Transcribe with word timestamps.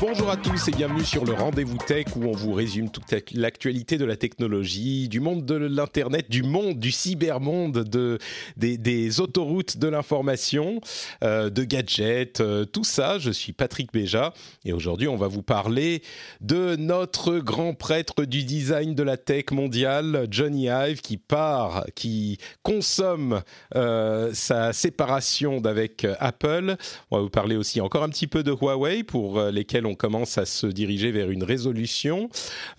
Bonjour 0.00 0.28
à 0.28 0.36
tous 0.36 0.68
et 0.68 0.70
bienvenue 0.72 1.04
sur 1.04 1.24
le 1.24 1.32
Rendez-vous 1.32 1.78
Tech 1.78 2.06
où 2.16 2.24
on 2.24 2.32
vous 2.32 2.52
résume 2.52 2.90
toute 2.90 3.04
l'actualité 3.32 3.96
de 3.96 4.04
la 4.04 4.16
technologie, 4.16 5.08
du 5.08 5.20
monde 5.20 5.44
de 5.44 5.54
l'Internet, 5.54 6.30
du 6.30 6.42
monde, 6.42 6.78
du 6.78 6.90
cybermonde, 6.90 7.84
de, 7.84 8.18
des, 8.56 9.20
autoroutes 9.20 9.78
de 9.78 9.88
l'information, 9.88 10.80
euh, 11.22 11.48
de 11.48 11.64
gadgets, 11.64 12.40
euh, 12.40 12.64
tout 12.64 12.84
ça. 12.84 13.18
Je 13.18 13.30
suis 13.30 13.52
Patrick 13.52 13.92
Béja 13.92 14.34
et 14.64 14.72
aujourd'hui 14.72 15.06
on 15.06 15.16
va 15.16 15.28
vous 15.28 15.42
parler 15.42 16.02
de 16.40 16.76
notre 16.76 17.38
grand 17.38 17.74
prêtre 17.74 18.24
du 18.24 18.44
design 18.44 18.94
de 18.94 19.02
la 19.02 19.16
tech 19.16 19.46
mondiale, 19.52 20.26
Johnny 20.30 20.66
Ive, 20.66 21.00
qui 21.02 21.18
part, 21.18 21.84
qui 21.94 22.38
consomme 22.62 23.42
euh, 23.76 24.30
sa 24.34 24.72
séparation 24.72 25.60
d'avec 25.60 26.06
Apple. 26.18 26.76
On 27.10 27.16
va 27.16 27.22
vous 27.22 27.30
parler 27.30 27.56
aussi 27.56 27.80
encore 27.80 28.02
un 28.02 28.08
petit 28.08 28.26
peu 28.26 28.42
de 28.42 28.50
Huawei 28.50 29.04
pour 29.04 29.40
lesquels 29.40 29.86
on 29.86 29.93
commence 29.94 30.38
à 30.38 30.46
se 30.46 30.66
diriger 30.66 31.10
vers 31.10 31.30
une 31.30 31.44
résolution 31.44 32.28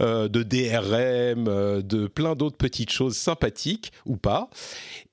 euh, 0.01 0.27
de 0.27 0.43
DRM, 0.43 1.47
euh, 1.47 1.81
de 1.81 2.07
plein 2.07 2.35
d'autres 2.35 2.57
petites 2.57 2.91
choses 2.91 3.15
sympathiques 3.15 3.91
ou 4.05 4.17
pas. 4.17 4.49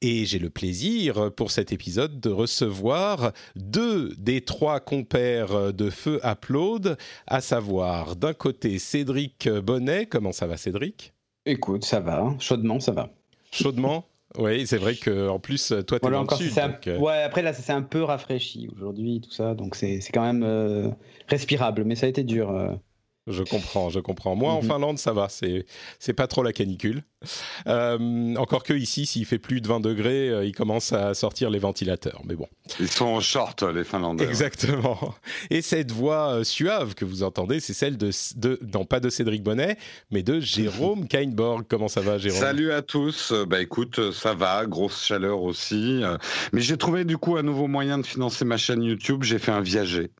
Et 0.00 0.24
j'ai 0.24 0.38
le 0.38 0.50
plaisir 0.50 1.32
pour 1.34 1.50
cet 1.50 1.72
épisode 1.72 2.20
de 2.20 2.30
recevoir 2.30 3.32
deux 3.56 4.14
des 4.18 4.40
trois 4.40 4.80
compères 4.80 5.72
de 5.72 5.90
Feu 5.90 6.20
Upload, 6.24 6.96
à 7.26 7.40
savoir 7.40 8.16
d'un 8.16 8.34
côté 8.34 8.78
Cédric 8.78 9.48
Bonnet. 9.48 10.06
Comment 10.06 10.32
ça 10.32 10.46
va 10.46 10.56
Cédric? 10.56 11.12
Écoute, 11.46 11.84
ça 11.84 12.00
va, 12.00 12.34
chaudement 12.38 12.80
ça 12.80 12.92
va. 12.92 13.10
Chaudement? 13.50 14.04
Oui, 14.38 14.66
c'est 14.66 14.78
vrai 14.78 14.94
que 14.94 15.28
en 15.28 15.38
plus, 15.38 15.74
toi, 15.86 16.00
tu 16.00 16.06
es 16.06 16.10
dans 16.10 16.22
le 16.22 16.36
sud. 16.36 16.54
Donc... 16.54 16.86
Euh, 16.86 16.98
ouais, 16.98 17.22
après 17.22 17.42
là, 17.42 17.52
ça 17.52 17.62
s'est 17.62 17.72
un 17.72 17.82
peu 17.82 18.02
rafraîchi 18.02 18.68
aujourd'hui, 18.74 19.20
tout 19.20 19.30
ça, 19.30 19.54
donc 19.54 19.74
c'est 19.74 20.00
quand 20.12 20.24
même 20.24 20.42
euh, 20.42 20.88
respirable, 21.28 21.84
mais 21.84 21.94
ça 21.94 22.06
a 22.06 22.08
été 22.08 22.22
dur. 22.22 22.50
Je 23.28 23.44
comprends, 23.44 23.88
je 23.88 24.00
comprends. 24.00 24.34
Moi, 24.34 24.52
en 24.52 24.62
Mhm. 24.62 24.68
Finlande, 24.68 24.98
ça 24.98 25.12
va. 25.12 25.28
C'est 25.28 25.64
c'est 26.00 26.12
pas 26.12 26.26
trop 26.26 26.42
la 26.42 26.52
canicule. 26.52 27.02
Euh, 27.68 28.34
encore 28.34 28.64
que 28.64 28.72
ici, 28.74 29.06
s'il 29.06 29.24
fait 29.26 29.38
plus 29.38 29.60
de 29.60 29.68
20 29.68 29.78
degrés, 29.78 30.28
euh, 30.28 30.44
ils 30.44 30.54
commencent 30.54 30.92
à 30.92 31.14
sortir 31.14 31.48
les 31.48 31.60
ventilateurs. 31.60 32.20
Mais 32.24 32.34
bon. 32.34 32.48
Ils 32.80 32.88
sont 32.88 33.04
en 33.06 33.20
short, 33.20 33.62
les 33.62 33.84
Finlandais. 33.84 34.24
Exactement. 34.24 35.14
Et 35.50 35.62
cette 35.62 35.92
voix 35.92 36.32
euh, 36.34 36.44
suave 36.44 36.94
que 36.96 37.04
vous 37.04 37.22
entendez, 37.22 37.60
c'est 37.60 37.74
celle 37.74 37.96
de, 37.96 38.10
de, 38.36 38.58
non 38.74 38.84
pas 38.84 38.98
de 38.98 39.08
Cédric 39.08 39.42
Bonnet, 39.44 39.76
mais 40.10 40.24
de 40.24 40.40
Jérôme 40.40 41.06
Kainborg. 41.08 41.64
Comment 41.68 41.88
ça 41.88 42.00
va, 42.00 42.18
Jérôme? 42.18 42.40
Salut 42.40 42.72
à 42.72 42.82
tous. 42.82 43.30
Euh, 43.30 43.46
Bah 43.46 43.60
écoute, 43.60 44.10
ça 44.12 44.34
va, 44.34 44.66
grosse 44.66 45.04
chaleur 45.04 45.42
aussi. 45.42 46.02
Mais 46.52 46.60
j'ai 46.60 46.76
trouvé 46.76 47.04
du 47.04 47.18
coup 47.18 47.36
un 47.36 47.42
nouveau 47.42 47.68
moyen 47.68 47.98
de 47.98 48.06
financer 48.06 48.44
ma 48.44 48.56
chaîne 48.56 48.82
YouTube. 48.82 49.22
J'ai 49.22 49.38
fait 49.38 49.52
un 49.52 49.60
viager. 49.60 50.10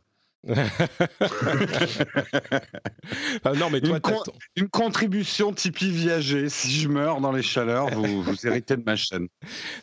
Ah, 3.44 3.53
Non, 3.54 3.70
mais 3.70 3.80
toi, 3.80 3.97
Une 3.97 4.00
con- 4.00 4.22
Une 4.56 4.69
contribution 4.69 5.53
Tipeee 5.53 5.91
viager. 5.91 6.48
Si 6.48 6.70
je 6.72 6.88
meurs 6.88 7.20
dans 7.20 7.32
les 7.32 7.42
chaleurs, 7.42 7.88
vous, 7.91 8.22
vous 8.22 8.47
héritez 8.47 8.76
de 8.76 8.82
ma 8.84 8.97
chaîne. 8.97 9.28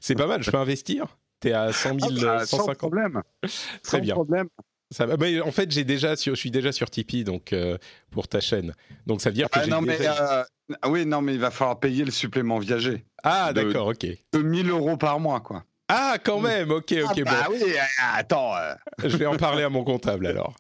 c'est 0.01 0.15
pas 0.15 0.27
mal. 0.27 0.43
Je 0.43 0.51
peux 0.51 0.57
investir 0.57 1.17
T'es 1.39 1.53
à 1.53 1.71
100 1.71 1.99
000, 1.99 2.11
Ah 2.11 2.21
bah, 2.21 2.41
euh, 2.41 2.45
sans 2.45 2.57
150 2.57 2.77
problème. 2.77 3.21
Très 3.41 3.49
Sans 3.83 3.99
bien. 3.99 4.13
problème. 4.13 4.47
Ça 4.91 5.05
va. 5.05 5.15
Mais 5.17 5.39
en 5.39 5.51
fait, 5.51 5.71
j'ai 5.71 5.83
déjà 5.85 6.15
sur, 6.17 6.35
je 6.35 6.39
suis 6.39 6.51
déjà 6.51 6.71
sur 6.71 6.89
Tipeee 6.89 7.23
donc 7.23 7.53
euh, 7.53 7.77
pour 8.11 8.27
ta 8.27 8.39
chaîne. 8.41 8.73
Donc 9.05 9.21
ça 9.21 9.29
veut 9.29 9.35
dire 9.35 9.49
que 9.49 9.59
Ah, 9.59 9.63
j'ai 9.63 9.69
non, 9.71 9.81
mais, 9.81 9.97
déjà- 9.97 10.41
euh, 10.41 10.75
ah 10.81 10.89
oui, 10.89 11.05
non, 11.05 11.21
mais 11.21 11.33
il 11.35 11.39
va 11.39 11.51
falloir 11.51 11.79
payer 11.79 12.03
le 12.03 12.11
supplément 12.11 12.59
viager. 12.59 13.05
Ah 13.23 13.53
d'accord, 13.53 13.87
ok. 13.87 14.05
De 14.33 14.39
1000 14.41 14.69
euros 14.69 14.97
par 14.97 15.19
mois, 15.19 15.39
quoi. 15.39 15.63
Ah 15.91 16.17
quand 16.23 16.39
même, 16.39 16.69
ok, 16.69 16.94
ok. 17.03 17.07
ah, 17.07 17.13
bon. 17.16 17.23
bah 17.23 17.47
oui, 17.50 17.73
attends. 18.13 18.55
euh, 18.55 18.75
Je 19.03 19.17
vais 19.17 19.25
en 19.25 19.38
parler 19.38 19.63
à 19.63 19.69
mon 19.69 19.83
comptable 19.83 20.27
alors. 20.27 20.53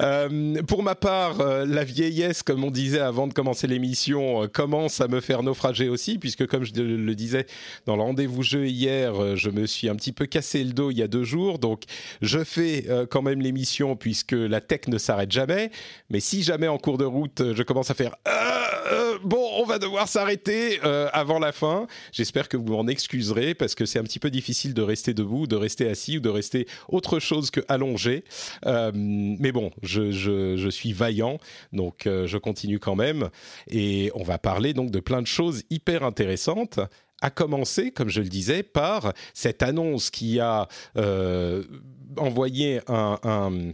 Euh, 0.00 0.62
pour 0.64 0.82
ma 0.82 0.94
part, 0.94 1.40
euh, 1.40 1.64
la 1.64 1.82
vieillesse, 1.82 2.42
comme 2.42 2.62
on 2.62 2.70
disait 2.70 3.00
avant 3.00 3.26
de 3.26 3.32
commencer 3.32 3.66
l'émission, 3.66 4.46
commence 4.52 5.00
à 5.00 5.08
me 5.08 5.20
faire 5.22 5.42
naufrager 5.42 5.88
aussi, 5.88 6.18
puisque 6.18 6.46
comme 6.46 6.64
je 6.64 6.74
le 6.74 7.14
disais 7.14 7.46
dans 7.86 7.96
le 7.96 8.02
rendez-vous 8.02 8.42
jeu 8.42 8.66
hier, 8.66 9.34
je 9.36 9.48
me 9.48 9.64
suis 9.66 9.88
un 9.88 9.96
petit 9.96 10.12
peu 10.12 10.26
cassé 10.26 10.62
le 10.62 10.72
dos 10.72 10.90
il 10.90 10.98
y 10.98 11.02
a 11.02 11.08
deux 11.08 11.24
jours, 11.24 11.58
donc 11.58 11.84
je 12.20 12.44
fais 12.44 12.86
quand 13.10 13.22
même 13.22 13.40
l'émission 13.40 13.96
puisque 13.96 14.32
la 14.32 14.60
tech 14.60 14.88
ne 14.88 14.98
s'arrête 14.98 15.32
jamais. 15.32 15.70
Mais 16.10 16.20
si 16.20 16.42
jamais 16.42 16.68
en 16.68 16.76
cours 16.76 16.98
de 16.98 17.06
route, 17.06 17.54
je 17.54 17.62
commence 17.62 17.90
à 17.90 17.94
faire 17.94 18.14
bon, 19.24 19.48
on 19.56 19.64
va 19.64 19.78
devoir 19.78 20.06
s'arrêter 20.06 20.80
avant 21.12 21.38
la 21.38 21.52
fin. 21.52 21.86
J'espère 22.12 22.48
que 22.48 22.56
vous 22.58 22.66
m'en 22.72 22.86
excuserez 22.88 23.54
parce 23.54 23.74
que 23.74 23.86
c'est 23.86 23.98
un 23.98 24.04
petit 24.04 24.18
peu 24.18 24.30
difficile 24.30 24.65
de 24.74 24.82
rester 24.82 25.14
debout, 25.14 25.46
de 25.46 25.56
rester 25.56 25.88
assis 25.88 26.18
ou 26.18 26.20
de 26.20 26.28
rester 26.28 26.66
autre 26.88 27.18
chose 27.18 27.50
que 27.50 27.60
allongé. 27.68 28.24
Euh, 28.66 28.90
mais 28.94 29.52
bon, 29.52 29.70
je, 29.82 30.10
je- 30.10 30.56
suis 30.70 30.92
vaillant, 30.92 31.38
donc 31.72 32.06
euh, 32.06 32.26
je 32.26 32.38
continue 32.38 32.78
quand 32.78 32.96
même. 32.96 33.30
Et 33.68 34.10
on 34.14 34.22
va 34.24 34.38
parler 34.38 34.74
donc 34.74 34.90
de 34.90 35.00
plein 35.00 35.22
de 35.22 35.26
choses 35.26 35.62
hyper 35.70 36.02
intéressantes. 36.04 36.80
À 37.22 37.30
commencer, 37.30 37.92
comme 37.92 38.10
je 38.10 38.20
le 38.20 38.28
disais, 38.28 38.62
par 38.62 39.12
cette 39.32 39.62
annonce 39.62 40.10
qui 40.10 40.38
a 40.38 40.68
euh, 40.98 41.62
envoyé 42.18 42.80
un, 42.88 43.18
un- 43.22 43.72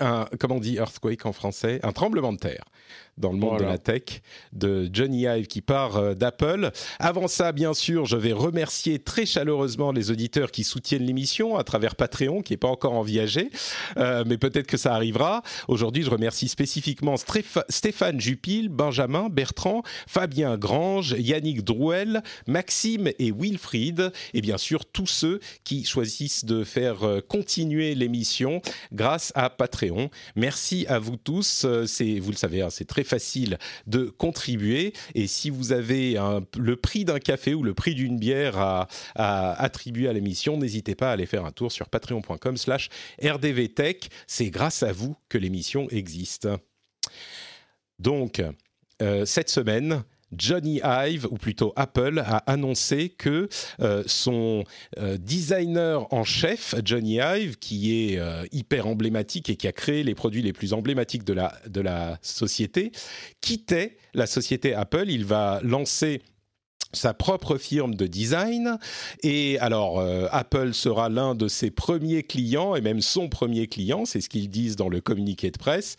un- 0.00 0.26
comment 0.40 0.56
on 0.56 0.60
dit 0.60 0.76
earthquake 0.76 1.26
en 1.26 1.32
français? 1.32 1.80
Un 1.82 1.92
tremblement 1.92 2.32
de 2.32 2.38
terre 2.38 2.64
dans 3.18 3.32
le 3.32 3.38
monde 3.38 3.58
de 3.58 3.64
la 3.64 3.78
tech 3.78 4.20
de 4.52 4.88
Johnny 4.92 5.22
Ive 5.22 5.46
qui 5.46 5.60
part 5.60 5.96
euh, 5.96 6.14
d'Apple. 6.14 6.70
Avant 6.98 7.28
ça, 7.28 7.52
bien 7.52 7.74
sûr, 7.74 8.06
je 8.06 8.16
vais 8.16 8.32
remercier 8.32 8.98
très 8.98 9.26
chaleureusement 9.26 9.92
les 9.92 10.10
auditeurs 10.10 10.50
qui 10.50 10.64
soutiennent 10.64 11.04
l'émission 11.04 11.56
à 11.56 11.64
travers 11.64 11.96
Patreon, 11.96 12.42
qui 12.42 12.52
n'est 12.52 12.58
pas 12.58 12.68
encore 12.68 12.92
en 12.92 13.02
viager, 13.02 13.50
euh, 13.96 14.24
mais 14.26 14.38
peut-être 14.38 14.66
que 14.66 14.76
ça 14.76 14.94
arrivera. 14.94 15.42
Aujourd'hui, 15.68 16.02
je 16.02 16.10
remercie 16.10 16.48
spécifiquement 16.48 17.16
Stéph- 17.16 17.64
Stéphane 17.68 18.20
Jupil, 18.20 18.68
Benjamin 18.68 19.28
Bertrand, 19.28 19.82
Fabien 20.06 20.56
Grange, 20.56 21.14
Yannick 21.18 21.64
Drouel, 21.64 22.22
Maxime 22.46 23.10
et 23.18 23.32
Wilfried, 23.32 24.12
et 24.34 24.40
bien 24.40 24.58
sûr 24.58 24.86
tous 24.86 25.06
ceux 25.06 25.40
qui 25.64 25.84
choisissent 25.84 26.44
de 26.44 26.64
faire 26.64 27.04
euh, 27.04 27.20
continuer 27.20 27.94
l'émission 27.94 28.62
grâce 28.92 29.32
à 29.34 29.50
Patreon. 29.50 30.10
Merci 30.36 30.86
à 30.88 30.98
vous 30.98 31.16
tous. 31.16 31.66
C'est, 31.86 32.18
vous 32.18 32.30
le 32.30 32.36
savez, 32.36 32.62
hein, 32.62 32.70
c'est 32.70 32.84
très 32.86 33.04
facile 33.08 33.58
de 33.86 34.04
contribuer. 34.04 34.92
Et 35.14 35.26
si 35.26 35.50
vous 35.50 35.72
avez 35.72 36.16
le 36.56 36.76
prix 36.76 37.04
d'un 37.04 37.18
café 37.18 37.54
ou 37.54 37.62
le 37.62 37.74
prix 37.74 37.94
d'une 37.94 38.18
bière 38.18 38.58
à, 38.58 38.86
attribuer 39.14 40.08
à 40.08 40.12
l'émission, 40.12 40.56
n'hésitez 40.56 40.94
pas 40.94 41.10
à 41.10 41.12
aller 41.12 41.26
faire 41.26 41.44
un 41.44 41.52
tour 41.52 41.72
sur 41.72 41.88
patreon.com/slash 41.88 42.88
rdvtech. 43.22 44.10
C'est 44.26 44.50
grâce 44.50 44.82
à 44.82 44.92
vous 44.92 45.16
que 45.28 45.38
l'émission 45.38 45.88
existe. 45.90 46.48
Donc, 47.98 48.42
euh, 49.02 49.24
cette 49.24 49.50
semaine, 49.50 50.02
Johnny 50.36 50.80
Ive, 50.84 51.26
ou 51.30 51.36
plutôt 51.36 51.72
Apple, 51.76 52.22
a 52.24 52.38
annoncé 52.50 53.08
que 53.08 53.48
euh, 53.80 54.02
son 54.06 54.64
euh, 54.98 55.16
designer 55.16 56.12
en 56.12 56.24
chef, 56.24 56.74
Johnny 56.84 57.18
Ive, 57.20 57.56
qui 57.58 58.12
est 58.12 58.18
euh, 58.18 58.44
hyper 58.52 58.86
emblématique 58.86 59.50
et 59.50 59.56
qui 59.56 59.66
a 59.66 59.72
créé 59.72 60.02
les 60.02 60.14
produits 60.14 60.42
les 60.42 60.52
plus 60.52 60.72
emblématiques 60.72 61.24
de 61.24 61.32
la, 61.32 61.54
de 61.66 61.80
la 61.80 62.18
société, 62.22 62.92
quittait 63.40 63.96
la 64.14 64.26
société 64.26 64.74
Apple. 64.74 65.06
Il 65.08 65.24
va 65.24 65.60
lancer 65.62 66.22
sa 66.92 67.12
propre 67.12 67.58
firme 67.58 67.94
de 67.94 68.06
design 68.06 68.78
et 69.22 69.58
alors 69.58 70.00
euh, 70.00 70.26
Apple 70.32 70.72
sera 70.72 71.08
l'un 71.10 71.34
de 71.34 71.46
ses 71.46 71.70
premiers 71.70 72.22
clients 72.22 72.74
et 72.76 72.80
même 72.80 73.02
son 73.02 73.28
premier 73.28 73.66
client, 73.66 74.04
c'est 74.06 74.20
ce 74.22 74.28
qu'ils 74.28 74.48
disent 74.48 74.76
dans 74.76 74.88
le 74.88 75.00
communiqué 75.00 75.50
de 75.50 75.58
presse. 75.58 75.96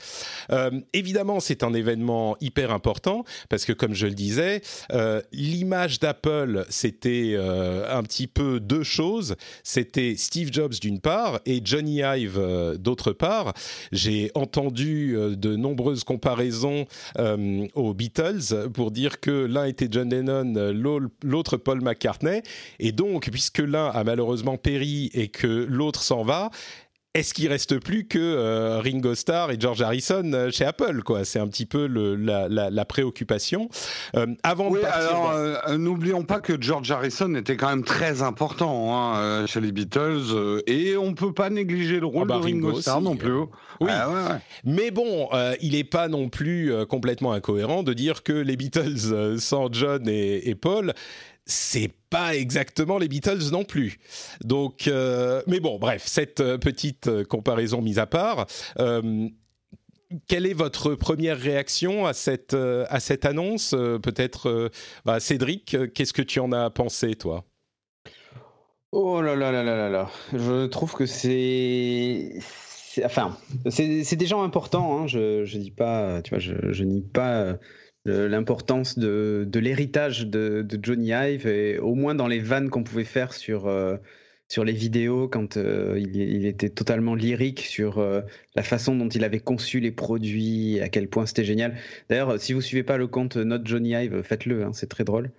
Euh, 0.51 0.71
évidemment, 0.93 1.39
c'est 1.39 1.63
un 1.63 1.73
événement 1.73 2.37
hyper 2.41 2.71
important 2.71 3.23
parce 3.49 3.65
que 3.65 3.73
comme 3.73 3.93
je 3.93 4.07
le 4.07 4.15
disais, 4.15 4.61
euh, 4.91 5.21
l'image 5.31 5.99
d'Apple 5.99 6.65
c'était 6.69 7.37
un 7.37 8.03
petit 8.03 8.27
peu 8.27 8.59
deux 8.59 8.83
choses, 8.83 9.35
c'était 9.63 10.15
Steve 10.17 10.49
Jobs 10.51 10.73
d'une 10.81 10.99
part 10.99 11.39
et 11.45 11.61
Johnny 11.63 12.01
Ive 12.01 12.39
d'autre 12.77 13.11
part. 13.11 13.53
J'ai 13.91 14.31
entendu 14.33 15.13
de 15.13 15.55
nombreuses 15.55 16.03
comparaisons 16.03 16.85
aux 17.17 17.93
Beatles 17.93 18.69
pour 18.73 18.91
dire 18.91 19.19
que 19.19 19.31
l'un 19.31 19.65
était 19.65 19.87
John 19.91 20.09
Lennon 20.09 20.73
l'autre 20.79 21.57
Paul 21.57 21.81
McCartney. 21.81 22.41
Et 22.79 22.91
donc, 22.91 23.29
puisque 23.31 23.59
l'un 23.59 23.87
a 23.87 24.03
malheureusement 24.03 24.57
péri 24.57 25.09
et 25.13 25.29
que 25.29 25.47
l'autre 25.47 26.01
s'en 26.01 26.23
va, 26.23 26.49
est-ce 27.15 27.33
qu'il 27.33 27.47
reste 27.47 27.79
plus 27.79 28.05
que 28.05 28.19
euh, 28.19 28.81
Ringo 28.81 29.15
Starr 29.15 29.49
et 29.49 29.59
George 29.59 29.81
Harrison 29.81 30.31
euh, 30.31 30.51
chez 30.51 30.63
Apple 30.63 31.01
quoi? 31.01 31.25
C'est 31.25 31.39
un 31.39 31.47
petit 31.47 31.65
peu 31.65 31.87
la, 31.87 32.85
préoccupation. 32.85 33.67
Euh, 34.15 34.27
avant 34.43 34.69
de 34.69 34.77
partir, 34.77 35.09
alors 35.09 35.77
n'oublions 35.79 36.23
pas 36.23 36.39
que 36.39 36.53
George 36.61 36.91
Harrison 36.91 37.33
était 37.33 37.57
quand 37.57 37.69
même 37.69 37.83
très 37.83 38.21
important 38.21 38.95
hein, 38.95 39.47
chez 39.47 39.59
les 39.59 39.71
Beatles 39.71 40.61
et 40.67 40.97
on 40.97 41.15
peut 41.15 41.33
pas 41.33 41.49
négliger 41.49 41.99
le 41.99 42.05
rôle 42.05 42.27
ah 42.29 42.35
bah, 42.35 42.39
de 42.39 42.43
Ringo, 42.43 42.79
Starr 42.79 43.01
non 43.01 43.15
plus. 43.15 43.31
Oui, 43.79 43.91
mais 44.63 44.91
bon, 44.91 45.29
il 45.61 45.71
n'est 45.71 45.83
pas 45.83 46.09
non 46.09 46.29
plus 46.29 46.71
complètement 46.87 47.31
incohérent 47.31 47.81
de 47.81 47.93
dire 47.93 48.21
que 48.21 48.33
les 48.33 48.55
Beatles 48.55 49.39
sans 49.39 49.71
John 49.73 50.07
et 50.07 50.55
Paul 50.55 50.93
c'est 51.49 51.91
pas 52.09 52.35
exactement 52.35 52.97
les 52.97 53.07
Beatles 53.07 53.49
non 53.51 53.63
plus. 53.63 53.99
Donc, 54.43 54.87
euh, 54.87 55.41
mais 55.47 55.59
bon, 55.59 55.79
bref, 55.79 56.03
cette 56.05 56.39
euh, 56.39 56.57
petite 56.57 57.07
euh, 57.07 57.23
comparaison 57.23 57.81
mise 57.81 57.99
à 57.99 58.05
part. 58.05 58.45
quelle 60.27 60.45
est 60.45 60.53
votre 60.53 60.95
première 60.95 61.37
réaction 61.37 62.05
à 62.05 62.13
cette, 62.13 62.53
à 62.55 62.99
cette 62.99 63.25
annonce 63.25 63.71
Peut-être, 64.01 64.71
bah, 65.05 65.19
Cédric, 65.19 65.77
qu'est-ce 65.93 66.13
que 66.13 66.21
tu 66.21 66.39
en 66.39 66.51
as 66.51 66.69
pensé, 66.69 67.15
toi? 67.15 67.45
Oh 68.91 69.21
là 69.21 69.35
là 69.35 69.51
là 69.51 69.63
là 69.63 69.75
là 69.75 69.89
là 69.89 70.09
Je 70.33 70.65
trouve 70.65 70.95
que 70.95 71.05
c'est 71.05 72.39
enfin, 73.05 73.37
c'est 73.69 74.15
des 74.15 74.25
gens 74.25 74.41
importants. 74.41 74.97
Hein. 74.97 75.07
Je, 75.07 75.45
je 75.45 75.57
dis 75.57 75.71
pas, 75.71 76.21
tu 76.23 76.31
vois, 76.31 76.39
je, 76.39 76.83
nie 76.83 77.01
pas 77.01 77.57
l'importance 78.09 78.97
de, 78.97 79.45
de 79.47 79.59
l'héritage 79.59 80.27
de, 80.27 80.61
de, 80.61 80.79
Johnny 80.81 81.11
Ive, 81.11 81.47
et 81.47 81.79
au 81.79 81.95
moins 81.95 82.15
dans 82.15 82.27
les 82.27 82.39
vannes 82.39 82.69
qu'on 82.69 82.83
pouvait 82.83 83.03
faire 83.03 83.33
sur, 83.33 83.67
euh, 83.67 83.97
sur 84.47 84.63
les 84.63 84.73
vidéos, 84.73 85.27
quand 85.27 85.57
euh, 85.57 85.95
il, 85.97 86.15
il, 86.15 86.45
était 86.45 86.69
totalement 86.69 87.15
lyrique 87.15 87.61
sur 87.61 87.99
euh, 87.99 88.21
la 88.55 88.63
façon 88.63 88.95
dont 88.95 89.09
il 89.09 89.23
avait 89.23 89.39
conçu 89.39 89.79
les 89.79 89.91
produits, 89.91 90.79
à 90.81 90.89
quel 90.89 91.07
point 91.07 91.25
c'était 91.25 91.43
génial. 91.43 91.75
D'ailleurs, 92.09 92.39
si 92.39 92.53
vous 92.53 92.61
suivez 92.61 92.83
pas 92.83 92.97
le 92.97 93.07
compte 93.07 93.37
Not 93.37 93.65
Johnny 93.65 93.91
Ive, 93.91 94.21
faites-le, 94.23 94.63
hein, 94.63 94.71
c'est 94.73 94.89
très 94.89 95.03
drôle. 95.03 95.31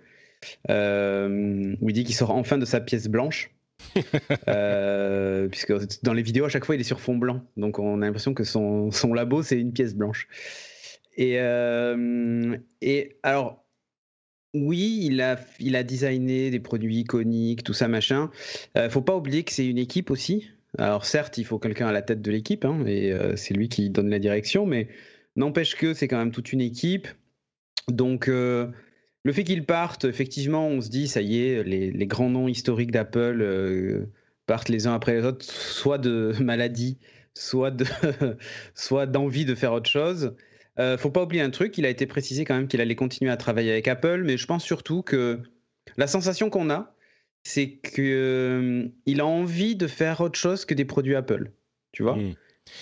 où 0.69 1.89
il 1.89 1.93
dit 1.93 2.03
qu'il 2.03 2.15
sort 2.15 2.31
enfin 2.31 2.57
de 2.57 2.65
sa 2.65 2.79
pièce 2.79 3.07
blanche. 3.07 3.51
puisque 3.95 5.73
dans 6.03 6.13
les 6.13 6.21
vidéos, 6.21 6.45
à 6.45 6.49
chaque 6.49 6.65
fois, 6.65 6.75
il 6.75 6.81
est 6.81 6.85
sur 6.85 6.99
fond 6.99 7.15
blanc. 7.15 7.41
Donc 7.57 7.79
on 7.79 8.01
a 8.01 8.05
l'impression 8.05 8.33
que 8.33 8.43
son, 8.43 8.91
son 8.91 9.13
labo, 9.13 9.41
c'est 9.41 9.59
une 9.59 9.73
pièce 9.73 9.95
blanche. 9.95 10.27
Et, 11.17 11.39
euh, 11.39 12.57
et 12.81 13.17
alors, 13.23 13.61
oui, 14.53 14.99
il 15.03 15.21
a, 15.21 15.39
il 15.59 15.75
a 15.75 15.83
designé 15.83 16.49
des 16.51 16.59
produits 16.59 16.99
iconiques, 16.99 17.63
tout 17.63 17.73
ça, 17.73 17.87
machin. 17.87 18.29
Euh, 18.77 18.89
faut 18.89 19.01
pas 19.01 19.15
oublier 19.15 19.43
que 19.43 19.51
c'est 19.51 19.65
une 19.65 19.77
équipe 19.77 20.11
aussi. 20.11 20.49
Alors 20.77 21.05
certes, 21.05 21.37
il 21.37 21.45
faut 21.45 21.59
quelqu'un 21.59 21.87
à 21.87 21.91
la 21.91 22.01
tête 22.01 22.21
de 22.21 22.31
l'équipe, 22.31 22.65
hein, 22.65 22.85
et 22.85 23.11
euh, 23.11 23.35
c'est 23.35 23.53
lui 23.53 23.69
qui 23.69 23.89
donne 23.89 24.09
la 24.09 24.19
direction, 24.19 24.65
mais 24.65 24.87
n'empêche 25.35 25.75
que 25.75 25.93
c'est 25.93 26.07
quand 26.07 26.17
même 26.17 26.31
toute 26.31 26.53
une 26.53 26.61
équipe. 26.61 27.07
Donc 27.87 28.27
euh, 28.27 28.67
le 29.23 29.33
fait 29.33 29.43
qu'ils 29.43 29.65
partent, 29.65 30.05
effectivement, 30.05 30.67
on 30.67 30.81
se 30.81 30.89
dit, 30.89 31.07
ça 31.07 31.21
y 31.21 31.41
est, 31.41 31.63
les, 31.63 31.91
les 31.91 32.07
grands 32.07 32.29
noms 32.29 32.47
historiques 32.47 32.91
d'Apple 32.91 34.07
partent 34.47 34.69
les 34.69 34.87
uns 34.87 34.93
après 34.93 35.13
les 35.13 35.25
autres, 35.25 35.45
soit 35.45 35.97
de 35.97 36.33
maladie, 36.41 36.97
soit 37.33 37.71
de, 37.71 37.85
soit 38.75 39.05
d'envie 39.05 39.45
de 39.45 39.55
faire 39.55 39.73
autre 39.73 39.89
chose. 39.89 40.35
Euh, 40.79 40.97
faut 40.97 41.09
pas 41.09 41.23
oublier 41.23 41.41
un 41.41 41.49
truc, 41.49 41.77
il 41.77 41.85
a 41.85 41.89
été 41.89 42.05
précisé 42.05 42.45
quand 42.45 42.55
même 42.55 42.67
qu'il 42.67 42.81
allait 42.81 42.95
continuer 42.95 43.31
à 43.31 43.37
travailler 43.37 43.71
avec 43.71 43.87
Apple, 43.87 44.23
mais 44.23 44.37
je 44.37 44.45
pense 44.45 44.63
surtout 44.63 45.01
que 45.01 45.39
la 45.97 46.07
sensation 46.07 46.49
qu'on 46.49 46.69
a, 46.69 46.95
c'est 47.43 47.79
qu'il 47.79 48.05
euh, 48.05 48.87
a 49.07 49.25
envie 49.25 49.75
de 49.75 49.87
faire 49.87 50.21
autre 50.21 50.39
chose 50.39 50.65
que 50.65 50.73
des 50.73 50.85
produits 50.85 51.15
Apple, 51.15 51.51
tu 51.91 52.03
vois. 52.03 52.15
Hmm. 52.15 52.33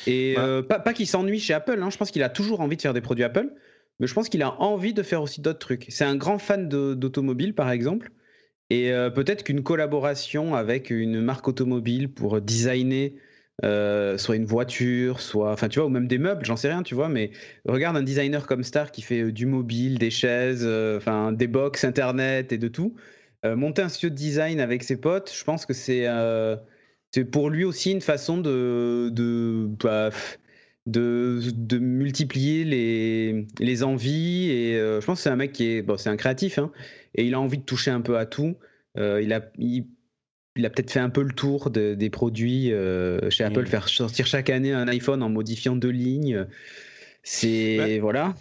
Et 0.06 0.34
bah 0.36 0.46
euh, 0.46 0.62
pas, 0.62 0.94
qu'il 0.94 1.08
s'ennuie 1.08 1.40
chez 1.40 1.54
Apple, 1.54 1.80
hein. 1.82 1.90
je 1.90 1.98
pense 1.98 2.12
qu'il 2.12 2.22
a 2.22 2.30
toujours 2.30 2.62
envie 2.62 2.78
de 2.78 2.82
faire 2.82 2.94
des 2.94 3.02
produits 3.02 3.24
Apple, 3.24 3.50
mais 4.00 4.06
je 4.06 4.14
pense 4.14 4.30
qu'il 4.30 4.44
a 4.44 4.62
envie 4.62 4.94
de 4.94 5.02
faire 5.02 5.22
aussi 5.22 5.42
d'autres 5.42 5.60
trucs. 5.60 5.86
C'est 5.90 6.04
un 6.04 6.16
grand 6.16 6.38
fan 6.38 6.70
d'automobile, 6.70 7.56
par 7.56 7.72
exemple, 7.72 8.12
et 8.70 8.92
peut-être 9.16 9.44
qu'une 9.44 9.64
collaboration 9.64 10.54
avec 10.54 10.90
une 10.92 11.22
marque 11.22 11.48
automobile 11.48 12.14
pour 12.14 12.40
designer 12.40 13.14
euh, 13.66 14.18
soit 14.18 14.38
une 14.38 14.46
voiture, 14.46 15.20
soit, 15.20 15.52
enfin, 15.52 15.68
tu 15.68 15.80
vois, 15.80 15.88
ou 15.88 15.92
même 15.92 16.08
des 16.08 16.18
meubles, 16.18 16.46
j'en 16.46 16.56
sais 16.56 16.70
rien, 16.70 16.82
tu 16.82 16.96
vois, 16.96 17.10
mais 17.10 17.32
regarde 17.66 17.98
un 17.98 18.04
designer 18.04 18.48
comme 18.48 18.64
Star 18.64 18.92
qui 18.92 19.02
fait 19.02 19.22
euh, 19.22 19.32
du 19.34 19.46
mobile, 19.46 19.98
des 19.98 20.12
chaises, 20.12 20.64
euh, 20.64 20.98
enfin, 20.98 21.34
des 21.34 21.48
box 21.48 21.84
internet 21.84 22.54
et 22.54 22.58
de 22.58 22.68
tout. 22.70 22.96
monter 23.44 23.82
un 23.82 23.90
studio 23.90 24.10
de 24.10 24.16
design 24.16 24.60
avec 24.60 24.84
ses 24.84 24.98
potes, 24.98 25.34
je 25.34 25.44
pense 25.44 25.66
que 25.66 25.74
c'est 25.74 26.06
pour 27.32 27.50
lui 27.50 27.66
aussi 27.66 27.92
une 27.92 28.02
façon 28.02 28.38
de 28.38 29.10
de, 29.12 29.68
bah, 29.84 30.10
de, 30.86 31.78
multiplier 31.80 32.64
les, 32.66 33.48
les 33.60 33.84
envies 33.84 34.52
et 34.52 34.74
je 34.76 35.06
pense 35.06 35.20
que 35.20 35.24
c'est 35.24 35.30
un 35.30 35.36
mec 35.36 35.52
qui 35.54 35.68
est 35.72 35.82
bon, 35.82 35.98
c'est 35.98 36.10
un 36.10 36.18
créatif 36.18 36.60
hein, 36.60 36.72
et 37.16 37.26
il 37.26 37.34
a 37.34 37.40
envie 37.40 37.58
de 37.58 37.64
toucher 37.64 37.92
un 37.92 38.02
peu 38.02 38.18
à 38.18 38.26
tout. 38.26 38.58
il 38.98 39.34
a 39.34 39.42
il 40.56 40.66
a 40.66 40.70
peut-être 40.70 40.92
fait 40.92 41.00
un 41.00 41.10
peu 41.10 41.22
le 41.22 41.34
tour 41.34 41.70
des 41.70 42.10
produits 42.10 42.72
euh, 42.72 43.30
chez 43.30 43.44
Apple, 43.44 43.64
mm. 43.64 43.68
faire 43.68 43.90
sortir 43.90 44.28
chaque 44.28 44.50
année 44.50 44.74
un 44.74 44.88
iPhone 44.88 45.24
en 45.24 45.30
modifiant 45.30 45.76
deux 45.76 45.90
lignes. 45.90 46.46
C'est 47.24 47.78
bah, 47.78 48.00
voilà. 48.02 48.36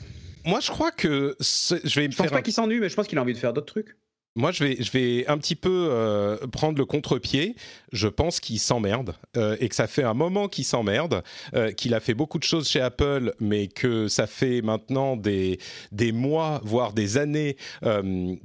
Moi, 0.45 0.61
je 0.61 0.71
crois 0.71 0.91
que 0.91 1.37
je 1.41 2.01
vais 2.01 2.07
me 2.07 2.13
je 2.13 2.17
pense 2.17 2.31
pas 2.31 2.43
qu'il 2.43 2.53
s'ennuie, 2.53 2.81
mais 2.81 2.89
je 2.89 2.95
pense 2.95 3.07
qu'il 3.07 3.19
a 3.19 3.23
envie 3.23 3.35
de 3.35 3.39
faire 3.39 3.53
d'autres 3.53 3.67
trucs. 3.67 3.97
Moi, 4.39 4.53
je 4.53 4.63
vais, 4.63 4.77
je 4.79 4.93
vais 4.93 5.27
un 5.27 5.37
petit 5.37 5.57
peu 5.57 5.89
euh, 5.91 6.37
prendre 6.53 6.79
le 6.79 6.85
contre-pied. 6.85 7.57
Je 7.91 8.07
pense 8.07 8.39
qu'il 8.39 8.61
s'emmerde 8.61 9.17
euh, 9.37 9.57
et 9.59 9.69
que 9.69 9.75
ça 9.75 9.89
fait 9.89 10.05
un 10.05 10.15
moment 10.15 10.47
qu'il 10.47 10.65
s'emmerde, 10.65 11.25
euh, 11.57 11.73
qu'il 11.73 11.93
a 11.93 11.99
fait 11.99 12.15
beaucoup 12.15 12.39
de 12.39 12.45
choses 12.45 12.69
chez 12.69 12.81
Apple, 12.81 13.35
mais 13.41 13.67
que 13.67 14.07
ça 14.07 14.29
fait 14.29 14.63
maintenant 14.63 15.17
des, 15.17 15.59
des 15.91 16.13
mois, 16.13 16.61
voire 16.63 16.93
des 16.93 17.19
années 17.19 17.57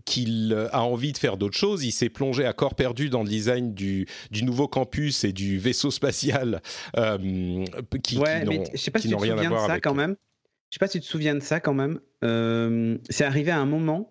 qu'il 0.06 0.68
a 0.72 0.82
envie 0.82 1.12
de 1.12 1.18
faire 1.20 1.38
d'autres 1.38 1.58
choses. 1.58 1.86
Il 1.86 1.92
s'est 1.92 2.10
plongé 2.10 2.44
à 2.44 2.54
corps 2.54 2.74
perdu 2.74 3.10
dans 3.10 3.22
le 3.22 3.30
design 3.30 3.76
du, 3.76 4.08
du 4.32 4.44
nouveau 4.44 4.68
campus 4.68 5.24
et 5.24 5.32
du 5.32 5.60
vaisseau 5.60 5.92
spatial 5.92 6.64
qui, 8.02 8.18
ouais, 8.18 8.46
mais 8.46 8.64
je 8.74 8.80
sais 8.80 8.90
pas 8.90 8.98
si 8.98 9.10
tu 9.10 9.16
te 9.16 9.20
souviens 9.20 9.36
de 9.36 9.58
ça 9.58 9.80
quand 9.80 9.94
même. 9.94 10.16
Je 10.72 10.76
sais 10.76 10.80
pas 10.80 10.88
si 10.88 11.00
tu 11.00 11.06
te 11.06 11.12
souviens 11.12 11.36
de 11.36 11.42
ça 11.42 11.60
quand 11.60 11.76
même. 11.76 12.00
c'est 13.10 13.26
arrivé 13.26 13.52
à 13.52 13.60
un 13.60 13.68
moment 13.68 14.10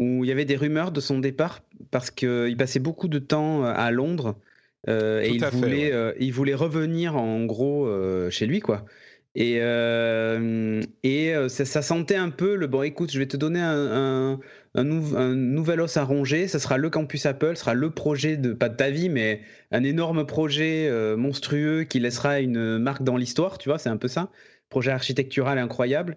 où 0.00 0.24
il 0.24 0.28
y 0.28 0.32
avait 0.32 0.46
des 0.46 0.56
rumeurs 0.56 0.92
de 0.92 1.00
son 1.00 1.18
départ 1.18 1.60
parce 1.90 2.10
qu'il 2.10 2.56
passait 2.56 2.80
beaucoup 2.80 3.06
de 3.06 3.18
temps 3.18 3.64
euh, 3.64 3.72
à 3.76 3.90
Londres 3.90 4.34
euh, 4.88 5.20
et 5.20 5.28
il 5.28 5.44
voulait, 5.44 5.92
euh, 5.92 6.14
il 6.18 6.32
voulait 6.32 6.54
revenir 6.54 7.16
en 7.16 7.44
gros 7.44 7.86
chez 8.30 8.46
lui 8.46 8.60
quoi. 8.60 8.86
Et, 9.36 9.58
et 11.04 11.34
ça, 11.48 11.82
sentait 11.82 12.16
un 12.16 12.30
peu 12.30 12.56
le 12.56 12.66
bon 12.66 12.82
écoute, 12.82 13.12
je 13.12 13.18
vais 13.20 13.28
te 13.28 13.36
donner 13.36 13.60
un, 13.60 14.40
un, 14.74 14.84
nouvel 15.34 15.82
os 15.82 15.96
à 15.96 16.02
ronger, 16.02 16.48
ça 16.48 16.58
sera 16.58 16.78
le 16.78 16.90
campus 16.90 17.26
Apple, 17.26 17.54
ce 17.54 17.60
sera 17.60 17.74
le 17.74 17.90
projet 17.90 18.36
de, 18.36 18.52
pas 18.52 18.68
de 18.68 18.74
ta 18.74 18.90
vie, 18.90 19.08
mais 19.08 19.42
un 19.70 19.84
énorme 19.84 20.26
projet 20.26 20.90
monstrueux 21.16 21.84
qui 21.84 22.00
laissera 22.00 22.40
une 22.40 22.78
marque 22.78 23.04
dans 23.04 23.16
l'histoire, 23.16 23.58
tu 23.58 23.68
vois, 23.68 23.78
c'est 23.78 23.88
un 23.88 23.98
peu 23.98 24.08
ça. 24.08 24.30
Projet 24.68 24.90
architectural 24.90 25.58
incroyable. 25.58 26.16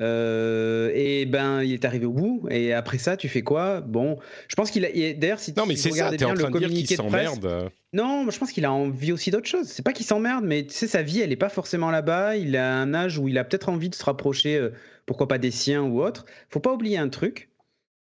Euh, 0.00 0.90
et 0.94 1.26
ben, 1.26 1.62
il 1.62 1.72
est 1.72 1.84
arrivé 1.84 2.06
au 2.06 2.12
bout. 2.12 2.46
Et 2.50 2.72
après 2.72 2.98
ça, 2.98 3.16
tu 3.16 3.28
fais 3.28 3.42
quoi? 3.42 3.80
Bon, 3.80 4.18
je 4.48 4.54
pense 4.54 4.70
qu'il 4.70 4.84
a. 4.84 4.88
D'ailleurs, 5.14 5.38
si 5.38 5.52
non, 5.56 5.66
mais 5.66 5.76
c'est 5.76 5.90
ça. 5.90 6.10
T'es 6.10 6.24
en 6.24 6.34
train 6.34 6.50
de 6.50 6.58
dire 6.58 6.68
qu'il 6.68 6.96
s'emmerde. 6.96 7.70
Non, 7.92 8.28
je 8.30 8.38
pense 8.38 8.52
qu'il 8.52 8.64
a 8.64 8.72
envie 8.72 9.12
aussi 9.12 9.30
d'autres 9.30 9.48
choses. 9.48 9.66
C'est 9.66 9.84
pas 9.84 9.92
qu'il 9.92 10.06
s'emmerde, 10.06 10.44
mais 10.46 10.64
tu 10.64 10.72
sais, 10.72 10.86
sa 10.86 11.02
vie, 11.02 11.20
elle 11.20 11.30
est 11.30 11.36
pas 11.36 11.50
forcément 11.50 11.90
là-bas. 11.90 12.36
Il 12.36 12.56
a 12.56 12.74
un 12.74 12.94
âge 12.94 13.18
où 13.18 13.28
il 13.28 13.36
a 13.36 13.44
peut-être 13.44 13.68
envie 13.68 13.90
de 13.90 13.94
se 13.94 14.04
rapprocher, 14.04 14.56
euh, 14.56 14.70
pourquoi 15.04 15.28
pas 15.28 15.38
des 15.38 15.50
siens 15.50 15.82
ou 15.82 16.02
autres. 16.02 16.24
Faut 16.48 16.60
pas 16.60 16.72
oublier 16.72 16.96
un 16.96 17.10
truc, 17.10 17.50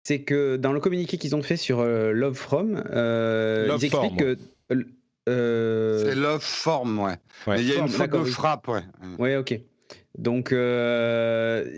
c'est 0.04 0.22
que 0.22 0.56
dans 0.56 0.72
le 0.72 0.80
communiqué 0.80 1.18
qu'ils 1.18 1.36
ont 1.36 1.44
fait 1.44 1.58
sur 1.58 1.82
euh, 1.82 2.14
Love 2.14 2.36
From, 2.36 2.84
ils 2.94 3.86
expliquent 3.86 4.18
que. 4.18 4.38
C'est 5.28 6.16
Love 6.16 6.42
Form, 6.42 7.00
ouais. 7.00 7.18
il 7.58 7.68
y 7.68 7.74
a 7.74 7.80
une 7.80 7.90
faute 7.90 8.12
de 8.12 8.24
frappe, 8.24 8.70
ouais. 8.70 8.82
Ouais, 9.20 9.36
ok. 9.36 9.60
Donc, 10.18 10.50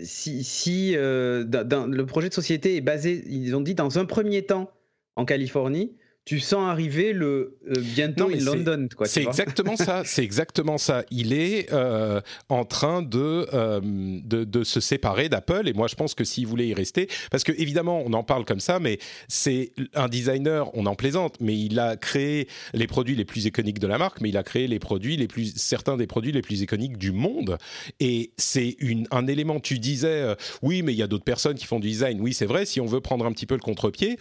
si, 0.02 0.44
si 0.44 0.92
le 0.94 2.02
projet 2.04 2.28
de 2.28 2.34
société 2.34 2.76
est 2.76 2.80
basé, 2.80 3.24
ils 3.26 3.54
ont 3.54 3.60
dit 3.60 3.74
dans 3.74 3.98
un 3.98 4.04
premier 4.04 4.44
temps 4.44 4.70
en 5.16 5.24
Californie, 5.24 5.96
tu 6.24 6.40
sens 6.40 6.70
arriver 6.70 7.12
le 7.12 7.58
euh, 7.68 7.74
bientôt 7.78 8.30
in 8.30 8.42
London. 8.42 8.88
C'est 9.04 9.22
exactement 9.22 9.76
ça. 9.76 10.02
C'est 10.06 10.24
exactement 10.24 10.78
ça. 10.78 11.04
Il 11.10 11.34
est 11.34 11.70
euh, 11.72 12.20
en 12.48 12.64
train 12.64 13.02
de, 13.02 13.46
euh, 13.52 13.80
de, 13.82 14.44
de 14.44 14.64
se 14.64 14.80
séparer 14.80 15.28
d'Apple 15.28 15.68
et 15.68 15.74
moi 15.74 15.86
je 15.86 15.96
pense 15.96 16.14
que 16.14 16.24
s'il 16.24 16.46
voulait 16.46 16.68
y 16.68 16.74
rester, 16.74 17.08
parce 17.30 17.44
que 17.44 17.52
évidemment 17.52 18.02
on 18.06 18.12
en 18.14 18.22
parle 18.22 18.46
comme 18.46 18.60
ça, 18.60 18.80
mais 18.80 18.98
c'est 19.28 19.72
un 19.94 20.08
designer. 20.08 20.70
On 20.74 20.86
en 20.86 20.94
plaisante, 20.94 21.36
mais 21.40 21.58
il 21.58 21.78
a 21.78 21.96
créé 21.96 22.48
les 22.72 22.86
produits 22.86 23.16
les 23.16 23.26
plus 23.26 23.44
iconiques 23.44 23.78
de 23.78 23.86
la 23.86 23.98
marque, 23.98 24.22
mais 24.22 24.30
il 24.30 24.36
a 24.38 24.42
créé 24.42 24.66
les 24.66 24.78
produits 24.78 25.16
les 25.18 25.28
plus 25.28 25.52
certains 25.56 25.98
des 25.98 26.06
produits 26.06 26.32
les 26.32 26.42
plus 26.42 26.62
iconiques 26.62 26.96
du 26.96 27.12
monde. 27.12 27.58
Et 28.00 28.32
c'est 28.38 28.76
un 29.10 29.26
élément. 29.26 29.60
Tu 29.60 29.78
disais 29.78 30.34
oui, 30.62 30.82
mais 30.82 30.92
il 30.92 30.98
y 30.98 31.02
a 31.02 31.06
d'autres 31.06 31.24
personnes 31.24 31.56
qui 31.56 31.66
font 31.66 31.80
du 31.80 31.88
design. 31.88 32.20
Oui, 32.20 32.32
c'est 32.32 32.46
vrai. 32.46 32.64
Si 32.64 32.80
on 32.80 32.86
veut 32.86 33.00
prendre 33.00 33.26
un 33.26 33.32
petit 33.32 33.46
peu 33.46 33.54
le 33.54 33.60
contre-pied, 33.60 34.16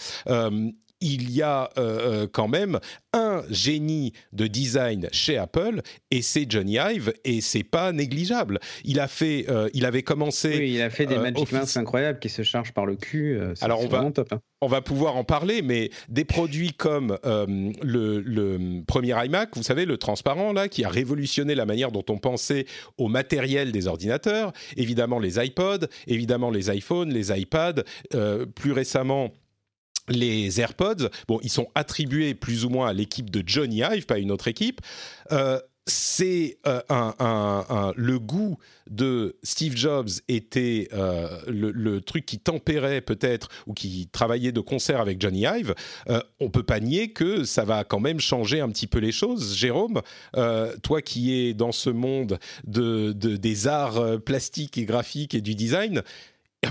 il 1.03 1.31
y 1.31 1.41
a 1.41 1.69
euh, 1.77 2.23
euh, 2.23 2.27
quand 2.31 2.47
même 2.47 2.79
un 3.11 3.43
génie 3.49 4.13
de 4.31 4.47
design 4.47 5.09
chez 5.11 5.37
Apple 5.37 5.81
et 6.09 6.21
c'est 6.21 6.49
Johnny 6.49 6.77
Ive 6.77 7.13
et 7.25 7.41
c'est 7.41 7.63
pas 7.63 7.91
négligeable. 7.91 8.59
Il 8.85 8.99
a 8.99 9.07
fait, 9.07 9.45
euh, 9.49 9.69
il 9.73 9.85
avait 9.85 10.01
commencé. 10.01 10.57
Oui, 10.57 10.73
il 10.75 10.81
a 10.81 10.89
fait 10.89 11.05
des 11.05 11.17
Magic 11.17 11.51
Mouse 11.51 11.77
incroyables 11.77 12.19
qui 12.19 12.29
se 12.29 12.41
chargent 12.41 12.73
par 12.73 12.85
le 12.85 12.95
cul. 12.95 13.37
Alors 13.61 13.81
on 13.81 13.87
va, 13.87 14.09
top, 14.11 14.31
hein. 14.31 14.39
on 14.61 14.67
va 14.67 14.81
pouvoir 14.81 15.17
en 15.17 15.23
parler, 15.23 15.61
mais 15.61 15.91
des 16.07 16.25
produits 16.25 16.73
comme 16.73 17.17
le, 17.23 18.19
le, 18.19 18.83
premier 18.87 19.13
iMac, 19.25 19.49
vous 19.55 19.63
savez, 19.63 19.85
le 19.85 19.97
transparent 19.97 20.53
là, 20.53 20.69
qui 20.69 20.85
a 20.85 20.89
révolutionné 20.89 21.53
la 21.53 21.65
manière 21.65 21.91
dont 21.91 22.05
on 22.09 22.17
pensait 22.17 22.65
au 22.97 23.09
matériel 23.09 23.71
des 23.71 23.87
ordinateurs. 23.87 24.53
Évidemment 24.77 25.19
les 25.19 25.43
iPods, 25.43 25.87
évidemment 26.07 26.49
les 26.49 26.75
iPhones, 26.75 27.13
les 27.13 27.37
iPads, 27.37 27.83
plus 28.55 28.71
récemment 28.71 29.31
les 30.09 30.59
AirPods, 30.59 31.09
bon, 31.27 31.39
ils 31.43 31.49
sont 31.49 31.67
attribués 31.75 32.33
plus 32.33 32.65
ou 32.65 32.69
moins 32.69 32.87
à 32.87 32.93
l'équipe 32.93 33.29
de 33.29 33.43
Johnny 33.45 33.81
Ive, 33.81 34.05
pas 34.05 34.19
une 34.19 34.31
autre 34.31 34.47
équipe. 34.47 34.81
Euh, 35.31 35.59
c'est 35.85 36.59
euh, 36.65 36.79
un, 36.87 37.91
le 37.97 38.17
goût 38.17 38.57
de 38.89 39.35
Steve 39.43 39.75
Jobs 39.75 40.07
était 40.29 40.87
euh, 40.93 41.41
le, 41.45 41.99
truc 41.99 42.25
qui 42.25 42.39
tempérait 42.39 43.01
peut-être 43.01 43.49
ou 43.67 43.73
qui 43.73 44.07
travaillait 44.07 44.53
de 44.53 44.61
concert 44.61 45.01
avec 45.01 45.19
Johnny 45.19 45.43
Ive. 45.43 45.75
on 46.39 46.49
peut 46.49 46.63
pas 46.63 46.79
nier 46.79 47.11
que 47.11 47.43
ça 47.43 47.65
va 47.65 47.83
quand 47.83 47.99
même 47.99 48.21
changer 48.21 48.61
un 48.61 48.69
petit 48.69 48.87
peu 48.87 48.99
les 48.99 49.11
choses. 49.11 49.57
Jérôme, 49.57 50.01
toi 50.83 51.01
qui 51.01 51.33
es 51.33 51.53
dans 51.53 51.73
ce 51.73 51.89
monde 51.89 52.39
de, 52.65 53.11
des 53.11 53.67
arts 53.67 54.21
plastiques 54.21 54.77
et 54.77 54.85
graphiques 54.85 55.35
et 55.35 55.41
du 55.41 55.53
design, 55.53 56.01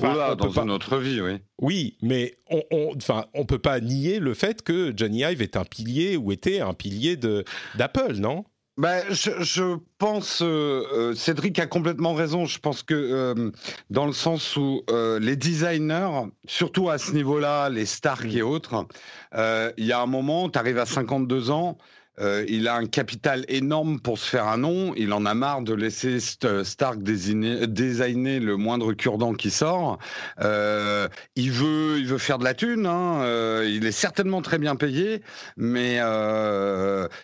dans 0.01 0.61
une 0.61 0.71
autre 0.71 0.99
vie, 0.99 1.21
oui. 1.21 1.39
Oui, 1.61 1.97
mais 2.03 2.37
on, 2.51 2.63
on, 2.71 2.93
on 3.35 3.45
peut 3.45 3.59
pas 3.59 3.81
nier 3.81 4.19
le 4.19 4.35
fait 4.35 4.63
que 4.63 4.93
Johnny 4.97 5.21
Ive 5.21 5.43
est 5.43 5.57
un 5.57 5.65
pilier 5.65 6.17
ou 6.17 6.33
était 6.33 6.61
un 6.61 6.75
pilier 6.75 7.17
d'Apple, 7.17 8.15
non? 8.17 8.45
Ben, 8.79 9.05
je, 9.11 9.77
pense, 9.99 10.41
euh, 10.41 10.83
euh, 10.93 11.15
Cédric 11.15 11.59
a 11.59 11.67
complètement 11.67 12.15
raison. 12.15 12.47
Je 12.47 12.59
pense 12.59 12.83
que 12.83 12.95
euh, 12.95 13.51
dans 13.91 14.07
le 14.07 14.15
sens 14.15 14.57
où 14.57 14.83
les 15.21 15.37
designers, 15.37 16.31
surtout 16.47 16.89
à 16.89 16.97
ce 16.97 17.13
niveau-là, 17.13 17.69
les 17.69 17.85
Stark 17.85 18.25
et 18.33 18.43
autres, 18.43 18.87
il 19.35 19.85
y 19.85 19.93
a 19.93 20.01
un 20.01 20.07
moment, 20.07 20.49
tu 20.49 20.59
arrives 20.59 20.79
à 20.79 20.87
52 20.87 21.51
ans, 21.51 21.77
euh, 22.21 22.45
il 22.47 22.69
a 22.69 22.75
un 22.75 22.87
capital 22.87 23.45
énorme 23.49 23.99
pour 23.99 24.19
se 24.19 24.29
faire 24.29 24.47
un 24.47 24.59
nom. 24.59 24.95
Il 24.97 25.13
en 25.13 25.25
a 25.25 25.35
marre 25.35 25.63
de 25.63 25.75
laisser 25.75 26.19
Stark 26.21 27.03
designer, 27.03 28.41
le 28.41 28.57
moindre 28.57 28.93
cure-dent 28.93 29.33
qui 29.33 29.51
sort. 29.51 29.99
Euh, 30.41 31.09
il 31.37 31.51
veut, 31.51 31.99
il 31.99 32.07
veut 32.07 32.19
faire 32.19 32.39
de 32.39 32.45
la 32.45 32.55
thune. 32.55 32.87
Hein. 32.87 33.23
Euh, 33.23 33.67
il 33.69 33.87
est 33.87 33.93
certainement 33.93 34.43
très 34.43 34.59
bien 34.59 34.77
payé, 34.77 35.23
mais 35.57 35.97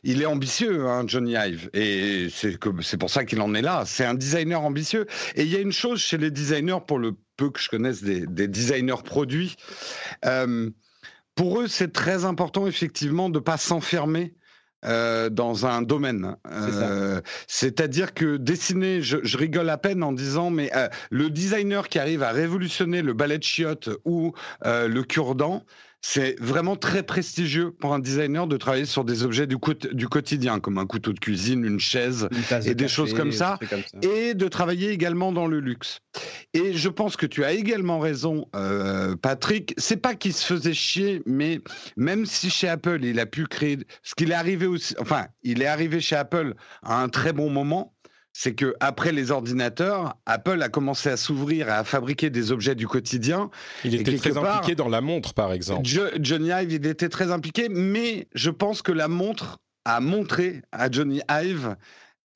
il 0.04 0.23
est 0.23 0.26
ambitieux, 0.26 0.87
hein, 0.87 1.04
Johnny 1.07 1.35
Ive. 1.35 1.68
Et 1.75 2.28
c'est 2.30 2.97
pour 2.99 3.11
ça 3.11 3.25
qu'il 3.25 3.40
en 3.42 3.54
est 3.54 3.62
là. 3.62 3.85
C'est 3.85 4.04
un 4.04 4.14
designer 4.14 4.62
ambitieux. 4.62 5.07
Et 5.35 5.42
il 5.42 5.49
y 5.49 5.57
a 5.57 5.61
une 5.61 5.73
chose 5.73 6.00
chez 6.00 6.16
les 6.16 6.30
designers, 6.30 6.78
pour 6.87 6.99
le 6.99 7.12
peu 7.37 7.50
que 7.50 7.61
je 7.61 7.68
connaisse 7.68 8.02
des, 8.02 8.26
des 8.26 8.49
designers 8.49 9.02
produits. 9.04 9.57
pour 11.35 11.61
eux, 11.61 11.68
c'est 11.68 11.92
très 11.92 12.25
important 12.25 12.66
effectivement 12.66 13.28
de 13.28 13.38
pas 13.38 13.59
s'enfermer 13.59 14.35
euh, 14.85 15.28
dans 15.28 15.66
un 15.66 15.82
domaine. 15.82 16.37
Euh, 16.52 17.20
c'est-à-dire 17.49 18.14
que 18.14 18.37
dessiner, 18.37 19.02
je, 19.02 19.37
rigole 19.37 19.70
à 19.70 19.76
peine 19.76 20.04
en 20.04 20.12
disant, 20.12 20.50
mais 20.50 20.70
euh, 20.76 20.88
le 21.11 21.30
designer 21.30 21.88
qui 21.88 21.99
arrive 21.99 22.23
à 22.23 22.30
révolutionner 22.30 23.02
le 23.02 23.12
balai 23.12 23.38
de 23.38 23.42
chiottes 23.42 23.90
ou 24.04 24.35
le 24.64 25.02
cure-dent, 25.02 25.64
c'est 26.00 26.38
vraiment 26.40 26.76
très 26.76 27.02
prestigieux 27.02 27.73
pour 27.73 27.93
un 27.93 27.99
designer 27.99 28.47
de 28.47 28.57
travailler 28.57 28.85
sur 28.85 29.05
des 29.05 29.25
objets 29.25 29.47
du, 29.47 29.57
du 29.93 30.09
quotidien, 30.09 30.61
comme 30.61 30.78
un 30.78 30.87
couteau 30.87 31.12
de 31.12 31.19
cuisine, 31.19 31.64
une 31.64 31.81
chaise 31.81 32.28
et 32.64 32.75
des 32.75 32.88
choses 32.88 33.14
comme 33.14 33.33
ça, 33.33 33.59
et 34.02 34.35
de 34.35 34.49
travailler 34.49 34.90
également 34.90 35.33
dans 35.33 35.47
le 35.47 35.61
luxe. 35.61 36.00
Et 36.55 36.73
je 36.73 36.88
pense 36.88 37.17
que 37.17 37.26
tu 37.26 37.45
as 37.45 37.52
également 37.52 37.99
raison, 37.99 38.47
euh, 38.55 39.17
Patrick. 39.17 39.75
C'est 39.76 39.97
pas 39.97 40.14
qu'il 40.14 40.33
se 40.33 40.45
faisait 40.45 40.75
chier, 40.75 41.23
mais 41.26 41.61
même 41.97 42.26
si 42.26 42.50
chez 42.50 42.69
Apple 42.69 43.05
il 43.05 43.19
a 43.21 43.26
pu 43.26 43.47
créer, 43.47 43.78
ce 44.02 44.14
qu'il 44.14 44.31
est 44.31 44.35
arrivé 44.35 44.67
aussi, 44.67 44.95
enfin, 44.99 45.26
il 45.43 45.62
est 45.62 45.67
arrivé 45.67 46.00
chez 46.00 46.17
Apple 46.17 46.55
à 46.83 47.02
un 47.02 47.09
très 47.09 47.33
bon 47.33 47.50
moment 47.50 47.95
c'est 48.40 48.54
que 48.54 48.76
après 48.78 49.11
les 49.11 49.33
ordinateurs, 49.33 50.14
Apple 50.25 50.62
a 50.62 50.68
commencé 50.68 51.09
à 51.09 51.16
s'ouvrir 51.16 51.66
et 51.71 51.73
à 51.73 51.83
fabriquer 51.83 52.30
des 52.30 52.52
objets 52.52 52.76
du 52.76 52.87
quotidien. 52.87 53.50
Il 53.83 53.97
était 53.97 54.16
très 54.16 54.38
impliqué 54.38 54.76
dans 54.76 54.88
la 54.88 55.00
montre, 55.00 55.35
par 55.35 55.52
exemple. 55.52 55.83
Johnny 56.21 56.50
Ive, 56.50 56.73
il 56.73 56.87
était 56.87 57.09
très 57.09 57.33
impliqué, 57.33 57.68
mais 57.68 58.28
je 58.37 58.50
pense 58.50 58.80
que 58.80 58.92
la 58.92 59.09
montre 59.09 59.59
a 59.85 59.99
montré 59.99 60.62
à 60.71 60.88
Johnny 60.88 61.21
Ive 61.28 61.75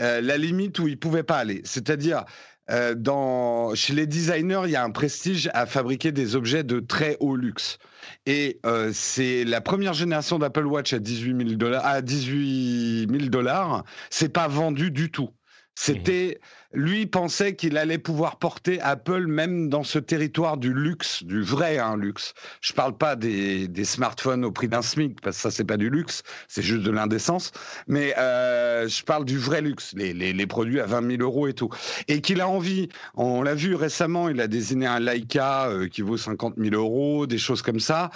euh, 0.00 0.20
la 0.20 0.38
limite 0.38 0.80
où 0.80 0.88
il 0.88 0.98
pouvait 0.98 1.22
pas 1.22 1.36
aller. 1.36 1.60
C'est-à-dire, 1.62 2.24
euh, 2.72 2.96
dans, 2.96 3.72
chez 3.76 3.94
les 3.94 4.08
designers, 4.08 4.62
il 4.64 4.72
y 4.72 4.76
a 4.76 4.82
un 4.82 4.90
prestige 4.90 5.50
à 5.54 5.66
fabriquer 5.66 6.10
des 6.10 6.34
objets 6.34 6.64
de 6.64 6.80
très 6.80 7.16
haut 7.20 7.36
luxe. 7.36 7.78
Et 8.26 8.58
euh, 8.66 8.90
c'est 8.92 9.44
la 9.44 9.60
première 9.60 9.92
génération 9.94 10.40
d'Apple 10.40 10.66
Watch 10.66 10.94
à 10.94 10.98
18 10.98 11.46
000 11.46 11.56
dollars. 11.56 11.86
À 11.86 12.02
18 12.02 13.06
000 13.08 13.26
dollars, 13.26 13.84
c'est 14.10 14.30
pas 14.30 14.48
vendu 14.48 14.90
du 14.90 15.12
tout. 15.12 15.30
C'était, 15.74 16.40
lui 16.74 17.06
pensait 17.06 17.54
qu'il 17.54 17.76
allait 17.76 17.98
pouvoir 17.98 18.36
porter 18.36 18.80
Apple 18.80 19.26
même 19.26 19.68
dans 19.68 19.82
ce 19.82 19.98
territoire 19.98 20.56
du 20.56 20.72
luxe, 20.72 21.22
du 21.22 21.42
vrai 21.42 21.78
hein, 21.78 21.96
luxe. 21.96 22.34
Je 22.60 22.72
parle 22.72 22.96
pas 22.96 23.16
des, 23.16 23.68
smartphones 23.84 24.44
au 24.44 24.52
prix 24.52 24.68
d'un 24.68 24.82
SMIC 24.82 25.20
parce 25.20 25.36
que 25.36 25.42
ça 25.42 25.50
c'est 25.50 25.64
pas 25.64 25.76
du 25.76 25.90
luxe, 25.90 26.22
c'est 26.48 26.62
juste 26.62 26.82
de 26.82 26.90
l'indécence. 26.90 27.52
Mais 27.86 28.14
euh, 28.18 28.88
je 28.88 29.02
parle 29.02 29.24
du 29.24 29.38
vrai 29.38 29.60
luxe, 29.60 29.92
les, 29.96 30.46
produits 30.46 30.80
à 30.80 30.86
20 30.86 31.16
000 31.16 31.22
euros 31.22 31.46
et 31.48 31.54
tout. 31.54 31.70
Et 32.08 32.20
qu'il 32.20 32.40
a 32.40 32.48
envie, 32.48 32.88
on 33.14 33.42
l'a 33.42 33.54
vu 33.54 33.74
récemment, 33.74 34.28
il 34.28 34.40
a 34.40 34.48
désigné 34.48 34.86
un 34.86 35.00
Leica 35.00 35.68
euh, 35.68 35.88
qui 35.88 36.02
vaut 36.02 36.16
50 36.16 36.54
000 36.58 36.74
euros, 36.74 37.26
des 37.26 37.38
choses 37.38 37.62
comme 37.62 37.80
ça. 37.80 38.10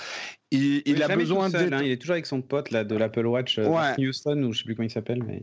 Il, 0.53 1.03
a 1.03 1.17
besoin 1.17 1.51
de. 1.51 1.57
Hein, 1.57 1.81
il 1.83 1.91
est 1.91 1.97
toujours 1.97 2.13
avec 2.13 2.27
son 2.27 2.41
pote 2.41 2.71
là, 2.71 2.85
de 2.85 2.95
l'Apple 2.95 3.27
Watch, 3.27 3.59
euh, 3.59 3.69
Houston, 3.99 4.41
ou 4.45 4.53
je 4.53 4.59
sais 4.59 4.65
plus 4.65 4.77
comment 4.77 4.87
il 4.87 4.93
s'appelle. 4.93 5.25
Mais... 5.27 5.43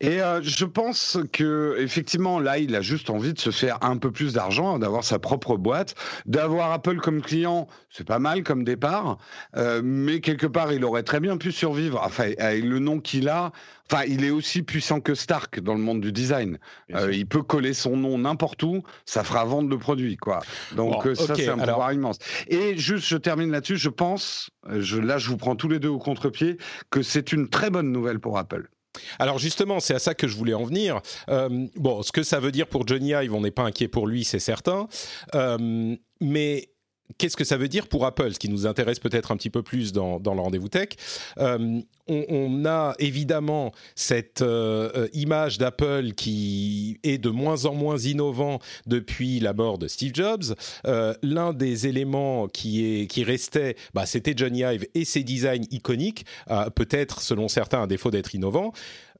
Et 0.00 0.22
euh, 0.22 0.40
je 0.40 0.64
pense 0.64 1.18
que 1.32 1.76
effectivement, 1.80 2.38
là, 2.46 2.58
il 2.58 2.76
a 2.76 2.80
juste 2.80 3.10
envie 3.10 3.34
de 3.34 3.40
se 3.40 3.50
faire 3.50 3.78
un 3.82 3.96
peu 3.96 4.12
plus 4.12 4.32
d'argent, 4.32 4.78
d'avoir 4.78 5.02
sa 5.02 5.18
propre 5.18 5.56
boîte, 5.56 5.96
d'avoir 6.26 6.70
Apple 6.70 6.98
comme 6.98 7.20
client, 7.20 7.66
c'est 7.90 8.06
pas 8.06 8.20
mal 8.20 8.44
comme 8.44 8.62
départ, 8.62 9.18
euh, 9.56 9.82
mais 9.84 10.20
quelque 10.20 10.46
part, 10.46 10.72
il 10.72 10.84
aurait 10.84 11.02
très 11.02 11.18
bien 11.18 11.36
pu 11.38 11.50
survivre. 11.50 12.00
Enfin, 12.04 12.30
avec 12.38 12.64
le 12.64 12.78
nom 12.78 13.00
qu'il 13.00 13.28
a, 13.28 13.52
Enfin, 13.88 14.02
il 14.08 14.24
est 14.24 14.30
aussi 14.30 14.64
puissant 14.64 15.00
que 15.00 15.14
Stark 15.14 15.60
dans 15.60 15.74
le 15.74 15.80
monde 15.80 16.00
du 16.00 16.10
design. 16.10 16.58
Euh, 16.92 17.12
il 17.12 17.24
peut 17.24 17.42
coller 17.44 17.72
son 17.72 17.96
nom 17.96 18.18
n'importe 18.18 18.60
où, 18.64 18.82
ça 19.04 19.22
fera 19.22 19.44
vendre 19.44 19.70
le 19.70 19.78
produit, 19.78 20.16
quoi. 20.16 20.40
Donc 20.74 21.06
euh, 21.06 21.14
ça, 21.14 21.36
c'est 21.36 21.46
un 21.46 21.56
pouvoir 21.56 21.92
immense. 21.92 22.18
Et 22.48 22.76
juste, 22.76 23.06
je 23.06 23.16
termine 23.16 23.52
là-dessus. 23.52 23.76
Je 23.76 23.88
pense, 23.88 24.50
je, 24.68 24.98
là, 24.98 25.18
je 25.18 25.28
vous 25.28 25.36
prends 25.36 25.54
tous 25.54 25.68
les 25.68 25.78
deux 25.78 25.88
au 25.88 26.00
contre-pied, 26.00 26.56
que 26.90 27.02
c'est 27.02 27.30
une 27.32 27.48
très 27.48 27.70
bonne 27.70 27.92
nouvelle 27.92 28.18
pour 28.18 28.38
Apple. 28.38 28.68
Alors 29.18 29.38
justement, 29.38 29.80
c'est 29.80 29.94
à 29.94 29.98
ça 29.98 30.14
que 30.14 30.28
je 30.28 30.36
voulais 30.36 30.54
en 30.54 30.64
venir. 30.64 31.00
bon, 31.76 32.02
ce 32.02 32.12
que 32.12 32.22
ça 32.22 32.40
veut 32.40 32.52
dire 32.52 32.66
pour 32.66 32.86
Johnny 32.86 33.10
Ive, 33.10 33.34
on 33.34 33.40
n'est 33.40 33.50
pas 33.50 33.62
inquiet 33.62 33.88
pour 33.88 34.06
lui, 34.06 34.24
c'est 34.24 34.38
certain. 34.38 34.88
mais 36.20 36.68
Qu'est-ce 37.18 37.36
que 37.36 37.44
ça 37.44 37.56
veut 37.56 37.68
dire 37.68 37.86
pour 37.86 38.04
Apple 38.04 38.32
Ce 38.32 38.38
qui 38.38 38.48
nous 38.48 38.66
intéresse 38.66 38.98
peut-être 38.98 39.32
un 39.32 39.36
petit 39.36 39.50
peu 39.50 39.62
plus 39.62 39.92
dans, 39.92 40.18
le 40.18 40.40
rendez-vous 40.40 40.68
tech. 40.68 40.90
Euh, 41.38 41.80
on, 42.08 42.64
a 42.66 42.94
évidemment 42.98 43.72
cette 43.94 44.42
euh, 44.42 44.90
euh, 44.94 45.08
image 45.12 45.58
d'Apple 45.58 46.12
qui 46.12 46.98
est 47.02 47.18
de 47.18 47.30
moins 47.30 47.64
en 47.64 47.74
moins 47.74 47.98
innovant 47.98 48.60
depuis 48.86 49.40
la 49.40 49.52
mort 49.52 49.78
de 49.78 49.88
Steve 49.88 50.12
Jobs. 50.14 50.54
L'un 51.22 51.52
des 51.52 51.86
éléments 51.86 52.48
qui, 52.48 52.84
est, 52.84 53.06
qui 53.06 53.24
restait, 53.24 53.76
bah, 53.94 54.06
c'était 54.06 54.34
Johnny 54.36 54.60
Ive 54.60 54.86
et 54.94 55.04
ses 55.04 55.22
designs 55.22 55.66
iconiques, 55.70 56.26
peut-être 56.74 57.20
selon 57.20 57.48
certains 57.48 57.82
à 57.82 57.86
défaut 57.86 58.10
d'être 58.10 58.34
innovants 58.34 58.72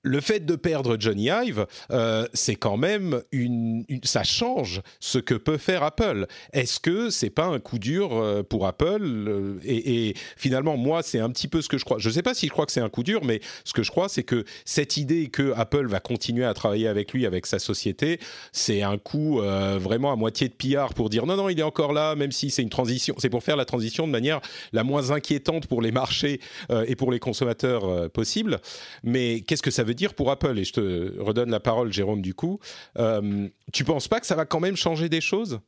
le 0.06 0.20
fait 0.20 0.46
de 0.46 0.54
perdre 0.54 0.96
Johnny 0.98 1.28
Ive, 1.30 1.66
euh, 1.90 2.26
c'est 2.32 2.54
quand 2.54 2.76
même 2.76 3.22
une, 3.32 3.84
ça 4.04 4.22
change 4.22 4.80
ce 5.00 5.18
que 5.18 5.34
peut 5.34 5.58
faire 5.58 5.82
Apple. 5.82 6.26
Est-ce 6.52 6.78
que 6.78 7.10
c'est 7.10 7.30
pas 7.30 7.46
un 7.46 7.58
coup 7.58 7.80
dur 7.80 8.10
euh, 8.12 8.44
pour 8.44 8.66
Apple 8.68 9.02
euh, 9.02 9.58
et, 9.64 10.14
finalement, 10.36 10.76
moi, 10.76 11.02
c'est 11.02 11.18
un 11.18 11.30
petit 11.30 11.48
peu 11.48 11.60
ce 11.60 11.68
que 11.68 11.76
je 11.76 11.84
crois. 11.84 11.98
Je 11.98 12.08
ne 12.08 12.14
sais 12.14 12.22
pas 12.22 12.34
si 12.34 12.46
je 12.46 12.52
crois 12.52 12.66
que 12.66 12.72
c'est 12.72 12.80
un 12.80 12.88
coup 12.88 13.02
dur, 13.02 13.24
mais 13.24 13.40
ce 13.64 13.72
que 13.72 13.82
je 13.82 13.90
crois, 13.90 14.08
c'est 14.08 14.22
que 14.22 14.44
cette 14.64 14.96
idée 14.96 15.26
que 15.26 15.52
Apple 15.56 15.86
va 15.88 15.98
continuer 15.98 16.44
à 16.44 16.54
travailler 16.54 16.86
avec 16.86 17.12
lui, 17.12 17.26
avec 17.26 17.46
sa 17.46 17.58
société, 17.58 18.20
c'est 18.52 18.82
un 18.82 18.98
coup 18.98 19.40
vraiment 19.40 20.12
à 20.12 20.16
moitié 20.16 20.48
de 20.48 20.54
pillard 20.54 20.94
pour 20.94 21.10
dire 21.10 21.26
non, 21.26 21.36
non, 21.36 21.48
il 21.48 21.58
est 21.58 21.64
encore 21.64 21.92
là, 21.92 22.14
même 22.14 22.32
si 22.32 22.50
c'est 22.50 22.62
une 22.62 22.70
transition. 22.70 23.14
C'est 23.18 23.30
pour 23.30 23.42
faire 23.42 23.56
la 23.56 23.64
transition 23.64 24.06
de 24.06 24.12
manière 24.12 24.40
la 24.72 24.84
moins 24.84 25.10
inquiétante 25.10 25.66
pour 25.66 25.82
les 25.82 25.90
marchés 25.90 26.40
et 26.86 26.94
pour 26.94 27.10
les 27.10 27.18
consommateurs 27.18 28.10
possible. 28.10 28.60
Mais 29.02 29.40
qu'est-ce 29.40 29.62
que 29.62 29.70
ça 29.70 29.82
veut 29.82 29.95
dire 29.96 30.14
pour 30.14 30.30
Apple 30.30 30.58
Et 30.58 30.64
je 30.64 30.72
te 30.72 31.20
redonne 31.20 31.50
la 31.50 31.60
parole, 31.60 31.92
Jérôme, 31.92 32.22
du 32.22 32.34
coup. 32.34 32.60
Euh, 32.98 33.48
tu 33.72 33.84
penses 33.84 34.08
pas 34.08 34.20
que 34.20 34.26
ça 34.26 34.36
va 34.36 34.44
quand 34.44 34.60
même 34.60 34.76
changer 34.76 35.08
des 35.08 35.20
choses? 35.20 35.60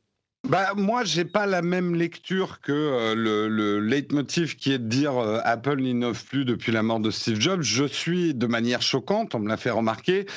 Bah, 0.47 0.73
moi, 0.77 1.03
j'ai 1.03 1.25
pas 1.25 1.45
la 1.45 1.61
même 1.61 1.95
lecture 1.95 2.61
que 2.61 2.71
euh, 2.71 3.13
le, 3.13 3.49
le, 3.49 3.81
leitmotiv 3.81 4.55
qui 4.55 4.71
est 4.71 4.79
de 4.79 4.87
dire 4.87 5.17
euh, 5.17 5.39
Apple 5.43 5.81
n'innove 5.81 6.23
plus 6.23 6.45
depuis 6.45 6.71
la 6.71 6.81
mort 6.81 7.01
de 7.01 7.11
Steve 7.11 7.41
Jobs. 7.41 7.61
Je 7.61 7.83
suis, 7.83 8.33
de 8.33 8.47
manière 8.47 8.81
choquante, 8.81 9.35
on 9.35 9.39
me 9.39 9.49
l'a 9.49 9.57
fait 9.57 9.69
remarquer, 9.69 10.27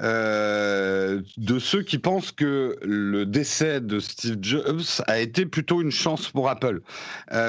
euh, 0.00 1.22
de 1.36 1.58
ceux 1.60 1.82
qui 1.82 1.98
pensent 1.98 2.32
que 2.32 2.76
le 2.82 3.24
décès 3.24 3.80
de 3.80 4.00
Steve 4.00 4.38
Jobs 4.42 4.82
a 5.06 5.20
été 5.20 5.46
plutôt 5.46 5.80
une 5.80 5.92
chance 5.92 6.28
pour 6.28 6.50
Apple, 6.50 6.80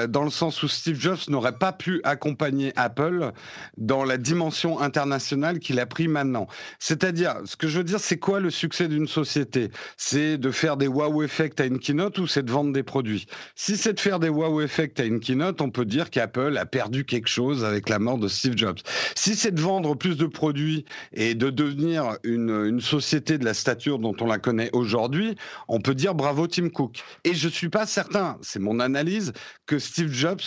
dans 0.08 0.22
le 0.22 0.30
sens 0.30 0.62
où 0.62 0.68
Steve 0.68 0.98
Jobs 0.98 1.18
n'aurait 1.28 1.58
pas 1.58 1.72
pu 1.72 2.00
accompagner 2.04 2.72
Apple 2.76 3.32
dans 3.76 4.04
la 4.04 4.18
dimension 4.18 4.80
internationale 4.80 5.58
qu'il 5.58 5.80
a 5.80 5.86
pris 5.86 6.06
maintenant. 6.06 6.46
C'est-à-dire, 6.78 7.34
ce 7.44 7.56
que 7.56 7.66
je 7.66 7.78
veux 7.78 7.84
dire, 7.84 8.00
c'est 8.00 8.18
quoi 8.18 8.38
le 8.38 8.50
succès 8.50 8.86
d'une 8.88 9.08
société? 9.08 9.70
C'est 9.96 10.38
de 10.38 10.50
faire 10.50 10.76
des 10.76 10.88
wow 10.88 11.22
effects 11.22 11.60
à 11.60 11.64
une 11.64 11.80
keynote? 11.80 12.03
Ou 12.18 12.26
c'est 12.26 12.42
de 12.42 12.50
vendre 12.50 12.72
des 12.72 12.82
produits 12.82 13.26
Si 13.54 13.76
c'est 13.76 13.94
de 13.94 14.00
faire 14.00 14.20
des 14.20 14.28
wow 14.28 14.60
effect 14.60 15.00
à 15.00 15.04
une 15.04 15.20
keynote, 15.20 15.60
on 15.60 15.70
peut 15.70 15.84
dire 15.84 16.10
qu'Apple 16.10 16.56
a 16.56 16.66
perdu 16.66 17.04
quelque 17.04 17.28
chose 17.28 17.64
avec 17.64 17.88
la 17.88 17.98
mort 17.98 18.18
de 18.18 18.28
Steve 18.28 18.56
Jobs. 18.56 18.78
Si 19.14 19.34
c'est 19.34 19.52
de 19.52 19.60
vendre 19.60 19.94
plus 19.94 20.16
de 20.16 20.26
produits 20.26 20.84
et 21.12 21.34
de 21.34 21.50
devenir 21.50 22.16
une, 22.22 22.50
une 22.66 22.80
société 22.80 23.38
de 23.38 23.44
la 23.44 23.54
stature 23.54 23.98
dont 23.98 24.14
on 24.20 24.26
la 24.26 24.38
connaît 24.38 24.70
aujourd'hui, 24.72 25.36
on 25.68 25.80
peut 25.80 25.94
dire 25.94 26.14
bravo 26.14 26.46
Tim 26.46 26.68
Cook. 26.68 27.02
Et 27.24 27.34
je 27.34 27.48
suis 27.48 27.68
pas 27.68 27.86
certain, 27.86 28.38
c'est 28.42 28.60
mon 28.60 28.80
analyse, 28.80 29.32
que 29.66 29.78
Steve 29.78 30.12
Jobs 30.12 30.42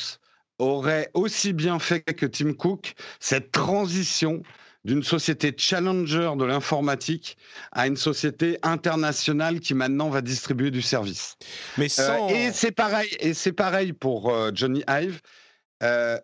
aurait 0.60 1.10
aussi 1.14 1.54
bien 1.54 1.80
fait 1.80 2.02
que 2.02 2.26
Tim 2.26 2.54
Cook 2.54 2.96
cette 3.20 3.52
transition 3.52 4.42
d'une 4.88 5.04
société 5.04 5.54
challenger 5.56 6.32
de 6.38 6.46
l'informatique 6.46 7.38
à 7.74 7.88
une 7.88 7.98
société 7.98 8.58
internationale 8.64 9.60
qui 9.60 9.74
maintenant 9.74 10.10
va 10.10 10.22
distribuer 10.22 10.72
du 10.72 10.82
service. 10.82 11.36
Mais 11.78 11.88
euh, 12.00 12.28
et 12.30 12.52
c'est 12.54 12.72
pareil, 12.72 13.10
et 13.20 13.34
c'est 13.34 13.52
pareil 13.52 13.92
pour 13.92 14.34
euh, 14.34 14.52
Johnny 14.54 14.84
Ive. 14.88 15.20
Euh, 15.84 16.18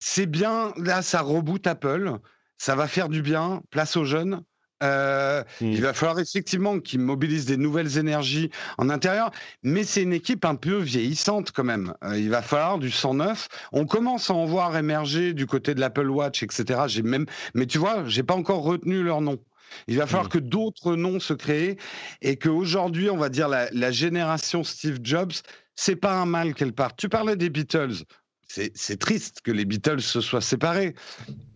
c'est 0.00 0.24
bien, 0.24 0.72
là, 0.78 1.02
ça 1.02 1.20
reboot 1.20 1.66
Apple, 1.66 2.14
ça 2.56 2.74
va 2.74 2.88
faire 2.88 3.10
du 3.10 3.20
bien, 3.20 3.60
place 3.70 3.94
aux 3.96 4.06
jeunes. 4.06 4.42
Euh, 4.82 5.42
mmh. 5.60 5.66
Il 5.66 5.82
va 5.82 5.92
falloir 5.92 6.18
effectivement 6.20 6.78
qu'ils 6.78 7.00
mobilisent 7.00 7.46
des 7.46 7.56
nouvelles 7.56 7.98
énergies 7.98 8.50
en 8.78 8.88
intérieur, 8.90 9.30
mais 9.62 9.84
c'est 9.84 10.02
une 10.02 10.12
équipe 10.12 10.44
un 10.44 10.54
peu 10.54 10.76
vieillissante 10.76 11.50
quand 11.52 11.64
même. 11.64 11.94
Euh, 12.04 12.18
il 12.18 12.30
va 12.30 12.42
falloir 12.42 12.78
du 12.78 12.90
109. 12.90 13.48
On 13.72 13.86
commence 13.86 14.30
à 14.30 14.34
en 14.34 14.46
voir 14.46 14.76
émerger 14.76 15.34
du 15.34 15.46
côté 15.46 15.74
de 15.74 15.80
l'Apple 15.80 16.08
Watch, 16.08 16.42
etc. 16.42 16.82
J'ai 16.86 17.02
même, 17.02 17.26
mais 17.54 17.66
tu 17.66 17.78
vois, 17.78 18.04
j'ai 18.06 18.22
pas 18.22 18.34
encore 18.34 18.62
retenu 18.62 19.02
leur 19.02 19.20
nom. 19.20 19.38
Il 19.86 19.98
va 19.98 20.06
falloir 20.06 20.26
mmh. 20.26 20.30
que 20.30 20.38
d'autres 20.38 20.96
noms 20.96 21.20
se 21.20 21.34
créent 21.34 21.76
et 22.22 22.36
qu'aujourd'hui, 22.36 23.10
on 23.10 23.18
va 23.18 23.28
dire 23.28 23.48
la, 23.48 23.68
la 23.72 23.90
génération 23.90 24.64
Steve 24.64 24.98
Jobs, 25.02 25.32
c'est 25.74 25.96
pas 25.96 26.14
un 26.14 26.24
mal 26.26 26.54
qu'elle 26.54 26.72
parte. 26.72 26.98
Tu 26.98 27.08
parlais 27.08 27.36
des 27.36 27.50
Beatles 27.50 28.04
c'est 28.48 28.98
triste 28.98 29.40
que 29.42 29.50
les 29.50 29.64
Beatles 29.64 30.00
se 30.00 30.20
soient 30.20 30.40
séparés, 30.40 30.94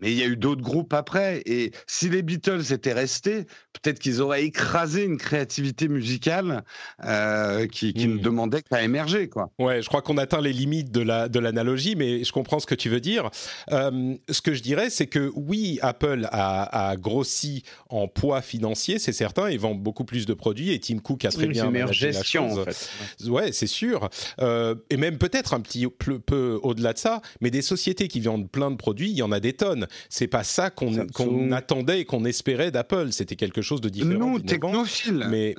mais 0.03 0.11
il 0.11 0.17
y 0.17 0.21
a 0.21 0.25
eu 0.25 0.35
d'autres 0.35 0.61
groupes 0.61 0.93
après. 0.93 1.41
Et 1.45 1.71
si 1.87 2.09
les 2.09 2.21
Beatles 2.21 2.73
étaient 2.73 2.91
restés, 2.91 3.45
peut-être 3.71 3.99
qu'ils 3.99 4.21
auraient 4.21 4.43
écrasé 4.43 5.05
une 5.05 5.17
créativité 5.17 5.87
musicale 5.87 6.63
euh, 7.05 7.67
qui, 7.67 7.93
ne 7.95 8.15
mmh. 8.15 8.19
demandait 8.19 8.61
qu'à 8.63 8.83
émerger. 8.83 9.29
Quoi. 9.29 9.49
Ouais, 9.59 9.81
je 9.81 9.87
crois 9.87 10.01
qu'on 10.01 10.17
atteint 10.17 10.41
les 10.41 10.51
limites 10.51 10.91
de 10.91 10.99
l'analogie, 11.39 11.95
la, 11.95 11.95
de 11.95 11.99
mais 11.99 12.23
je 12.25 12.33
comprends 12.33 12.59
ce 12.59 12.65
que 12.65 12.75
tu 12.75 12.89
veux 12.89 12.99
dire. 12.99 13.29
Euh, 13.71 14.15
ce 14.29 14.41
que 14.41 14.53
je 14.53 14.61
dirais, 14.61 14.89
c'est 14.89 15.07
que 15.07 15.31
oui, 15.35 15.79
Apple 15.81 16.27
a, 16.31 16.95
grossi 16.97 17.63
en 17.89 18.09
poids 18.09 18.41
financier, 18.41 18.99
c'est 18.99 19.13
certain, 19.13 19.47
et 19.47 19.55
vend 19.55 19.73
beaucoup 19.73 20.03
plus 20.03 20.25
de 20.25 20.33
produits, 20.33 20.71
et 20.71 20.79
Tim 20.79 20.99
Cook 20.99 21.23
a 21.23 21.29
très 21.29 21.47
bien 21.47 21.71
managé 21.71 22.11
gestion, 22.11 22.47
la 22.47 22.49
chose. 22.49 22.59
En 22.59 22.65
fait. 22.65 23.29
Ouais, 23.29 23.51
c'est 23.53 23.67
sûr. 23.67 24.09
Euh, 24.41 24.75
et 24.89 24.97
même 24.97 25.17
peut-être 25.17 25.53
un 25.53 25.61
petit 25.61 25.87
peu, 25.87 26.19
peu 26.19 26.59
au-delà 26.61 26.91
de 26.91 26.97
ça, 26.97 27.21
mais 27.39 27.51
des 27.51 27.61
sociétés 27.61 28.09
qui 28.09 28.19
vendent 28.19 28.49
plein 28.51 28.69
de 28.69 28.75
produits, 28.75 29.09
il 29.09 29.15
y 29.15 29.21
en 29.21 29.31
a 29.31 29.39
des 29.39 29.53
tonnes. 29.53 29.87
C'est 30.09 30.27
pas 30.27 30.43
ça 30.43 30.69
qu'on 30.69 31.51
attendait 31.51 32.01
et 32.01 32.05
qu'on 32.05 32.25
espérait 32.25 32.71
d'Apple. 32.71 33.11
C'était 33.11 33.35
quelque 33.35 33.61
chose 33.61 33.81
de 33.81 33.89
différent. 33.89 34.33
Non, 34.33 34.39
technophile. 34.39 35.27
Mais 35.29 35.55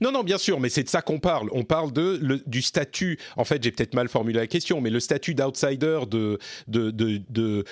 non, 0.00 0.12
non, 0.12 0.22
bien 0.22 0.38
sûr, 0.38 0.60
mais 0.60 0.68
c'est 0.68 0.82
de 0.82 0.88
ça 0.88 1.02
qu'on 1.02 1.20
parle. 1.20 1.48
On 1.52 1.64
parle 1.64 1.92
de 1.92 2.42
du 2.46 2.62
statut. 2.62 3.18
En 3.36 3.44
fait, 3.44 3.62
j'ai 3.62 3.70
peut-être 3.70 3.94
mal 3.94 4.08
formulé 4.08 4.38
la 4.38 4.46
question, 4.46 4.80
mais 4.80 4.90
le 4.90 5.00
statut 5.00 5.34
d'outsider 5.34 6.00
de 6.08 6.38
de, 6.68 6.90
de, 6.90 7.20
de 7.30 7.64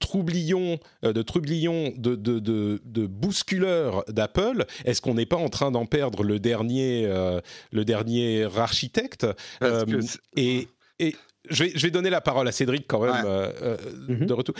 troublion, 0.00 0.80
euh, 1.04 1.12
de 1.12 1.22
troublion, 1.22 1.92
de, 1.96 2.16
de, 2.16 2.40
de, 2.40 3.06
bousculeur 3.06 4.04
d'Apple, 4.08 4.64
est-ce 4.84 5.00
qu'on 5.00 5.14
n'est 5.14 5.26
pas 5.26 5.36
en 5.36 5.48
train 5.48 5.70
d'en 5.70 5.86
perdre 5.86 6.24
le 6.24 6.40
dernier, 6.40 7.06
euh, 7.06 7.40
le 7.70 7.84
dernier 7.84 8.48
architecte? 8.56 9.24
Euh, 9.62 10.02
et, 10.36 10.66
et 10.98 11.14
je 11.50 11.64
vais, 11.64 11.90
donner 11.90 12.10
la 12.10 12.20
parole 12.20 12.46
à 12.48 12.52
Cédric 12.52 12.86
quand 12.86 13.00
même 13.00 13.24
euh, 13.24 13.52
euh, 13.62 13.76
mhm. 14.08 14.26
de 14.26 14.32
retour. 14.32 14.54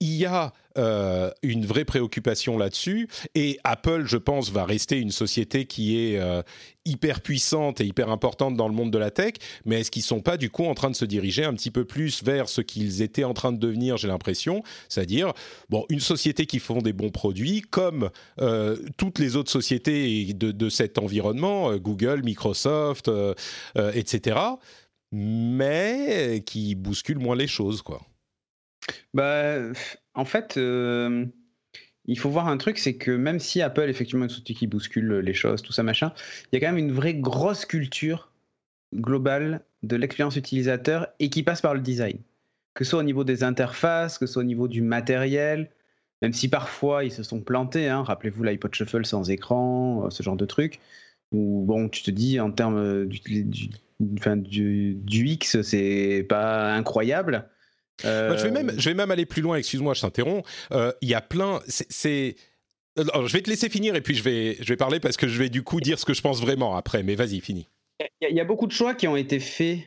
Il 0.00 0.16
y 0.16 0.24
a 0.24 0.52
euh, 0.78 1.30
une 1.42 1.66
vraie 1.66 1.84
préoccupation 1.84 2.56
là-dessus. 2.56 3.08
Et 3.34 3.58
Apple, 3.64 4.04
je 4.06 4.16
pense, 4.16 4.50
va 4.50 4.64
rester 4.64 4.98
une 4.98 5.10
société 5.10 5.66
qui 5.66 5.98
est 5.98 6.20
hyper 6.86 7.20
puissante 7.20 7.80
et 7.80 7.84
hyper 7.84 8.08
importante 8.08 8.56
dans 8.56 8.66
le 8.66 8.74
monde 8.74 8.90
de 8.90 8.98
la 8.98 9.10
tech, 9.10 9.34
mais 9.66 9.80
est-ce 9.80 9.90
qu'ils 9.90 10.02
sont 10.02 10.20
pas 10.20 10.36
du 10.36 10.48
coup 10.48 10.64
en 10.64 10.74
train 10.74 10.90
de 10.90 10.96
se 10.96 11.04
diriger 11.04 11.44
un 11.44 11.52
petit 11.52 11.70
peu 11.70 11.84
plus 11.84 12.22
vers 12.22 12.48
ce 12.48 12.62
qu'ils 12.62 13.02
étaient 13.02 13.24
en 13.24 13.34
train 13.34 13.52
de 13.52 13.58
devenir, 13.58 13.98
j'ai 13.98 14.08
l'impression, 14.08 14.62
c'est-à-dire 14.88 15.32
bon 15.68 15.84
une 15.90 16.00
société 16.00 16.46
qui 16.46 16.58
font 16.58 16.78
des 16.78 16.92
bons 16.94 17.10
produits 17.10 17.60
comme 17.60 18.10
toutes 18.96 19.18
les 19.18 19.36
autres 19.36 19.50
sociétés 19.50 20.32
de, 20.32 20.50
de 20.50 20.68
cet 20.70 20.98
environnement, 20.98 21.76
Google, 21.76 22.22
Microsoft, 22.22 23.10
etc 23.76 24.40
mais 25.12 26.42
qui 26.46 26.74
bouscule 26.74 27.18
moins 27.18 27.36
les 27.36 27.48
choses, 27.48 27.82
quoi. 27.82 28.00
Bah, 29.14 29.56
en 30.14 30.24
fait, 30.24 30.56
euh, 30.56 31.26
il 32.06 32.18
faut 32.18 32.30
voir 32.30 32.48
un 32.48 32.56
truc, 32.56 32.78
c'est 32.78 32.96
que 32.96 33.10
même 33.10 33.38
si 33.38 33.62
Apple, 33.62 33.88
effectivement, 33.88 34.24
est 34.24 34.28
société 34.28 34.54
qui 34.54 34.66
bouscule 34.66 35.18
les 35.18 35.34
choses, 35.34 35.62
tout 35.62 35.72
ça, 35.72 35.82
machin, 35.82 36.12
il 36.52 36.56
y 36.56 36.56
a 36.56 36.60
quand 36.60 36.72
même 36.74 36.84
une 36.84 36.92
vraie 36.92 37.14
grosse 37.14 37.66
culture 37.66 38.32
globale 38.94 39.64
de 39.82 39.96
l'expérience 39.96 40.36
utilisateur 40.36 41.08
et 41.20 41.30
qui 41.30 41.42
passe 41.42 41.60
par 41.60 41.74
le 41.74 41.80
design. 41.80 42.18
Que 42.74 42.84
ce 42.84 42.90
soit 42.90 43.00
au 43.00 43.04
niveau 43.04 43.24
des 43.24 43.42
interfaces, 43.42 44.18
que 44.18 44.26
ce 44.26 44.34
soit 44.34 44.42
au 44.42 44.46
niveau 44.46 44.68
du 44.68 44.82
matériel, 44.82 45.70
même 46.22 46.32
si 46.32 46.48
parfois 46.48 47.04
ils 47.04 47.12
se 47.12 47.22
sont 47.22 47.40
plantés, 47.40 47.88
hein, 47.88 48.02
rappelez-vous 48.02 48.42
l'iPod 48.42 48.74
Shuffle 48.74 49.04
sans 49.06 49.30
écran, 49.30 50.06
euh, 50.06 50.10
ce 50.10 50.22
genre 50.22 50.36
de 50.36 50.46
truc, 50.46 50.80
où 51.32 51.64
bon, 51.66 51.88
tu 51.88 52.02
te 52.02 52.10
dis 52.10 52.40
en 52.40 52.50
termes 52.50 53.06
du 53.06 53.20
enfin, 54.18 54.36
du, 54.36 54.94
du 54.94 55.26
X, 55.26 55.62
c'est 55.62 56.26
pas 56.28 56.72
incroyable. 56.74 57.48
Je, 58.02 58.88
vais 58.88 58.94
même, 58.94 59.10
aller 59.10 59.26
plus 59.26 59.42
loin, 59.42 59.56
excuse-moi, 59.56 59.94
je 59.94 60.00
t'interromps. 60.00 60.48
Euh, 60.72 60.92
il 61.00 61.08
y 61.08 61.14
a 61.14 61.20
plein. 61.20 61.60
Je 61.68 63.32
vais 63.32 63.42
te 63.42 63.50
laisser 63.50 63.68
finir 63.68 63.94
et 63.94 64.00
puis 64.00 64.14
je 64.14 64.22
vais, 64.22 64.76
parler 64.76 65.00
parce 65.00 65.16
que 65.16 65.28
je 65.28 65.38
vais 65.38 65.48
du 65.48 65.62
coup 65.62 65.80
dire 65.80 65.98
ce 65.98 66.04
que 66.04 66.14
je 66.14 66.22
pense 66.22 66.40
vraiment 66.40 66.76
après. 66.76 67.02
Mais 67.02 67.14
vas-y, 67.14 67.40
finis. 67.40 67.68
Il 68.20 68.34
y, 68.34 68.40
a 68.40 68.44
beaucoup 68.44 68.66
de 68.66 68.72
choix 68.72 68.94
qui 68.94 69.08
ont 69.08 69.16
été 69.16 69.40
faits 69.40 69.80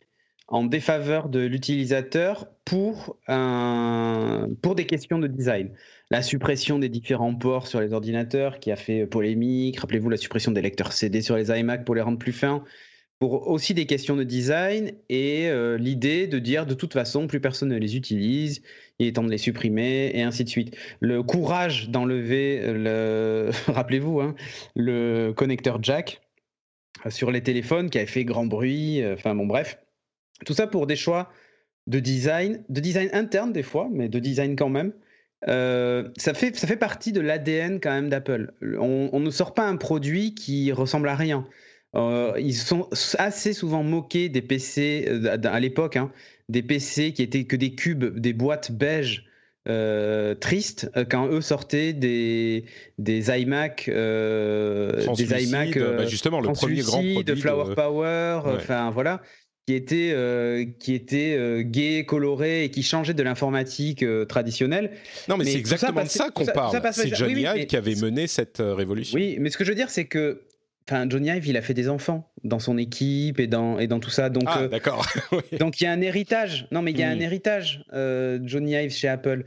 en 0.46 0.64
défaveur 0.64 1.28
de 1.28 1.40
l'utilisateur 1.40 2.46
pour 2.64 3.16
des 3.28 4.86
questions 4.86 5.18
de 5.18 5.26
design. 5.26 5.70
La 6.10 6.22
suppression 6.22 6.78
des 6.78 6.88
différents 6.88 7.34
ports 7.34 7.66
sur 7.66 7.80
les 7.80 7.92
ordinateurs 7.92 8.60
qui 8.60 8.70
a 8.70 8.76
fait 8.76 9.06
polémique. 9.06 9.80
Rappelez-vous 9.80 10.10
la 10.10 10.16
suppression 10.16 10.52
des 10.52 10.62
lecteurs 10.62 10.92
CD 10.92 11.22
sur 11.22 11.36
les 11.36 11.50
iMac 11.50 11.84
pour 11.84 11.94
les 11.94 12.02
rendre 12.02 12.18
plus 12.18 12.32
fins 12.32 12.62
pour 13.24 13.48
aussi 13.48 13.72
des 13.72 13.86
questions 13.86 14.16
de 14.16 14.22
design 14.22 14.92
et 15.08 15.48
euh, 15.48 15.78
l'idée 15.78 16.26
de 16.26 16.38
dire 16.38 16.66
de 16.66 16.74
toute 16.74 16.92
façon 16.92 17.26
plus 17.26 17.40
personne 17.40 17.70
ne 17.70 17.78
les 17.78 17.96
utilise, 17.96 18.60
il 18.98 19.06
est 19.06 19.12
temps 19.12 19.24
de 19.24 19.30
les 19.30 19.38
supprimer 19.38 20.10
et 20.12 20.20
ainsi 20.20 20.44
de 20.44 20.48
suite. 20.50 20.76
Le 21.00 21.22
courage 21.22 21.88
d'enlever, 21.88 22.60
le... 22.66 23.48
rappelez-vous, 23.66 24.20
hein, 24.20 24.34
le 24.76 25.32
connecteur 25.34 25.82
jack 25.82 26.20
sur 27.08 27.30
les 27.30 27.42
téléphones 27.42 27.88
qui 27.88 27.96
avait 27.96 28.06
fait 28.06 28.26
grand 28.26 28.44
bruit, 28.44 29.00
euh, 29.00 29.14
enfin 29.14 29.34
bon 29.34 29.46
bref, 29.46 29.78
tout 30.44 30.52
ça 30.52 30.66
pour 30.66 30.86
des 30.86 30.96
choix 30.96 31.30
de 31.86 32.00
design, 32.00 32.62
de 32.68 32.80
design 32.80 33.08
interne 33.14 33.54
des 33.54 33.62
fois, 33.62 33.88
mais 33.90 34.10
de 34.10 34.18
design 34.18 34.54
quand 34.54 34.68
même, 34.68 34.92
ça, 35.46 36.34
fait, 36.34 36.54
ça 36.54 36.66
fait 36.66 36.76
partie 36.76 37.12
de 37.12 37.22
l'ADN 37.22 37.80
quand 37.80 37.90
même 37.90 38.10
d'Apple. 38.10 38.52
On, 38.60 39.18
ne 39.18 39.30
sort 39.30 39.54
pas 39.54 39.66
un 39.66 39.76
produit 39.76 40.34
qui 40.34 40.72
ressemble 40.72 41.08
à 41.08 41.16
rien. 41.16 41.46
Ils 41.94 42.54
sont 42.54 42.88
assez 43.18 43.52
souvent 43.52 43.82
moqués 43.82 44.28
des 44.28 44.42
PC 44.42 45.08
à 45.44 45.60
l'époque, 45.60 45.96
hein, 45.96 46.10
des 46.48 46.62
PC 46.62 47.12
qui 47.12 47.22
étaient 47.22 47.44
que 47.44 47.56
des 47.56 47.74
cubes, 47.74 48.18
des 48.18 48.32
boîtes 48.32 48.72
beige 48.72 49.26
euh, 49.66 50.34
triste 50.34 50.90
euh, 50.94 51.06
quand 51.08 51.26
eux 51.28 51.40
sortaient 51.40 51.94
des, 51.94 52.66
des 52.98 53.30
iMac, 53.30 53.88
euh, 53.88 55.06
des 55.14 55.44
iMac 55.44 55.78
bah 55.78 56.04
justement 56.04 56.40
le 56.40 56.52
premier 56.52 56.82
grand 56.82 56.98
produit 56.98 57.24
de 57.24 57.34
Flower 57.34 57.74
Power, 57.74 58.40
enfin 58.44 58.90
voilà, 58.90 59.22
qui 59.66 59.72
était 59.72 60.14
qui 60.78 60.92
était 60.92 61.64
gay, 61.64 62.04
coloré 62.04 62.64
et 62.64 62.70
qui 62.70 62.82
changeait 62.82 63.14
de 63.14 63.22
l'informatique 63.22 64.04
traditionnelle. 64.28 64.90
Non, 65.30 65.38
mais, 65.38 65.46
c'est 65.46 65.58
exactement 65.58 66.02
de 66.02 66.08
ça 66.08 66.28
qu'on 66.28 66.44
parle. 66.44 66.78
C'est 66.92 67.14
Johnny 67.14 67.46
Ive 67.46 67.64
qui 67.64 67.76
avait 67.76 67.94
mené 67.94 68.26
cette 68.26 68.58
révolution. 68.60 69.16
Oui, 69.16 69.38
mais 69.40 69.48
ce 69.48 69.56
que 69.56 69.64
je 69.64 69.70
veux 69.70 69.76
dire, 69.76 69.88
c'est 69.88 70.04
que 70.04 70.42
Enfin, 70.88 71.06
Johnny 71.08 71.30
Ive, 71.30 71.46
il 71.46 71.56
a 71.56 71.62
fait 71.62 71.72
des 71.72 71.88
enfants 71.88 72.30
dans 72.42 72.58
son 72.58 72.76
équipe 72.76 73.40
et 73.40 73.46
dans, 73.46 73.78
et 73.78 73.86
dans 73.86 74.00
tout 74.00 74.10
ça. 74.10 74.28
Donc, 74.28 74.44
ah, 74.46 74.62
euh, 74.62 74.68
d'accord. 74.68 75.06
donc, 75.58 75.80
il 75.80 75.84
y 75.84 75.86
a 75.86 75.92
un 75.92 76.00
héritage. 76.02 76.68
Non, 76.72 76.82
mais 76.82 76.90
il 76.90 76.98
y 76.98 77.02
a 77.02 77.08
un 77.08 77.16
hmm. 77.16 77.22
héritage, 77.22 77.84
euh, 77.94 78.38
Johnny 78.42 78.72
Ive 78.72 78.90
chez 78.90 79.08
Apple. 79.08 79.44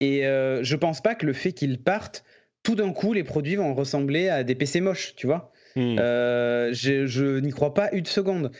Et 0.00 0.26
euh, 0.26 0.64
je 0.64 0.74
pense 0.74 1.00
pas 1.00 1.14
que 1.14 1.26
le 1.26 1.32
fait 1.32 1.52
qu'il 1.52 1.80
parte, 1.80 2.24
tout 2.64 2.74
d'un 2.74 2.92
coup, 2.92 3.12
les 3.12 3.22
produits 3.22 3.54
vont 3.54 3.72
ressembler 3.74 4.28
à 4.28 4.42
des 4.42 4.56
PC 4.56 4.80
moches, 4.80 5.14
tu 5.14 5.28
vois. 5.28 5.52
Hmm. 5.76 5.96
Euh, 6.00 6.70
je, 6.72 7.06
je 7.06 7.38
n'y 7.38 7.50
crois 7.50 7.72
pas 7.72 7.90
une 7.92 8.06
seconde. 8.06 8.50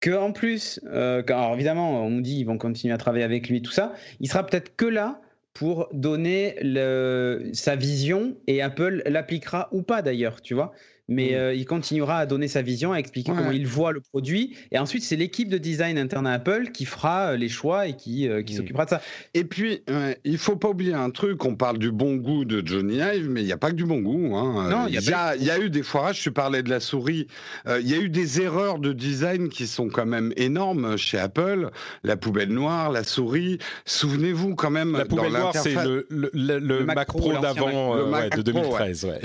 Que 0.00 0.10
en 0.16 0.30
plus, 0.30 0.80
alors 0.92 1.54
évidemment, 1.54 2.04
on 2.04 2.10
nous 2.10 2.20
dit 2.20 2.38
ils 2.38 2.44
vont 2.44 2.56
continuer 2.56 2.94
à 2.94 2.98
travailler 2.98 3.24
avec 3.24 3.48
lui, 3.48 3.62
tout 3.62 3.72
ça. 3.72 3.94
Il 4.20 4.28
sera 4.28 4.46
peut-être 4.46 4.76
que 4.76 4.84
là 4.84 5.20
pour 5.54 5.88
donner 5.92 6.54
le, 6.62 7.50
sa 7.52 7.74
vision 7.74 8.36
et 8.46 8.62
Apple 8.62 9.02
l'appliquera 9.06 9.68
ou 9.72 9.82
pas 9.82 10.02
d'ailleurs, 10.02 10.40
tu 10.40 10.54
vois 10.54 10.72
mais 11.08 11.30
mm. 11.30 11.34
euh, 11.34 11.54
il 11.54 11.64
continuera 11.64 12.18
à 12.18 12.26
donner 12.26 12.48
sa 12.48 12.62
vision, 12.62 12.92
à 12.92 12.98
expliquer 12.98 13.32
comment 13.32 13.50
il 13.50 13.66
voit 13.66 13.92
le 13.92 14.00
produit. 14.00 14.56
Et 14.70 14.78
ensuite, 14.78 15.02
c'est 15.02 15.16
l'équipe 15.16 15.48
de 15.48 15.58
design 15.58 15.98
interne 15.98 16.26
à 16.26 16.32
Apple 16.32 16.70
qui 16.72 16.84
fera 16.84 17.32
euh, 17.32 17.36
les 17.36 17.48
choix 17.48 17.86
et 17.86 17.96
qui, 17.96 18.28
euh, 18.28 18.42
qui 18.42 18.54
mm. 18.54 18.56
s'occupera 18.58 18.84
de 18.84 18.90
ça. 18.90 19.00
Et 19.34 19.44
puis, 19.44 19.82
il 20.24 20.38
faut 20.38 20.56
pas 20.56 20.68
oublier 20.68 20.94
un 20.94 21.10
truc, 21.10 21.44
on 21.44 21.56
parle 21.56 21.78
du 21.78 21.90
bon 21.90 22.16
goût 22.16 22.44
de 22.44 22.64
Johnny 22.64 22.96
Ive, 22.96 23.28
mais 23.30 23.40
il 23.40 23.46
n'y 23.46 23.52
a 23.52 23.56
pas 23.56 23.70
que 23.70 23.76
du 23.76 23.86
bon 23.86 24.00
goût. 24.00 24.36
Hein. 24.36 24.68
Non, 24.68 24.86
il 24.86 24.94
y, 24.94 25.12
a, 25.12 25.36
y 25.36 25.50
a 25.50 25.58
eu 25.58 25.70
des 25.70 25.82
foirages, 25.82 26.20
tu 26.20 26.30
parlais 26.30 26.62
de 26.62 26.70
la 26.70 26.80
souris, 26.80 27.26
il 27.66 27.88
y 27.88 27.94
a 27.94 27.98
eu 27.98 28.10
des 28.10 28.40
erreurs 28.40 28.78
de 28.78 28.92
design 28.92 29.48
qui 29.48 29.66
sont 29.66 29.88
quand 29.88 30.06
même 30.06 30.32
énormes 30.36 30.96
chez 30.96 31.18
Apple, 31.18 31.70
la 32.02 32.16
poubelle 32.16 32.50
noire, 32.50 32.90
la 32.90 33.04
souris. 33.04 33.58
Souvenez-vous 33.86 34.54
quand 34.54 34.70
même... 34.70 34.92
La 34.92 35.06
poubelle 35.06 35.32
noire, 35.32 35.54
c'est 35.54 35.74
le, 35.74 36.06
le, 36.10 36.84
Mac, 36.84 37.08
Pro, 37.08 37.32
d'avant, 37.38 37.96
de 37.96 38.42
2013. 38.42 39.04
Ouais. 39.04 39.20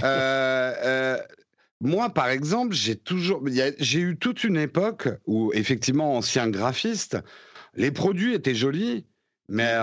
Moi, 1.83 2.09
par 2.09 2.29
exemple, 2.29 2.73
j'ai 2.73 2.95
toujours, 2.95 3.43
j'ai 3.77 3.99
eu 3.99 4.17
toute 4.17 4.45
une 4.45 4.55
époque 4.55 5.09
où, 5.25 5.51
effectivement, 5.53 6.15
ancien 6.15 6.49
graphiste, 6.49 7.17
les 7.75 7.91
produits 7.91 8.33
étaient 8.33 8.55
jolis, 8.55 9.05
mais 9.49 9.73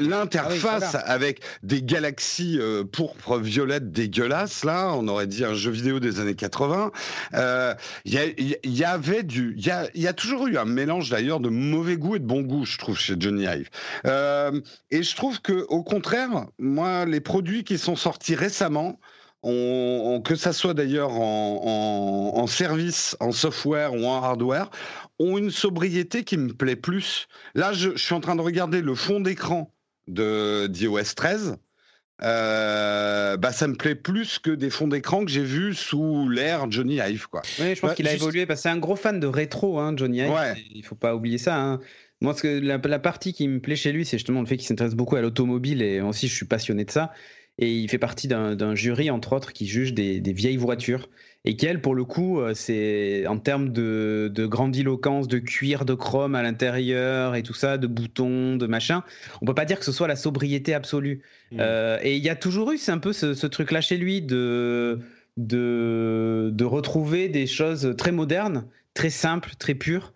l'interface 0.00 0.96
ah 0.96 0.98
avec 0.98 1.40
des 1.62 1.82
galaxies 1.82 2.58
euh, 2.58 2.82
pourpres, 2.82 3.38
violettes 3.38 3.92
dégueulasses, 3.92 4.64
là, 4.64 4.92
on 4.92 5.06
aurait 5.06 5.28
dit 5.28 5.44
un 5.44 5.54
jeu 5.54 5.70
vidéo 5.70 6.00
des 6.00 6.18
années 6.18 6.34
80. 6.34 6.90
Euh, 7.34 7.74
il 8.04 8.58
y, 8.64 8.84
avait 8.84 9.22
du, 9.22 9.54
il 9.56 10.02
y 10.02 10.08
a, 10.08 10.12
toujours 10.12 10.48
eu 10.48 10.58
un 10.58 10.64
mélange 10.64 11.10
d'ailleurs 11.10 11.38
de 11.38 11.48
mauvais 11.48 11.96
goût 11.96 12.16
et 12.16 12.18
de 12.18 12.26
bon 12.26 12.40
goût, 12.40 12.64
je 12.64 12.76
trouve, 12.76 12.98
chez 12.98 13.14
Johnny 13.16 13.44
Ive. 13.44 13.70
Euh, 14.04 14.60
et 14.90 15.04
je 15.04 15.14
trouve 15.14 15.40
que, 15.40 15.64
au 15.68 15.84
contraire, 15.84 16.48
moi, 16.58 17.04
les 17.04 17.20
produits 17.20 17.62
qui 17.62 17.78
sont 17.78 17.94
sortis 17.94 18.34
récemment, 18.34 18.98
que 19.44 20.34
ça 20.36 20.52
soit 20.52 20.74
d'ailleurs 20.74 21.12
en, 21.12 22.46
service, 22.46 23.16
en 23.20 23.32
software 23.32 23.92
ou 23.94 24.04
en 24.04 24.22
hardware, 24.22 24.70
ont 25.18 25.38
une 25.38 25.50
sobriété 25.50 26.24
qui 26.24 26.36
me 26.36 26.52
plaît 26.52 26.76
plus. 26.76 27.28
Là, 27.54 27.72
je, 27.72 27.96
suis 27.96 28.14
en 28.14 28.20
train 28.20 28.36
de 28.36 28.40
regarder 28.40 28.80
le 28.80 28.94
fond 28.94 29.20
d'écran 29.20 29.72
de 30.08 30.66
d'iOS 30.66 31.14
13. 31.14 31.56
Euh, 32.22 33.36
bah, 33.36 33.52
ça 33.52 33.66
me 33.66 33.74
plaît 33.74 33.96
plus 33.96 34.38
que 34.38 34.50
des 34.50 34.70
fonds 34.70 34.86
d'écran 34.86 35.24
que 35.24 35.30
j'ai 35.30 35.42
vus 35.42 35.74
sous 35.74 36.28
l'ère 36.28 36.70
Johnny 36.70 36.96
Ive. 36.96 37.26
Quoi. 37.28 37.42
Oui, 37.58 37.74
je 37.74 37.80
pense 37.80 37.90
bah, 37.90 37.94
qu'il 37.96 38.06
a 38.06 38.14
évolué 38.14 38.46
parce 38.46 38.60
que 38.60 38.62
c'est 38.62 38.68
un 38.68 38.78
gros 38.78 38.96
fan 38.96 39.18
de 39.18 39.26
rétro, 39.26 39.80
hein, 39.80 39.94
Johnny 39.96 40.20
Ive. 40.20 40.54
Il 40.70 40.84
faut 40.84 40.94
pas 40.94 41.14
oublier 41.14 41.38
ça. 41.38 41.56
Hein. 41.56 41.80
Moi, 42.20 42.32
que 42.34 42.46
la, 42.46 42.78
la, 42.78 42.98
partie 42.98 43.32
qui 43.32 43.48
me 43.48 43.60
plaît 43.60 43.76
chez 43.76 43.92
lui, 43.92 44.04
c'est 44.06 44.16
justement 44.16 44.40
le 44.40 44.46
fait 44.46 44.56
qu'il 44.56 44.66
s'intéresse 44.66 44.94
beaucoup 44.94 45.16
à 45.16 45.20
l'automobile 45.20 45.82
et 45.82 46.00
aussi 46.00 46.28
je 46.28 46.34
suis 46.34 46.46
passionné 46.46 46.84
de 46.84 46.90
ça. 46.90 47.12
Et 47.58 47.72
il 47.72 47.88
fait 47.88 47.98
partie 47.98 48.26
d'un 48.26 48.74
jury, 48.74 49.10
entre 49.10 49.32
autres, 49.34 49.52
qui 49.52 49.66
juge 49.66 49.94
des, 49.94 50.20
vieilles 50.32 50.56
voitures. 50.56 51.08
Et 51.44 51.56
qu'elle, 51.56 51.80
pour 51.82 51.94
le 51.94 52.04
coup, 52.04 52.40
euh, 52.40 52.52
c'est 52.54 53.26
en 53.26 53.38
termes 53.38 53.70
de, 53.70 54.32
grandiloquence, 54.46 55.28
de 55.28 55.38
cuir, 55.38 55.84
de 55.84 55.92
chrome 55.92 56.34
à 56.34 56.42
l'intérieur 56.42 57.34
et 57.34 57.42
tout 57.42 57.52
ça, 57.52 57.76
de 57.76 57.86
boutons, 57.86 58.56
de 58.56 58.66
machin, 58.66 59.04
on 59.42 59.46
peut 59.46 59.54
pas 59.54 59.66
dire 59.66 59.78
que 59.78 59.84
ce 59.84 59.92
soit 59.92 60.08
la 60.08 60.16
sobriété 60.16 60.72
absolue. 60.72 61.20
Mmh. 61.52 61.58
Euh, 61.60 61.98
et 62.02 62.16
il 62.16 62.24
y 62.24 62.30
a 62.30 62.34
toujours 62.34 62.72
eu, 62.72 62.78
c'est 62.78 62.92
un 62.92 62.98
peu 62.98 63.12
ce, 63.12 63.34
ce 63.34 63.46
truc-là 63.46 63.82
chez 63.82 63.98
lui 63.98 64.22
de, 64.22 65.00
de, 65.36 66.48
de 66.50 66.64
retrouver 66.64 67.28
des 67.28 67.46
choses 67.46 67.94
très 67.98 68.10
modernes, 68.10 68.64
très 68.94 69.10
simples, 69.10 69.50
très 69.58 69.74
pures 69.74 70.14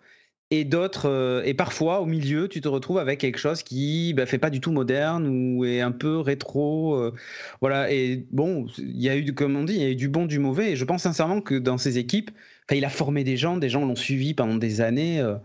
et 0.51 0.63
d'autres 0.63 1.07
euh, 1.07 1.43
et 1.45 1.53
parfois 1.53 1.99
au 1.99 2.05
milieu 2.05 2.47
tu 2.47 2.59
te 2.59 2.67
retrouves 2.67 2.97
avec 2.97 3.19
quelque 3.19 3.37
chose 3.37 3.61
qui 3.61 4.13
bah, 4.13 4.25
fait 4.25 4.39
pas 4.39 4.49
du 4.49 4.59
tout 4.59 4.71
moderne 4.71 5.27
ou 5.27 5.63
est 5.63 5.81
un 5.81 5.91
peu 5.91 6.19
rétro 6.19 6.95
euh, 6.95 7.13
voilà. 7.61 7.91
Et 7.91 8.25
bon 8.31 8.65
il 8.77 9.01
y 9.01 9.09
a 9.09 9.15
eu 9.15 9.33
comme 9.33 9.55
on 9.55 9.63
dit 9.63 9.73
il 9.73 9.81
y 9.81 9.85
a 9.85 9.89
eu 9.89 9.95
du 9.95 10.09
bon 10.09 10.25
du 10.25 10.39
mauvais. 10.39 10.71
Et 10.71 10.75
je 10.75 10.85
pense 10.85 11.03
sincèrement 11.03 11.41
que 11.41 11.55
dans 11.55 11.77
ses 11.77 11.97
équipes 11.97 12.31
il 12.71 12.85
a 12.85 12.89
formé 12.89 13.23
des 13.23 13.37
gens 13.37 13.57
des 13.57 13.69
gens 13.69 13.85
l'ont 13.85 13.95
suivi 13.95 14.33
pendant 14.33 14.55
des 14.55 14.81
années 14.81 15.19
euh, 15.19 15.35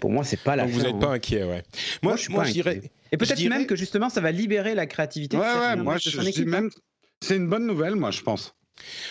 pour 0.00 0.10
moi 0.10 0.24
c'est 0.24 0.40
pas 0.40 0.56
la 0.56 0.64
Donc 0.64 0.72
vous 0.72 0.82
n'êtes 0.82 0.98
pas 0.98 1.08
hein. 1.08 1.14
inquiet 1.14 1.44
ouais. 1.44 1.62
Moi, 2.02 2.16
je, 2.16 2.30
moi, 2.30 2.44
je 2.44 2.52
dirais 2.52 2.80
et 3.12 3.16
peut-être 3.16 3.42
même 3.48 3.66
que 3.66 3.76
justement 3.76 4.08
ça 4.08 4.22
va 4.22 4.30
libérer 4.30 4.74
la 4.74 4.86
créativité 4.86 5.36
ouais, 5.36 5.42
ouais 5.42 5.76
moi 5.76 5.98
je, 5.98 6.08
je 6.08 6.30
dis 6.30 6.46
même 6.46 6.70
c'est 7.20 7.36
une 7.36 7.48
bonne 7.48 7.66
nouvelle 7.66 7.96
moi 7.96 8.10
je 8.10 8.22
pense 8.22 8.54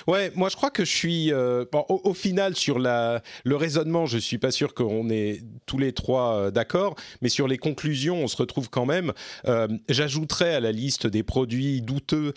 Ouais, 0.07 0.31
moi 0.35 0.49
je 0.49 0.55
crois 0.55 0.71
que 0.71 0.85
je 0.85 0.91
suis 0.91 1.31
euh, 1.31 1.65
au, 1.87 2.13
final 2.13 2.55
sur 2.55 2.79
la, 2.79 3.21
le 3.43 3.55
raisonnement, 3.55 4.05
je 4.05 4.17
suis 4.17 4.37
pas 4.37 4.51
sûr 4.51 4.73
qu'on 4.73 5.09
est 5.09 5.41
tous 5.65 5.77
les 5.77 5.93
trois 5.93 6.35
euh, 6.35 6.51
d'accord, 6.51 6.95
mais 7.21 7.29
sur 7.29 7.47
les 7.47 7.57
conclusions, 7.57 8.23
on 8.23 8.27
se 8.27 8.37
retrouve 8.37 8.69
quand 8.69 8.85
même. 8.85 9.13
Euh, 9.47 9.67
j'ajouterais 9.89 10.55
à 10.55 10.59
la 10.59 10.71
liste 10.71 11.07
des 11.07 11.23
produits 11.23 11.81
douteux 11.81 12.33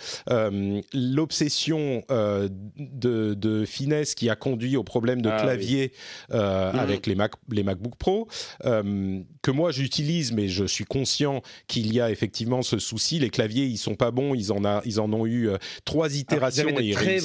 l'obsession 0.92 2.02
de, 2.08 3.64
finesse 3.66 4.14
qui 4.14 4.30
a 4.30 4.36
conduit 4.36 4.76
au 4.76 4.84
problème 4.84 5.22
de 5.22 5.30
ah 5.30 5.40
clavier 5.40 5.92
mmh. 6.30 6.34
avec 6.34 7.06
les, 7.06 7.14
Mac, 7.14 7.32
les 7.50 7.62
MacBook 7.62 7.96
Pro, 7.96 8.28
que 8.62 9.50
moi 9.50 9.70
j'utilise, 9.70 10.32
mais 10.32 10.48
je 10.48 10.64
suis 10.64 10.84
conscient 10.84 11.42
qu'il 11.66 11.92
y 11.92 12.00
a 12.00 12.10
effectivement 12.10 12.62
ce 12.62 12.78
souci. 12.78 13.18
Les 13.18 13.30
claviers, 13.30 13.64
ils 13.64 13.78
sont 13.78 13.94
pas 13.94 14.10
bons, 14.10 14.34
ils 14.34 14.52
en, 14.52 14.64
a, 14.64 14.82
ils 14.84 15.00
en 15.00 15.12
ont 15.12 15.26
eu 15.26 15.50
trois 15.84 16.14
itérations 16.16 16.78
et 16.78 17.15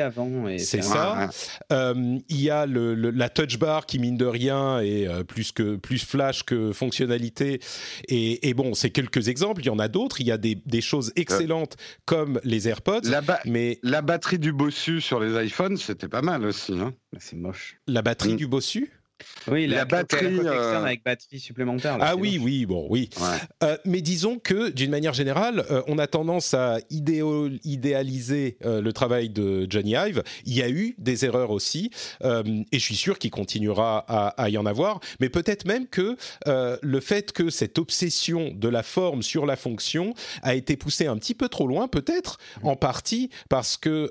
avant. 0.00 0.46
C'est 0.58 0.82
ça. 0.82 1.30
Euh, 1.72 2.18
il 2.28 2.40
y 2.40 2.50
a 2.50 2.66
le, 2.66 2.94
la 2.94 3.28
touch 3.28 3.58
bar 3.58 3.86
qui 3.86 3.98
mine 3.98 4.16
de 4.16 4.26
rien 4.26 4.80
est 4.80 5.06
euh, 5.06 5.24
plus 5.24 5.52
que 5.52 5.76
plus 5.76 6.04
flash 6.04 6.42
que 6.44 6.72
fonctionnalité. 6.72 7.60
Et, 8.08 8.54
bon, 8.54 8.74
c'est 8.74 8.90
quelques 8.90 9.28
exemples. 9.28 9.62
Il 9.62 9.66
y 9.66 9.70
en 9.70 9.78
a 9.78 9.88
d'autres. 9.88 10.20
Il 10.20 10.26
y 10.26 10.32
a 10.32 10.38
des, 10.38 10.54
des 10.54 10.80
choses 10.80 11.12
excellentes 11.16 11.76
comme 12.04 12.40
les 12.44 12.68
AirPods. 12.68 13.00
La 13.04 13.22
mais 13.44 13.78
la 13.82 14.02
batterie 14.02 14.38
du 14.38 14.52
Bossu 14.52 15.00
sur 15.00 15.20
les 15.20 15.46
iPhones, 15.46 15.76
c'était 15.76 16.08
pas 16.08 16.22
mal 16.22 16.44
aussi. 16.44 16.72
Hein. 16.72 16.92
c'est 17.18 17.36
moche. 17.36 17.76
La 17.86 18.02
batterie 18.02 18.34
mm. 18.34 18.36
du 18.36 18.46
Bossu? 18.46 18.90
Oui, 19.48 19.66
la, 19.66 19.84
batterie 19.84 20.38
euh, 20.38 20.82
avec 20.82 21.04
batterie 21.04 21.40
supplémentaire. 21.40 21.98
ah 22.00 22.16
oui, 22.16 22.38
oui, 22.40 22.66
bon, 22.66 22.86
oui. 22.90 23.10
Euh, 23.62 23.76
mais 23.84 24.00
disons 24.00 24.38
que 24.38 24.70
d'une 24.70 24.90
manière 24.90 25.14
générale, 25.14 25.64
euh, 25.70 25.82
on 25.88 25.98
a 25.98 26.06
tendance 26.06 26.54
à 26.54 26.78
idéaliser 26.90 28.56
le 28.62 28.92
travail 28.92 29.28
de 29.30 29.66
Johnny 29.68 29.94
Ive. 29.94 30.22
Il 30.44 30.54
y 30.54 30.62
a 30.62 30.68
eu 30.68 30.94
des 30.98 31.24
erreurs 31.24 31.50
aussi, 31.50 31.90
et 32.24 32.78
je 32.78 32.78
suis 32.78 32.96
sûr 32.96 33.18
qu'il 33.18 33.30
continuera 33.30 33.98
à, 34.08 34.48
y 34.50 34.58
en 34.58 34.66
avoir. 34.66 35.00
Mais 35.20 35.28
peut-être 35.28 35.66
même 35.66 35.86
que 35.86 36.16
le 36.46 37.00
fait 37.00 37.32
que 37.32 37.50
cette 37.50 37.78
obsession 37.78 38.52
de 38.54 38.68
la 38.68 38.82
forme 38.82 39.22
sur 39.22 39.46
la 39.46 39.56
fonction 39.56 40.14
a 40.42 40.54
été 40.54 40.76
poussée 40.76 41.06
un 41.06 41.16
petit 41.16 41.34
peu 41.34 41.48
trop 41.48 41.66
loin, 41.66 41.88
peut-être 41.88 42.38
en 42.62 42.76
partie 42.76 43.30
parce 43.48 43.76
que 43.76 44.10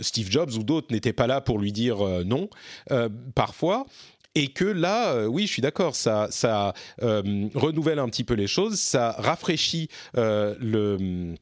Steve 0.00 0.30
Jobs 0.30 0.52
ou 0.56 0.62
d'autres 0.62 0.92
n'étaient 0.92 1.12
pas 1.12 1.26
là 1.26 1.40
pour 1.40 1.58
lui 1.58 1.72
dire 1.72 1.98
non. 2.24 2.48
parfois 3.34 3.86
et 4.34 4.48
que 4.48 4.64
là, 4.64 5.12
euh, 5.14 5.26
oui, 5.26 5.46
je 5.46 5.52
suis 5.52 5.62
d'accord, 5.62 5.96
ça, 5.96 6.28
ça 6.30 6.74
euh, 7.02 7.48
renouvelle 7.54 7.98
un 7.98 8.08
petit 8.08 8.24
peu 8.24 8.34
les 8.34 8.46
choses, 8.46 8.78
ça 8.78 9.12
rafraîchit 9.18 9.88
euh, 10.16 10.54
le 10.60 11.36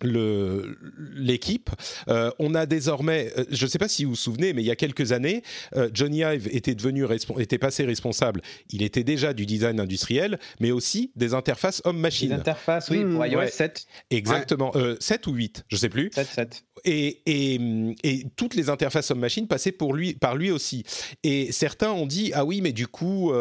l'équipe. 0.00 1.70
Euh, 2.08 2.30
on 2.38 2.54
a 2.54 2.66
désormais, 2.66 3.32
euh, 3.36 3.44
je 3.50 3.64
ne 3.64 3.70
sais 3.70 3.78
pas 3.78 3.88
si 3.88 4.04
vous 4.04 4.10
vous 4.10 4.16
souvenez, 4.16 4.52
mais 4.52 4.62
il 4.62 4.66
y 4.66 4.70
a 4.70 4.76
quelques 4.76 5.12
années, 5.12 5.42
euh, 5.76 5.90
Johnny 5.92 6.20
Ive 6.20 6.48
était 6.52 6.74
devenu 6.74 7.04
était 7.38 7.58
passé 7.58 7.84
responsable. 7.84 8.42
Il 8.70 8.82
était 8.82 9.04
déjà 9.04 9.32
du 9.32 9.46
design 9.46 9.80
industriel, 9.80 10.38
mais 10.60 10.70
aussi 10.70 11.12
des 11.16 11.34
interfaces 11.34 11.82
homme-machine. 11.84 12.28
Des 12.28 12.34
interfaces, 12.34 12.90
oui, 12.90 13.04
pour 13.04 13.24
iOS 13.24 13.48
7. 13.48 13.86
Exactement, 14.10 14.72
7 15.00 15.26
ou 15.26 15.32
8, 15.32 15.64
je 15.68 15.76
ne 15.76 15.80
sais 15.80 15.88
plus. 15.88 16.10
7, 16.12 16.26
7. 16.26 16.64
Et, 16.84 17.20
et, 17.26 17.60
et, 18.04 18.26
toutes 18.36 18.54
les 18.54 18.70
interfaces 18.70 19.10
homme-machine 19.10 19.46
passaient 19.46 19.72
pour 19.72 19.94
lui, 19.94 20.14
par 20.14 20.36
lui 20.36 20.50
aussi. 20.50 20.84
Et 21.22 21.52
certains 21.52 21.90
ont 21.90 22.06
dit 22.06 22.32
ah 22.34 22.44
oui, 22.44 22.60
mais 22.60 22.72
du 22.72 22.86
coup 22.86 23.32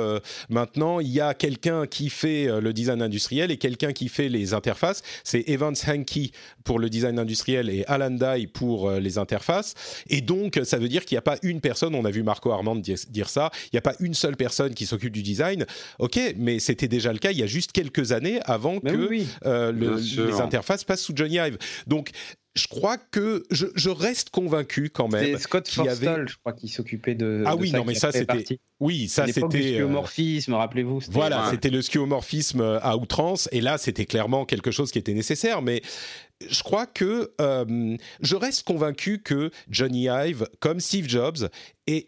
maintenant 0.50 1.00
il 1.00 1.10
y 1.10 1.20
a 1.20 1.34
quelqu'un 1.34 1.88
qui 1.88 2.10
fait 2.10 2.48
le 2.62 2.74
design 2.74 3.02
industriel 3.02 3.52
et 3.52 3.58
quelqu'un 3.58 3.94
qui 3.94 4.10
fait 4.10 4.30
les 4.30 4.54
interfaces. 4.54 5.02
C'est 5.24 5.44
Evans 5.48 5.76
Hankey 5.88 6.32
pour 6.64 6.80
le 6.80 6.90
design 6.90 7.20
industriel 7.20 7.70
et 7.70 7.86
Alan 7.88 8.12
Dye 8.12 8.48
pour 8.48 8.90
euh, 8.90 9.00
les 9.00 9.18
interfaces. 9.18 9.74
Et 10.10 10.22
donc, 10.22 10.60
ça 10.64 10.78
veut 10.78 10.90
dire 10.90 11.06
qu'il 11.06 11.16
n'y 11.16 11.20
a 11.20 11.24
pas 11.24 11.38
une 11.44 11.62
personne, 11.62 11.96
on 11.96 12.06
a 12.06 12.12
vu 12.12 12.24
Marco 12.24 12.52
Armand 12.52 12.76
dire, 12.76 13.30
ça, 13.30 13.52
il 13.66 13.70
n'y 13.74 13.80
a 13.80 13.82
pas 13.82 13.96
une 14.00 14.14
seule 14.14 14.36
personne 14.36 14.74
qui 14.74 14.86
s'occupe 14.86 15.14
du 15.14 15.24
design. 15.24 15.66
Ok, 16.00 16.20
mais 16.38 16.60
c'était 16.60 16.88
déjà 16.88 17.14
le 17.14 17.20
cas 17.20 17.32
il 17.32 17.38
y 17.38 17.44
a 17.44 17.48
juste 17.48 17.72
quelques 17.72 18.12
années 18.12 18.40
avant 18.46 18.80
que 18.80 19.24
euh, 19.46 19.72
les 19.72 20.42
interfaces 20.42 20.84
passent 20.84 21.02
sous 21.02 21.14
Johnny 21.16 21.36
Ive. 21.36 21.58
Donc, 21.88 22.12
je 22.58 22.68
crois 22.68 22.98
que 22.98 23.44
je, 23.52 23.90
reste 23.90 24.32
convaincu 24.32 24.90
quand 24.90 25.08
même. 25.08 25.24
C'est 25.24 25.44
Scott 25.44 25.68
Forstall, 25.68 26.28
je 26.28 26.36
crois, 26.38 26.54
qui 26.54 26.68
s'occupait 26.68 27.16
de. 27.16 27.44
Ah 27.46 27.56
oui, 27.56 27.72
non, 27.72 27.86
mais 27.86 27.96
ça 27.96 28.12
c'était. 28.12 28.60
Oui, 28.80 29.08
ça 29.08 29.28
c'était. 29.28 29.60
Le 29.60 29.66
euh, 29.66 29.78
skeuomorphisme, 29.78 30.54
rappelez-vous. 30.54 31.02
Voilà, 31.12 31.48
c'était 31.52 31.70
le 31.70 31.82
skeuomorphisme 31.82 32.80
à 32.82 32.98
outrance, 32.98 33.48
et 33.52 33.62
là 33.62 33.78
c'était 33.78 34.06
clairement 34.06 34.46
quelque 34.46 34.72
chose 34.72 34.92
qui 34.92 35.00
était 35.00 35.14
nécessaire, 35.14 35.62
mais 35.62 35.82
je 36.48 36.62
crois 36.64 36.86
que 36.86 37.32
euh, 37.42 37.98
je 38.22 38.36
reste 38.36 38.64
convaincu 38.64 39.22
que 39.22 39.52
Johnny 39.70 40.08
Ive, 40.10 40.48
comme 40.60 40.80
Steve 40.80 41.08
Jobs, 41.08 41.50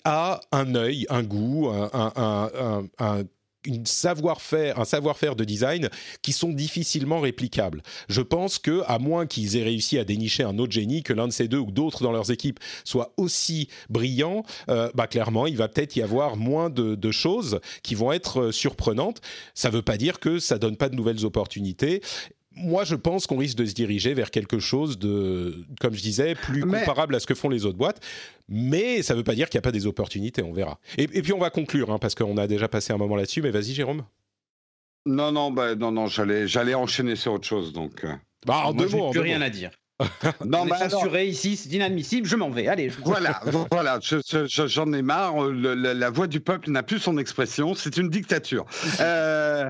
a 0.04 0.40
un 0.52 0.76
œil, 0.76 1.06
un 1.10 1.24
goût, 1.24 1.70
un, 1.70 2.90
un 3.00 3.24
une 3.66 3.86
savoir-faire, 3.86 4.80
un 4.80 4.86
savoir-faire 4.86 5.36
de 5.36 5.44
design 5.44 5.90
qui 6.22 6.32
sont 6.32 6.50
difficilement 6.50 7.20
réplicables. 7.20 7.82
Je 8.08 8.22
pense 8.22 8.58
que, 8.58 8.84
à 8.88 9.00
moins 9.00 9.26
qu'ils 9.26 9.58
aient 9.58 9.64
réussi 9.64 9.98
à 9.98 10.06
dénicher 10.06 10.44
un 10.44 10.58
autre 10.60 10.72
génie, 10.72 11.04
que 11.04 11.14
l'un 11.14 11.28
de 11.28 11.34
ces 11.34 11.48
deux 11.48 11.58
ou 11.58 11.72
d'autres 11.72 12.04
dans 12.04 12.12
leurs 12.12 12.32
équipes 12.32 12.60
soit 12.84 13.14
aussi 13.18 13.70
brillant, 13.90 14.44
euh, 14.70 14.90
bah 14.96 15.08
clairement, 15.08 15.48
il 15.48 15.58
va 15.58 15.68
peut-être 15.68 15.96
y 15.96 16.02
avoir 16.02 16.38
moins 16.38 16.70
de, 16.70 16.96
de, 16.96 17.12
choses 17.12 17.60
qui 17.84 17.96
vont 17.96 18.12
être 18.12 18.42
euh, 18.42 18.52
surprenantes. 18.52 19.22
Ça 19.54 19.70
ne 19.70 19.76
veut 19.76 19.82
pas 19.82 19.98
dire 19.98 20.20
que 20.20 20.40
ça 20.40 20.58
donne 20.58 20.78
pas 20.78 20.90
de 20.90 20.96
nouvelles 20.96 21.26
opportunités 21.26 22.02
moi, 22.60 22.84
je 22.84 22.96
pense 22.96 23.28
qu'on 23.28 23.38
risque 23.38 23.58
de 23.58 23.66
se 23.66 23.74
diriger 23.74 24.14
vers 24.14 24.32
quelque 24.32 24.60
chose 24.60 25.00
de, 25.00 25.66
comme 25.80 25.94
je 25.94 26.02
disais, 26.02 26.36
plus 26.36 26.62
comparable 26.62 27.16
à 27.16 27.20
ce 27.20 27.28
que 27.28 27.36
font 27.36 27.50
les 27.50 27.66
autres 27.66 27.78
boîtes. 27.78 28.02
Mais 28.48 29.02
ça 29.02 29.14
ne 29.14 29.20
veut 29.20 29.24
pas 29.24 29.36
dire 29.36 29.50
qu'il 29.50 29.58
n'y 29.58 29.64
a 29.64 29.68
pas 29.68 29.72
des 29.72 29.88
opportunités, 29.88 30.44
on 30.44 30.54
verra. 30.54 30.80
Et, 30.98 31.08
puis 31.08 31.34
on 31.34 31.40
va 31.40 31.50
conclure, 31.50 31.92
hein, 31.92 32.00
parce 32.00 32.16
qu'on 32.16 32.38
a 32.38 32.48
déjà 32.48 32.68
passé 32.68 32.94
un 32.94 32.98
moment 32.98 33.16
là-dessus. 33.16 33.42
Mais 33.42 33.52
vas-y, 33.52 33.74
Jérôme. 33.74 34.04
Non, 35.06 35.32
non, 35.32 35.52
bah, 35.52 35.76
non, 35.76 35.92
non, 35.92 36.08
j'allais, 36.08 36.48
j'allais 36.48 36.74
enchaîner 36.74 37.16
sur 37.16 37.34
autre 37.34 37.48
chose, 37.48 37.74
donc. 37.74 38.04
Euh. 38.04 38.14
Bah, 38.46 38.64
en 38.66 38.74
deux 38.74 38.88
mots, 38.88 39.12
plus 39.12 39.20
rien 39.20 39.42
à 39.42 39.50
dire. 39.50 39.72
non, 40.46 40.66
mais 40.66 40.78
censuré 40.90 41.28
ici, 41.28 41.58
c'est 41.58 41.70
inadmissible, 41.70 42.26
je 42.26 42.36
m'en 42.38 42.50
vais. 42.50 42.68
Allez. 42.68 42.90
Voilà, 43.04 43.42
voilà, 43.72 44.00
j'en 44.02 44.94
ai 44.94 45.02
marre. 45.02 45.44
la, 45.44 46.10
voix 46.10 46.28
du 46.28 46.40
peuple 46.40 46.72
n'a 46.72 46.84
plus 46.84 47.00
son 47.00 47.18
expression. 47.18 47.74
C'est 47.74 47.98
une 47.98 48.10
dictature. 48.10 48.66
Euh, 49.02 49.70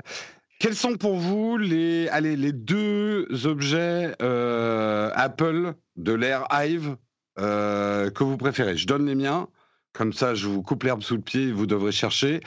quels 0.60 0.76
sont 0.76 0.96
pour 0.96 1.16
vous 1.16 1.56
les, 1.56 2.06
allez, 2.08 2.36
les 2.36 2.52
deux 2.52 3.26
objets 3.46 4.14
euh, 4.22 5.10
Apple 5.14 5.72
de 5.96 6.12
l'ère 6.12 6.46
Hive 6.52 6.96
euh, 7.38 8.10
que 8.10 8.22
vous 8.22 8.36
préférez? 8.36 8.76
Je 8.76 8.86
donne 8.86 9.06
les 9.06 9.14
miens. 9.14 9.48
Comme 9.92 10.12
ça, 10.12 10.34
je 10.34 10.46
vous 10.46 10.62
coupe 10.62 10.84
l'herbe 10.84 11.02
sous 11.02 11.16
le 11.16 11.22
pied, 11.22 11.50
vous 11.50 11.66
devrez 11.66 11.92
chercher. 11.92 12.40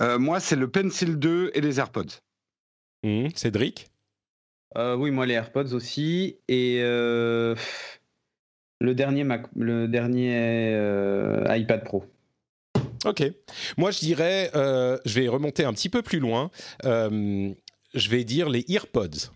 Euh, 0.00 0.18
moi, 0.18 0.40
c'est 0.40 0.56
le 0.56 0.68
Pencil 0.68 1.16
2 1.16 1.52
et 1.54 1.60
les 1.60 1.78
AirPods. 1.78 2.18
Mmh, 3.04 3.28
Cédric? 3.36 3.88
Oui, 4.74 5.10
moi, 5.10 5.26
les 5.26 5.34
AirPods 5.34 5.74
aussi. 5.74 6.38
Et 6.48 6.80
le 6.80 7.54
dernier, 8.80 9.24
Mac, 9.24 9.46
le 9.54 9.88
dernier 9.88 10.72
iPad 11.54 11.84
Pro. 11.84 12.04
Ok. 13.04 13.22
Moi, 13.76 13.90
je 13.90 13.98
dirais, 14.00 14.50
euh, 14.54 14.98
je 15.04 15.20
vais 15.20 15.28
remonter 15.28 15.64
un 15.64 15.72
petit 15.72 15.88
peu 15.88 16.02
plus 16.02 16.18
loin. 16.18 16.50
Euh, 16.84 17.52
je 17.94 18.08
vais 18.10 18.24
dire 18.24 18.48
les 18.48 18.64
EarPods 18.68 19.30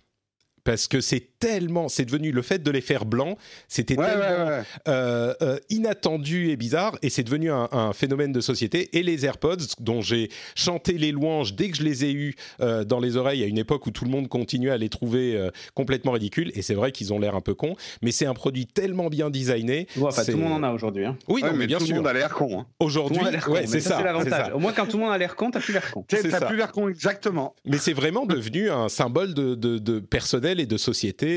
parce 0.64 0.88
que 0.88 1.00
c'est 1.00 1.31
tellement, 1.42 1.88
c'est 1.88 2.04
devenu 2.04 2.30
le 2.30 2.40
fait 2.40 2.62
de 2.62 2.70
les 2.70 2.80
faire 2.80 3.04
blancs, 3.04 3.36
c'était 3.66 3.96
tellement 3.96 4.62
euh, 4.86 5.34
euh, 5.42 5.58
inattendu 5.70 6.50
et 6.50 6.56
bizarre, 6.56 6.96
et 7.02 7.10
c'est 7.10 7.24
devenu 7.24 7.50
un, 7.50 7.92
phénomène 7.92 8.30
de 8.30 8.40
société. 8.40 8.96
Et 8.96 9.02
les 9.02 9.26
AirPods, 9.26 9.56
dont 9.80 10.02
j'ai 10.02 10.28
chanté 10.54 10.92
les 10.92 11.10
louanges 11.10 11.54
dès 11.54 11.70
que 11.70 11.76
je 11.76 11.82
les 11.82 12.04
ai 12.04 12.12
eus 12.12 12.36
euh, 12.60 12.84
dans 12.84 13.00
les 13.00 13.16
oreilles 13.16 13.42
à 13.42 13.46
une 13.46 13.58
époque 13.58 13.86
où 13.86 13.90
tout 13.90 14.04
le 14.04 14.10
monde 14.10 14.28
continuait 14.28 14.70
à 14.70 14.76
les 14.76 14.88
trouver 14.88 15.48
complètement 15.74 16.12
ridicules, 16.12 16.52
et 16.54 16.62
c'est 16.62 16.74
vrai 16.74 16.92
qu'ils 16.92 17.12
ont 17.12 17.18
l'air 17.18 17.34
un 17.34 17.40
peu 17.40 17.54
cons, 17.54 17.74
mais 18.02 18.12
c'est 18.12 18.26
un 18.26 18.34
produit 18.34 18.66
tellement 18.66 19.08
bien 19.08 19.28
designé. 19.28 19.88
tout 19.94 20.06
le 20.28 20.36
monde 20.36 20.52
en 20.52 20.62
a 20.62 20.70
aujourd'hui. 20.70 21.06
Hein. 21.06 21.16
Oui, 21.26 21.42
mais, 21.56 21.66
bien 21.66 21.78
sûr. 21.78 21.88
Tout 21.88 21.92
le 21.94 21.98
monde 21.98 22.06
a 22.06 22.12
l'air 22.12 22.30
con. 22.30 22.60
Hein. 22.60 22.66
Aujourd'hui, 22.78 23.18
c'est 23.66 23.80
ça. 23.80 24.00
L'avantage. 24.00 24.52
Au 24.54 24.60
moins, 24.60 24.72
quand 24.72 24.86
tout 24.86 24.96
le 24.96 25.02
monde 25.02 25.12
a 25.12 25.18
l'air 25.18 25.34
con, 25.34 25.50
t'as 25.50 25.58
plus 25.60 25.72
l'air 25.72 25.90
con. 25.90 26.04
T'as 26.06 26.46
plus 26.46 26.56
l'air 26.56 26.70
con, 26.70 26.88
exactement. 26.88 27.56
Mais 27.64 27.78
c'est 27.78 27.94
vraiment 27.94 28.26
devenu 28.26 28.70
un 28.70 28.88
symbole 28.88 29.34
de, 29.34 29.56
de 29.56 29.98
personnel 29.98 30.60
et 30.60 30.66
de 30.66 30.76
société 30.76 31.31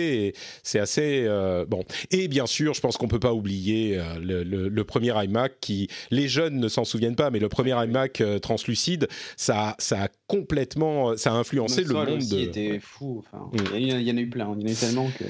c'est 0.63 0.79
assez 0.79 1.25
euh, 1.27 1.65
bon. 1.65 1.83
Et 2.11 2.27
bien 2.27 2.45
sûr, 2.45 2.73
je 2.73 2.81
pense 2.81 2.97
qu'on 2.97 3.07
peut 3.07 3.19
pas 3.19 3.33
oublier 3.33 3.97
euh, 3.97 4.03
le, 4.19 4.83
premier 4.83 5.13
iMac 5.23 5.59
qui, 5.59 5.89
les 6.11 6.27
jeunes 6.27 6.59
ne 6.59 6.67
s'en 6.67 6.85
souviennent 6.85 7.15
pas, 7.15 7.31
mais 7.31 7.39
le 7.39 7.49
premier 7.49 7.71
iMac 7.83 8.21
euh, 8.21 8.39
translucide, 8.39 9.07
ça, 9.35 9.75
ça 9.79 10.03
a 10.03 10.07
complètement, 10.27 11.17
ça 11.17 11.31
a 11.31 11.35
influencé 11.35 11.83
le, 11.83 11.93
monde. 11.93 12.09
Aussi 12.09 12.43
était 12.43 12.79
fou. 12.79 13.23
Mm. 13.33 13.57
il, 13.75 14.01
y 14.01 14.11
en 14.11 14.17
a 14.17 14.21
eu 14.21 14.29
plein, 14.29 14.55
il 14.57 14.61
y 14.61 14.65
en 14.65 14.67
a 14.67 14.71
eu 14.71 14.75
tellement 14.75 15.09
que. 15.17 15.25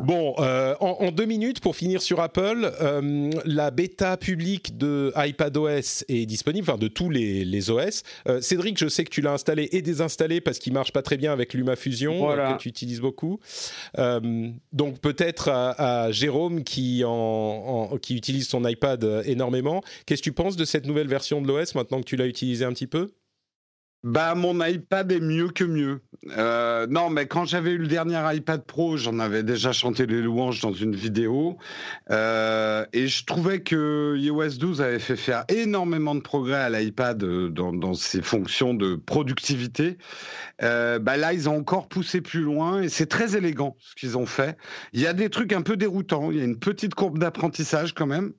Bon, 0.00 0.34
euh, 0.38 0.74
en, 0.80 1.12
deux 1.12 1.26
minutes 1.26 1.60
pour 1.60 1.76
finir 1.76 2.00
sur 2.00 2.20
Apple, 2.20 2.72
euh, 2.80 3.30
la 3.44 3.70
bêta 3.70 4.16
publique 4.16 4.78
de 4.78 5.12
iPadOS 5.14 6.04
est 6.08 6.24
disponible, 6.24 6.66
enfin 6.66 6.78
de 6.78 6.88
tous 6.88 7.10
les, 7.10 7.70
OS. 7.70 8.02
Euh, 8.26 8.40
Cédric, 8.40 8.78
je 8.78 8.88
sais 8.88 9.04
que 9.04 9.10
tu 9.10 9.20
l'as 9.20 9.32
installé 9.32 9.68
et 9.72 9.82
désinstallé 9.82 10.40
parce 10.40 10.58
qu'il 10.58 10.72
marche 10.72 10.92
pas 10.92 11.02
très 11.02 11.18
bien 11.18 11.30
avec 11.30 11.52
LumaFusion 11.52 12.26
que 12.26 12.56
tu 12.56 12.70
utilises 12.70 13.00
beaucoup. 13.00 13.38
donc 14.72 14.98
peut-être 15.00 15.50
à, 15.50 16.10
Jérôme 16.10 16.64
qui, 16.64 17.04
qui 18.00 18.16
utilise 18.16 18.48
son 18.48 18.66
iPad 18.66 19.22
énormément. 19.26 19.82
Qu'est-ce 20.06 20.22
que 20.22 20.24
tu 20.24 20.32
penses 20.32 20.56
de 20.56 20.64
cette 20.64 20.86
nouvelle 20.86 21.08
version 21.08 21.42
de 21.42 21.48
l'OS 21.48 21.74
maintenant 21.74 22.00
que 22.00 22.06
tu 22.06 22.16
l'as 22.16 22.26
utilisé 22.26 22.64
un 22.64 22.72
petit 22.72 22.86
peu? 22.86 23.10
Bah, 24.04 24.34
mon 24.34 24.64
iPad 24.64 25.12
est 25.12 25.20
mieux 25.20 25.48
que 25.48 25.62
mieux. 25.62 26.00
Euh, 26.36 26.86
non, 26.88 27.08
mais 27.10 27.26
quand 27.26 27.44
j'avais 27.44 27.70
eu 27.70 27.78
le 27.78 27.86
dernier 27.86 28.20
iPad 28.34 28.64
Pro, 28.64 28.96
j'en 28.96 29.18
avais 29.20 29.42
déjà 29.42 29.72
chanté 29.72 30.06
les 30.06 30.20
louanges 30.20 30.60
dans 30.60 30.72
une 30.72 30.94
vidéo. 30.94 31.56
Euh, 32.10 32.84
et 32.92 33.06
je 33.06 33.24
trouvais 33.24 33.60
que 33.60 34.16
iOS 34.16 34.58
12 34.58 34.82
avait 34.82 34.98
fait 34.98 35.16
faire 35.16 35.44
énormément 35.48 36.14
de 36.14 36.20
progrès 36.20 36.56
à 36.56 36.70
l'iPad 36.70 37.22
euh, 37.22 37.48
dans, 37.48 37.94
ses 37.94 38.22
fonctions 38.22 38.74
de 38.74 38.96
productivité. 38.96 39.98
bah 40.60 41.16
là, 41.16 41.32
ils 41.32 41.48
ont 41.48 41.56
encore 41.56 41.88
poussé 41.88 42.20
plus 42.20 42.42
loin 42.42 42.82
et 42.82 42.88
c'est 42.88 43.06
très 43.06 43.36
élégant 43.36 43.76
ce 43.78 43.94
qu'ils 43.94 44.18
ont 44.18 44.26
fait. 44.26 44.56
Il 44.92 45.00
y 45.00 45.06
a 45.06 45.12
des 45.12 45.30
trucs 45.30 45.52
un 45.52 45.62
peu 45.62 45.76
déroutants. 45.76 46.30
Il 46.30 46.38
y 46.38 46.40
a 46.40 46.44
une 46.44 46.58
petite 46.58 46.94
courbe 46.94 47.18
d'apprentissage 47.18 47.94
quand 47.94 48.06
même. 48.06 48.32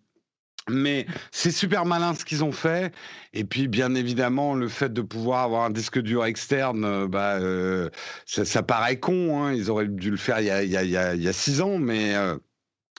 Mais 0.70 1.06
c'est 1.32 1.52
super 1.52 1.86
malin 1.86 2.14
ce 2.16 2.24
qu'ils 2.24 2.44
ont 2.44 2.52
fait. 2.52 2.94
Et 3.34 3.44
puis, 3.44 3.68
bien 3.68 3.96
évidemment, 3.96 4.56
le 4.56 4.70
fait 4.70 4.94
de 4.94 5.02
pouvoir 5.02 5.44
avoir 5.44 5.64
un 5.64 5.70
disque 5.70 6.00
dur 6.00 6.26
externe, 6.26 6.86
euh, 6.86 7.08
bah, 7.08 7.36
euh, 7.40 7.90
ça, 8.26 8.64
paraît 8.64 9.00
con. 9.00 9.44
Hein. 9.44 9.54
Ils 9.54 9.70
auraient 9.70 9.88
dû 9.88 10.12
le 10.12 10.18
faire 10.18 10.40
il 10.40 10.48
y 10.48 11.28
a, 11.28 11.34
six 11.34 11.62
ans, 11.62 11.78
mais 11.80 12.16
euh, 12.16 12.38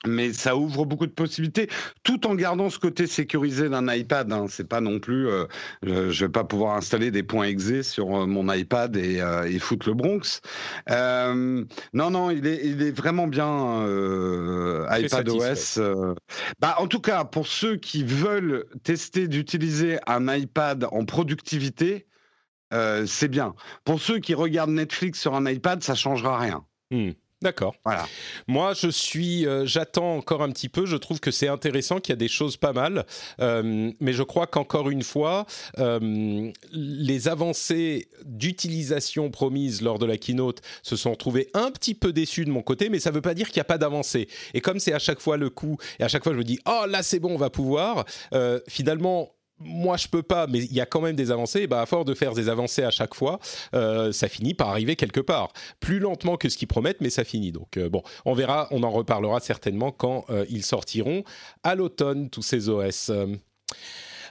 mais 0.07 0.33
ça 0.33 0.57
ouvre 0.57 0.85
beaucoup 0.85 1.07
de 1.07 1.13
possibilités, 1.13 1.69
tout 2.03 2.27
en 2.27 2.35
gardant 2.35 2.71
ce 2.71 2.79
côté 2.79 3.07
sécurisé 3.07 3.69
d'un 3.69 3.93
iPad. 3.93 4.33
Hein. 4.33 4.47
C'est 4.49 4.69
pas 4.69 4.81
non 4.81 5.01
plus, 5.01 5.29
euh, 5.29 5.47
je 5.83 6.25
vais 6.25 6.31
pas 6.31 6.45
pouvoir 6.45 6.77
installer 6.77 7.11
des 7.11 7.23
points 7.23 7.45
exe 7.45 7.83
sur 7.83 8.15
euh, 8.15 8.27
mon 8.27 8.53
iPad 8.53 8.97
et, 8.97 9.21
euh, 9.21 9.45
et, 9.45 9.59
foutre 9.59 9.89
le 9.89 9.95
Bronx. 9.95 10.41
Non, 10.89 12.11
non, 12.11 12.31
il 12.31 12.47
est, 12.47 12.61
il 12.65 12.83
est 12.83 12.91
vraiment 12.91 13.27
bien 13.27 13.85
iPad 14.91 15.29
OS. 15.29 15.81
bah, 16.61 16.77
en 16.79 16.87
tout 16.87 17.01
cas, 17.01 17.25
pour 17.25 17.47
ceux 17.47 17.77
qui 17.77 18.05
veulent 18.05 18.67
tester 18.83 19.29
d'utiliser 19.29 19.99
un 20.07 20.35
iPad 20.35 20.87
en 20.91 21.05
productivité, 21.05 22.07
c'est 23.07 23.29
bien. 23.29 23.55
Pour 23.85 24.01
ceux 24.01 24.19
qui 24.19 24.35
regardent 24.35 24.71
Netflix 24.71 25.21
sur 25.21 25.35
un 25.35 25.49
iPad, 25.51 25.83
ça 25.83 25.95
changera 25.95 26.39
rien. 26.39 26.65
Hmm. 26.91 27.13
D'accord. 27.43 27.75
Voilà. 27.85 28.07
Moi, 28.49 28.73
je 28.75 28.89
suis, 28.89 29.47
euh, 29.47 29.67
j'attends 29.67 30.17
encore 30.17 30.43
un 30.43 30.51
petit 30.51 30.69
peu. 30.71 30.87
Je 30.87 30.97
trouve 30.97 31.21
que 31.21 31.31
c'est 31.31 31.49
intéressant, 31.49 32.01
qu'il 32.01 32.13
y 32.13 32.15
a 32.15 32.17
des 32.17 32.29
choses 32.29 32.57
pas 32.57 32.73
mal, 32.73 33.05
euh, 33.41 33.93
mais 34.01 34.13
je 34.15 34.23
crois 34.23 34.47
qu'encore 34.47 34.89
une 34.89 35.03
fois, 35.03 35.45
euh, 35.79 36.51
les 36.73 37.29
avancées 37.29 38.09
d'utilisation 38.25 39.31
promises 39.31 39.83
lors 39.83 39.99
de 39.99 40.07
la 40.07 40.17
keynote 40.17 40.63
se 40.83 40.97
sont 40.97 41.11
retrouvées 41.11 41.51
un 41.53 41.71
petit 41.71 41.95
peu 41.95 42.13
déçues 42.13 42.47
de 42.47 42.51
mon 42.51 42.63
côté, 42.63 42.89
mais 42.89 42.99
ça 42.99 43.11
ne 43.11 43.17
veut 43.17 43.23
pas 43.23 43.35
dire 43.35 43.49
qu'il 43.49 43.59
n'y 43.59 43.63
a 43.63 43.65
pas 43.65 43.79
d'avancée. 43.79 44.29
Et 44.55 44.61
comme 44.63 44.79
c'est 44.79 44.95
à 44.95 44.99
chaque 44.99 45.21
fois 45.21 45.37
le 45.37 45.51
coup, 45.51 45.77
et 45.99 46.05
à 46.05 46.09
chaque 46.09 46.25
fois 46.25 46.33
je 46.33 46.39
me 46.39 46.45
dis, 46.45 46.59
oh 46.67 46.85
là 46.89 47.03
c'est 47.03 47.21
bon, 47.21 47.35
on 47.35 47.39
va 47.39 47.51
pouvoir. 47.51 48.07
finalement, 48.69 49.35
moi 49.65 49.97
je 49.97 50.09
peux 50.09 50.23
pas, 50.23 50.47
mais 50.47 50.59
il 50.59 50.73
y 50.73 50.81
a 50.81 50.87
quand 50.87 51.01
même 51.01 51.17
des 51.17 51.31
avancées. 51.31 51.63
Et 51.63 51.67
bah, 51.67 51.81
à 51.81 51.87
force 51.87 52.05
de 52.05 52.15
faire 52.15 52.35
des 52.35 52.49
avancées 52.49 52.83
à 52.83 52.91
chaque 52.91 53.15
fois, 53.15 53.39
euh, 53.75 54.13
ça 54.13 54.29
finit 54.29 54.55
par 54.55 54.69
arriver 54.69 54.97
quelque 54.97 55.21
part. 55.21 55.53
Plus 55.81 55.99
lentement 55.99 56.37
que 56.37 56.49
ce 56.49 56.57
qu'ils 56.57 56.69
promettent, 56.69 57.01
mais 57.01 57.11
ça 57.11 57.25
finit. 57.25 57.53
Donc 57.53 57.77
euh, 57.77 57.89
bon, 57.89 58.03
on 58.25 58.35
verra, 58.35 58.69
on 58.71 58.83
en 58.83 58.91
reparlera 58.91 59.41
certainement 59.41 59.91
quand 59.91 60.25
euh, 60.31 60.45
ils 60.49 60.65
sortiront 60.65 61.25
à 61.63 61.75
l'automne 61.75 62.31
tous 62.31 62.43
ces 62.43 62.69
OS. 62.69 63.11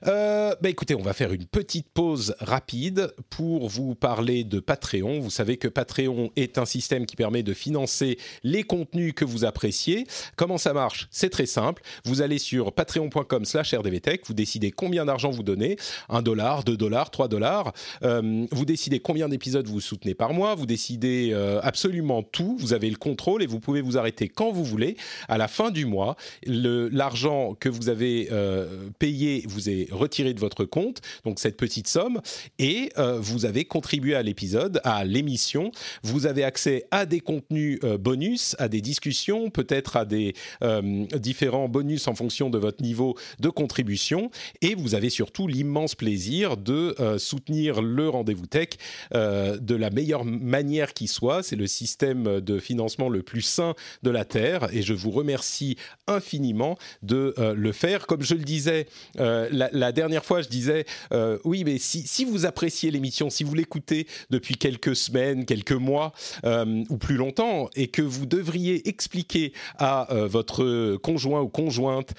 Euh, 0.08 0.54
bah 0.62 0.70
écoutez, 0.70 0.96
on 0.96 1.02
va 1.02 1.13
faire 1.13 1.32
une 1.32 1.46
petite 1.46 1.88
pause 1.94 2.36
rapide 2.39 3.13
pour 3.30 3.70
vous 3.70 3.96
parler 3.96 4.44
de 4.44 4.60
Patreon. 4.60 5.20
Vous 5.20 5.30
savez 5.30 5.58
que 5.58 5.68
Patreon 5.68 6.32
est 6.36 6.58
un 6.58 6.66
système 6.66 7.06
qui 7.06 7.16
permet 7.16 7.42
de 7.42 7.54
financer 7.54 8.18
les 8.44 8.63
contenus 8.63 9.13
que 9.16 9.24
vous 9.24 9.46
appréciez. 9.46 10.06
Comment 10.36 10.58
ça 10.58 10.74
marche? 10.74 11.08
C'est 11.10 11.30
très 11.30 11.46
simple. 11.46 11.82
Vous 12.04 12.22
allez 12.22 12.38
sur 12.38 12.74
patreon.com 12.74 13.46
slash 13.46 13.74
rdvtech, 13.74 14.28
vous 14.28 14.34
décidez 14.34 14.72
combien 14.72 15.06
d'argent 15.06 15.32
vous 15.32 15.44
donnez, 15.44 15.78
1 16.10 16.22
dollar, 16.22 16.63
2 16.63 16.76
dollars, 16.76 17.10
3 17.10 17.30
dollars. 17.30 17.74
Euh, 18.04 18.46
vous 18.52 18.66
décidez 18.66 19.00
combien 19.00 19.30
d'épisodes 19.30 19.68
vous 19.68 19.80
soutenez 19.80 20.16
par 20.16 20.34
mois, 20.34 20.56
vous 20.56 20.66
décidez 20.66 21.30
euh, 21.32 21.60
absolument 21.63 22.24
tout, 22.24 22.58
vous 22.60 22.74
avez 22.74 22.89
le 22.89 22.98
contrôle 22.98 23.42
et 23.42 23.48
vous 23.48 23.60
pouvez 23.60 23.82
vous 23.82 23.98
arrêter 23.98 24.28
quand 24.28 24.52
vous 24.52 24.66
voulez. 24.66 24.98
À 25.30 25.38
la 25.38 25.48
fin 25.48 25.72
du 25.72 25.86
mois, 25.86 26.18
l'argent 26.46 27.56
que 27.58 27.70
vous 27.70 27.88
avez 27.88 28.28
euh, 28.32 28.89
payé 29.00 29.44
vous 29.48 29.70
est 29.70 29.92
retiré 29.93 30.34
de 30.34 30.39
votre 30.39 30.65
compte, 30.65 31.01
donc 31.23 31.39
cette 31.39 31.58
petite 31.58 31.88
somme, 31.88 32.21
et 32.60 32.91
euh, 32.97 33.19
vous 33.19 33.45
avez 33.45 33.65
contribué 33.65 34.15
à 34.15 34.23
l'épisode, 34.23 34.82
à 34.84 35.06
l'émission. 35.06 35.71
Vous 36.03 36.25
avez 36.25 36.43
accès 36.43 36.86
à 36.91 37.06
des 37.06 37.19
contenus 37.19 37.79
euh, 37.84 37.97
bonus, 37.97 38.56
à 38.60 38.67
des 38.67 38.82
discussions, 38.82 39.49
peut-être 39.49 39.97
à 39.97 40.06
des 40.06 40.34
euh, 40.63 41.06
différents 41.17 41.69
bonus 41.69 42.08
en 42.08 42.15
fonction 42.15 42.49
de 42.49 42.58
votre 42.58 42.82
niveau 42.82 43.17
de 43.39 43.49
contribution, 43.49 44.29
et 44.62 44.75
vous 44.75 44.95
avez 44.95 45.10
surtout 45.10 45.47
l'immense 45.47 45.95
plaisir 45.95 46.58
de 46.58 46.95
soutenir 47.17 47.82
le 47.82 48.10
rendez-vous 48.10 48.45
tech 48.45 48.69
de 49.12 49.75
la 49.75 49.89
meilleure 49.89 50.25
manière 50.25 50.93
qui 50.93 51.08
soit. 51.08 51.43
C'est 51.43 51.56
le 51.56 51.67
système 51.67 52.41
de 52.41 52.60
financement 52.60 53.10
le 53.10 53.21
plus 53.21 53.41
sain 53.41 53.75
de 54.01 54.10
la 54.10 54.25
Terre, 54.25 54.69
et 54.73 54.82
je 54.82 54.93
vous 54.93 55.12
remercie 55.12 55.77
infiniment 56.08 56.77
de 57.01 57.34
le 57.38 57.71
faire. 57.71 58.08
Comme 58.08 58.23
je 58.23 58.36
le 58.36 58.43
disais 58.43 58.88
la, 59.17 59.83
dernière 59.91 60.24
fois, 60.24 60.41
je 60.41 60.50
disais, 60.50 60.86
euh, 61.12 61.38
oui, 61.43 61.63
mais 61.63 61.78
si, 61.78 62.26
vous 62.26 62.46
appréciez 62.46 62.91
l'émission, 62.91 63.30
si 63.30 63.43
vous 63.43 63.54
l'écoutez 63.54 64.08
depuis 64.30 64.56
quelques 64.56 64.96
semaines, 64.96 65.46
quelques 65.46 65.72
mois 65.72 66.13
euh, 66.46 66.84
ou 66.89 66.98
plus 66.98 67.15
longtemps, 67.15 67.69
et 67.76 67.88
que 67.88 68.02
vous 68.02 68.26
devriez 68.26 68.88
expliquer 68.88 69.54
à 69.78 70.12
euh, 70.13 70.28
votre 70.28 70.96
conjoint 70.98 71.41
ou 71.41 71.50
conjointe 71.50 72.13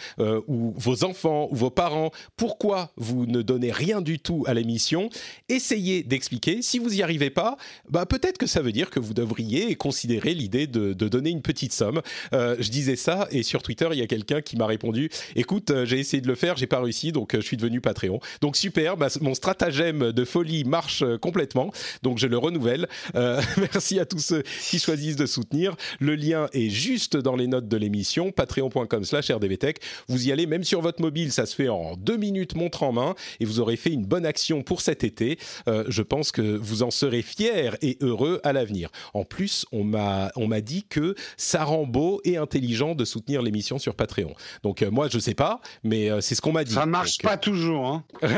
ou 0.46 0.74
vos 0.76 1.04
enfants 1.04 1.48
ou 1.50 1.56
vos 1.56 1.70
parents 1.70 2.10
pourquoi 2.36 2.92
vous 2.96 3.26
ne 3.26 3.42
donnez 3.42 3.72
rien 3.72 4.00
du 4.00 4.18
tout 4.18 4.44
à 4.46 4.54
l'émission, 4.54 5.08
essayez 5.48 6.02
d'expliquer. 6.02 6.62
Si 6.62 6.78
vous 6.78 6.90
n'y 6.90 7.02
arrivez 7.02 7.30
pas, 7.30 7.56
bah, 7.88 8.06
peut-être 8.06 8.38
que 8.38 8.46
ça 8.46 8.60
veut 8.60 8.72
dire 8.72 8.90
que 8.90 9.00
vous 9.00 9.14
devriez 9.14 9.74
considérer 9.76 10.34
l'idée 10.34 10.66
de, 10.66 10.92
donner 10.92 11.30
une 11.30 11.42
petite 11.42 11.72
somme. 11.72 12.00
je 12.32 12.68
disais 12.68 12.96
ça 12.96 13.28
et 13.30 13.42
sur 13.42 13.62
Twitter, 13.62 13.88
il 13.92 13.98
y 13.98 14.02
a 14.02 14.06
quelqu'un 14.06 14.40
qui 14.40 14.56
m'a 14.56 14.66
répondu, 14.66 15.10
écoute, 15.36 15.72
j'ai 15.84 15.98
essayé 15.98 16.20
de 16.20 16.28
le 16.28 16.34
faire, 16.34 16.56
j'ai 16.56 16.66
pas 16.66 16.80
réussi, 16.80 17.12
donc 17.12 17.34
je 17.34 17.40
suis 17.40 17.53
devenu 17.56 17.80
Patreon. 17.80 18.20
Donc 18.40 18.56
super, 18.56 18.96
bah, 18.96 19.08
mon 19.20 19.34
stratagème 19.34 20.12
de 20.12 20.24
folie 20.24 20.64
marche 20.64 21.02
euh, 21.02 21.18
complètement, 21.18 21.70
donc 22.02 22.18
je 22.18 22.26
le 22.26 22.38
renouvelle. 22.38 22.88
Euh, 23.14 23.40
merci 23.56 23.98
à 23.98 24.06
tous 24.06 24.18
ceux 24.18 24.42
qui 24.68 24.78
choisissent 24.78 25.16
de 25.16 25.26
soutenir. 25.26 25.76
Le 26.00 26.14
lien 26.14 26.48
est 26.52 26.70
juste 26.70 27.16
dans 27.16 27.36
les 27.36 27.46
notes 27.46 27.68
de 27.68 27.76
l'émission, 27.76 28.32
patreon.com 28.32 29.04
slash 29.04 29.30
rdvtech. 29.30 29.78
Vous 30.08 30.28
y 30.28 30.32
allez, 30.32 30.46
même 30.46 30.64
sur 30.64 30.80
votre 30.80 31.00
mobile, 31.00 31.32
ça 31.32 31.46
se 31.46 31.54
fait 31.54 31.68
en 31.68 31.96
deux 31.96 32.16
minutes 32.16 32.54
montre 32.54 32.82
en 32.82 32.92
main, 32.92 33.14
et 33.40 33.44
vous 33.44 33.60
aurez 33.60 33.76
fait 33.76 33.90
une 33.90 34.04
bonne 34.04 34.26
action 34.26 34.62
pour 34.62 34.80
cet 34.80 35.04
été. 35.04 35.38
Euh, 35.68 35.84
je 35.88 36.02
pense 36.02 36.32
que 36.32 36.42
vous 36.42 36.82
en 36.82 36.90
serez 36.90 37.22
fiers 37.22 37.70
et 37.82 37.98
heureux 38.00 38.40
à 38.44 38.52
l'avenir. 38.52 38.90
En 39.12 39.24
plus, 39.24 39.66
on 39.72 39.84
m'a 39.84 40.30
on 40.36 40.46
m'a 40.46 40.60
dit 40.60 40.84
que 40.88 41.14
ça 41.36 41.64
rend 41.64 41.86
beau 41.86 42.20
et 42.24 42.36
intelligent 42.36 42.94
de 42.94 43.04
soutenir 43.04 43.42
l'émission 43.42 43.78
sur 43.78 43.94
Patreon. 43.94 44.34
Donc 44.62 44.82
moi, 44.82 45.08
je 45.08 45.18
sais 45.18 45.34
pas, 45.34 45.60
mais 45.82 46.10
c'est 46.20 46.34
ce 46.34 46.40
qu'on 46.40 46.52
m'a 46.52 46.64
dit. 46.64 46.74
Ça 46.74 46.86
marche 46.86 47.18
pas 47.18 47.33
toujours 47.36 47.86
Hein. 47.86 48.04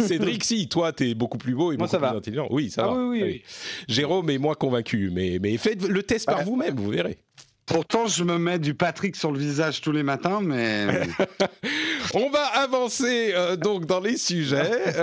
Cédric, 0.00 0.44
si, 0.44 0.68
toi, 0.68 0.92
t'es 0.92 1.14
beaucoup 1.14 1.38
plus 1.38 1.54
beau 1.54 1.72
et 1.72 1.76
beaucoup 1.76 1.96
plus 1.96 2.06
intelligent. 2.06 2.46
Oui, 2.50 2.70
ça 2.70 2.84
ah 2.84 2.88
va. 2.88 2.94
Oui, 2.94 3.22
oui, 3.22 3.42
Jérôme 3.88 4.30
est 4.30 4.38
moins 4.38 4.54
convaincu, 4.54 5.10
mais, 5.12 5.38
mais 5.40 5.56
faites 5.56 5.86
le 5.86 6.02
test 6.02 6.26
par 6.26 6.44
vous-même, 6.44 6.76
vous 6.76 6.90
verrez. 6.90 7.18
Pourtant, 7.66 8.06
je 8.06 8.24
me 8.24 8.38
mets 8.38 8.58
du 8.58 8.74
Patrick 8.74 9.14
sur 9.14 9.30
le 9.30 9.38
visage 9.38 9.82
tous 9.82 9.92
les 9.92 10.02
matins, 10.02 10.40
mais... 10.42 10.86
On 12.14 12.30
va 12.30 12.46
avancer 12.46 13.32
euh, 13.34 13.56
donc 13.56 13.84
dans 13.84 14.00
les 14.00 14.16
sujets. 14.16 14.72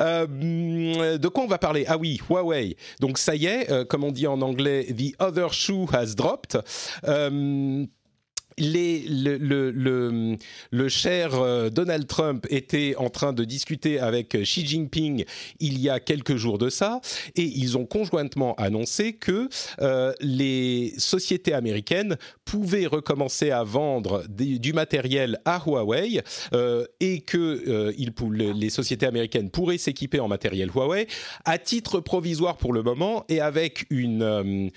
Euh, 0.00 0.26
euh, 0.28 1.18
de 1.18 1.28
quoi 1.28 1.44
on 1.44 1.46
va 1.46 1.58
parler? 1.58 1.84
Ah 1.88 1.96
oui, 1.96 2.20
Huawei. 2.28 2.76
Donc 3.00 3.18
ça 3.18 3.34
y 3.34 3.46
est, 3.46 3.86
comme 3.88 4.04
on 4.04 4.10
dit 4.10 4.26
en 4.26 4.40
anglais, 4.42 4.86
the 4.86 5.14
other 5.20 5.52
shoe 5.52 5.86
has 5.92 6.14
dropped 6.14 6.58
le, 8.58 10.38
cher 10.88 11.34
euh, 11.34 11.70
Donald 11.70 12.06
Trump 12.06 12.46
était 12.50 12.94
en 12.96 13.10
train 13.10 13.32
de 13.32 13.44
discuter 13.44 13.98
avec 14.00 14.36
Xi 14.36 14.66
Jinping 14.66 15.24
il 15.60 15.78
y 15.80 15.88
a 15.88 16.00
quelques 16.00 16.36
jours 16.36 16.58
de 16.58 16.68
ça, 16.70 17.00
et 17.36 17.42
ils 17.42 17.78
ont 17.78 17.86
conjointement 17.86 18.54
annoncé 18.56 19.12
que 19.14 19.48
euh, 19.80 20.12
les 20.20 20.94
sociétés 20.98 21.52
américaines 21.52 22.16
pouvaient 22.44 22.86
recommencer 22.86 23.50
à 23.50 23.62
vendre 23.62 24.24
du 24.28 24.72
matériel 24.72 25.38
à 25.44 25.62
Huawei 25.64 26.22
euh, 26.52 26.84
et 27.00 27.20
que 27.20 27.92
les 27.92 28.70
sociétés 28.70 29.06
américaines 29.06 29.50
pourraient 29.50 29.78
s'équiper 29.78 30.20
en 30.20 30.28
matériel 30.28 30.70
Huawei 30.70 31.06
à 31.44 31.58
titre 31.58 32.00
provisoire 32.00 32.56
pour 32.56 32.72
le 32.72 32.82
moment 32.82 33.24
et 33.28 33.40
avec 33.40 33.86
une, 33.90 34.70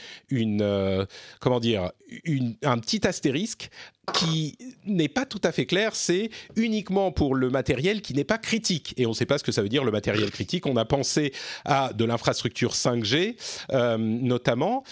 comment 1.40 1.60
dire, 1.60 1.92
un 2.64 2.78
petit 2.80 3.08
astérisque 3.08 3.71
qui 4.14 4.58
n'est 4.86 5.08
pas 5.08 5.26
tout 5.26 5.42
à 5.44 5.52
fait 5.52 5.66
clair, 5.66 5.96
c'est 5.96 6.30
uniquement 6.56 7.12
pour 7.12 7.36
le 7.36 7.50
matériel 7.50 8.02
qui 8.02 8.14
n'est 8.14 8.24
pas 8.24 8.38
critique. 8.38 8.94
Et 8.98 9.06
on 9.06 9.10
ne 9.10 9.16
sait 9.16 9.26
pas 9.26 9.38
ce 9.38 9.44
que 9.44 9.52
ça 9.52 9.62
veut 9.62 9.70
dire 9.70 9.84
le 9.84 9.92
matériel 9.92 10.30
critique. 10.32 10.66
On 10.66 10.78
a 10.78 10.86
pensé 10.86 11.34
à 11.66 11.94
de 11.94 12.06
l'infrastructure 12.06 12.74
5G 12.74 13.36
euh, 13.74 13.98
notamment. 13.98 14.84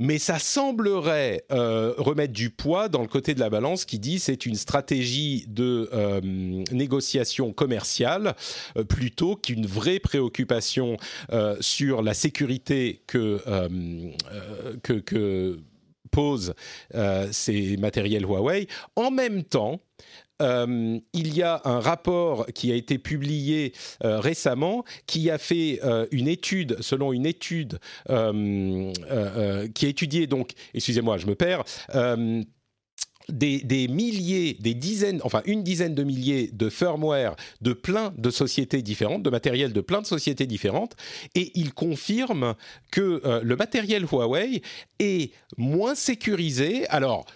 Mais 0.00 0.18
ça 0.18 0.38
semblerait 0.38 1.42
euh, 1.50 1.92
remettre 1.98 2.32
du 2.32 2.50
poids 2.50 2.88
dans 2.88 3.02
le 3.02 3.08
côté 3.08 3.34
de 3.34 3.40
la 3.40 3.50
balance 3.50 3.84
qui 3.84 3.98
dit 3.98 4.20
c'est 4.20 4.46
une 4.46 4.54
stratégie 4.54 5.44
de 5.48 5.90
euh, 5.92 6.20
négociation 6.70 7.52
commerciale 7.52 8.36
plutôt 8.88 9.34
qu'une 9.34 9.66
vraie 9.66 9.98
préoccupation 9.98 10.98
sur 11.58 12.02
la 12.02 12.14
sécurité 12.14 13.02
que, 13.08 13.40
que, 14.84 14.92
que 14.92 15.58
pose 16.08 16.54
euh, 16.94 17.28
ces 17.30 17.76
matériels 17.76 18.24
Huawei. 18.24 18.66
En 18.96 19.10
même 19.10 19.44
temps, 19.44 19.80
euh, 20.40 20.98
il 21.12 21.36
y 21.36 21.42
a 21.42 21.60
un 21.64 21.80
rapport 21.80 22.46
qui 22.54 22.70
a 22.70 22.76
été 22.76 22.98
publié 22.98 23.72
euh, 24.04 24.20
récemment 24.20 24.84
qui 25.06 25.30
a 25.30 25.38
fait 25.38 25.80
une 26.12 26.28
étude, 26.28 26.76
selon 26.80 27.12
une 27.12 27.26
étude 27.26 27.80
qui 28.06 28.12
a 28.14 29.88
étudié 29.88 30.26
donc, 30.26 30.52
excusez-moi, 30.74 31.18
je 31.18 31.26
me 31.26 31.34
perds 31.34 31.64
des, 33.28 33.88
milliers, 33.88 34.54
des 34.54 34.74
dizaines, 34.74 35.20
enfin 35.22 35.42
une 35.44 35.62
dizaine 35.62 35.94
de 35.94 36.02
milliers 36.02 36.50
de 36.52 36.68
firmware 36.68 37.36
de 37.60 37.72
plein 37.72 38.12
de 38.16 38.30
sociétés 38.30 38.82
différentes, 38.82 39.22
de 39.22 39.30
matériel 39.30 39.72
de 39.72 39.80
plein 39.80 40.00
de 40.00 40.06
sociétés 40.06 40.46
différentes, 40.46 40.96
et 41.34 41.52
il 41.54 41.74
confirme 41.74 42.54
que 42.90 43.20
euh, 43.24 43.40
le 43.42 43.56
matériel 43.56 44.04
Huawei 44.04 44.62
est 44.98 45.32
moins 45.56 45.94
sécurisé. 45.94 46.86
Alors, 46.88 47.26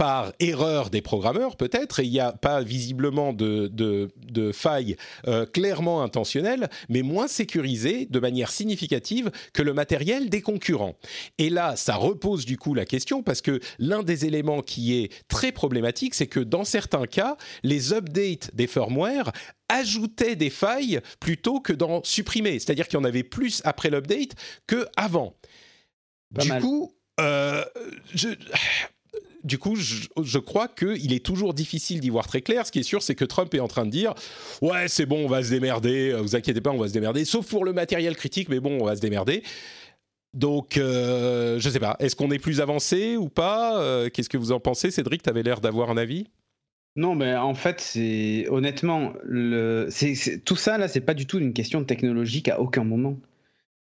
par 0.00 0.32
erreur 0.40 0.88
des 0.88 1.02
programmeurs 1.02 1.56
peut-être, 1.56 2.00
et 2.00 2.04
il 2.04 2.10
n'y 2.10 2.20
a 2.20 2.32
pas 2.32 2.62
visiblement 2.62 3.34
de, 3.34 3.70
de, 3.70 4.50
failles 4.50 4.96
euh, 5.28 5.44
clairement 5.44 6.00
intentionnelles, 6.00 6.70
mais 6.88 7.02
moins 7.02 7.28
sécurisées 7.28 8.06
de 8.08 8.18
manière 8.18 8.50
significative 8.50 9.30
que 9.52 9.60
le 9.60 9.74
matériel 9.74 10.30
des 10.30 10.40
concurrents. 10.40 10.94
Et 11.36 11.50
là, 11.50 11.76
ça 11.76 11.96
repose 11.96 12.46
du 12.46 12.56
coup 12.56 12.72
la 12.72 12.86
question, 12.86 13.22
parce 13.22 13.42
que 13.42 13.60
l'un 13.78 14.02
des 14.02 14.24
éléments 14.24 14.62
qui 14.62 14.94
est 14.94 15.12
très 15.28 15.52
problématique, 15.52 16.14
c'est 16.14 16.28
que 16.28 16.40
dans 16.40 16.64
certains 16.64 17.04
cas, 17.04 17.36
les 17.62 17.92
updates 17.92 18.54
des 18.54 18.66
firmware 18.66 19.30
ajoutaient 19.68 20.34
des 20.34 20.48
failles 20.48 21.00
plutôt 21.20 21.60
que 21.60 21.74
d'en 21.74 22.02
supprimer. 22.04 22.58
C'est-à-dire 22.58 22.88
qu'il 22.88 22.98
y 22.98 23.02
en 23.02 23.04
avait 23.04 23.22
plus 23.22 23.60
après 23.66 23.90
l'update 23.90 24.30
que 24.66 24.86
avant. 24.96 25.36
du 26.30 26.48
coup, 26.58 26.90
je 27.18 28.34
du 29.44 29.58
coup, 29.58 29.76
je, 29.76 30.38
crois 30.38 30.68
qu'il 30.68 31.12
est 31.12 31.24
toujours 31.24 31.54
difficile 31.54 32.00
d'y 32.00 32.10
voir 32.10 32.26
très 32.26 32.42
clair. 32.42 32.66
Ce 32.66 32.72
qui 32.72 32.80
est 32.80 32.84
sûr, 32.84 33.02
c'est 33.02 33.14
que 33.14 33.24
Trump 33.24 33.54
est 33.54 33.60
en 33.60 33.68
train 33.68 33.86
de 33.86 33.90
dire 33.90 34.14
Ouais, 34.62 34.88
c'est 34.88 35.06
bon, 35.06 35.24
on 35.24 35.28
va 35.28 35.42
se 35.42 35.50
démerder, 35.50 36.12
vous 36.20 36.36
inquiétez 36.36 36.60
pas, 36.60 36.70
on 36.70 36.78
va 36.78 36.88
se 36.88 36.92
démerder, 36.92 37.24
sauf 37.24 37.48
pour 37.48 37.64
le 37.64 37.72
matériel 37.72 38.16
critique, 38.16 38.48
mais 38.48 38.60
bon, 38.60 38.78
on 38.80 38.84
va 38.84 38.96
se 38.96 39.00
démerder. 39.00 39.42
Donc, 40.32 40.76
euh, 40.76 41.58
je 41.58 41.68
sais 41.68 41.80
pas, 41.80 41.96
est-ce 41.98 42.14
qu'on 42.14 42.30
est 42.30 42.38
plus 42.38 42.60
avancé 42.60 43.16
ou 43.16 43.28
pas? 43.28 43.80
Euh, 43.80 44.08
Qu'est-ce 44.10 44.28
que 44.28 44.36
vous 44.36 44.52
en 44.52 44.60
pensez? 44.60 44.90
Cédric, 44.90 45.22
tu 45.22 45.30
avais 45.30 45.42
l'air 45.42 45.60
d'avoir 45.60 45.90
un 45.90 45.96
avis? 45.96 46.28
Non, 46.96 47.14
mais 47.14 47.34
en 47.34 47.54
fait, 47.54 47.80
c'est 47.80 48.46
honnêtement, 48.48 49.12
le, 49.22 49.88
tout 50.44 50.56
ça 50.56 50.78
là, 50.78 50.88
c'est 50.88 51.00
pas 51.00 51.14
du 51.14 51.26
tout 51.26 51.38
une 51.38 51.52
question 51.52 51.84
technologique 51.84 52.48
à 52.48 52.60
aucun 52.60 52.84
moment. 52.84 53.16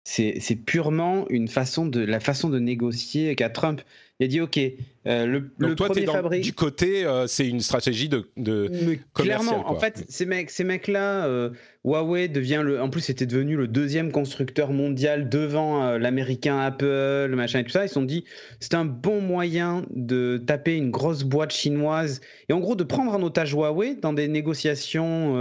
C'est 0.04 0.56
purement 0.66 1.28
une 1.30 1.48
façon 1.48 1.86
de 1.86 2.02
la 2.02 2.20
façon 2.20 2.50
de 2.50 2.58
négocier 2.60 3.36
qu'a 3.36 3.50
Trump. 3.50 3.82
Il 4.22 4.26
a 4.26 4.28
dit 4.28 4.40
OK, 4.40 4.60
euh, 5.08 5.26
le, 5.26 5.50
Donc 5.58 5.78
toi, 5.78 5.88
premier 5.88 6.06
dans, 6.06 6.30
du 6.30 6.54
côté, 6.54 7.04
euh, 7.04 7.26
c'est 7.26 7.48
une 7.48 7.60
stratégie 7.60 8.08
de, 8.08 8.30
de 8.38 8.70
clairement. 9.16 9.68
En 9.68 9.80
fait, 9.80 10.06
ces 10.10 10.28
mecs, 10.28 10.52
ces 10.52 10.64
mecs-là, 10.64 11.26
euh, 11.26 11.50
Huawei 11.84 12.28
devient 12.28 12.62
le. 12.64 12.80
En 12.80 12.92
plus, 12.92 13.02
c'était 13.02 13.26
devenu 13.26 13.56
le 13.56 13.68
deuxième 13.68 14.12
constructeur 14.12 14.74
mondial 14.74 15.28
devant 15.28 15.98
l'américain 15.98 16.60
Apple, 16.60 16.86
le 16.86 17.34
machin 17.36 17.62
et 17.62 17.64
tout 17.64 17.72
ça. 17.72 17.84
Ils 17.84 17.88
se 17.88 17.96
sont 17.96 18.04
dit, 18.04 18.24
c'est 18.60 18.76
un 18.76 18.86
bon 18.86 19.22
moyen 19.22 19.88
de 19.90 20.38
taper 20.38 20.78
une 20.78 20.92
grosse 20.92 21.24
boîte 21.24 21.52
chinoise 21.52 22.22
et 22.48 22.54
en 22.54 22.60
gros 22.60 22.76
de 22.76 22.84
prendre 22.84 23.12
en 23.12 23.24
otage 23.24 23.54
Huawei 23.54 23.96
dans 23.96 24.14
des 24.14 24.28
négociations. 24.28 25.34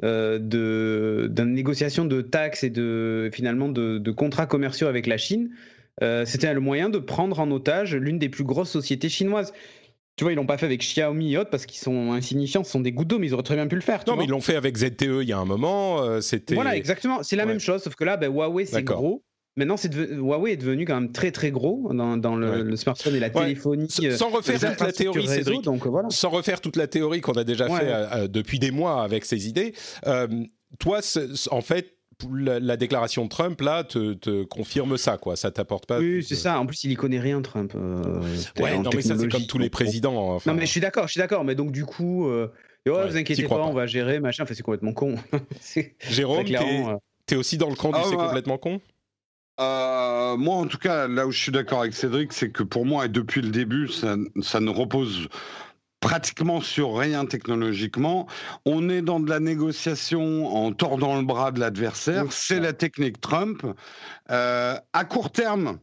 de, 0.00 1.42
négociation 1.44 2.06
de 2.06 2.22
taxes 2.22 2.64
et 2.64 2.70
de 2.70 3.28
finalement 3.34 3.68
de, 3.68 3.98
de 3.98 4.10
contrats 4.12 4.46
commerciaux 4.46 4.86
avec 4.86 5.06
la 5.06 5.18
Chine 5.18 5.50
euh, 6.02 6.24
c'était 6.24 6.52
le 6.52 6.60
moyen 6.60 6.88
de 6.88 6.98
prendre 6.98 7.40
en 7.40 7.50
otage 7.50 7.94
l'une 7.94 8.18
des 8.18 8.28
plus 8.28 8.44
grosses 8.44 8.70
sociétés 8.70 9.08
chinoises. 9.08 9.52
Tu 10.16 10.24
vois, 10.24 10.32
ils 10.32 10.36
l'ont 10.36 10.46
pas 10.46 10.58
fait 10.58 10.66
avec 10.66 10.80
Xiaomi 10.80 11.32
et 11.32 11.38
autres 11.38 11.50
parce 11.50 11.64
qu'ils 11.64 11.80
sont 11.80 12.12
insignifiants, 12.12 12.64
ce 12.64 12.72
sont 12.72 12.80
des 12.80 12.90
gouttes 12.90 13.06
d'eau, 13.06 13.20
mais 13.20 13.28
ils 13.28 13.34
auraient 13.34 13.44
très 13.44 13.54
bien 13.54 13.68
pu 13.68 13.76
le 13.76 13.80
faire. 13.80 14.02
non, 14.08 14.16
mais 14.16 14.24
ils 14.24 14.30
l'ont 14.30 14.40
fait 14.40 14.56
avec 14.56 14.76
ZTE 14.76 15.22
il 15.22 15.28
y 15.28 15.32
a 15.32 15.38
un 15.38 15.44
moment. 15.44 16.02
Euh, 16.02 16.20
c'était. 16.20 16.54
Voilà, 16.54 16.76
exactement. 16.76 17.22
C'est 17.22 17.36
la 17.36 17.46
même 17.46 17.60
chose, 17.60 17.82
sauf 17.82 17.94
que 17.94 18.04
là, 18.04 18.16
ben, 18.16 18.32
Huawei 18.32 18.66
c'est 18.66 18.82
gros. 18.82 19.22
Maintenant, 19.56 19.76
c'est 19.76 19.92
Huawei 19.92 20.52
est 20.52 20.56
devenu 20.56 20.84
quand 20.84 21.00
même 21.00 21.10
très 21.10 21.32
très 21.32 21.50
gros 21.50 21.92
dans, 21.92 22.36
le, 22.36 22.76
smartphone 22.76 23.14
et 23.14 23.20
la 23.20 23.30
téléphonie. 23.30 23.88
Euh, 24.02 24.16
sans 24.16 24.30
refaire 24.30 24.58
toute 24.58 24.80
la 24.80 24.92
théorie, 24.92 25.26
Cédric, 25.26 25.62
donc, 25.62 25.86
voilà. 25.86 26.10
sans 26.10 26.30
refaire 26.30 26.60
toute 26.60 26.76
la 26.76 26.86
théorie 26.86 27.20
qu'on 27.20 27.32
a 27.32 27.44
déjà 27.44 27.68
fait 27.68 28.28
depuis 28.28 28.58
des 28.58 28.72
mois 28.72 29.02
avec 29.02 29.24
ces 29.24 29.48
idées. 29.48 29.74
toi, 30.80 31.00
en 31.50 31.60
fait, 31.60 31.97
la, 32.30 32.76
déclaration 32.76 33.24
de 33.24 33.28
Trump 33.28 33.60
là 33.60 33.84
te, 33.84 34.44
confirme 34.44 34.96
ça 34.96 35.18
quoi. 35.18 35.36
Ça 35.36 35.50
t'apporte 35.50 35.86
pas 35.86 35.98
oui 35.98 36.24
c'est 36.24 36.34
ça. 36.34 36.58
En 36.58 36.66
plus 36.66 36.84
il 36.84 36.92
y 36.92 36.94
connaît 36.94 37.20
rien 37.20 37.40
Trump 37.42 37.72
euh, 37.74 38.20
ouais 38.60 38.78
non 38.78 38.90
mais 38.94 39.02
ça 39.02 39.16
c'est 39.18 39.28
comme 39.28 39.46
tous 39.46 39.58
les 39.58 39.70
présidents 39.70 40.38
non 40.46 40.54
mais 40.54 40.66
je 40.66 40.70
suis 40.70 40.80
d'accord 40.80 41.06
je 41.06 41.12
suis 41.12 41.20
d'accord 41.20 41.44
mais 41.44 41.54
donc 41.54 41.72
du 41.72 41.84
coup 41.84 42.28
euh, 42.28 42.48
vous 42.86 43.16
inquiétez 43.16 43.46
pas, 43.46 43.56
on 43.56 43.72
va 43.72 43.86
gérer 43.86 44.20
machin. 44.20 44.44
Enfin 44.44 44.54
c'est 44.54 44.62
complètement 44.62 44.92
con. 44.92 45.16
Jérôme 46.00 46.46
euh. 46.48 46.96
t'es 47.26 47.34
es 47.34 47.38
aussi 47.38 47.58
dans 47.58 47.68
le 47.68 47.76
camp 47.76 47.90
du 47.90 47.98
ah, 47.98 48.06
c'est 48.08 48.16
complètement 48.16 48.58
con? 48.58 48.80
Moi, 49.58 50.54
en 50.54 50.66
tout 50.66 50.78
cas, 50.78 51.08
là 51.08 51.26
où 51.26 51.32
je 51.32 51.38
suis 51.38 51.52
d'accord 51.52 51.80
avec 51.80 51.92
Cédric, 51.92 52.32
c'est 52.32 52.50
que 52.50 52.62
pour 52.62 52.86
moi, 52.86 53.06
et 53.06 53.08
depuis 53.08 53.40
le 53.40 53.50
début, 53.50 53.88
ça, 53.88 54.14
ça 54.40 54.60
ne 54.60 54.70
repose 54.70 55.28
pratiquement 56.00 56.60
sur 56.60 56.96
rien 56.96 57.26
technologiquement. 57.26 58.26
On 58.64 58.88
est 58.88 59.02
dans 59.02 59.20
de 59.20 59.28
la 59.28 59.40
négociation 59.40 60.46
en 60.46 60.72
tordant 60.72 61.16
le 61.16 61.24
bras 61.24 61.52
de 61.52 61.60
l'adversaire. 61.60 62.24
C'est 62.30 62.60
la 62.60 62.72
technique 62.72 63.20
Trump. 63.20 63.66
Euh, 64.30 64.76
à 64.92 65.04
court 65.04 65.30
terme, 65.30 65.78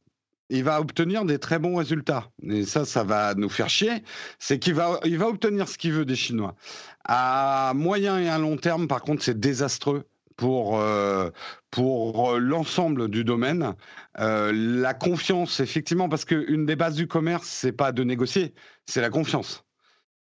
il 0.50 0.64
va 0.64 0.80
obtenir 0.80 1.26
des 1.26 1.40
très 1.40 1.60
bons 1.60 1.76
résultats. 1.76 2.30
Et 2.44 2.64
ça, 2.66 2.86
ça 2.86 3.04
va 3.04 3.34
nous 3.36 3.50
faire 3.50 3.70
chier. 3.70 4.04
C'est 4.40 4.60
qu'il 4.60 4.76
va, 4.76 5.00
il 5.04 5.18
va 5.18 5.28
obtenir 5.28 5.68
ce 5.68 5.78
qu'il 5.78 5.94
veut 5.94 6.06
des 6.06 6.16
Chinois. 6.16 6.56
À 7.04 7.74
moyen 7.76 8.20
et 8.20 8.30
à 8.30 8.38
long 8.38 8.58
terme, 8.58 8.88
par 8.88 9.02
contre, 9.02 9.24
c'est 9.24 9.40
désastreux 9.40 10.06
pour, 10.38 10.80
euh, 10.80 11.30
pour 11.72 12.38
l'ensemble 12.38 13.10
du 13.10 13.24
domaine. 13.24 13.74
Euh, 14.20 14.52
la 14.54 14.94
confiance, 14.94 15.60
effectivement, 15.60 16.10
parce 16.10 16.26
qu'une 16.26 16.66
des 16.66 16.76
bases 16.76 16.96
du 16.96 17.08
commerce, 17.08 17.48
c'est 17.48 17.72
pas 17.72 17.92
de 17.92 18.04
négocier, 18.04 18.54
c'est 18.86 19.02
la 19.02 19.10
confiance. 19.10 19.65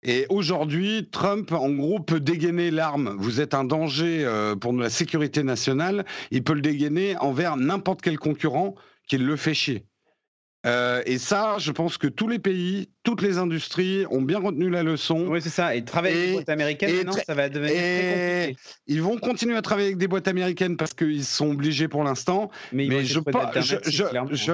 Et 0.05 0.27
aujourd'hui, 0.29 1.09
Trump, 1.11 1.53
en 1.53 1.71
gros, 1.71 2.01
peut 2.01 2.19
dégainer 2.19 2.71
l'arme. 2.71 3.15
Vous 3.19 3.41
êtes 3.41 3.55
un 3.55 3.65
danger 3.65 4.25
euh, 4.25 4.57
pour 4.57 4.73
la 4.73 4.91
sécurité 4.91 5.45
nationale. 5.45 6.05
Il 6.31 6.43
peut 6.43 6.55
le 6.55 6.61
dégainer 6.61 7.17
envers 7.19 7.57
n'importe 7.57 8.03
quel 8.03 8.19
concurrent 8.19 8.75
qui 9.07 9.19
le 9.19 9.37
fait 9.37 9.55
chier. 9.55 9.85
Euh, 10.65 11.03
et 11.07 11.19
ça, 11.19 11.57
je 11.59 11.73
pense 11.73 11.99
que 11.99 12.07
tous 12.07 12.29
les 12.29 12.39
pays, 12.39 12.89
toutes 13.03 13.21
les 13.21 13.39
industries 13.39 14.05
ont 14.11 14.23
bien 14.23 14.39
retenu 14.39 14.71
la 14.71 14.85
leçon. 14.85 15.27
Oui, 15.29 15.43
c'est 15.43 15.49
ça. 15.51 15.75
Et 15.75 15.85
travailler 15.85 16.17
avec 16.17 16.29
des 16.29 16.33
boîtes 16.35 16.49
américaines, 16.49 16.97
maintenant, 16.97 17.23
ça 17.27 17.35
va 17.35 17.49
devenir 17.49 17.73
très 17.73 18.45
compliqué. 18.45 18.61
Ils 18.87 19.03
vont 19.03 19.19
continuer 19.19 19.57
à 19.57 19.63
travailler 19.63 19.89
avec 19.89 19.99
des 19.99 20.07
boîtes 20.07 20.29
américaines 20.29 20.77
parce 20.77 20.95
qu'ils 20.95 21.25
sont 21.25 21.51
obligés 21.51 21.89
pour 21.89 22.05
l'instant. 22.05 22.51
Mais, 22.73 22.87
mais 22.87 23.05
je, 23.05 23.19
je, 23.57 24.05
je, 24.31 24.53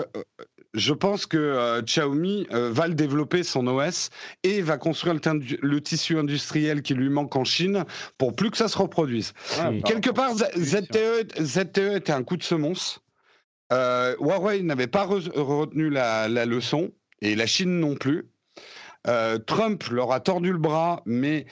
je 0.74 0.92
pense 0.92 1.26
que 1.26 1.36
euh, 1.36 1.82
Xiaomi 1.82 2.46
euh, 2.52 2.70
va 2.70 2.88
le 2.88 2.94
développer 2.94 3.42
son 3.42 3.66
OS 3.66 4.10
et 4.42 4.60
va 4.60 4.76
construire 4.76 5.14
le, 5.14 5.80
tissu 5.80 6.18
industriel 6.18 6.82
qui 6.82 6.94
lui 6.94 7.08
manque 7.08 7.34
en 7.36 7.44
Chine 7.44 7.84
pour 8.18 8.34
plus 8.36 8.50
que 8.50 8.56
ça 8.56 8.68
se 8.68 8.76
reproduise. 8.76 9.32
Bah, 9.56 9.70
Quelque 9.84 10.10
part, 10.10 10.34
ZTE, 10.34 11.40
ZTE 11.40 11.96
était 11.96 12.12
un 12.12 12.22
coup 12.22 12.36
de 12.36 12.42
semonce. 12.42 13.00
Euh, 13.72 14.14
Huawei 14.20 14.62
n'avait 14.62 14.86
pas 14.86 15.04
retenu 15.04 15.90
la, 15.90 16.28
la, 16.28 16.46
leçon 16.46 16.90
et 17.20 17.34
la 17.34 17.46
Chine 17.46 17.80
non 17.80 17.94
plus. 17.94 18.28
Trump 19.46 19.84
leur 19.84 20.12
a 20.12 20.20
tordu 20.20 20.52
le 20.52 20.58
bras, 20.58 21.00
mais 21.06 21.46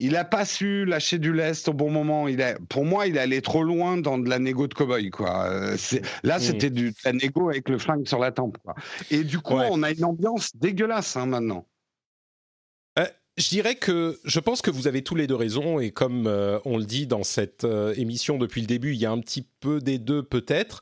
il 0.00 0.12
n'a 0.12 0.24
pas 0.24 0.46
su 0.46 0.86
lâcher 0.86 1.18
du 1.18 1.32
lest 1.32 1.68
au 1.68 1.74
bon 1.74 1.90
moment. 1.90 2.26
Il 2.26 2.40
a, 2.40 2.58
pour 2.70 2.86
moi, 2.86 3.06
il 3.06 3.16
est 3.16 3.20
allé 3.20 3.42
trop 3.42 3.62
loin 3.62 3.98
dans 3.98 4.18
de 4.18 4.28
la 4.28 4.38
négo 4.38 4.66
de 4.66 4.72
cowboy. 4.72 5.10
Quoi. 5.10 5.44
Euh, 5.44 5.76
là, 6.22 6.38
mm. 6.38 6.40
c'était 6.40 6.70
du, 6.70 6.90
de 6.90 6.96
la 7.04 7.12
négo 7.12 7.50
avec 7.50 7.68
le 7.68 7.78
flingue 7.78 8.08
sur 8.08 8.18
la 8.18 8.32
tempe. 8.32 8.56
Quoi. 8.64 8.74
Et 9.10 9.22
du 9.24 9.38
coup, 9.38 9.54
on 9.54 9.82
a 9.82 9.90
une 9.90 10.04
ambiance 10.04 10.56
dégueulasse 10.56 11.16
hein, 11.16 11.26
maintenant. 11.26 11.66
Euh, 12.98 13.04
je 13.36 13.48
dirais 13.50 13.74
que 13.74 14.18
je 14.24 14.40
pense 14.40 14.62
que 14.62 14.70
vous 14.70 14.88
avez 14.88 15.02
tous 15.02 15.14
les 15.14 15.26
deux 15.26 15.34
raison 15.34 15.78
et 15.78 15.90
comme 15.90 16.26
euh, 16.26 16.58
on 16.64 16.78
le 16.78 16.84
dit 16.84 17.06
dans 17.06 17.22
cette 17.22 17.66
émission 17.94 18.38
depuis 18.38 18.62
le 18.62 18.66
début, 18.66 18.94
il 18.94 18.98
y 18.98 19.06
a 19.06 19.10
un 19.10 19.20
petit 19.20 19.46
peu 19.60 19.80
des 19.80 19.98
deux 19.98 20.22
peut-être. 20.22 20.80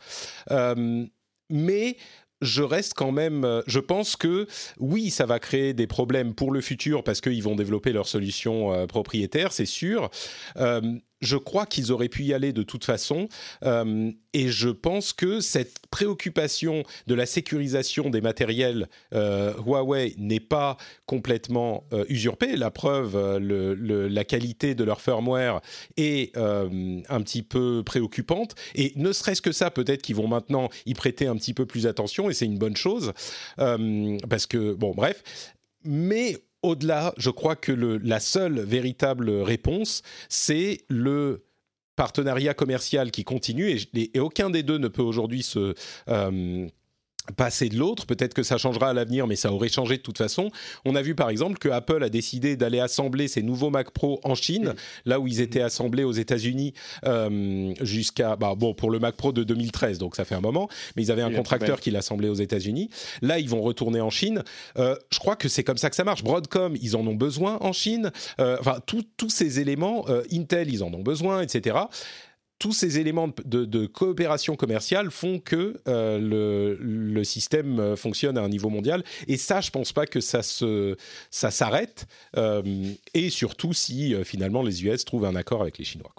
mais 1.50 1.96
je 2.40 2.62
reste 2.62 2.94
quand 2.94 3.12
même. 3.12 3.44
Euh, 3.44 3.62
je 3.66 3.80
pense 3.80 4.16
que 4.16 4.46
oui, 4.78 5.10
ça 5.10 5.26
va 5.26 5.38
créer 5.38 5.74
des 5.74 5.86
problèmes 5.86 6.34
pour 6.34 6.52
le 6.52 6.60
futur 6.60 7.02
parce 7.04 7.20
qu'ils 7.20 7.42
vont 7.42 7.56
développer 7.56 7.92
leurs 7.92 8.08
solutions 8.08 8.72
euh, 8.72 8.86
propriétaires, 8.86 9.52
c'est 9.52 9.66
sûr. 9.66 10.10
Euh, 10.56 10.80
je 11.20 11.36
crois 11.36 11.66
qu'ils 11.66 11.92
auraient 11.92 12.08
pu 12.08 12.24
y 12.24 12.34
aller 12.34 12.52
de 12.52 12.62
toute 12.62 12.84
façon. 12.84 13.28
Euh, 13.64 14.10
et 14.32 14.48
je 14.48 14.68
pense 14.68 15.12
que 15.12 15.40
cette 15.40 15.86
préoccupation 15.90 16.84
de 17.06 17.14
la 17.14 17.26
sécurisation 17.26 18.10
des 18.10 18.20
matériels 18.20 18.88
euh, 19.14 19.54
Huawei 19.64 20.14
n'est 20.18 20.40
pas 20.40 20.76
complètement 21.06 21.84
euh, 21.92 22.04
usurpée. 22.08 22.56
La 22.56 22.70
preuve, 22.70 23.38
la 23.38 24.24
qualité 24.24 24.74
de 24.74 24.84
leur 24.84 25.00
firmware 25.00 25.60
est 25.96 26.36
un 26.36 27.22
petit 27.22 27.42
peu 27.42 27.82
préoccupante. 27.84 28.54
Et 28.74 28.92
ne 28.96 29.12
serait-ce 29.12 29.42
que 29.42 29.52
ça, 29.52 29.70
peut-être 29.70 30.02
qu'ils 30.02 30.16
vont 30.16 30.28
maintenant 30.28 30.68
y 30.86 30.94
prêter 30.94 31.26
un 31.26 31.36
petit 31.36 31.54
peu 31.54 31.66
plus 31.66 31.86
attention. 31.86 32.30
Et 32.30 32.34
c'est 32.34 32.46
une 32.46 32.58
bonne 32.58 32.76
chose. 32.76 33.12
parce 33.56 34.46
que, 34.46 34.74
bon, 34.74 34.92
bref. 34.94 35.22
Mais 35.84 36.36
au-delà, 36.62 37.14
je 37.16 37.30
crois 37.30 37.56
que 37.56 37.72
la 37.72 38.20
seule 38.20 38.60
véritable 38.60 39.30
réponse, 39.30 40.02
c'est 40.28 40.84
le 40.88 41.44
partenariat 41.96 42.54
commercial 42.54 43.10
qui 43.10 43.24
continue 43.24 43.76
et, 43.94 44.20
aucun 44.20 44.50
des 44.50 44.62
deux 44.62 44.78
ne 44.78 44.88
peut 44.88 45.02
aujourd'hui 45.02 45.42
se 45.42 45.74
euh, 46.08 46.68
passer 47.36 47.68
de 47.68 47.76
l'autre. 47.76 48.06
Peut-être 48.06 48.34
que 48.34 48.42
ça 48.42 48.58
changera 48.58 48.90
à 48.90 48.92
l'avenir, 48.92 49.26
mais 49.26 49.36
ça 49.36 49.52
aurait 49.52 49.68
changé 49.68 49.96
de 49.96 50.02
toute 50.02 50.18
façon. 50.18 50.50
On 50.84 50.94
a 50.94 51.02
vu 51.02 51.14
par 51.14 51.30
exemple 51.30 51.58
que 51.58 51.68
Apple 51.68 52.02
a 52.02 52.08
décidé 52.08 52.56
d'aller 52.56 52.80
assembler 52.80 53.28
ses 53.28 53.42
nouveaux 53.42 53.70
Mac 53.70 53.90
Pro 53.90 54.20
en 54.24 54.34
Chine, 54.34 54.74
là 55.04 55.20
où 55.20 55.26
ils 55.26 55.40
étaient 55.40 55.60
assemblés 55.60 56.04
aux 56.04 56.12
États-Unis 56.12 56.74
euh, 57.04 57.72
jusqu'à 57.80 58.36
bah, 58.36 58.54
bon 58.56 58.74
pour 58.74 58.90
le 58.90 58.98
Mac 58.98 59.16
Pro 59.16 59.32
de 59.32 59.44
2013, 59.44 59.98
donc 59.98 60.16
ça 60.16 60.24
fait 60.24 60.34
un 60.34 60.40
moment. 60.40 60.68
Mais 60.96 61.02
ils 61.02 61.12
avaient 61.12 61.22
un 61.22 61.32
contracteur 61.32 61.80
qui 61.80 61.90
l'assemblait 61.90 62.28
aux 62.28 62.34
États-Unis. 62.34 62.90
Là, 63.22 63.38
ils 63.38 63.48
vont 63.48 63.62
retourner 63.62 64.00
en 64.00 64.10
Chine. 64.10 64.42
Euh, 64.78 64.96
je 65.10 65.18
crois 65.18 65.36
que 65.36 65.48
c'est 65.48 65.64
comme 65.64 65.78
ça 65.78 65.90
que 65.90 65.96
ça 65.96 66.04
marche. 66.04 66.22
Broadcom, 66.22 66.76
ils 66.80 66.96
en 66.96 67.06
ont 67.06 67.14
besoin 67.14 67.58
en 67.60 67.72
Chine. 67.72 68.10
Euh, 68.40 68.56
enfin, 68.60 68.78
tous 68.86 69.30
ces 69.30 69.60
éléments, 69.60 70.06
Intel, 70.32 70.72
ils 70.72 70.82
en 70.82 70.92
ont 70.92 71.02
besoin, 71.02 71.42
etc 71.42 71.76
tous 72.58 72.72
ces 72.72 72.98
éléments 72.98 73.30
de, 73.44 73.86
coopération 73.86 74.56
commerciale 74.56 75.10
font 75.10 75.38
que 75.38 75.80
euh, 75.88 76.76
le, 76.80 77.24
système 77.24 77.78
euh, 77.78 77.96
fonctionne 77.96 78.38
à 78.38 78.42
un 78.42 78.48
niveau 78.48 78.68
mondial. 78.68 79.04
Et 79.26 79.36
ça, 79.36 79.60
je 79.60 79.70
pense 79.70 79.92
pas 79.92 80.06
que 80.06 80.20
ça 80.20 80.42
s'arrête. 81.30 82.06
Euh, 82.36 82.62
et 83.14 83.30
surtout 83.30 83.72
si 83.72 84.14
finalement 84.24 84.62
les 84.62 84.84
US 84.84 85.04
trouvent 85.04 85.24
un 85.24 85.36
accord 85.36 85.62
avec 85.62 85.78
les 85.78 85.84
Chinois. 85.84 86.12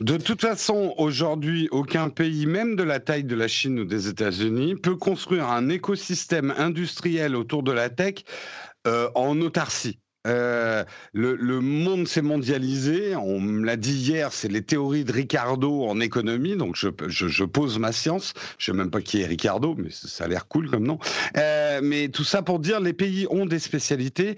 De 0.00 0.16
toute 0.16 0.40
façon, 0.40 0.94
aujourd'hui, 0.96 1.68
aucun 1.70 2.08
pays, 2.08 2.46
même 2.46 2.74
de 2.74 2.82
la 2.82 2.98
taille 2.98 3.22
de 3.22 3.36
la 3.36 3.46
Chine 3.46 3.78
ou 3.78 3.84
des 3.84 4.08
États-Unis, 4.08 4.74
peut 4.74 4.96
construire 4.96 5.48
un 5.48 5.68
écosystème 5.68 6.52
industriel 6.56 7.36
autour 7.36 7.62
de 7.62 7.70
la 7.70 7.88
tech 7.88 8.24
en 8.84 9.40
autarcie. 9.40 10.00
Euh, 10.26 10.84
le, 11.12 11.60
monde 11.60 12.08
s'est 12.08 12.22
mondialisé. 12.22 13.14
On 13.16 13.40
me 13.40 13.64
l'a 13.64 13.76
dit 13.76 13.94
hier, 13.94 14.32
c'est 14.32 14.50
les 14.50 14.62
théories 14.62 15.04
de 15.04 15.12
Ricardo 15.12 15.84
en 15.84 16.00
économie. 16.00 16.56
Donc 16.56 16.76
je, 16.76 17.44
pose 17.44 17.78
ma 17.78 17.92
science. 17.92 18.34
Je 18.58 18.66
sais 18.66 18.72
même 18.72 18.90
pas 18.90 19.00
qui 19.00 19.20
est 19.20 19.26
Ricardo, 19.26 19.74
mais 19.78 19.90
ça 19.90 20.24
a 20.24 20.28
l'air 20.28 20.48
cool 20.48 20.70
comme 20.70 20.86
nom. 20.86 20.98
Euh, 21.36 21.80
mais 21.82 22.08
tout 22.08 22.24
ça 22.24 22.42
pour 22.42 22.58
dire, 22.58 22.80
les 22.80 22.92
pays 22.92 23.26
ont 23.30 23.46
des 23.46 23.58
spécialités. 23.58 24.36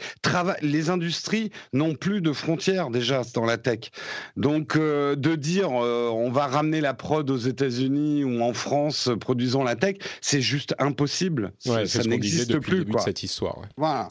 les 0.62 0.90
industries 0.90 1.50
n'ont 1.72 1.94
plus 1.94 2.20
de 2.20 2.32
frontières 2.32 2.90
déjà 2.90 3.22
dans 3.34 3.44
la 3.44 3.56
tech. 3.56 3.90
Donc 4.36 4.76
euh, 4.76 5.16
de 5.16 5.34
dire 5.34 5.70
on 5.70 6.30
va 6.30 6.46
ramener 6.46 6.80
la 6.80 6.94
prod 6.94 7.28
aux 7.30 7.36
États-Unis 7.36 8.24
ou 8.24 8.42
en 8.42 8.52
France 8.52 9.10
produisant 9.20 9.62
la 9.62 9.76
tech, 9.76 9.96
c'est 10.20 10.40
juste 10.40 10.74
impossible. 10.78 11.52
ça 11.58 12.02
n'existe 12.04 12.58
plus. 12.58 12.84
quoi. 12.84 13.00
cette 13.00 13.22
histoire. 13.22 13.62
Voilà. 13.76 14.08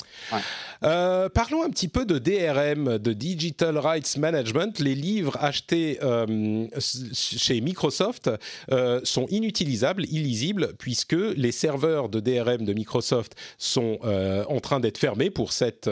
parlons 0.82 1.59
un 1.64 1.70
petit 1.70 1.88
peu 1.88 2.06
de 2.06 2.18
DRM, 2.18 2.98
de 2.98 3.14
Digital 3.14 3.78
Rights 3.78 4.18
Management. 4.18 4.80
Les 4.80 4.96
livres 4.96 5.38
achetés 5.40 6.00
euh, 6.02 6.68
chez 7.14 7.62
Microsoft 7.62 8.30
euh, 8.72 9.02
sont 9.04 9.26
inutilisables, 9.30 10.06
illisibles, 10.06 10.74
puisque 10.78 11.14
les 11.14 11.52
serveurs 11.52 12.10
de 12.10 12.20
DRM 12.20 12.66
de 12.66 12.74
Microsoft 12.74 13.36
sont 13.58 14.00
euh, 14.04 14.44
en 14.48 14.60
train 14.60 14.80
d'être 14.80 14.98
fermés 14.98 15.30
pour 15.30 15.52
cette 15.52 15.90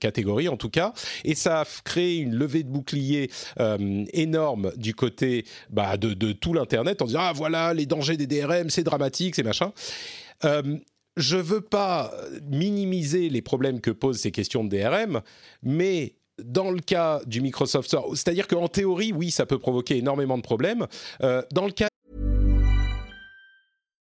catégorie 0.00 0.48
en 0.48 0.56
tout 0.56 0.70
cas. 0.70 0.92
Et 1.24 1.34
ça 1.34 1.62
a 1.62 1.64
créé 1.84 2.18
une 2.18 2.34
levée 2.34 2.62
de 2.62 2.68
bouclier 2.68 3.30
énorme 4.12 4.72
du 4.76 4.94
côté 4.94 5.44
bah, 5.70 5.96
de, 5.96 6.14
de, 6.14 6.32
tout 6.32 6.52
l'Internet 6.52 7.02
en 7.02 7.06
disant 7.06 7.20
Ah 7.22 7.32
voilà, 7.34 7.74
les 7.74 7.86
dangers 7.86 8.16
des 8.16 8.26
DRM, 8.26 8.70
c'est 8.70 8.84
dramatique, 8.84 9.34
c'est 9.34 9.42
machin 9.42 9.72
je 11.20 11.36
ne 11.36 11.42
veux 11.42 11.60
pas 11.60 12.12
minimiser 12.50 13.28
les 13.28 13.42
problèmes 13.42 13.80
que 13.80 13.90
posent 13.90 14.20
ces 14.20 14.30
questions 14.30 14.64
de 14.64 14.76
DRM, 14.76 15.20
mais 15.62 16.14
dans 16.42 16.70
le 16.70 16.80
cas 16.80 17.20
du 17.26 17.40
Microsoft 17.40 17.88
Store, 17.88 18.08
c'est-à-dire 18.12 18.48
qu'en 18.48 18.68
théorie, 18.68 19.12
oui, 19.12 19.30
ça 19.30 19.46
peut 19.46 19.58
provoquer 19.58 19.98
énormément 19.98 20.36
de 20.36 20.42
problèmes. 20.42 20.86
Euh, 21.22 21.42
dans 21.52 21.66
le 21.66 21.72
cas 21.72 21.88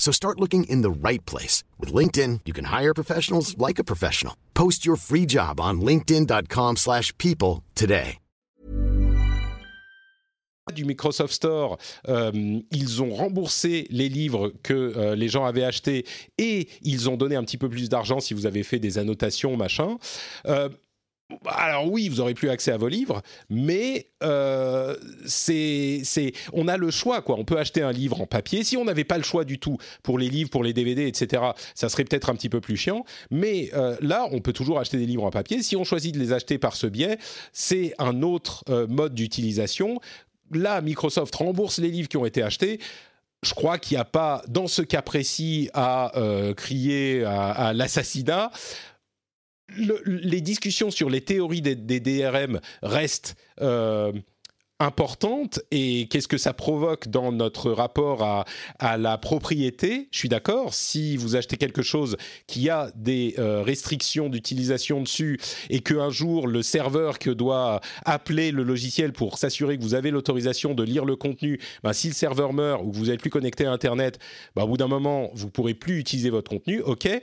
So 0.00 0.10
start 0.10 0.40
looking 0.40 0.64
in 0.64 0.82
the 0.82 0.90
right 0.90 1.24
place. 1.26 1.62
With 1.78 1.92
LinkedIn, 1.92 2.40
you 2.46 2.52
can 2.52 2.64
hire 2.64 2.94
professionals 2.94 3.56
like 3.58 3.78
a 3.78 3.84
professional. 3.84 4.34
Post 4.54 4.84
your 4.84 4.96
free 4.96 5.26
job 5.26 5.60
on 5.60 5.80
linkedin.com 5.80 6.76
slash 6.76 7.16
people 7.18 7.62
today. 7.76 8.18
du 10.72 10.84
Microsoft 10.84 11.32
Store, 11.32 11.78
euh, 12.08 12.60
ils 12.70 13.02
ont 13.02 13.12
remboursé 13.12 13.86
les 13.90 14.08
livres 14.08 14.52
que 14.62 14.72
euh, 14.72 15.14
les 15.16 15.28
gens 15.28 15.44
avaient 15.44 15.64
achetés 15.64 16.06
et 16.38 16.68
ils 16.82 17.10
ont 17.10 17.16
donné 17.16 17.36
un 17.36 17.42
petit 17.42 17.56
peu 17.56 17.68
plus 17.68 17.88
d'argent 17.88 18.20
si 18.20 18.34
vous 18.34 18.46
avez 18.46 18.62
fait 18.62 18.78
des 18.78 18.98
annotations, 18.98 19.56
machin. 19.56 19.98
Euh, 20.46 20.68
alors 21.46 21.90
oui, 21.90 22.08
vous 22.08 22.20
aurez 22.20 22.34
plus 22.34 22.48
accès 22.48 22.72
à 22.72 22.76
vos 22.76 22.88
livres, 22.88 23.22
mais 23.48 24.08
euh, 24.22 24.96
c'est, 25.26 26.02
on 26.52 26.68
a 26.68 26.76
le 26.76 26.90
choix 26.90 27.22
quoi. 27.22 27.36
On 27.38 27.44
peut 27.44 27.58
acheter 27.58 27.82
un 27.82 27.92
livre 27.92 28.20
en 28.20 28.26
papier. 28.26 28.64
Si 28.64 28.76
on 28.76 28.84
n'avait 28.84 29.04
pas 29.04 29.18
le 29.18 29.24
choix 29.24 29.44
du 29.44 29.58
tout 29.58 29.78
pour 30.02 30.18
les 30.18 30.28
livres, 30.28 30.50
pour 30.50 30.64
les 30.64 30.72
DVD, 30.72 31.06
etc., 31.06 31.42
ça 31.74 31.88
serait 31.88 32.04
peut-être 32.04 32.30
un 32.30 32.34
petit 32.34 32.48
peu 32.48 32.60
plus 32.60 32.76
chiant. 32.76 33.04
Mais 33.30 33.70
euh, 33.74 33.96
là, 34.00 34.28
on 34.30 34.40
peut 34.40 34.52
toujours 34.52 34.78
acheter 34.78 34.98
des 34.98 35.06
livres 35.06 35.24
en 35.24 35.30
papier. 35.30 35.62
Si 35.62 35.76
on 35.76 35.84
choisit 35.84 36.14
de 36.14 36.20
les 36.20 36.32
acheter 36.32 36.58
par 36.58 36.76
ce 36.76 36.86
biais, 36.86 37.18
c'est 37.52 37.94
un 37.98 38.22
autre 38.22 38.64
euh, 38.68 38.86
mode 38.86 39.14
d'utilisation. 39.14 40.00
Là, 40.52 40.80
Microsoft 40.80 41.34
rembourse 41.36 41.78
les 41.78 41.90
livres 41.90 42.08
qui 42.08 42.16
ont 42.16 42.26
été 42.26 42.42
achetés 42.42 42.80
je 43.42 43.54
crois 43.54 43.78
qu'il 43.78 43.96
n'y 43.96 44.00
a 44.02 44.04
pas, 44.04 44.42
dans 44.48 44.66
ce 44.66 44.82
cas 44.82 45.00
précis, 45.00 45.70
à 45.72 46.12
crier 46.58 47.24
à 47.24 47.72
l'assassinat 47.72 48.50
les 49.76 50.40
discussions 50.40 50.90
sur 50.90 51.10
les 51.10 51.20
théories 51.20 51.62
des, 51.62 52.00
DRM 52.00 52.60
restent 52.82 53.36
euh, 53.60 54.12
importantes 54.80 55.60
et 55.70 56.08
qu'est-ce 56.08 56.26
que 56.26 56.38
ça 56.38 56.54
provoque 56.54 57.08
dans 57.08 57.30
notre 57.32 57.70
rapport 57.70 58.22
à, 58.22 58.96
la 58.96 59.18
propriété 59.18 60.08
Je 60.10 60.18
suis 60.18 60.28
d'accord, 60.28 60.74
si 60.74 61.16
vous 61.16 61.36
achetez 61.36 61.56
quelque 61.56 61.82
chose 61.82 62.16
qui 62.46 62.70
a 62.70 62.90
des 62.96 63.34
euh, 63.38 63.62
restrictions 63.62 64.28
d'utilisation 64.28 65.02
dessus 65.02 65.38
et 65.68 65.80
qu'un 65.80 66.10
jour 66.10 66.48
le 66.48 66.62
serveur 66.62 67.18
que 67.18 67.30
doit 67.30 67.80
appeler 68.04 68.50
le 68.50 68.62
logiciel 68.62 69.12
pour 69.12 69.38
s'assurer 69.38 69.76
que 69.76 69.82
vous 69.82 69.94
avez 69.94 70.10
l'autorisation 70.10 70.74
de 70.74 70.82
lire 70.82 71.04
le 71.04 71.14
contenu, 71.14 71.60
ben, 71.82 71.92
si 71.92 72.08
le 72.08 72.14
serveur 72.14 72.52
meurt 72.52 72.82
ou 72.82 72.90
que 72.90 72.96
vous 72.96 73.06
n'êtes 73.06 73.20
plus 73.20 73.30
connecté 73.30 73.66
à 73.66 73.72
Internet, 73.72 74.18
ben, 74.56 74.62
au 74.62 74.68
bout 74.68 74.76
d'un 74.78 74.88
moment, 74.88 75.30
vous 75.34 75.50
pourrez 75.50 75.74
plus 75.74 75.98
utiliser 75.98 76.30
votre 76.30 76.50
contenu, 76.50 76.80
ok 76.80 77.20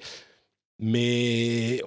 mais 0.79 1.81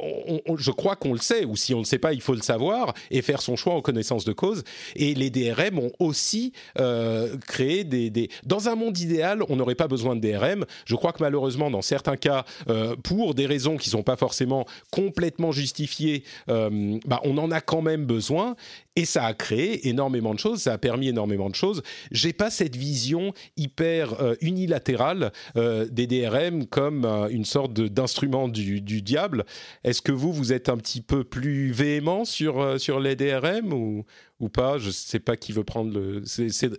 je 0.57 0.71
crois 0.71 0.97
qu'on 0.97 1.13
le 1.13 1.19
sait, 1.19 1.45
ou 1.45 1.57
si 1.57 1.75
on 1.75 1.79
ne 1.79 1.83
le 1.83 1.87
sait 1.87 1.99
pas, 1.99 2.13
il 2.13 2.21
faut 2.21 2.35
le 2.35 2.43
savoir 2.43 2.93
et 3.11 3.23
faire 3.23 3.41
son 3.41 3.57
choix 3.57 3.75
en 3.75 3.83
connaissance 3.83 4.25
de 4.25 4.33
cause. 4.33 4.65
Et 4.97 5.15
les 5.15 5.31
DRM 5.31 5.79
ont 5.79 5.93
aussi 5.99 6.53
euh, 6.79 7.37
créé 7.47 7.85
des, 7.85 8.31
Dans 8.45 8.69
un 8.69 8.75
monde 8.75 8.99
idéal, 8.99 9.43
on 9.49 9.57
n'aurait 9.57 9.75
pas 9.75 9.89
besoin 9.89 10.17
de 10.17 10.21
DRM. 10.21 10.65
Je 10.85 10.97
crois 10.97 11.13
que 11.13 11.23
malheureusement, 11.23 11.71
dans 11.71 11.83
certains 11.83 12.17
cas, 12.17 12.45
euh, 12.69 12.97
pour 12.97 13.35
des 13.35 13.47
raisons 13.47 13.77
qui 13.77 13.89
ne 13.89 13.93
sont 13.93 14.03
pas 14.03 14.17
forcément 14.17 14.67
complètement 14.91 15.53
justifiées, 15.53 16.25
euh, 16.49 16.99
bah, 17.07 17.21
on 17.25 17.39
en 17.39 17.51
a 17.51 17.61
quand 17.61 17.83
même 17.83 18.07
besoin. 18.07 18.57
Et 18.97 19.05
ça 19.05 19.25
a 19.25 19.35
créé 19.35 19.89
énormément 19.89 20.35
de 20.35 20.41
choses, 20.41 20.63
ça 20.63 20.73
a 20.73 20.79
permis 20.79 21.09
énormément 21.09 21.49
de 21.49 21.55
choses. 21.55 21.83
J'ai 22.11 22.33
pas 22.33 22.51
cette 22.51 22.75
vision 22.75 23.33
hyper 23.57 24.21
euh, 24.21 24.35
unilatérale 24.41 25.33
euh, 25.57 25.87
des 25.87 26.09
DRM 26.09 26.67
comme 26.67 27.05
euh, 27.05 27.29
une 27.29 27.45
sorte 27.45 27.73
d'instrument 27.73 28.49
du, 28.49 28.81
diable. 28.81 29.45
Est-ce 29.85 30.03
que 30.03 30.13
vous, 30.13 30.33
vous 30.33 30.53
êtes 30.53 30.69
un 30.69 30.77
petit 30.77 31.03
peu 31.03 31.23
plus 31.23 31.71
véhément 31.71 32.25
sur, 32.25 32.81
sur 32.81 32.99
les 32.99 33.15
DRM 33.15 33.73
ou, 33.73 34.05
ou 34.41 34.49
pas? 34.49 34.79
Je 34.79 34.91
sais 34.91 35.21
pas 35.21 35.37
qui 35.37 35.53
veut 35.53 35.65
prendre 35.65 35.93
le... 35.93 36.25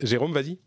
Jérôme, 0.02 0.34
vas-y. 0.34 0.58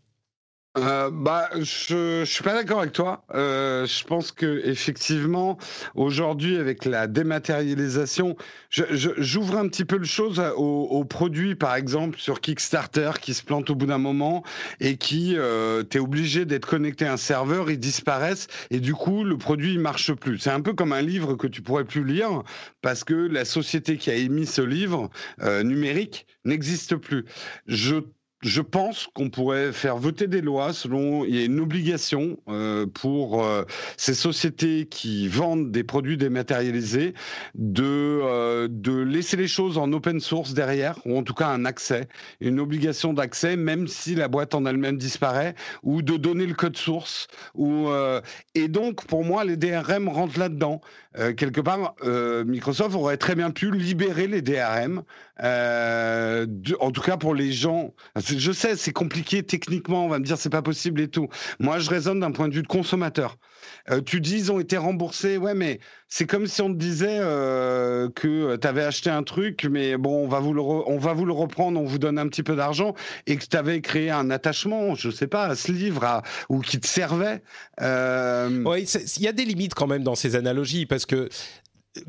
Euh, 0.77 1.09
bah, 1.09 1.49
je, 1.55 2.23
je 2.25 2.29
suis 2.29 2.43
pas 2.43 2.53
d'accord 2.53 2.79
avec 2.79 2.91
toi. 2.91 3.23
Euh, 3.33 3.85
je 3.85 4.03
pense 4.03 4.31
que 4.33 4.61
effectivement, 4.65 5.57
aujourd'hui, 5.95 6.57
avec 6.57 6.83
la 6.83 7.07
dématérialisation, 7.07 8.35
j'ouvre 8.69 9.57
un 9.57 9.69
petit 9.69 9.85
peu 9.85 9.97
le 9.97 10.05
chose 10.05 10.41
aux, 10.57 11.05
produits, 11.05 11.55
par 11.55 11.75
exemple, 11.75 12.19
sur 12.19 12.41
Kickstarter, 12.41 13.11
qui 13.21 13.33
se 13.33 13.43
plantent 13.43 13.69
au 13.69 13.75
bout 13.75 13.85
d'un 13.85 13.97
moment 13.97 14.43
et 14.81 14.97
qui, 14.97 15.35
euh, 15.37 15.83
t'es 15.83 15.99
obligé 15.99 16.45
d'être 16.45 16.67
connecté 16.67 17.05
à 17.05 17.13
un 17.13 17.17
serveur, 17.17 17.71
ils 17.71 17.79
disparaissent 17.79 18.47
et 18.69 18.79
du 18.79 18.93
coup, 18.93 19.23
le 19.23 19.37
produit 19.37 19.73
il 19.73 19.79
marche 19.79 20.13
plus. 20.13 20.39
C'est 20.39 20.51
un 20.51 20.61
peu 20.61 20.73
comme 20.73 20.91
un 20.91 21.01
livre 21.01 21.35
que 21.35 21.47
tu 21.47 21.61
pourrais 21.61 21.85
plus 21.85 22.03
lire 22.03 22.43
parce 22.81 23.03
que 23.03 23.13
la 23.13 23.45
société 23.45 23.97
qui 23.97 24.09
a 24.09 24.15
émis 24.15 24.45
ce 24.45 24.61
livre 24.61 25.09
euh, 25.41 25.63
numérique 25.63 26.27
n'existe 26.43 26.97
plus. 26.97 27.25
Je 27.67 28.01
je 28.41 28.61
pense 28.61 29.07
qu'on 29.13 29.29
pourrait 29.29 29.71
faire 29.71 29.97
voter 29.97 30.27
des 30.27 30.41
lois 30.41 30.73
selon 30.73 31.23
il 31.25 31.35
y 31.35 31.41
a 31.41 31.45
une 31.45 31.59
obligation 31.59 32.37
euh, 32.49 32.85
pour 32.85 33.43
euh, 33.43 33.63
ces 33.97 34.13
sociétés 34.13 34.87
qui 34.87 35.27
vendent 35.27 35.71
des 35.71 35.83
produits 35.83 36.17
dématérialisés 36.17 37.13
de 37.55 37.83
euh, 38.23 38.67
de 38.69 38.93
laisser 38.93 39.37
les 39.37 39.47
choses 39.47 39.77
en 39.77 39.91
open 39.93 40.19
source 40.19 40.53
derrière 40.53 40.99
ou 41.05 41.17
en 41.17 41.23
tout 41.23 41.33
cas 41.33 41.47
un 41.47 41.65
accès, 41.65 42.07
une 42.41 42.59
obligation 42.59 43.13
d'accès 43.13 43.55
même 43.55 43.87
si 43.87 44.15
la 44.15 44.27
boîte 44.27 44.53
en 44.53 44.65
elle-même 44.65 44.97
disparaît 44.97 45.55
ou 45.83 46.01
de 46.01 46.17
donner 46.17 46.45
le 46.45 46.53
code 46.53 46.77
source 46.77 47.27
ou 47.53 47.89
et 48.53 48.67
donc 48.67 49.05
pour 49.05 49.23
moi 49.23 49.45
les 49.45 49.57
DRM 49.57 50.09
rentrent 50.09 50.39
là-dedans 50.39 50.81
quelque 51.37 51.61
part 51.61 51.95
Microsoft 52.45 52.95
aurait 52.95 53.17
très 53.17 53.35
bien 53.35 53.51
pu 53.51 53.71
libérer 53.71 54.27
les 54.27 54.41
DRM 54.41 55.03
en 55.39 56.91
tout 56.91 57.01
cas 57.01 57.17
pour 57.17 57.35
les 57.35 57.51
gens 57.51 57.93
je 58.37 58.51
sais, 58.51 58.75
c'est 58.75 58.93
compliqué 58.93 59.43
techniquement, 59.43 60.05
on 60.05 60.09
va 60.09 60.19
me 60.19 60.25
dire 60.25 60.37
c'est 60.37 60.49
pas 60.49 60.61
possible 60.61 61.01
et 61.01 61.07
tout. 61.07 61.27
Moi, 61.59 61.79
je 61.79 61.89
raisonne 61.89 62.19
d'un 62.19 62.31
point 62.31 62.47
de 62.47 62.53
vue 62.53 62.61
de 62.61 62.67
consommateur. 62.67 63.37
Euh, 63.89 64.01
tu 64.01 64.21
dis 64.21 64.35
ils 64.35 64.51
ont 64.51 64.59
été 64.59 64.77
remboursés, 64.77 65.37
ouais, 65.37 65.53
mais 65.53 65.79
c'est 66.07 66.25
comme 66.25 66.47
si 66.47 66.61
on 66.61 66.69
te 66.69 66.77
disait 66.77 67.17
euh, 67.19 68.09
que 68.09 68.55
tu 68.55 68.67
avais 68.67 68.83
acheté 68.83 69.09
un 69.09 69.23
truc, 69.23 69.67
mais 69.69 69.97
bon, 69.97 70.23
on 70.23 70.27
va 70.27 70.39
vous 70.39 70.53
le 70.53 70.61
on 70.61 70.97
va 70.97 71.13
vous 71.13 71.25
le 71.25 71.33
reprendre, 71.33 71.79
on 71.79 71.85
vous 71.85 71.97
donne 71.97 72.19
un 72.19 72.27
petit 72.27 72.43
peu 72.43 72.55
d'argent 72.55 72.93
et 73.27 73.37
que 73.37 73.45
tu 73.45 73.57
avais 73.57 73.81
créé 73.81 74.11
un 74.11 74.29
attachement, 74.29 74.95
je 74.95 75.09
sais 75.09 75.27
pas, 75.27 75.45
à 75.45 75.55
ce 75.55 75.71
livre 75.71 76.21
ou 76.49 76.61
qui 76.61 76.79
te 76.79 76.87
servait. 76.87 77.41
Euh... 77.81 78.63
Oui, 78.65 78.83
il 79.17 79.23
y 79.23 79.27
a 79.27 79.33
des 79.33 79.45
limites 79.45 79.73
quand 79.73 79.87
même 79.87 80.03
dans 80.03 80.15
ces 80.15 80.35
analogies 80.35 80.85
parce 80.85 81.05
que 81.05 81.29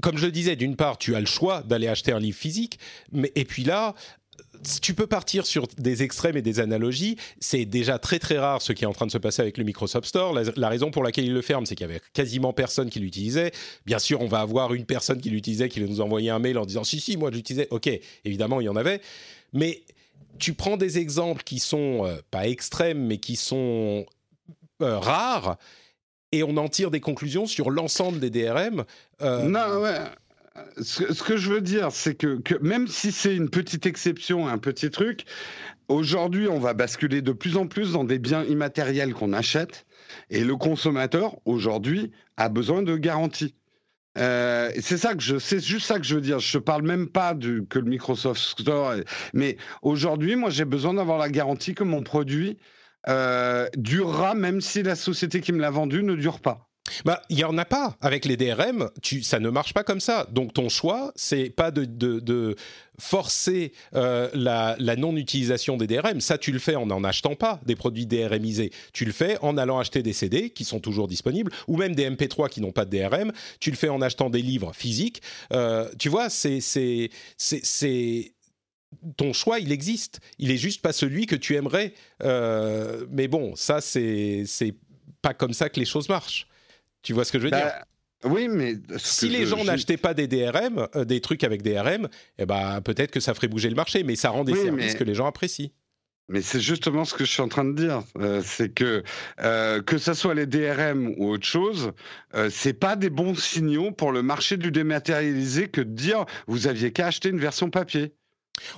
comme 0.01 0.19
je 0.19 0.27
le 0.27 0.33
disais, 0.33 0.57
d'une 0.57 0.77
part, 0.77 0.99
tu 0.99 1.15
as 1.15 1.21
le 1.21 1.27
choix 1.27 1.63
d'aller 1.63 1.89
acheter 1.89 2.13
un 2.13 2.19
livre 2.19 2.37
physique, 2.37 2.79
mais 3.13 3.31
et 3.35 3.45
puis 3.45 3.63
là, 3.63 3.95
tu 4.81 4.95
peux 4.95 5.07
partir 5.07 5.47
sur 5.47 5.67
des 5.79 6.03
extrêmes 6.03 6.37
et 6.37 6.43
des 6.43 6.61
analogies. 6.61 7.17
C'est 7.41 7.65
déjà 7.65 7.99
très 7.99 8.19
très 8.19 8.39
rare 8.39 8.63
ce 8.63 8.73
qui 8.73 8.85
est 8.85 8.87
en 8.87 8.93
train 8.93 9.07
de 9.07 9.11
se 9.11 9.19
passer 9.19 9.43
avec 9.43 9.59
le 9.59 9.65
Microsoft 9.65 10.07
Store. 10.07 10.39
La, 10.57 10.69
raison 10.69 10.91
pour 10.91 11.03
laquelle 11.03 11.25
il 11.25 11.33
le 11.33 11.43
ferme, 11.43 11.67
c'est 11.67 11.75
qu'il 11.75 11.87
y 11.87 11.91
avait 11.91 12.01
quasiment 12.13 12.53
personne 12.53 12.91
qui 12.91 13.01
l'utilisait. 13.01 13.53
Bien 13.87 13.99
sûr, 13.99 14.21
on 14.21 14.27
va 14.27 14.41
avoir 14.41 14.75
une 14.75 14.85
personne 14.85 15.21
qui 15.21 15.31
l'utilisait 15.31 15.69
qui 15.69 15.81
nous 15.81 16.01
envoyer 16.01 16.31
un 16.31 16.39
mail 16.39 16.59
en 16.59 16.67
disant 16.67 16.85
si 16.85 17.01
si 17.01 17.17
moi 17.17 17.31
je 17.31 17.37
l'utilisais. 17.37 17.69
Ok, 17.71 17.89
évidemment 18.25 18.61
il 18.61 18.65
y 18.65 18.69
en 18.69 18.77
avait, 18.77 19.01
mais 19.53 19.83
tu 20.39 20.55
prends 20.55 20.77
des 20.77 20.99
exemples 20.99 21.43
qui 21.43 21.59
sont 21.59 22.05
euh, 22.05 22.17
pas 22.31 22.47
extrêmes 22.47 23.07
mais 23.07 23.19
qui 23.19 23.37
sont 23.37 24.05
euh, 24.83 24.99
rares 24.99 25.57
et 26.33 26.43
on 26.43 26.57
en 26.57 26.69
tire 26.69 26.91
des 26.91 27.01
conclusions 27.01 27.47
sur 27.47 27.71
l'ensemble 27.71 28.21
des 28.21 28.31
DRM. 28.31 28.85
Euh, 29.23 29.43
non 29.45 29.81
ouais 29.81 30.01
ce, 30.81 31.23
que 31.23 31.37
je 31.37 31.51
veux 31.51 31.61
dire, 31.61 31.93
c'est 31.93 32.15
que, 32.15 32.41
même 32.61 32.87
si 32.87 33.13
c'est 33.13 33.35
une 33.35 33.51
petite 33.51 33.87
exception, 33.87 34.47
un 34.49 34.59
petit 34.59 34.91
truc, 34.91 35.25
aujourd'hui, 35.89 36.49
on 36.49 36.59
va 36.59 36.75
basculer 36.75 37.23
de 37.23 37.33
plus 37.33 37.57
en 37.57 37.67
plus 37.67 37.93
dans 37.93 38.05
des 38.05 38.19
biens 38.19 38.45
immatériels 38.45 39.15
qu'on 39.15 39.33
achète, 39.33 39.87
et 40.31 40.45
le 40.45 40.57
consommateur, 40.57 41.37
aujourd'hui, 41.45 42.13
a 42.37 42.49
besoin 42.49 42.83
de 42.83 42.97
garanties. 42.97 43.55
Euh, 44.19 44.71
c'est 44.81 44.97
ça 44.97 45.15
que 45.15 45.23
je, 45.23 45.39
c'est 45.39 45.63
juste 45.63 45.87
ça 45.87 45.99
que 45.99 46.07
je 46.07 46.15
veux 46.15 46.21
dire. 46.21 46.39
Je 46.39 46.59
parle 46.59 46.83
même 46.83 47.09
pas 47.09 47.35
du, 47.35 47.67
que 47.69 47.79
le 47.79 47.85
Microsoft 47.85 48.41
Store, 48.41 48.95
mais 49.35 49.57
aujourd'hui, 49.83 50.37
moi, 50.37 50.51
j'ai 50.51 50.65
besoin 50.65 50.95
d'avoir 50.95 51.19
la 51.19 51.29
garantie 51.29 51.75
que 51.75 51.85
mon 51.85 52.03
produit 52.03 52.57
euh, 53.09 53.69
durera, 53.77 54.35
même 54.35 54.61
si 54.61 54.83
la 54.83 54.97
société 54.97 55.41
qui 55.41 55.53
me 55.53 55.61
l'a 55.61 55.71
vendu 55.71 56.03
ne 56.03 56.15
dure 56.15 56.41
pas. 56.41 56.66
Bah, 57.05 57.23
il 57.29 57.39
y 57.39 57.45
en 57.45 57.57
a 57.59 57.65
pas 57.65 57.97
avec 58.01 58.25
les 58.25 58.37
DRM. 58.37 58.91
Ça 59.23 59.41
ne 59.41 59.51
marche 59.51 59.75
pas 59.75 59.85
comme 59.85 60.01
ça. 60.01 60.27
Donc 60.31 60.53
ton 60.55 60.69
choix, 60.69 61.13
c'est 61.17 61.51
pas 61.51 61.71
de, 61.71 62.57
forcer 62.99 63.73
euh, 63.95 64.31
la, 64.33 64.97
non-utilisation 64.97 65.77
des 65.77 65.87
DRM. 65.87 66.21
Ça, 66.21 66.39
tu 66.39 66.53
le 66.53 66.59
fais 66.59 66.77
en 66.77 66.87
n'en 66.87 67.05
achetant 67.05 67.35
pas 67.35 67.61
des 67.67 67.77
produits 67.77 68.07
DRMisés. 68.07 68.73
Tu 68.93 69.05
le 69.05 69.13
fais 69.13 69.39
en 69.43 69.57
allant 69.59 69.79
acheter 69.79 70.03
des 70.03 70.13
CD 70.13 70.51
qui 70.51 70.65
sont 70.65 70.81
toujours 70.81 71.09
disponibles, 71.09 71.53
ou 71.69 71.77
même 71.77 71.95
des 71.95 72.09
MP3 72.09 72.49
qui 72.49 72.61
n'ont 72.61 72.73
pas 72.73 72.85
de 72.85 72.97
DRM. 72.97 73.33
Tu 73.61 73.71
le 73.71 73.77
fais 73.77 73.89
en 73.89 74.01
achetant 74.01 74.31
des 74.31 74.43
livres 74.43 74.73
physiques. 74.75 75.23
Euh, 75.53 75.89
tu 75.99 76.09
vois, 76.09 76.29
ton 79.17 79.33
choix, 79.33 79.59
il 79.59 79.73
existe. 79.73 80.21
Il 80.39 80.51
est 80.51 80.57
juste 80.57 80.81
pas 80.81 80.93
celui 80.93 81.27
que 81.27 81.37
tu 81.37 81.55
aimerais. 81.57 81.93
Euh, 82.23 83.05
mais 83.11 83.29
bon, 83.29 83.55
ça, 83.57 83.81
c'est 83.81 84.45
c'est 84.47 84.75
pas 85.23 85.35
comme 85.35 85.53
ça 85.53 85.69
que 85.69 85.81
les 85.81 85.87
choses 85.87 86.09
marchent. 86.09 86.47
Tu 87.07 87.13
vois 87.13 87.25
ce 87.25 87.31
que 87.31 87.39
je 87.39 87.45
veux 87.45 87.51
dire? 87.53 87.61
bah, 87.65 87.85
oui, 88.25 88.49
mais 88.49 88.75
si 88.97 89.29
les 89.29 89.47
gens 89.47 89.63
n'achetaient 89.63 89.97
pas 89.97 90.13
des 90.13 90.27
DRM, 90.27 90.89
euh, 90.97 91.05
des 91.05 91.21
trucs 91.21 91.45
avec 91.45 91.63
DRM, 91.63 92.09
eh 92.39 92.47
ben 92.47 92.81
peut-être 92.81 93.13
que 93.13 93.21
ça 93.21 93.33
ferait 93.33 93.47
bouger 93.47 93.69
le 93.69 93.77
marché, 93.77 94.03
mais 94.03 94.17
ça 94.17 94.31
rend 94.31 94.43
des 94.43 94.57
services 94.57 94.97
que 94.97 95.05
les 95.05 95.15
gens 95.15 95.27
apprécient. 95.27 95.71
Mais 96.29 96.43
c'est 96.43 96.59
justement 96.59 97.05
ce 97.05 97.15
que 97.15 97.25
je 97.25 97.31
suis 97.31 97.43
en 97.43 97.49
train 97.49 97.65
de 97.65 97.75
dire, 97.75 98.03
euh, 98.19 98.43
c'est 98.45 98.71
que 98.71 99.05
euh, 99.39 99.81
que 99.83 99.99
ce 99.99 100.15
soit 100.15 100.35
les 100.35 100.47
DRM 100.47 101.15
ou 101.17 101.29
autre 101.29 101.47
chose, 101.47 101.93
c'est 102.51 102.73
pas 102.75 102.97
des 102.97 103.11
bons 103.11 103.37
signaux 103.37 103.93
pour 103.93 104.11
le 104.11 104.23
marché 104.25 104.57
du 104.57 104.73
dématérialisé 104.73 105.69
que 105.69 105.81
de 105.81 105.93
dire 105.93 106.27
vous 106.49 106.67
aviez 106.67 106.91
qu'à 106.91 107.07
acheter 107.07 107.29
une 107.29 107.39
version 107.39 107.71
papier. 107.71 108.17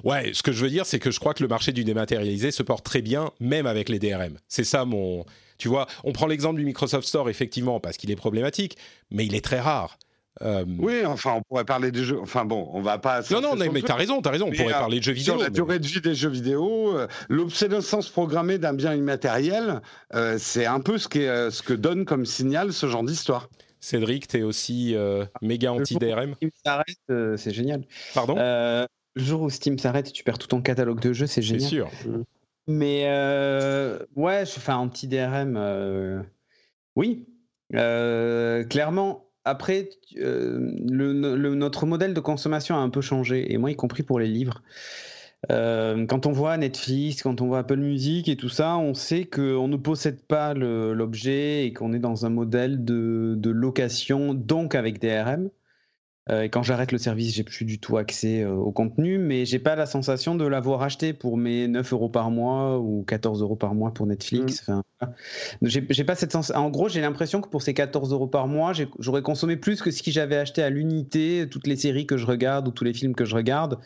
Ouais, 0.04 0.32
ce 0.32 0.42
que 0.42 0.52
je 0.52 0.62
veux 0.62 0.70
dire, 0.70 0.86
c'est 0.86 0.98
que 0.98 1.10
je 1.10 1.20
crois 1.20 1.34
que 1.34 1.42
le 1.42 1.48
marché 1.48 1.72
du 1.72 1.84
dématérialisé 1.84 2.50
se 2.50 2.62
porte 2.62 2.84
très 2.84 3.02
bien, 3.02 3.30
même 3.40 3.66
avec 3.66 3.88
les 3.88 3.98
DRM. 3.98 4.38
C'est 4.48 4.64
ça 4.64 4.84
mon, 4.84 5.24
tu 5.58 5.68
vois, 5.68 5.86
on 6.04 6.12
prend 6.12 6.26
l'exemple 6.26 6.58
du 6.58 6.64
Microsoft 6.64 7.06
Store, 7.06 7.28
effectivement, 7.28 7.80
parce 7.80 7.96
qu'il 7.96 8.10
est 8.10 8.16
problématique, 8.16 8.76
mais 9.10 9.26
il 9.26 9.34
est 9.34 9.44
très 9.44 9.60
rare. 9.60 9.98
Euh, 10.42 10.64
oui, 10.78 11.04
enfin, 11.04 11.34
on 11.36 11.42
pourrait 11.42 11.64
parler 11.64 11.90
des 11.90 12.04
jeux. 12.04 12.20
Enfin 12.20 12.44
bon, 12.44 12.68
on 12.72 12.80
va 12.80 12.98
pas. 12.98 13.22
Non, 13.30 13.40
non, 13.40 13.56
mais, 13.56 13.82
t'as 13.82 13.96
raison, 13.96 14.22
t'as 14.22 14.30
raison. 14.30 14.46
On 14.46 14.52
pourrait 14.52 14.72
parler 14.72 14.98
de 14.98 15.04
jeux 15.04 15.12
vidéo. 15.12 15.34
Sur 15.34 15.42
la 15.42 15.50
durée 15.50 15.80
de 15.80 15.86
vie 15.86 16.00
des 16.00 16.14
jeux 16.14 16.28
vidéo, 16.28 16.96
euh, 16.96 17.08
l'obsolescence 17.28 18.08
programmée 18.08 18.58
d'un 18.58 18.72
bien 18.72 18.94
immatériel, 18.94 19.80
euh, 20.14 20.36
c'est 20.38 20.66
un 20.66 20.78
peu 20.78 20.96
ce, 20.98 21.08
ce 21.08 21.62
que 21.62 21.74
donne 21.74 22.04
comme 22.04 22.24
signal 22.24 22.72
ce 22.72 22.86
genre 22.86 23.02
d'histoire. 23.02 23.48
Cédric, 23.80 24.28
t'es 24.28 24.42
aussi 24.42 24.96
méga 25.42 25.72
anti-DRM. 25.72 26.34
C'est 27.36 27.52
génial. 27.52 27.82
Pardon? 28.14 28.36
Le 29.18 29.24
jour 29.24 29.42
où 29.42 29.50
Steam 29.50 29.80
s'arrête, 29.80 30.12
tu 30.12 30.22
perds 30.22 30.38
tout 30.38 30.46
ton 30.46 30.62
catalogue 30.62 31.00
de 31.00 31.12
jeux, 31.12 31.26
c'est 31.26 31.42
génial. 31.42 31.62
C'est 31.62 31.68
sûr. 31.68 31.90
Mm. 32.06 32.22
Mais 32.68 33.06
euh, 33.06 33.98
ouais, 34.14 34.42
enfin, 34.42 34.76
anti-DRM, 34.76 35.56
euh, 35.56 36.22
oui. 36.94 37.26
Euh, 37.74 38.62
clairement, 38.62 39.26
après, 39.44 39.88
le, 40.14 41.12
notre 41.12 41.84
modèle 41.84 42.14
de 42.14 42.20
consommation 42.20 42.76
a 42.76 42.78
un 42.78 42.90
peu 42.90 43.00
changé, 43.00 43.52
et 43.52 43.58
moi 43.58 43.72
y 43.72 43.74
compris 43.74 44.04
pour 44.04 44.20
les 44.20 44.28
livres. 44.28 44.62
quand 45.48 46.26
on 46.26 46.30
voit 46.30 46.56
Netflix, 46.56 47.22
quand 47.22 47.40
on 47.40 47.48
voit 47.48 47.58
Apple 47.58 47.78
Music 47.78 48.28
et 48.28 48.36
tout 48.36 48.48
ça, 48.48 48.76
on 48.76 48.94
sait 48.94 49.24
qu'on 49.24 49.66
ne 49.66 49.76
possède 49.76 50.22
pas 50.22 50.54
l'objet 50.54 51.66
et 51.66 51.72
qu'on 51.72 51.92
est 51.92 51.98
dans 51.98 52.24
un 52.24 52.30
modèle 52.30 52.84
de, 52.84 53.34
de, 53.36 53.50
location, 53.50 54.32
donc 54.32 54.76
avec 54.76 55.00
DRM. 55.00 55.50
Euh, 56.30 56.42
et 56.42 56.48
quand 56.48 56.62
j'arrête 56.62 56.92
le 56.92 56.98
service, 56.98 57.34
j'ai 57.34 57.42
plus 57.42 57.64
du 57.64 57.78
tout 57.78 57.96
accès 57.96 58.42
euh, 58.42 58.52
au 58.52 58.70
contenu, 58.72 59.18
mais 59.18 59.44
j'ai 59.44 59.58
pas 59.58 59.76
la 59.76 59.86
sensation 59.86 60.34
de 60.34 60.46
l'avoir 60.46 60.82
acheté 60.82 61.12
pour 61.12 61.36
mes 61.36 61.68
9 61.68 61.92
euros 61.92 62.08
par 62.08 62.30
mois 62.30 62.78
ou 62.78 63.04
14 63.06 63.42
euros 63.42 63.56
par 63.56 63.74
mois 63.74 63.92
pour 63.92 64.06
Netflix. 64.06 64.68
Mm. 64.68 64.82
Enfin, 65.00 65.12
j'ai 65.62 66.04
pas 66.04 66.14
cette. 66.14 66.34
En 66.54 66.70
gros, 66.70 66.88
j'ai 66.88 67.00
l'impression 67.00 67.40
que 67.40 67.48
pour 67.48 67.62
ces 67.62 67.74
14 67.74 68.12
euros 68.12 68.26
par 68.26 68.46
mois, 68.46 68.72
j'aurais 68.98 69.22
consommé 69.22 69.56
plus 69.56 69.80
que 69.80 69.90
ce 69.90 70.02
que 70.02 70.10
j'avais 70.10 70.36
acheté 70.36 70.62
à 70.62 70.70
l'unité, 70.70 71.46
toutes 71.50 71.66
les 71.66 71.76
séries 71.76 72.06
que 72.06 72.16
je 72.16 72.26
regarde 72.26 72.68
ou 72.68 72.70
tous 72.70 72.84
les 72.84 72.94
films 72.94 73.14
que 73.14 73.24
je 73.24 73.34
regarde. 73.34 73.78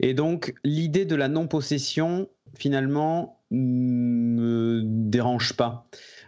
Et 0.00 0.14
donc, 0.14 0.54
l'idée 0.64 1.04
de 1.04 1.14
la 1.14 1.28
non-possession, 1.28 2.28
finalement, 2.56 3.40
me 3.50 4.82
dérange 4.84 5.54
pas. 5.54 5.86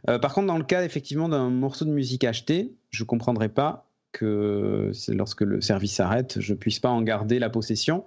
Euh, 0.08 0.18
par 0.18 0.34
contre, 0.34 0.46
dans 0.46 0.58
le 0.58 0.64
cas 0.64 0.84
effectivement 0.84 1.28
d'un 1.28 1.50
morceau 1.50 1.84
de 1.84 1.90
musique 1.90 2.24
acheté, 2.24 2.74
je 2.90 3.04
comprendrais 3.04 3.48
pas 3.48 3.88
que 4.12 4.92
lorsque 5.08 5.42
le 5.42 5.60
service 5.60 5.94
s'arrête, 5.94 6.40
je 6.40 6.54
puisse 6.54 6.78
pas 6.78 6.90
en 6.90 7.02
garder 7.02 7.38
la 7.38 7.50
possession. 7.50 8.04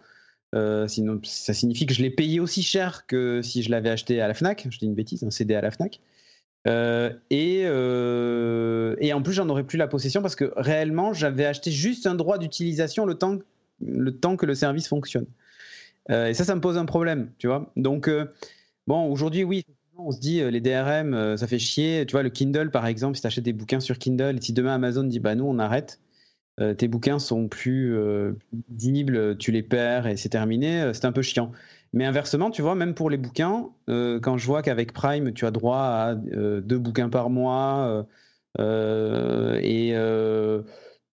Euh, 0.56 0.88
sinon, 0.88 1.20
ça 1.24 1.54
signifie 1.54 1.86
que 1.86 1.94
je 1.94 2.02
l'ai 2.02 2.10
payé 2.10 2.40
aussi 2.40 2.64
cher 2.64 3.06
que 3.06 3.42
si 3.42 3.62
je 3.62 3.70
l'avais 3.70 3.90
acheté 3.90 4.22
à 4.22 4.28
la 4.28 4.34
Fnac. 4.34 4.68
Je 4.70 4.80
dis 4.80 4.86
une 4.86 4.96
bêtise, 4.96 5.24
un 5.24 5.32
CD 5.32 5.56
à 5.56 5.62
la 5.62 5.72
Fnac. 5.72 6.02
Euh, 6.68 7.14
et, 7.30 7.64
euh, 7.66 8.96
et, 9.00 9.14
en 9.14 9.22
plus, 9.22 9.34
j'en 9.34 9.48
aurais 9.50 9.64
plus 9.64 9.78
la 9.78 9.88
possession 9.88 10.22
parce 10.22 10.36
que 10.36 10.52
réellement, 10.58 11.14
j'avais 11.14 11.46
acheté 11.46 11.72
juste 11.72 12.08
un 12.08 12.16
droit 12.16 12.38
d'utilisation 12.38 13.06
le 13.06 13.16
temps, 13.16 13.38
le 13.82 14.12
temps 14.12 14.36
que 14.36 14.46
le 14.46 14.56
service 14.56 14.88
fonctionne. 14.88 15.28
et 16.10 16.34
ça, 16.34 16.44
ça 16.44 16.56
me 16.56 16.62
pose 16.62 16.78
un 16.78 16.86
problème, 16.86 17.32
tu 17.38 17.48
vois. 17.48 17.72
Donc, 17.76 18.10
bon, 18.88 19.10
aujourd'hui, 19.12 19.44
oui, 19.44 19.66
on 20.00 20.12
se 20.12 20.20
dit, 20.20 20.42
euh, 20.42 20.50
les 20.50 20.62
DRM, 20.62 21.14
euh, 21.14 21.38
ça 21.38 21.48
fait 21.48 21.60
chier. 21.60 22.06
Tu 22.06 22.14
vois, 22.14 22.24
le 22.24 22.30
Kindle, 22.30 22.72
par 22.72 22.86
exemple, 22.86 23.16
si 23.16 23.22
tu 23.22 23.28
achètes 23.28 23.44
des 23.44 23.54
bouquins 23.54 23.80
sur 23.80 23.98
Kindle, 23.98 24.38
et 24.38 24.42
si 24.42 24.54
demain 24.54 24.76
Amazon 24.76 25.04
dit, 25.04 25.20
bah 25.20 25.36
nous, 25.36 25.46
on 25.46 25.60
arrête, 25.60 26.00
euh, 26.60 26.74
tes 26.74 26.88
bouquins 26.88 27.20
sont 27.20 27.48
plus 27.48 27.98
visibles, 28.70 29.38
tu 29.38 29.52
les 29.52 29.64
perds 29.64 30.08
et 30.08 30.18
c'est 30.18 30.30
terminé, 30.30 30.92
c'est 30.94 31.06
un 31.06 31.12
peu 31.12 31.22
chiant. 31.22 31.52
Mais 31.94 32.06
inversement, 32.06 32.52
tu 32.52 32.62
vois, 32.62 32.76
même 32.76 32.94
pour 32.94 33.10
les 33.10 33.18
bouquins, 33.18 33.70
quand 33.88 34.38
je 34.38 34.46
vois 34.46 34.62
qu'avec 34.62 34.94
Prime, 34.94 35.34
tu 35.34 35.46
as 35.46 35.52
droit 35.52 35.80
à 35.80 36.16
deux 36.16 36.78
bouquins 36.78 37.10
par 37.10 37.30
mois 37.30 38.06
et 38.60 39.96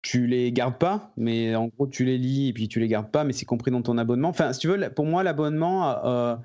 tu 0.02 0.28
les 0.28 0.52
gardes 0.52 0.78
pas, 0.78 1.12
mais 1.18 1.56
en 1.56 1.68
gros, 1.68 1.88
tu 1.88 2.06
les 2.06 2.18
lis 2.18 2.50
et 2.50 2.54
puis 2.54 2.68
tu 2.68 2.80
les 2.80 2.88
gardes 2.88 3.10
pas, 3.12 3.24
mais 3.24 3.34
c'est 3.34 3.46
compris 3.46 3.72
dans 3.72 3.82
ton 3.82 3.98
abonnement. 3.98 4.30
Enfin, 4.30 4.54
si 4.54 4.60
tu 4.60 4.68
veux, 4.68 4.90
pour 4.90 5.06
moi, 5.06 5.24
l'abonnement 5.24 6.38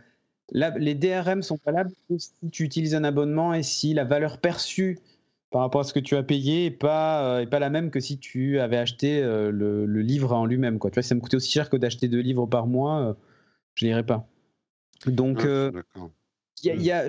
les 0.52 0.94
DRM 0.94 1.42
sont 1.42 1.58
valables 1.64 1.92
si 2.18 2.32
tu 2.52 2.64
utilises 2.64 2.94
un 2.94 3.04
abonnement 3.04 3.54
et 3.54 3.62
si 3.62 3.94
la 3.94 4.04
valeur 4.04 4.38
perçue 4.38 4.98
par 5.50 5.62
rapport 5.62 5.82
à 5.82 5.84
ce 5.84 5.92
que 5.92 6.00
tu 6.00 6.16
as 6.16 6.22
payé 6.22 6.64
n'est 6.64 6.76
pas, 6.76 7.38
euh, 7.38 7.46
pas 7.46 7.60
la 7.60 7.70
même 7.70 7.90
que 7.90 8.00
si 8.00 8.18
tu 8.18 8.58
avais 8.58 8.76
acheté 8.76 9.22
euh, 9.22 9.52
le, 9.52 9.86
livre 10.02 10.32
en 10.32 10.46
lui-même. 10.46 10.80
Tu 10.80 10.88
vois, 10.88 11.02
si 11.02 11.08
ça 11.08 11.14
me 11.14 11.20
coûtait 11.20 11.36
aussi 11.36 11.52
cher 11.52 11.70
que 11.70 11.76
d'acheter 11.76 12.08
deux 12.08 12.18
livres 12.18 12.46
par 12.46 12.66
mois, 12.66 13.00
euh, 13.00 13.14
je 13.76 13.86
n'irais 13.86 14.04
pas. 14.04 14.26
Donc, 15.06 15.44
ah, 15.44 15.70
il 16.64 16.82
y, 16.82 16.90
a, 16.90 17.08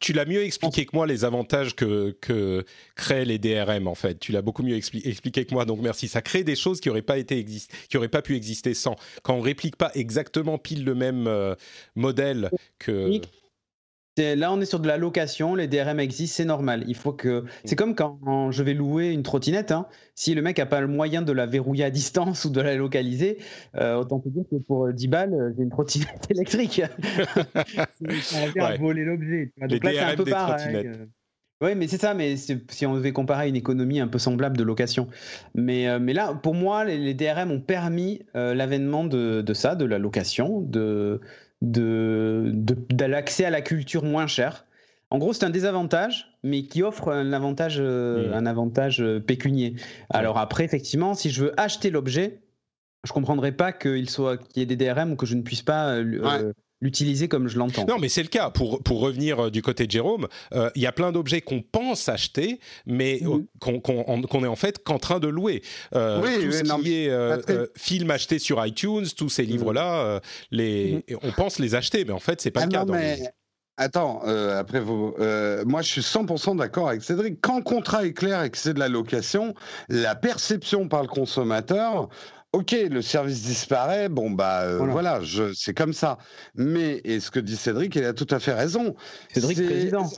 tu, 0.00 0.12
l'as 0.12 0.24
mieux 0.26 0.42
expliqué 0.42 0.84
que 0.84 0.94
moi 0.94 1.06
les 1.06 1.24
avantages 1.24 1.74
que, 1.74 2.16
que 2.20 2.64
créent 2.94 3.24
les 3.24 3.38
DRM 3.38 3.88
en 3.88 3.94
fait. 3.94 4.18
Tu 4.18 4.32
l'as 4.32 4.42
beaucoup 4.42 4.62
mieux 4.62 4.76
expliqué 4.76 5.46
que 5.46 5.54
moi, 5.54 5.64
donc 5.64 5.80
merci. 5.80 6.08
Ça 6.08 6.20
crée 6.20 6.44
des 6.44 6.56
choses 6.56 6.80
qui 6.80 6.88
n'auraient 6.88 7.00
pas 7.00 7.16
été 7.16 7.44
qui 7.44 7.96
auraient 7.96 8.08
pas 8.08 8.22
pu 8.22 8.36
exister 8.36 8.74
sans. 8.74 8.96
Quand 9.22 9.34
on 9.34 9.40
réplique 9.40 9.76
pas 9.76 9.90
exactement 9.94 10.58
pile 10.58 10.84
le 10.84 10.94
même 10.94 11.26
euh, 11.26 11.54
modèle 11.94 12.50
que 12.78 13.20
là, 14.18 14.52
on 14.52 14.60
est 14.60 14.66
sur 14.66 14.80
de 14.80 14.88
la 14.88 14.96
location, 14.96 15.54
les 15.54 15.68
DRM 15.68 16.00
existent, 16.00 16.36
c'est 16.36 16.44
normal. 16.44 16.84
Il 16.86 16.96
faut 16.96 17.12
que. 17.12 17.44
C'est 17.64 17.76
comme 17.76 17.94
quand 17.94 18.50
je 18.50 18.62
vais 18.62 18.74
louer 18.74 19.10
une 19.10 19.22
trottinette. 19.22 19.72
Hein. 19.72 19.86
Si 20.14 20.34
le 20.34 20.42
mec 20.42 20.58
n'a 20.58 20.66
pas 20.66 20.80
le 20.80 20.88
moyen 20.88 21.22
de 21.22 21.32
la 21.32 21.46
verrouiller 21.46 21.84
à 21.84 21.90
distance 21.90 22.44
ou 22.44 22.50
de 22.50 22.60
la 22.60 22.74
localiser, 22.74 23.38
euh, 23.76 23.96
autant 23.96 24.20
te 24.20 24.28
dire 24.28 24.44
que 24.50 24.56
pour 24.56 24.92
10 24.92 25.08
balles, 25.08 25.34
euh, 25.34 25.52
j'ai 25.56 25.62
une 25.62 25.70
trottinette 25.70 26.26
électrique. 26.30 26.82
on 28.00 28.60
à 28.60 28.76
voler 28.76 29.04
l'objet. 29.04 29.52
Donc 29.60 29.84
là, 29.84 29.90
c'est 29.92 30.00
un 30.00 30.16
peu 30.16 30.24
pareil. 30.24 30.86
Euh. 30.86 31.06
Oui, 31.62 31.74
mais 31.74 31.88
c'est 31.88 32.00
ça, 32.00 32.14
mais 32.14 32.36
si 32.38 32.86
on 32.86 32.94
devait 32.94 33.12
comparer 33.12 33.46
une 33.46 33.56
économie 33.56 34.00
un 34.00 34.08
peu 34.08 34.18
semblable 34.18 34.56
de 34.56 34.62
location. 34.64 35.08
Mais, 35.54 35.98
mais 35.98 36.14
là, 36.14 36.32
pour 36.32 36.54
moi, 36.54 36.86
les, 36.86 37.12
DRM 37.12 37.50
ont 37.50 37.60
permis 37.60 38.22
l'avènement 38.32 39.04
de, 39.04 39.42
de, 39.42 39.52
ça, 39.52 39.74
de 39.74 39.84
la 39.84 39.98
location, 39.98 40.62
de, 40.62 41.20
de, 41.62 42.50
de, 42.54 43.04
l'accès 43.04 43.44
à 43.44 43.50
la 43.50 43.60
culture 43.60 44.04
moins 44.04 44.26
cher. 44.26 44.66
En 45.10 45.18
gros, 45.18 45.32
c'est 45.32 45.44
un 45.44 45.50
désavantage, 45.50 46.38
mais 46.42 46.62
qui 46.62 46.82
offre 46.82 47.08
un 47.12 47.32
avantage, 47.32 47.78
euh, 47.80 48.32
un 48.32 48.46
avantage 48.46 49.02
euh, 49.02 49.20
pécunier. 49.20 49.74
Alors 50.10 50.38
après, 50.38 50.64
effectivement, 50.64 51.14
si 51.14 51.30
je 51.30 51.44
veux 51.44 51.60
acheter 51.60 51.90
l'objet, 51.90 52.40
je 53.04 53.12
comprendrais 53.12 53.52
pas 53.52 53.72
qu'il 53.72 54.08
soit 54.08 54.36
qu'il 54.36 54.60
y 54.60 54.62
ait 54.62 54.66
des 54.66 54.76
DRM 54.76 55.12
ou 55.12 55.16
que 55.16 55.26
je 55.26 55.34
ne 55.34 55.42
puisse 55.42 55.62
pas 55.62 55.94
euh, 55.96 56.52
l'utiliser 56.80 57.28
comme 57.28 57.48
je 57.48 57.58
l'entends. 57.58 57.84
Non, 57.86 57.98
mais 57.98 58.08
c'est 58.08 58.22
le 58.22 58.28
cas. 58.28 58.50
Pour, 58.50 58.82
pour 58.82 59.00
revenir 59.00 59.46
euh, 59.46 59.50
du 59.50 59.62
côté 59.62 59.86
de 59.86 59.90
Jérôme, 59.90 60.28
euh, 60.54 60.70
il 60.74 60.82
y 60.82 60.86
a 60.86 60.92
plein 60.92 61.12
d'objets 61.12 61.40
qu'on 61.40 61.62
pense 61.62 62.08
acheter, 62.08 62.60
mais 62.86 63.20
mhm. 63.22 63.46
qu'on 63.60 64.44
est 64.44 64.48
en 64.48 64.56
fait 64.56 64.82
qu'en 64.82 64.98
train 64.98 65.18
de 65.20 65.28
louer. 65.28 65.62
Euh, 65.94 66.20
oui, 66.22 66.44
tout 66.44 66.52
ce 66.52 66.80
qui 66.82 66.94
est 66.94 67.78
film 67.78 68.10
acheté 68.10 68.38
sur 68.38 68.64
iTunes, 68.64 69.06
tous 69.16 69.28
ces 69.28 69.42
mhm. 69.42 69.50
livres-là, 69.50 70.20
les, 70.50 71.04
mhm. 71.08 71.18
on 71.22 71.32
pense 71.32 71.58
les 71.58 71.74
acheter, 71.74 72.04
mais 72.04 72.12
en 72.12 72.20
fait, 72.20 72.40
c'est 72.40 72.50
pas 72.50 72.66
le 72.66 72.70
ah 72.72 72.78
cas. 72.78 72.84
Non, 72.84 72.94
mais... 72.94 73.18
Attends, 73.76 74.20
après 74.20 74.80
vous, 74.80 75.14
moi 75.64 75.80
je 75.80 75.88
suis 75.88 76.00
100% 76.02 76.58
d'accord 76.58 76.90
avec 76.90 77.02
Cédric. 77.02 77.38
Quand 77.40 77.56
le 77.56 77.62
contrat 77.62 78.04
est 78.04 78.12
clair 78.12 78.42
et 78.42 78.50
que 78.50 78.58
c'est 78.58 78.74
de 78.74 78.78
la 78.78 78.88
location, 78.88 79.54
la 79.88 80.14
perception 80.14 80.86
par 80.86 81.00
le 81.00 81.08
consommateur, 81.08 82.10
Ok, 82.52 82.72
le 82.72 83.00
service 83.00 83.42
disparaît, 83.42 84.08
bon 84.08 84.30
bah 84.30 84.62
euh, 84.62 84.78
voilà, 84.78 85.20
c'est 85.54 85.74
comme 85.74 85.92
ça. 85.92 86.18
Mais 86.56 87.00
et 87.04 87.20
ce 87.20 87.30
que 87.30 87.38
dit 87.38 87.56
Cédric, 87.56 87.94
il 87.94 88.04
a 88.04 88.12
tout 88.12 88.26
à 88.30 88.40
fait 88.40 88.52
raison. 88.52 88.96
Cédric 89.32 89.64
président. 89.64 90.10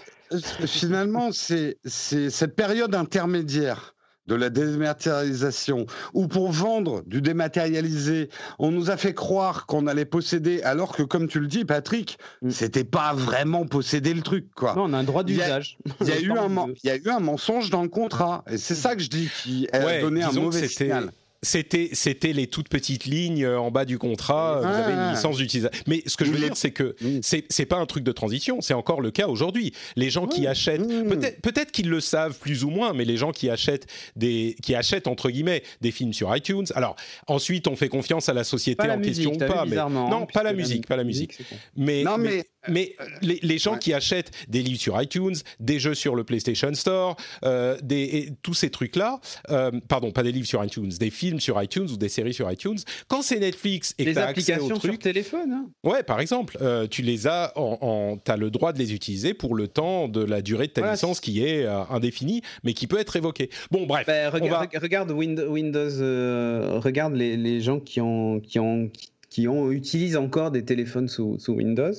Finalement, 0.64 1.30
c'est 1.32 1.76
cette 1.84 2.56
période 2.56 2.94
intermédiaire 2.94 3.94
de 4.28 4.34
la 4.34 4.50
dématérialisation, 4.50 5.84
où 6.14 6.28
pour 6.28 6.52
vendre 6.52 7.02
du 7.06 7.20
dématérialisé, 7.20 8.30
on 8.58 8.70
nous 8.70 8.88
a 8.88 8.96
fait 8.96 9.14
croire 9.14 9.66
qu'on 9.66 9.86
allait 9.86 10.04
posséder, 10.04 10.62
alors 10.62 10.96
que 10.96 11.02
comme 11.02 11.26
tu 11.26 11.40
le 11.40 11.48
dis, 11.48 11.64
Patrick, 11.64 12.18
mm. 12.40 12.50
c'était 12.50 12.84
pas 12.84 13.12
vraiment 13.14 13.66
posséder 13.66 14.14
le 14.14 14.22
truc, 14.22 14.46
quoi. 14.54 14.74
Non, 14.76 14.84
on 14.84 14.92
a 14.92 14.98
un 14.98 15.04
droit 15.04 15.24
d'usage. 15.24 15.76
Il 16.00 16.06
y, 16.06 16.12
a 16.12 16.20
eu 16.20 16.30
un, 16.30 16.48
il 16.82 16.86
y 16.86 16.90
a 16.90 16.96
eu 16.96 17.08
un 17.08 17.18
mensonge 17.18 17.68
dans 17.70 17.82
le 17.82 17.88
contrat, 17.88 18.44
et 18.48 18.58
c'est 18.58 18.76
ça 18.76 18.94
que 18.94 19.02
je 19.02 19.10
dis 19.10 19.28
qui 19.42 19.68
a 19.72 20.00
donné 20.00 20.22
un 20.22 20.32
mauvais 20.32 20.68
signal 20.68 21.10
c'était 21.42 21.90
c'était 21.92 22.32
les 22.32 22.46
toutes 22.46 22.68
petites 22.68 23.04
lignes 23.04 23.44
euh, 23.44 23.58
en 23.58 23.70
bas 23.70 23.84
du 23.84 23.98
contrat. 23.98 24.60
Vous 24.60 24.66
avez 24.66 24.92
une 24.92 24.98
ah. 24.98 25.12
licence 25.12 25.36
d'utilisation. 25.36 25.82
Mais 25.86 26.02
ce 26.06 26.16
que 26.16 26.24
je 26.24 26.30
veux 26.30 26.38
dire, 26.38 26.56
c'est 26.56 26.70
que 26.70 26.94
c'est 27.22 27.44
c'est 27.50 27.66
pas 27.66 27.78
un 27.78 27.86
truc 27.86 28.04
de 28.04 28.12
transition. 28.12 28.60
C'est 28.60 28.74
encore 28.74 29.00
le 29.00 29.10
cas 29.10 29.26
aujourd'hui. 29.26 29.72
Les 29.96 30.10
gens 30.10 30.26
qui 30.26 30.46
achètent, 30.46 30.86
peut-être 30.86 31.40
peut-être 31.40 31.72
qu'ils 31.72 31.88
le 31.88 32.00
savent 32.00 32.38
plus 32.38 32.64
ou 32.64 32.70
moins, 32.70 32.92
mais 32.92 33.04
les 33.04 33.16
gens 33.16 33.32
qui 33.32 33.50
achètent 33.50 33.86
des 34.16 34.56
qui 34.62 34.74
achètent 34.74 35.08
entre 35.08 35.30
guillemets 35.30 35.62
des 35.80 35.90
films 35.90 36.12
sur 36.12 36.34
iTunes. 36.34 36.66
Alors 36.74 36.96
ensuite, 37.26 37.66
on 37.66 37.76
fait 37.76 37.88
confiance 37.88 38.28
à 38.28 38.34
la 38.34 38.44
société 38.44 38.88
en 38.88 39.00
question 39.00 39.32
ou 39.32 39.38
pas. 39.38 39.64
Mais 39.66 39.76
non, 39.76 40.26
pas 40.26 40.42
la 40.42 40.52
musique, 40.52 40.86
pas 40.86 40.96
la 40.96 41.04
musique. 41.04 41.38
Mais, 41.76 42.04
non, 42.04 42.18
mais 42.18 42.44
mais 42.68 42.96
les, 43.20 43.38
les 43.42 43.58
gens 43.58 43.76
qui 43.76 43.92
achètent 43.92 44.30
des 44.48 44.62
livres 44.62 44.80
sur 44.80 45.00
iTunes, 45.00 45.34
des 45.60 45.78
jeux 45.78 45.94
sur 45.94 46.14
le 46.14 46.24
PlayStation 46.24 46.72
Store, 46.74 47.16
euh, 47.44 47.76
des, 47.82 48.30
tous 48.42 48.54
ces 48.54 48.70
trucs-là, 48.70 49.20
euh, 49.50 49.70
pardon, 49.88 50.12
pas 50.12 50.22
des 50.22 50.32
livres 50.32 50.46
sur 50.46 50.64
iTunes, 50.64 50.90
des 50.98 51.10
films 51.10 51.40
sur 51.40 51.60
iTunes 51.62 51.88
ou 51.90 51.96
des 51.96 52.08
séries 52.08 52.34
sur 52.34 52.50
iTunes, 52.50 52.78
quand 53.08 53.22
c'est 53.22 53.38
Netflix 53.38 53.94
et 53.98 54.04
que 54.04 54.10
tu 54.10 54.18
as 54.18 54.26
accès 54.26 54.58
au 54.58 54.68
truc, 54.68 54.92
sur 54.92 54.98
téléphone. 54.98 55.52
Hein. 55.52 55.66
Ouais, 55.84 56.02
par 56.02 56.20
exemple, 56.20 56.56
euh, 56.60 56.86
tu 56.86 57.02
les 57.02 57.26
as, 57.26 57.52
en, 57.56 58.18
tu 58.22 58.30
as 58.30 58.36
le 58.36 58.50
droit 58.50 58.72
de 58.72 58.78
les 58.78 58.94
utiliser 58.94 59.34
pour 59.34 59.54
le 59.54 59.68
temps 59.68 60.08
de 60.08 60.22
la 60.22 60.42
durée 60.42 60.66
de 60.66 60.72
ta 60.72 60.92
licence 60.92 61.20
qui 61.20 61.44
est 61.44 61.64
euh, 61.64 61.82
indéfinie, 61.90 62.42
mais 62.64 62.74
qui 62.74 62.86
peut 62.86 62.98
être 62.98 63.16
évoquée. 63.16 63.50
Bon, 63.70 63.86
bref. 63.86 64.06
Bah, 64.06 64.30
regarde, 64.30 64.68
regarde, 64.80 65.10
Windows, 65.10 66.00
euh, 66.00 66.78
regarde 66.78 67.14
les, 67.14 67.36
les, 67.36 67.60
gens 67.60 67.80
qui 67.80 68.00
ont, 68.00 68.40
qui 68.40 68.58
ont, 68.58 68.90
qui 69.30 69.48
ont 69.48 69.70
utilisent 69.70 70.16
encore 70.16 70.50
des 70.50 70.64
téléphones 70.64 71.08
sous, 71.08 71.38
sous 71.38 71.54
Windows. 71.54 71.92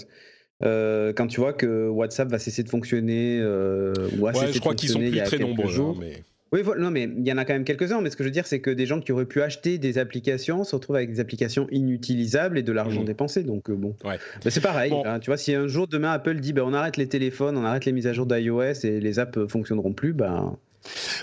Quand 0.64 1.28
tu 1.28 1.40
vois 1.40 1.54
que 1.54 1.88
WhatsApp 1.90 2.30
va 2.30 2.40
cesser 2.40 2.64
de 2.64 2.70
fonctionner, 2.70 3.40
euh, 3.42 3.94
ouais, 4.20 4.32
je 4.52 4.60
crois 4.60 4.76
qu'ils 4.76 4.90
sont 4.90 5.00
plus 5.00 5.22
très 5.24 5.38
nombreux. 5.40 5.80
Hein, 5.80 5.94
mais... 6.00 6.24
Oui, 6.52 6.62
non, 6.78 6.92
mais 6.92 7.10
il 7.18 7.28
y 7.28 7.34
en 7.34 7.40
a 7.40 7.46
quand 7.46 7.54
même 7.54 7.64
quelques-uns. 7.64 8.00
Mais 8.02 8.12
ce 8.12 8.16
que 8.16 8.24
je 8.24 8.28
veux 8.28 8.34
dire, 8.34 8.46
c'est 8.46 8.60
que 8.60 8.70
des 8.70 8.86
gens 8.86 9.00
qui 9.00 9.12
auraient 9.12 9.26
pu 9.26 9.42
acheter 9.42 9.80
des 9.80 9.98
applications 9.98 10.64
se 10.64 10.76
retrouvent 10.76 10.98
avec 10.98 11.10
des 11.10 11.20
applications 11.20 11.68
inutilisables 11.72 12.60
et 12.60 12.62
de 12.62 12.72
l'argent 12.72 13.02
mmh. 13.02 13.06
dépensé. 13.06 13.44
Donc, 13.44 13.72
euh, 13.72 13.76
bon. 13.76 13.96
Ouais. 14.06 14.20
c'est 14.48 14.62
pareil. 14.62 14.94
Hein, 15.04 15.20
tu 15.20 15.32
vois, 15.32 15.38
si 15.38 15.56
un 15.56 15.66
jour, 15.66 15.88
demain, 15.88 16.12
Apple 16.12 16.36
dit 16.36 16.54
ben, 16.54 16.62
on 16.64 16.74
arrête 16.74 16.98
les 16.98 17.08
téléphones, 17.08 17.58
on 17.58 17.66
arrête 17.66 17.86
les 17.86 17.92
mises 17.92 18.06
à 18.06 18.14
jour 18.14 18.28
d'iOS 18.28 18.86
et 18.86 19.00
les 19.00 19.18
apps 19.18 19.48
fonctionneront 19.48 19.94
plus, 19.94 20.14
ben 20.14 20.56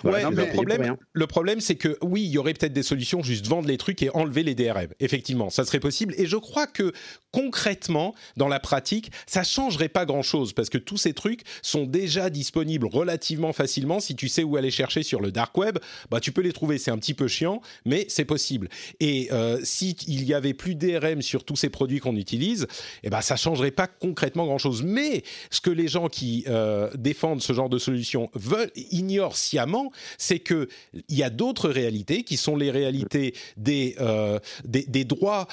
ouais, 0.05 0.23
le, 0.31 0.47
problème, 0.53 0.97
le 1.13 1.27
problème, 1.27 1.61
c'est 1.61 1.77
que 1.77 1.99
oui, 2.03 2.23
il 2.23 2.31
y 2.31 2.39
aurait 2.39 2.55
peut-être 2.55 2.73
des 2.73 2.83
solutions, 2.83 3.23
juste 3.23 3.47
vendre 3.47 3.69
les 3.69 3.79
trucs 3.79 4.03
et 4.03 4.11
enlever 4.11 4.43
les 4.43 4.55
DRM. 4.55 4.89
Effectivement, 5.01 5.51
ça 5.51 5.65
serait 5.65 5.81
possible. 5.81 6.15
Et 6.19 6.27
je 6.27 6.37
crois 6.37 6.67
que 6.67 6.93
concrètement, 7.33 8.15
dans 8.37 8.49
la 8.49 8.61
pratique, 8.61 9.11
ça 9.27 9.43
changerait 9.43 9.89
pas 9.89 10.05
grand-chose 10.05 10.53
parce 10.53 10.69
que 10.69 10.79
tous 10.79 10.97
ces 10.97 11.13
trucs 11.13 11.43
sont 11.63 11.85
déjà 11.85 12.31
disponibles 12.31 12.87
relativement 12.87 13.53
facilement. 13.53 14.01
Si 14.01 14.17
tu 14.17 14.29
sais 14.29 14.43
où 14.43 14.57
aller 14.57 14.71
chercher 14.71 15.03
sur 15.03 15.21
le 15.21 15.31
dark 15.31 15.57
web, 15.57 15.79
bah 16.11 16.21
tu 16.21 16.33
peux 16.33 16.43
les 16.43 16.53
trouver. 16.53 16.79
C'est 16.79 16.91
un 16.91 16.99
petit 16.99 17.15
peu 17.15 17.29
chiant, 17.29 17.61
mais 17.85 18.07
c'est 18.09 18.25
possible. 18.25 18.69
Et 19.01 19.29
euh, 19.33 19.61
si 19.63 19.97
il 20.07 20.25
y 20.25 20.35
avait 20.35 20.55
plus 20.55 20.75
DRM 20.75 21.23
sur 21.23 21.45
tous 21.45 21.57
ces 21.57 21.69
produits 21.69 22.01
qu'on 22.01 22.17
utilise, 22.17 22.67
eh 23.03 23.11
ben 23.11 23.21
ça 23.21 23.37
changerait 23.37 23.71
pas 23.71 23.87
concrètement 23.87 24.47
grand-chose. 24.47 24.83
Mais 24.83 25.23
ce 25.51 25.61
que 25.61 25.71
les 25.71 25.89
gens 25.89 26.09
qui 26.09 26.45
euh, 26.49 26.91
défendent 26.95 27.43
ce 27.43 27.53
genre 27.53 27.69
de 27.69 27.79
solution 27.79 28.31
veulent 28.35 28.71
ignorent 28.91 29.37
c'est 30.19 30.39
que 30.39 30.69
il 31.09 31.17
y 31.17 31.23
a 31.23 31.31
d'autres 31.31 31.71
réalités 31.71 32.23
qui 32.23 32.37
sont 32.37 32.57
les 32.57 32.71
réalités 32.71 33.35
des, 33.57 33.97
euh, 34.01 34.39
droits 35.05 35.47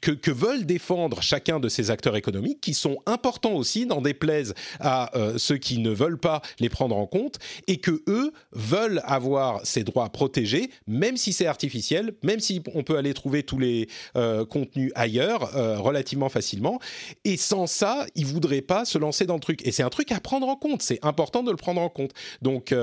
que, 0.00 0.30
veulent 0.30 0.64
défendre 0.64 1.22
chacun 1.22 1.60
de 1.60 1.68
ces 1.68 1.90
acteurs 1.90 2.16
économiques, 2.16 2.60
qui 2.60 2.74
sont 2.74 3.02
importants 3.06 3.52
aussi, 3.52 3.86
n'en 3.86 4.00
déplaise 4.00 4.54
à 4.78 5.16
euh, 5.16 5.38
ceux 5.38 5.58
qui 5.58 5.78
ne 5.78 5.90
veulent 5.90 6.18
pas 6.18 6.40
les 6.60 6.68
prendre 6.68 6.96
en 6.96 7.06
compte, 7.06 7.38
et 7.66 7.78
que 7.78 8.02
eux 8.08 8.32
veulent 8.52 9.02
avoir 9.04 9.64
ces 9.64 9.84
droits 9.84 10.08
protégés, 10.08 10.70
même 10.86 11.16
si 11.16 11.32
c'est 11.32 11.46
artificiel, 11.46 12.14
même 12.22 12.40
si 12.40 12.62
on 12.74 12.82
peut 12.82 12.96
aller 12.96 13.12
trouver 13.12 13.42
tous 13.42 13.58
les 13.58 13.88
euh, 14.16 14.46
contenus 14.46 14.92
ailleurs 14.94 15.54
euh, 15.56 15.78
relativement 15.78 16.28
facilement. 16.28 16.80
Et 17.24 17.36
sans 17.36 17.66
ça, 17.66 18.06
ils 18.14 18.26
voudraient 18.26 18.62
pas 18.62 18.84
se 18.84 18.98
lancer 18.98 19.26
dans 19.26 19.34
le 19.34 19.40
truc. 19.40 19.66
Et 19.66 19.72
c'est 19.72 19.82
un 19.82 19.90
truc 19.90 20.10
à 20.12 20.20
prendre 20.20 20.48
en 20.48 20.56
compte. 20.56 20.82
C'est 20.82 21.04
important 21.04 21.42
de 21.42 21.50
le 21.50 21.56
prendre 21.56 21.80
en 21.80 21.88
compte. 21.88 22.12
Donc, 22.40 22.74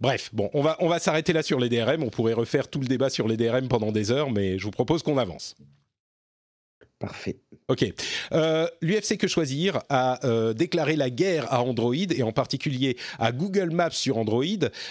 bref, 0.00 0.30
bon, 0.32 0.50
on 0.54 0.62
va 0.62 0.76
on 0.80 0.88
va 0.88 0.98
s'arrêter 0.98 1.32
là 1.32 1.42
sur 1.42 1.58
les 1.58 1.68
DRM. 1.68 2.02
On 2.02 2.10
pourrait 2.10 2.32
refaire 2.34 2.68
tout 2.68 2.80
le 2.80 2.86
débat 2.86 3.10
sur 3.10 3.28
les 3.28 3.36
DRM 3.36 3.68
pendant 3.68 3.92
des 3.92 4.10
heures, 4.10 4.30
mais 4.30 4.58
je 4.58 4.64
vous 4.64 4.70
propose 4.70 5.02
qu'on 5.02 5.18
avance. 5.18 5.56
Parfait. 7.06 7.36
Ok. 7.68 7.84
Euh, 8.32 8.66
L'UFC 8.82 9.16
Que 9.16 9.26
Choisir 9.26 9.80
a 9.88 10.24
euh, 10.26 10.52
déclaré 10.52 10.96
la 10.96 11.08
guerre 11.10 11.52
à 11.52 11.62
Android 11.62 11.94
et 11.94 12.22
en 12.22 12.32
particulier 12.32 12.96
à 13.18 13.32
Google 13.32 13.70
Maps 13.70 13.90
sur 13.90 14.18
Android. 14.18 14.44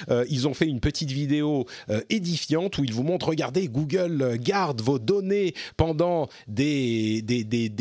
Euh, 0.10 0.26
ils 0.30 0.48
ont 0.48 0.54
fait 0.54 0.66
une 0.66 0.80
petite 0.80 1.12
vidéo 1.12 1.66
édifiante 2.10 2.78
où 2.78 2.84
ils 2.84 2.94
vous 2.94 3.04
montrent, 3.04 3.28
regardez, 3.28 3.68
Google 3.68 4.38
garde 4.40 4.82
vos 4.82 5.00
données 5.00 5.54
pendant 5.78 6.30
des, 6.48 7.24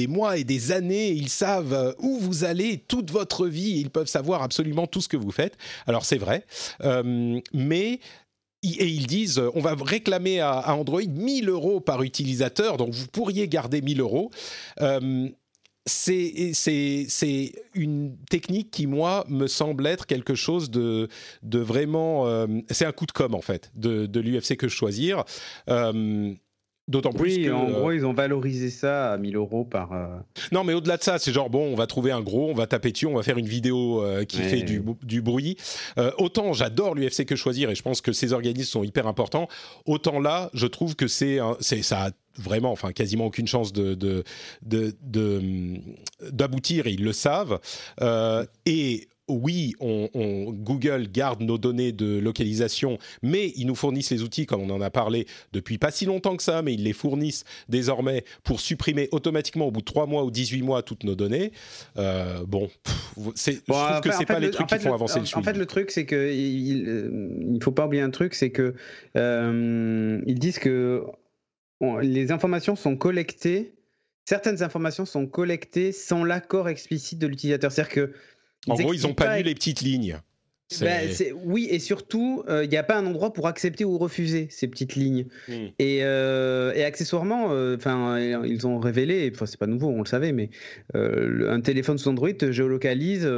mois 0.08 0.36
et 0.36 0.44
des 0.44 0.72
années. 0.72 1.10
Ils 1.10 1.28
savent 1.28 1.94
où 1.98 2.18
vous 2.18 2.44
allez 2.44 2.78
toute 2.78 3.10
votre 3.10 3.46
vie. 3.46 3.80
Ils 3.80 3.90
peuvent 3.90 4.06
savoir 4.06 4.42
absolument 4.42 4.86
tout 4.86 5.00
ce 5.00 5.08
que 5.08 5.16
vous 5.16 5.30
faites. 5.30 5.56
Alors 5.86 6.04
c'est 6.04 6.18
vrai. 6.18 6.44
mais 7.54 8.00
et 8.62 8.86
ils 8.86 9.06
disent, 9.06 9.42
on 9.54 9.60
va 9.60 9.74
réclamer 9.74 10.40
à, 10.40 10.74
Android 10.74 11.02
1000 11.02 11.48
euros 11.48 11.80
par 11.80 12.02
utilisateur, 12.02 12.76
donc 12.76 12.92
vous 12.92 13.06
pourriez 13.06 13.48
garder 13.48 13.82
1000 13.82 14.00
euros 14.00 14.30
c'est 15.86 17.52
une 17.74 18.16
technique 18.30 18.70
qui, 18.70 18.86
moi, 18.86 19.24
me 19.28 19.46
semble 19.46 19.86
être 19.86 20.06
quelque 20.06 20.34
chose 20.34 20.70
de, 20.70 21.08
de 21.42 21.58
vraiment... 21.58 22.26
Euh, 22.28 22.46
c'est 22.70 22.84
un 22.84 22.92
coup 22.92 23.06
de 23.06 23.12
com', 23.12 23.34
en 23.34 23.40
fait, 23.40 23.70
de, 23.74 24.06
de 24.06 24.20
l'UFC 24.20 24.56
que 24.56 24.68
je 24.68 24.74
choisir. 24.74 25.24
Euh, 25.68 26.34
D'autant 26.88 27.12
plus 27.12 27.38
que, 27.38 27.50
en 27.50 27.70
gros, 27.70 27.92
ils 27.92 28.04
ont 28.04 28.12
valorisé 28.12 28.68
ça 28.68 29.12
à 29.12 29.18
1000 29.18 29.36
euros 29.36 29.64
par. 29.64 29.92
Euh, 29.92 30.06
non, 30.50 30.64
mais 30.64 30.74
au-delà 30.74 30.96
de 30.96 31.02
ça, 31.02 31.18
c'est 31.18 31.32
genre 31.32 31.48
bon, 31.48 31.72
on 31.72 31.76
va 31.76 31.86
trouver 31.86 32.10
un 32.10 32.20
gros, 32.20 32.50
on 32.50 32.54
va 32.54 32.66
taper 32.66 32.92
dessus, 32.92 33.06
on 33.06 33.14
va 33.14 33.22
faire 33.22 33.38
une 33.38 33.46
vidéo 33.46 34.04
qui 34.28 34.38
fait 34.38 34.62
du, 34.62 34.82
du 35.02 35.22
bruit. 35.22 35.56
autant 36.18 36.52
j'adore 36.52 36.94
l'UFC 36.94 37.24
que 37.24 37.36
choisir 37.36 37.70
et 37.70 37.74
je 37.74 37.82
pense 37.82 38.00
que 38.00 38.12
ces 38.12 38.32
organismes 38.32 38.70
sont 38.70 38.84
hyper 38.84 39.06
importants. 39.06 39.48
Autant 39.86 40.18
là, 40.18 40.50
je 40.54 40.66
trouve 40.66 40.96
que 40.96 41.06
c'est 41.06 41.38
ça 41.60 42.06
a 42.06 42.10
vraiment, 42.38 42.72
enfin 42.72 42.92
quasiment 42.92 43.26
aucune 43.26 43.46
chance 43.46 43.72
de, 43.72 44.24
d'aboutir, 46.22 46.86
et 46.86 46.92
ils 46.92 47.04
le 47.04 47.12
savent. 47.12 47.60
Euh, 48.00 48.44
et 48.66 49.08
oui, 49.28 49.74
on, 49.80 50.08
Google 50.52 51.08
garde 51.10 51.42
nos 51.42 51.58
données 51.58 51.92
de 51.92 52.18
localisation, 52.18 52.98
mais 53.22 53.52
ils 53.56 53.66
nous 53.66 53.74
fournissent 53.74 54.10
les 54.10 54.22
outils, 54.22 54.46
comme 54.46 54.60
on 54.60 54.70
en 54.70 54.80
a 54.80 54.90
parlé 54.90 55.26
depuis 55.52 55.78
pas 55.78 55.90
si 55.90 56.06
longtemps 56.06 56.36
que 56.36 56.42
ça, 56.42 56.62
mais 56.62 56.74
ils 56.74 56.82
les 56.82 56.92
fournissent 56.92 57.44
désormais 57.68 58.24
pour 58.42 58.60
supprimer 58.60 59.08
automatiquement 59.12 59.66
au 59.66 59.70
bout 59.70 59.80
de 59.80 59.86
3 59.86 60.06
mois 60.06 60.24
ou 60.24 60.30
18 60.30 60.62
mois 60.62 60.82
toutes 60.82 61.04
nos 61.04 61.14
données. 61.14 61.52
Euh, 61.96 62.44
bon, 62.46 62.68
c'est, 63.34 63.62
je 63.66 63.72
trouve 63.72 64.00
que 64.00 64.12
c'est 64.12 64.26
pas 64.26 64.40
les 64.40 64.50
trucs 64.50 64.66
qui 64.66 64.78
font 64.78 64.94
avancer 64.94 65.20
le 65.20 65.26
suivi. 65.26 65.40
En 65.40 65.44
fait, 65.44 65.56
le 65.56 65.66
truc, 65.66 65.90
c'est 65.90 66.06
qu'il 66.06 66.18
il, 66.18 67.54
il, 67.54 67.62
faut 67.62 67.72
pas 67.72 67.86
oublier 67.86 68.02
un 68.02 68.10
truc, 68.10 68.34
c'est 68.34 68.50
que 68.50 68.74
euh, 69.16 70.20
ils 70.26 70.38
disent 70.38 70.58
que 70.58 71.04
les 72.00 72.32
informations 72.32 72.76
sont 72.76 72.96
collectées, 72.96 73.74
certaines 74.24 74.62
informations 74.62 75.04
sont 75.04 75.26
collectées 75.26 75.92
sans 75.92 76.24
l'accord 76.24 76.68
explicite 76.68 77.18
de 77.18 77.26
l'utilisateur. 77.28 77.70
C'est-à-dire 77.70 77.92
que. 77.92 78.12
En 78.68 78.74
gros, 78.74 78.94
ils 78.94 79.02
n'ont 79.02 79.14
pas 79.14 79.38
lu 79.38 79.44
les 79.44 79.54
petites 79.54 79.80
lignes. 79.80 80.18
Ben, 80.80 81.10
oui, 81.44 81.68
et 81.70 81.78
surtout, 81.78 82.44
il 82.46 82.52
euh, 82.52 82.66
n'y 82.66 82.76
a 82.76 82.82
pas 82.82 82.96
un 82.96 83.06
endroit 83.06 83.32
pour 83.32 83.46
accepter 83.46 83.84
ou 83.84 83.98
refuser 83.98 84.48
ces 84.50 84.68
petites 84.68 84.94
lignes. 84.94 85.26
Hmm. 85.48 85.66
Euh, 85.80 86.72
et, 86.74 86.84
accessoirement, 86.84 87.48
euh, 87.50 87.76
enfin, 87.76 88.18
ils 88.18 88.66
ont 88.66 88.78
révélé, 88.78 89.30
enfin, 89.34 89.46
c'est 89.46 89.58
pas 89.58 89.66
nouveau, 89.66 89.88
on 89.88 90.00
le 90.00 90.06
savait, 90.06 90.32
mais 90.32 90.50
un 90.94 91.60
téléphone 91.60 91.98
sous 91.98 92.08
Android 92.08 92.32
te 92.32 92.52
géolocalise 92.52 93.28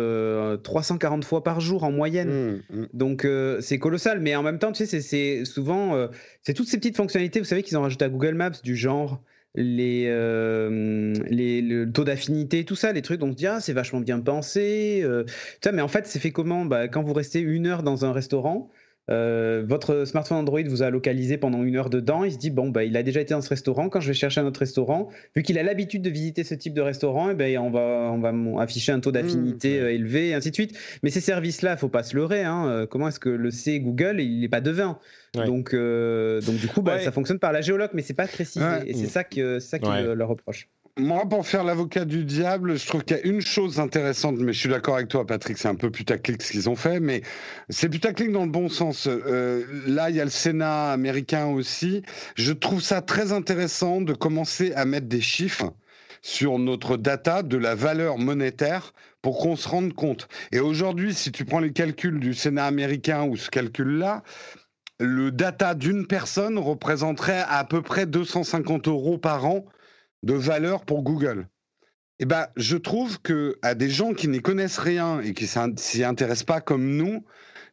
340 0.62 1.24
fois 1.24 1.42
par 1.42 1.60
jour 1.60 1.84
en 1.84 1.92
moyenne. 1.92 2.62
Hmm, 2.70 2.76
hmm. 2.76 2.86
Donc, 2.92 3.26
c'est 3.60 3.78
colossal. 3.78 4.20
Mais 4.20 4.36
en 4.36 4.42
même 4.42 4.58
temps, 4.58 4.72
tu 4.72 4.86
sais, 4.86 5.00
c'est 5.00 5.44
souvent, 5.44 6.08
c'est 6.42 6.54
toutes 6.54 6.68
ces 6.68 6.76
petites 6.76 6.96
fonctionnalités, 6.96 7.40
vous 7.40 7.46
savez, 7.46 7.62
qu'ils 7.62 7.76
ont 7.76 7.82
rajouté 7.82 8.04
à 8.04 8.08
Google 8.08 8.34
Maps, 8.34 8.60
du 8.62 8.76
genre 8.76 9.20
les, 9.54 10.06
euh, 10.08 11.14
les, 11.28 11.62
le 11.62 11.90
taux 11.90 12.04
d'affinité, 12.04 12.64
tout 12.64 12.74
ça, 12.76 12.92
les 12.92 13.02
trucs 13.02 13.22
on 13.22 13.30
se 13.30 13.36
dit 13.36 13.46
ah, 13.46 13.60
c'est 13.60 13.72
vachement 13.72 14.00
bien 14.00 14.20
pensé. 14.20 15.00
Euh, 15.02 15.24
mais 15.72 15.82
en 15.82 15.88
fait, 15.88 16.06
c'est 16.06 16.18
fait 16.18 16.32
comment? 16.32 16.64
Bah, 16.64 16.88
Quand 16.88 17.02
vous 17.02 17.12
restez 17.12 17.40
une 17.40 17.66
heure 17.66 17.82
dans 17.82 18.04
un 18.04 18.12
restaurant, 18.12 18.70
euh, 19.10 19.64
votre 19.66 20.04
smartphone 20.04 20.38
Android 20.38 20.62
vous 20.66 20.82
a 20.82 20.90
localisé 20.90 21.36
pendant 21.36 21.62
une 21.62 21.76
heure 21.76 21.90
dedans. 21.90 22.24
Il 22.24 22.32
se 22.32 22.38
dit 22.38 22.50
bon, 22.50 22.70
bah, 22.70 22.84
il 22.84 22.96
a 22.96 23.02
déjà 23.02 23.20
été 23.20 23.34
dans 23.34 23.40
ce 23.40 23.48
restaurant. 23.48 23.88
Quand 23.88 24.00
je 24.00 24.08
vais 24.08 24.14
chercher 24.14 24.40
un 24.40 24.46
autre 24.46 24.60
restaurant, 24.60 25.08
vu 25.34 25.42
qu'il 25.42 25.58
a 25.58 25.62
l'habitude 25.62 26.02
de 26.02 26.10
visiter 26.10 26.44
ce 26.44 26.54
type 26.54 26.74
de 26.74 26.80
restaurant, 26.80 27.28
et 27.28 27.32
eh 27.32 27.34
ben, 27.34 27.58
on 27.58 27.70
va, 27.70 28.10
on 28.12 28.18
va 28.18 28.62
afficher 28.62 28.92
un 28.92 29.00
taux 29.00 29.10
mmh, 29.10 29.14
d'affinité 29.14 29.74
élevé, 29.94 30.28
et 30.28 30.34
ainsi 30.34 30.50
de 30.50 30.54
suite. 30.54 30.78
Mais 31.02 31.10
ces 31.10 31.20
services-là, 31.20 31.76
faut 31.76 31.88
pas 31.88 32.02
se 32.02 32.16
leurrer. 32.16 32.44
Hein. 32.44 32.86
Comment 32.90 33.08
est-ce 33.08 33.20
que 33.20 33.28
le 33.28 33.50
sait 33.50 33.80
Google 33.80 34.20
Il 34.20 34.40
n'est 34.40 34.48
pas 34.48 34.60
devin? 34.60 34.98
Donc, 35.34 35.74
euh, 35.74 36.40
donc 36.42 36.56
du 36.56 36.68
coup, 36.68 36.82
bah, 36.82 37.00
ça 37.00 37.12
fonctionne 37.12 37.38
par 37.38 37.52
la 37.52 37.60
géologue, 37.60 37.90
mais 37.94 38.02
c'est 38.02 38.14
pas 38.14 38.26
précisé. 38.26 38.64
Et 38.86 38.94
c'est 38.94 39.06
ça 39.06 39.24
que 39.24 39.58
ça 39.58 39.78
qui 39.78 39.90
leur 40.14 40.28
reproche. 40.28 40.68
Moi, 40.96 41.28
pour 41.28 41.44
faire 41.44 41.64
l'avocat 41.64 42.04
du 42.04 42.24
diable, 42.24 42.78
je 42.78 42.86
trouve 42.86 43.02
qu'il 43.02 43.16
y 43.16 43.20
a 43.20 43.24
une 43.24 43.40
chose 43.40 43.80
intéressante, 43.80 44.36
mais 44.38 44.52
je 44.52 44.60
suis 44.60 44.68
d'accord 44.68 44.94
avec 44.94 45.08
toi, 45.08 45.26
Patrick, 45.26 45.58
c'est 45.58 45.66
un 45.66 45.74
peu 45.74 45.90
putaclic 45.90 46.40
ce 46.40 46.52
qu'ils 46.52 46.70
ont 46.70 46.76
fait, 46.76 47.00
mais 47.00 47.22
c'est 47.68 47.88
putaclic 47.88 48.30
dans 48.30 48.44
le 48.44 48.50
bon 48.52 48.68
sens. 48.68 49.08
Euh, 49.08 49.64
là, 49.88 50.10
il 50.10 50.14
y 50.14 50.20
a 50.20 50.24
le 50.24 50.30
Sénat 50.30 50.92
américain 50.92 51.46
aussi. 51.46 52.02
Je 52.36 52.52
trouve 52.52 52.80
ça 52.80 53.02
très 53.02 53.32
intéressant 53.32 54.02
de 54.02 54.12
commencer 54.12 54.72
à 54.74 54.84
mettre 54.84 55.08
des 55.08 55.20
chiffres 55.20 55.74
sur 56.22 56.60
notre 56.60 56.96
data 56.96 57.42
de 57.42 57.56
la 57.56 57.74
valeur 57.74 58.18
monétaire 58.18 58.92
pour 59.20 59.40
qu'on 59.40 59.56
se 59.56 59.68
rende 59.68 59.94
compte. 59.94 60.28
Et 60.52 60.60
aujourd'hui, 60.60 61.12
si 61.12 61.32
tu 61.32 61.44
prends 61.44 61.58
les 61.58 61.72
calculs 61.72 62.20
du 62.20 62.34
Sénat 62.34 62.66
américain 62.66 63.24
ou 63.24 63.36
ce 63.36 63.50
calcul-là, 63.50 64.22
le 65.00 65.32
data 65.32 65.74
d'une 65.74 66.06
personne 66.06 66.56
représenterait 66.56 67.44
à 67.48 67.64
peu 67.64 67.82
près 67.82 68.06
250 68.06 68.86
euros 68.86 69.18
par 69.18 69.44
an 69.44 69.64
de 70.24 70.34
valeur 70.34 70.84
pour 70.84 71.02
Google. 71.02 71.48
Eh 72.18 72.24
ben, 72.24 72.46
je 72.56 72.76
trouve 72.76 73.20
que 73.20 73.58
à 73.62 73.74
des 73.74 73.90
gens 73.90 74.14
qui 74.14 74.28
n'y 74.28 74.40
connaissent 74.40 74.78
rien 74.78 75.20
et 75.20 75.34
qui 75.34 75.46
s'y 75.46 76.04
intéressent 76.04 76.44
pas 76.44 76.60
comme 76.60 76.96
nous, 76.96 77.24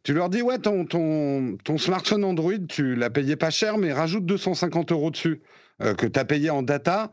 tu 0.03 0.13
leur 0.13 0.29
dis 0.29 0.41
ouais 0.41 0.57
ton, 0.57 0.85
ton, 0.85 1.57
ton 1.63 1.77
smartphone 1.77 2.23
Android, 2.23 2.53
tu 2.67 2.95
l'as 2.95 3.11
payé 3.11 3.35
pas 3.35 3.51
cher, 3.51 3.77
mais 3.77 3.93
rajoute 3.93 4.25
250 4.25 4.91
euros 4.91 5.11
dessus 5.11 5.41
euh, 5.81 5.93
que 5.93 6.07
tu 6.07 6.19
as 6.19 6.25
payé 6.25 6.49
en 6.49 6.63
data 6.63 7.11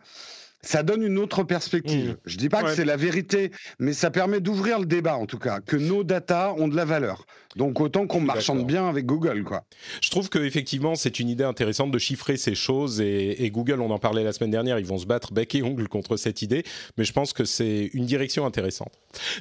ça 0.63 0.83
donne 0.83 1.03
une 1.03 1.19
autre 1.19 1.45
perspective. 1.45 2.07
Je 2.07 2.13
mmh. 2.13 2.17
Je 2.27 2.37
dis 2.37 2.49
pas 2.49 2.63
que 2.63 2.75
c'est 2.75 2.85
la 2.85 2.97
vérité, 2.97 3.51
mais 3.79 3.93
ça 3.93 4.11
permet 4.11 4.41
d'ouvrir 4.41 4.79
le 4.79 4.87
débat 4.87 5.17
en 5.17 5.27
tout 5.27 5.39
cas, 5.39 5.61
que 5.61 5.77
nos 5.77 6.05
data 6.05 6.55
ont 6.57 6.69
de 6.69 6.77
la 6.77 6.85
valeur. 6.85 7.25
Donc 7.57 7.81
autant 7.81 8.07
qu'on 8.07 8.21
marchande 8.21 8.67
bien 8.67 8.89
avec 8.89 9.07
Google, 9.07 9.43
quoi. 9.43 9.65
Je 10.03 10.11
trouve 10.11 10.29
que 10.29 10.39
effectivement 10.39 10.95
c'est 10.95 11.19
une 11.19 11.29
idée 11.29 11.45
intéressante 11.45 11.91
de 11.91 11.99
chiffrer 11.99 12.37
ces 12.37 12.55
choses 12.55 13.01
et, 13.01 13.51
Google, 13.51 13.81
on 13.81 13.91
en 13.91 13.99
parlait 13.99 14.23
la 14.23 14.33
semaine 14.33 14.51
dernière, 14.51 14.79
ils 14.79 14.87
vont 14.87 14.99
se 14.99 15.07
battre 15.07 15.33
bec 15.33 15.55
et 15.55 15.63
ongle 15.63 15.89
contre 15.89 16.17
cette 16.17 16.43
idée, 16.43 16.65
mais 16.97 17.05
je 17.05 17.13
pense 17.13 17.33
que 17.33 17.45
c'est 17.45 17.91
une 17.95 18.05
direction 18.05 18.45
intéressante. 18.47 18.93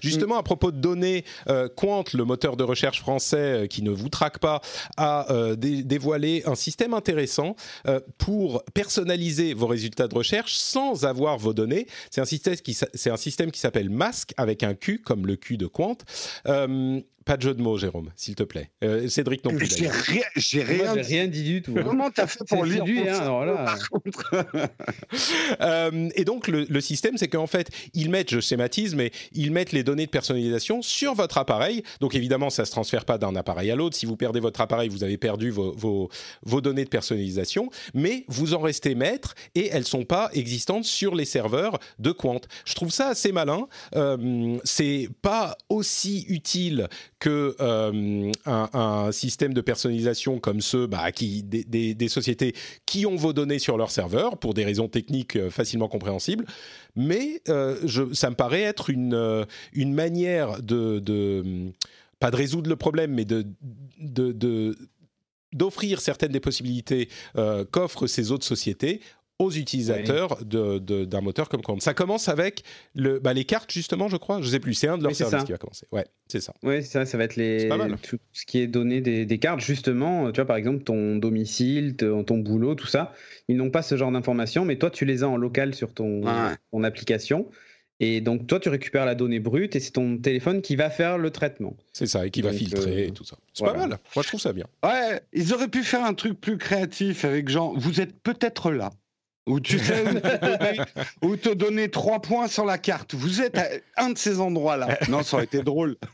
Justement, 0.01 0.35
mmh. 0.35 0.39
à 0.39 0.43
propos 0.43 0.71
de 0.71 0.77
données, 0.77 1.25
euh, 1.49 1.67
Quant, 1.75 2.05
le 2.13 2.23
moteur 2.23 2.55
de 2.57 2.63
recherche 2.63 3.01
français 3.01 3.37
euh, 3.37 3.67
qui 3.67 3.83
ne 3.83 3.91
vous 3.91 4.09
traque 4.09 4.39
pas, 4.39 4.61
a 4.95 5.31
euh, 5.31 5.55
dévoilé 5.55 6.43
un 6.45 6.55
système 6.55 6.93
intéressant 6.93 7.55
pour 8.17 8.63
personnaliser 8.73 9.53
vos 9.53 9.67
résultats 9.67 10.07
de 10.07 10.15
recherche 10.15 10.55
sans 10.55 11.05
avoir 11.05 11.16
vos 11.37 11.53
données. 11.53 11.87
C'est 12.11 12.21
un 12.21 12.25
système 12.25 13.51
qui, 13.51 13.59
s'appelle 13.59 13.89
Mask 13.89 14.33
avec 14.37 14.63
un 14.63 14.73
Q 14.73 14.99
comme 14.99 15.25
le 15.25 15.35
Q 15.35 15.57
de 15.57 15.67
Quant. 15.67 15.97
Euh, 16.47 17.01
pas 17.27 17.35
de 17.35 17.41
jeu 17.41 17.53
de 17.53 17.61
mots, 17.61 17.77
Jérôme, 17.77 18.09
s'il 18.15 18.35
te 18.35 18.43
plaît. 18.43 18.71
Euh, 18.85 19.09
Cédric 19.09 19.43
non 19.43 19.53
plus. 19.53 19.67
J'ai 19.67 19.89
rien, 19.89 20.23
j'ai 20.37 20.63
rien, 20.63 21.27
dit 21.27 21.43
du 21.43 21.61
tout. 21.61 21.75
Hein. 21.77 21.83
Comment 21.85 22.09
t'as 22.09 22.25
fait 22.25 22.39
pour 22.47 22.63
lire 22.63 22.83
hein, 22.85 23.75
euh, 25.61 26.09
Et 26.15 26.23
donc 26.23 26.47
le, 26.47 26.79
système, 26.79 27.17
c'est 27.17 27.27
qu'en 27.27 27.45
fait, 27.45 27.69
ils 27.93 28.09
mettent, 28.09 28.31
je 28.31 28.39
schématise, 28.39 28.95
mais 28.95 29.11
ils 29.33 29.51
mettent 29.51 29.73
les 29.73 29.83
données 29.83 30.05
de 30.05 30.11
personnalisation 30.11 30.81
sur 30.81 31.15
votre 31.15 31.37
appareil. 31.37 31.83
Donc 31.99 32.15
évidemment, 32.15 32.49
ça 32.49 32.63
se 32.63 32.71
transfère 32.71 33.03
pas 33.03 33.17
d'un 33.17 33.35
appareil 33.35 33.71
à 33.71 33.75
l'autre. 33.75 33.97
Si 33.97 34.05
vous 34.05 34.15
perdez 34.15 34.39
votre 34.39 34.61
appareil, 34.61 34.87
vous 34.87 35.03
avez 35.03 35.17
perdu 35.17 35.49
vos, 35.49 35.73
vos, 35.73 36.09
vos, 36.43 36.61
données 36.61 36.85
de 36.85 36.89
personnalisation, 36.89 37.69
mais 37.93 38.23
vous 38.29 38.53
en 38.53 38.59
restez 38.59 38.95
maître 38.95 39.35
et 39.53 39.67
elles 39.67 39.85
sont 39.85 40.05
pas 40.05 40.29
existantes 40.31 40.85
sur 40.85 41.13
les 41.13 41.25
serveurs 41.25 41.77
de 41.99 42.13
Quant. 42.13 42.39
Je 42.63 42.73
trouve 42.73 42.91
ça 42.91 43.09
assez 43.09 43.33
malin. 43.33 43.67
Euh, 43.95 44.57
c'est 44.63 45.09
pas 45.21 45.57
aussi 45.67 46.25
utile 46.29 46.87
que 47.19 47.55
euh, 47.59 48.31
un, 48.45 49.11
système 49.11 49.53
de 49.53 49.61
personnalisation 49.61 50.39
comme 50.39 50.61
ceux 50.61 50.87
bah, 50.87 51.11
des, 51.11 52.07
sociétés 52.09 52.53
qui 52.85 53.05
ont 53.05 53.15
vos 53.15 53.33
données 53.33 53.59
sur 53.59 53.77
leur 53.77 53.91
serveur 53.91 54.37
pour 54.37 54.53
des 54.53 54.63
raisons 54.63 54.87
techniques 54.87 55.35
euh, 55.35 55.49
facilement 55.49 55.87
compréhensibles. 55.87 56.45
Mais 56.95 57.41
euh, 57.49 57.75
ça 58.13 58.29
me 58.29 58.35
paraît 58.35 58.61
être 58.61 58.89
une, 58.89 59.45
manière 59.75 60.61
de, 60.61 61.73
pas 62.19 62.31
de 62.31 62.35
résoudre 62.35 62.69
le 62.69 62.75
problème, 62.75 63.13
mais 63.13 63.25
de 63.25 63.45
d'offrir 65.53 66.01
certaines 66.01 66.33
des 66.33 66.41
possibilités 66.41 67.07
qu'offrent 67.71 68.05
ces 68.05 68.31
autres 68.31 68.45
sociétés 68.45 68.99
aux 69.39 69.51
utilisateurs 69.51 70.43
d'un 70.43 71.21
moteur 71.21 71.49
comme 71.49 71.61
Chrome. 71.61 71.79
Ça 71.79 71.93
commence 71.93 72.27
avec 72.27 72.63
le, 72.95 73.19
bah, 73.19 73.33
les 73.33 73.45
cartes, 73.45 73.71
justement, 73.71 74.07
je 74.07 74.17
crois. 74.17 74.41
Je 74.41 74.49
sais 74.49 74.59
plus, 74.59 74.73
c'est 74.73 74.87
un 74.87 74.97
de 74.97 75.03
leurs 75.03 75.15
services 75.15 75.43
qui 75.43 75.51
va 75.51 75.57
commencer. 75.57 75.87
Ouais, 75.91 76.05
c'est 76.27 76.41
ça. 76.41 76.53
Oui, 76.63 76.83
ça, 76.83 77.05
ça 77.05 77.17
va 77.17 77.23
être 77.23 77.35
les, 77.35 77.69
tout 78.01 78.17
ce 78.33 78.45
qui 78.45 78.59
est 78.59 78.67
donné 78.67 79.01
des, 79.01 79.39
cartes, 79.39 79.59
justement. 79.59 80.31
Tu 80.31 80.37
vois, 80.37 80.45
par 80.45 80.57
exemple, 80.57 80.83
ton 80.83 81.17
domicile, 81.17 81.95
ton, 81.95 82.37
boulot, 82.37 82.75
tout 82.75 82.87
ça. 82.87 83.13
Ils 83.47 83.57
n'ont 83.57 83.69
pas 83.69 83.81
ce 83.81 83.95
genre 83.95 84.11
d'informations, 84.11 84.65
mais 84.65 84.77
toi, 84.77 84.89
tu 84.89 85.05
les 85.05 85.23
as 85.23 85.29
en 85.29 85.37
local 85.37 85.75
sur 85.75 85.93
ton, 85.93 86.21
ton 86.71 86.83
application. 86.83 87.47
Et 87.99 88.21
donc, 88.21 88.45
toi, 88.45 88.59
tu 88.59 88.69
récupères 88.69 89.05
la 89.05 89.15
donnée 89.15 89.39
brute 89.39 89.75
et 89.75 89.79
c'est 89.79 89.91
ton 89.91 90.17
téléphone 90.17 90.61
qui 90.61 90.75
va 90.75 90.89
faire 90.89 91.17
le 91.17 91.31
traitement. 91.31 91.75
C'est 91.93 92.05
ça, 92.05 92.27
et 92.27 92.31
qui 92.31 92.43
va 92.43 92.53
filtrer 92.53 93.05
euh, 93.05 93.07
et 93.07 93.11
tout 93.11 93.23
ça. 93.23 93.37
C'est 93.53 93.65
pas 93.65 93.73
mal. 93.73 93.89
Moi, 93.89 94.23
je 94.23 94.27
trouve 94.27 94.39
ça 94.39 94.53
bien. 94.53 94.65
Ouais, 94.83 95.19
ils 95.33 95.51
auraient 95.53 95.67
pu 95.67 95.83
faire 95.83 96.05
un 96.05 96.13
truc 96.13 96.39
plus 96.39 96.59
créatif 96.59 97.25
avec 97.25 97.49
genre, 97.49 97.73
vous 97.77 97.99
êtes 97.99 98.15
peut-être 98.21 98.71
là. 98.71 98.91
Où 99.47 99.59
tu 99.61 99.79
sais 99.83 100.03
où 101.21 101.35
te, 101.37 101.53
donner, 101.53 101.89
trois 101.89 102.21
points 102.21 102.47
sur 102.47 102.65
la 102.65 102.77
carte. 102.77 103.15
Vous 103.15 103.41
êtes 103.41 103.57
à 103.57 104.03
un 104.03 104.11
de 104.11 104.17
ces 104.17 104.39
endroits-là. 104.39 104.99
Non, 105.09 105.23
ça 105.23 105.37
aurait 105.37 105.45
été 105.45 105.63
drôle. 105.63 105.95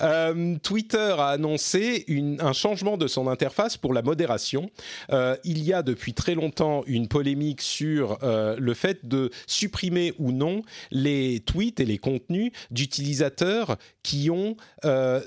Euh, 0.00 0.56
Twitter 0.62 1.14
a 1.18 1.28
annoncé 1.28 2.04
un 2.40 2.52
changement 2.52 2.96
de 2.96 3.06
son 3.06 3.28
interface 3.28 3.76
pour 3.76 3.92
la 3.92 4.02
modération. 4.02 4.70
Euh, 5.10 5.36
il 5.44 5.62
y 5.62 5.72
a 5.72 5.82
depuis 5.82 6.14
très 6.14 6.34
longtemps 6.34 6.82
une 6.86 7.06
polémique 7.06 7.60
sur 7.60 8.18
euh, 8.22 8.56
le 8.58 8.74
fait 8.74 9.06
de 9.06 9.30
supprimer 9.46 10.14
ou 10.18 10.32
non 10.32 10.62
les 10.90 11.40
tweets 11.40 11.80
et 11.80 11.84
les 11.84 11.98
contenus 11.98 12.52
d'utilisateurs 12.70 13.76
qui 14.02 14.30
ont 14.30 14.56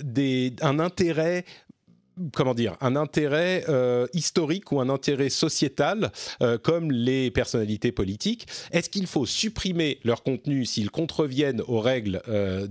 des, 0.04 0.54
un 0.62 0.80
intérêt 0.80 1.46
comment 2.34 2.54
dire, 2.54 2.76
un 2.82 2.96
intérêt 2.96 3.64
euh, 3.70 4.08
historique 4.14 4.72
ou 4.72 4.80
un 4.80 4.90
intérêt 4.90 5.30
sociétal, 5.30 6.12
euh, 6.42 6.58
comme 6.58 6.92
les 6.92 7.32
personnalités 7.32 7.92
politiques. 7.92 8.48
Est-ce 8.72 8.90
qu'il 8.90 9.08
faut 9.08 9.26
supprimer 9.26 10.00
leur 10.04 10.24
contenu 10.24 10.66
s'ils 10.66 10.92
contreviennent 10.92 11.62
aux 11.68 11.80
règles 11.80 12.22
euh, 12.28 12.68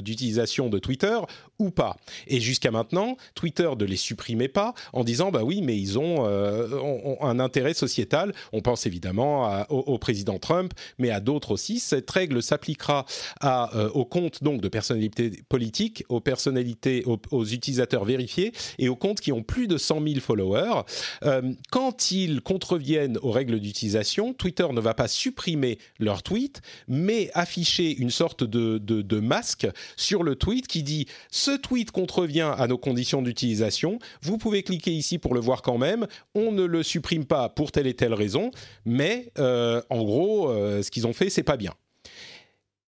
d'utilisation 0.00 0.66
de, 0.66 0.72
de, 0.72 0.78
Twitter 0.78 1.18
ou 1.58 1.70
pas? 1.70 1.96
Et 2.26 2.40
jusqu'à 2.40 2.70
maintenant, 2.70 3.16
Twitter 3.34 3.68
ne 3.78 3.84
les 3.84 3.96
supprimait 3.96 4.48
pas 4.48 4.74
en 4.92 5.04
disant 5.04 5.30
bah 5.30 5.42
oui, 5.42 5.60
mais 5.62 5.76
ils 5.78 5.98
ont, 5.98 6.26
un 7.20 7.40
intérêt 7.40 7.74
sociétal. 7.74 8.32
On 8.52 8.60
pense 8.60 8.86
évidemment 8.86 9.64
au, 9.68 9.98
président 9.98 10.38
Trump, 10.38 10.72
mais 10.98 11.10
à 11.10 11.20
d'autres 11.20 11.52
aussi. 11.52 11.78
Cette 11.78 12.10
règle 12.10 12.42
s'appliquera 12.42 13.06
aux 13.94 14.04
comptes 14.04 14.42
donc 14.42 14.60
de 14.60 14.68
personnalités 14.68 15.42
politiques, 15.48 16.04
aux 16.08 16.20
personnalités, 16.20 17.04
aux 17.06 17.44
utilisateurs 17.44 18.04
vérifiés 18.04 18.52
et 18.78 18.88
aux 18.88 18.96
comptes 18.96 19.20
qui 19.20 19.32
ont 19.32 19.42
plus 19.42 19.68
de 19.68 19.76
100 19.76 20.02
000 20.02 20.20
followers. 20.20 20.82
Euh, 21.24 21.52
quand 21.70 22.10
ils 22.10 22.40
contreviennent 22.40 23.18
aux 23.22 23.30
règles 23.30 23.60
d'utilisation, 23.60 24.34
Twitter 24.34 24.66
ne 24.72 24.80
va 24.80 24.94
pas 24.94 25.08
supprimer 25.08 25.78
leur 25.98 26.22
tweet, 26.22 26.60
mais 26.86 27.30
afficher 27.34 27.96
une 27.96 28.10
sorte 28.10 28.44
de, 28.44 28.78
de, 28.78 29.20
masque 29.20 29.66
sur 29.96 30.22
le 30.22 30.36
tweet 30.36 30.66
qui 30.68 30.82
dit 30.82 31.06
ce 31.30 31.56
tweet 31.56 31.90
contrevient 31.90 32.52
à 32.56 32.66
nos 32.66 32.78
conditions 32.78 33.22
d'utilisation. 33.22 33.98
Vous 34.22 34.38
pouvez 34.38 34.62
cliquer 34.62 34.92
ici 34.92 35.18
pour 35.18 35.34
le 35.34 35.40
voir 35.40 35.62
quand 35.62 35.78
même. 35.78 36.06
On 36.34 36.52
ne 36.52 36.64
le 36.64 36.82
supprime 36.82 37.24
pas 37.24 37.48
pour 37.48 37.72
telle 37.72 37.86
et 37.86 37.94
telle 37.94 38.14
raison, 38.14 38.50
mais 38.84 39.32
euh, 39.38 39.82
en 39.90 40.02
gros, 40.02 40.50
euh, 40.50 40.82
ce 40.82 40.90
qu'ils 40.90 41.06
ont 41.06 41.12
fait, 41.12 41.30
c'est 41.30 41.42
pas 41.42 41.56
bien. 41.56 41.74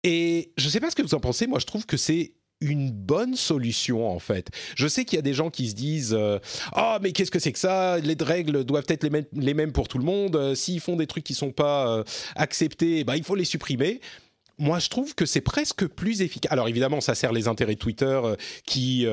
Et 0.03 0.53
je 0.57 0.67
ne 0.67 0.71
sais 0.71 0.81
pas 0.81 0.91
ce 0.91 0.97
que 0.97 1.03
vous 1.03 1.15
en 1.15 1.21
pensez. 1.21 1.47
Moi, 1.47 1.59
je 1.59 1.67
trouve 1.67 1.87
que 1.87 1.97
c'est 1.97 2.33
une 2.61 2.91
bonne 2.91 3.37
solution 3.37 4.09
en 4.09 4.19
fait. 4.19 4.51
Je 4.77 4.87
sais 4.87 5.05
qu'il 5.05 5.17
y 5.17 5.19
a 5.19 5.23
des 5.23 5.35
gens 5.35 5.51
qui 5.51 5.69
se 5.69 5.75
disent 5.75 6.15
euh, 6.19 6.39
ah 6.73 6.99
mais 7.03 7.13
qu'est-ce 7.13 7.31
que 7.31 7.39
c'est 7.39 7.53
que 7.53 7.59
ça? 7.59 7.99
Les 7.99 8.17
règles 8.21 8.65
doivent 8.65 8.87
être 8.89 9.03
les 9.03 9.11
mêmes, 9.11 9.25
les 9.33 9.55
mêmes 9.55 9.73
pour 9.73 9.89
tout 9.89 9.99
le 9.99 10.05
monde. 10.05 10.37
Euh, 10.37 10.55
s'ils 10.55 10.81
font 10.81 10.97
des 10.97 11.07
trucs 11.07 11.25
qui 11.25 11.35
sont 11.35 11.53
pas 11.53 11.91
euh, 11.91 12.05
acceptés, 12.37 13.05
bah 13.05 13.17
il 13.17 13.25
faut 13.25 13.35
les 13.35 13.45
supprimer. 13.45 14.01
Moi, 14.59 14.79
je 14.79 14.91
trouve 14.91 15.15
que 15.15 15.25
c'est 15.25 15.41
presque 15.41 15.87
plus 15.87 16.21
efficace. 16.21 16.53
Alors 16.53 16.69
évidemment, 16.69 17.01
ça 17.01 17.15
sert 17.15 17.33
les 17.33 17.49
intérêts 17.49 17.77
de 17.77 17.79
Twitter 17.79 18.21
qui 18.67 19.07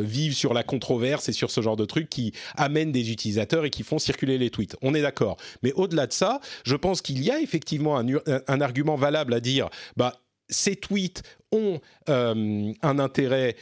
vivent 0.00 0.34
sur 0.34 0.52
la 0.52 0.64
controverse 0.64 1.28
et 1.28 1.32
sur 1.32 1.52
ce 1.52 1.60
genre 1.60 1.76
de 1.76 1.84
trucs 1.84 2.08
qui 2.08 2.32
amènent 2.56 2.90
des 2.90 3.12
utilisateurs 3.12 3.64
et 3.64 3.70
qui 3.70 3.84
font 3.84 4.00
circuler 4.00 4.36
les 4.36 4.50
tweets. 4.50 4.74
On 4.82 4.92
est 4.94 5.02
d'accord. 5.02 5.36
Mais 5.62 5.72
au-delà 5.74 6.08
de 6.08 6.12
ça, 6.12 6.40
je 6.64 6.74
pense 6.74 7.02
qu'il 7.02 7.22
y 7.22 7.30
a 7.30 7.40
effectivement 7.40 8.00
un, 8.00 8.04
un 8.48 8.60
argument 8.60 8.96
valable 8.96 9.32
à 9.32 9.38
dire 9.38 9.70
bah 9.96 10.20
ces 10.50 10.76
tweets 10.76 11.22
ont 11.52 11.80
euh, 12.08 12.72
un 12.82 12.98
intérêt 12.98 13.56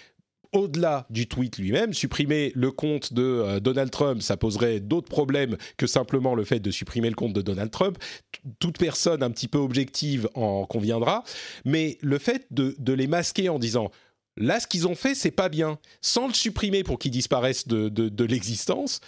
au-delà 0.52 1.06
du 1.10 1.26
tweet 1.26 1.58
lui-même, 1.58 1.92
supprimer 1.92 2.52
le 2.54 2.70
compte 2.70 3.12
de 3.12 3.22
euh, 3.22 3.60
Donald 3.60 3.90
Trump, 3.90 4.22
ça 4.22 4.36
poserait 4.36 4.80
d'autres 4.80 5.08
problèmes 5.08 5.56
que 5.76 5.86
simplement 5.86 6.34
le 6.34 6.44
fait 6.44 6.60
de 6.60 6.70
supprimer 6.70 7.10
le 7.10 7.14
compte 7.14 7.34
de 7.34 7.42
Donald 7.42 7.70
Trump. 7.70 7.98
toute 8.58 8.78
personne 8.78 9.22
un 9.22 9.30
petit 9.30 9.48
peu 9.48 9.58
objective 9.58 10.28
en 10.34 10.64
conviendra. 10.64 11.22
Mais 11.64 11.98
le 12.00 12.18
fait 12.18 12.46
de, 12.50 12.74
les 12.92 13.06
masquer 13.06 13.48
en 13.48 13.58
disant 13.58 13.90
là, 14.36 14.58
ce 14.60 14.66
qu'ils 14.66 14.88
ont 14.88 14.94
fait, 14.94 15.14
c'est 15.14 15.30
pas 15.30 15.48
bien, 15.48 15.78
sans 16.00 16.28
le 16.28 16.34
supprimer 16.34 16.82
pour 16.82 16.98
qu'ils 16.98 17.10
disparaissent 17.10 17.68
de 17.68 18.24
l'existence, 18.24 19.00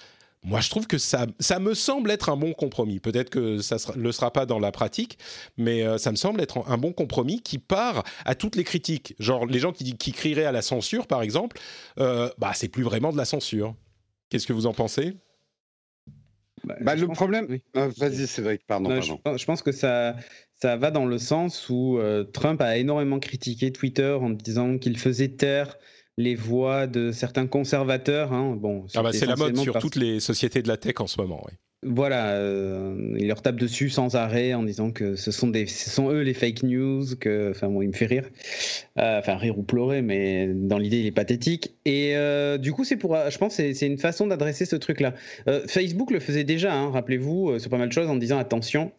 moi, 0.42 0.60
je 0.60 0.70
trouve 0.70 0.86
que 0.86 0.96
ça, 0.96 1.26
ça 1.38 1.58
me 1.58 1.74
semble 1.74 2.10
être 2.10 2.30
un 2.30 2.36
bon 2.36 2.54
compromis. 2.54 2.98
Peut-être 2.98 3.28
que 3.28 3.58
ça 3.58 3.76
ne 3.94 4.02
le 4.02 4.10
sera 4.10 4.32
pas 4.32 4.46
dans 4.46 4.58
la 4.58 4.72
pratique, 4.72 5.18
mais 5.58 5.84
euh, 5.84 5.98
ça 5.98 6.10
me 6.10 6.16
semble 6.16 6.40
être 6.40 6.64
un 6.66 6.78
bon 6.78 6.92
compromis 6.92 7.42
qui 7.42 7.58
part 7.58 8.04
à 8.24 8.34
toutes 8.34 8.56
les 8.56 8.64
critiques. 8.64 9.14
Genre, 9.18 9.44
les 9.44 9.58
gens 9.58 9.72
qui, 9.72 9.96
qui 9.98 10.12
crieraient 10.12 10.46
à 10.46 10.52
la 10.52 10.62
censure, 10.62 11.06
par 11.06 11.20
exemple, 11.20 11.58
euh, 11.98 12.30
bah, 12.38 12.52
c'est 12.54 12.68
plus 12.68 12.82
vraiment 12.82 13.12
de 13.12 13.18
la 13.18 13.26
censure. 13.26 13.74
Qu'est-ce 14.30 14.46
que 14.46 14.54
vous 14.54 14.66
en 14.66 14.72
pensez? 14.72 15.14
Bah, 16.64 16.76
bah 16.80 16.94
le 16.94 17.08
problème, 17.08 17.58
euh, 17.76 17.90
vas-y 17.98 18.26
Cédric, 18.26 18.66
pardon. 18.66 18.88
pardon. 18.88 19.36
Je, 19.36 19.44
pense 19.44 19.62
que 19.62 19.72
ça, 19.72 20.16
ça 20.54 20.76
va 20.78 20.90
dans 20.90 21.04
le 21.04 21.18
sens 21.18 21.68
où 21.68 21.98
Trump 22.32 22.62
a 22.62 22.78
énormément 22.78 23.18
critiqué 23.18 23.72
Twitter 23.72 24.16
en 24.18 24.30
disant 24.30 24.78
qu'il 24.78 24.96
faisait 24.96 25.28
taire 25.28 25.76
les 26.20 26.34
voix 26.34 26.86
de 26.86 27.12
certains 27.12 27.46
conservateurs. 27.46 28.32
Hein. 28.32 28.56
Bon, 28.56 28.84
ah 28.94 29.02
bah, 29.02 29.12
c'est 29.12 29.26
la 29.26 29.36
mode 29.36 29.56
sur 29.56 29.78
toutes 29.78 29.96
les 29.96 30.20
sociétés 30.20 30.62
de 30.62 30.68
la 30.68 30.76
tech 30.76 30.94
en 31.00 31.06
ce 31.06 31.20
moment. 31.20 31.42
Oui. 31.46 31.52
Voilà, 31.82 32.32
euh, 32.34 33.16
il 33.18 33.26
leur 33.26 33.40
tape 33.40 33.56
dessus 33.56 33.88
sans 33.88 34.14
arrêt 34.14 34.52
en 34.52 34.62
disant 34.62 34.90
que 34.90 35.16
ce 35.16 35.30
sont, 35.30 35.48
des, 35.48 35.64
ce 35.64 35.88
sont 35.88 36.10
eux 36.10 36.20
les 36.20 36.34
fake 36.34 36.62
news, 36.62 37.16
que, 37.18 37.52
enfin 37.52 37.68
bon, 37.68 37.80
il 37.80 37.88
me 37.88 37.94
fait 37.94 38.04
rire, 38.04 38.28
euh, 38.98 39.18
enfin 39.18 39.36
rire 39.36 39.58
ou 39.58 39.62
pleurer, 39.62 40.02
mais 40.02 40.46
dans 40.46 40.76
l'idée 40.76 40.98
il 40.98 41.06
est 41.06 41.10
pathétique. 41.10 41.74
Et 41.86 42.16
euh, 42.16 42.58
du 42.58 42.74
coup 42.74 42.84
c'est 42.84 42.98
pour, 42.98 43.16
je 43.30 43.38
pense 43.38 43.54
c'est, 43.54 43.72
c'est 43.72 43.86
une 43.86 43.96
façon 43.96 44.26
d'adresser 44.26 44.66
ce 44.66 44.76
truc-là. 44.76 45.14
Facebook 45.68 46.10
le 46.10 46.20
faisait 46.20 46.44
déjà, 46.44 46.74
hein, 46.74 46.90
rappelez-vous, 46.90 47.58
sur 47.58 47.70
pas 47.70 47.78
mal 47.78 47.88
de 47.88 47.94
choses 47.94 48.10
en 48.10 48.16
disant 48.16 48.36
attention, 48.36 48.92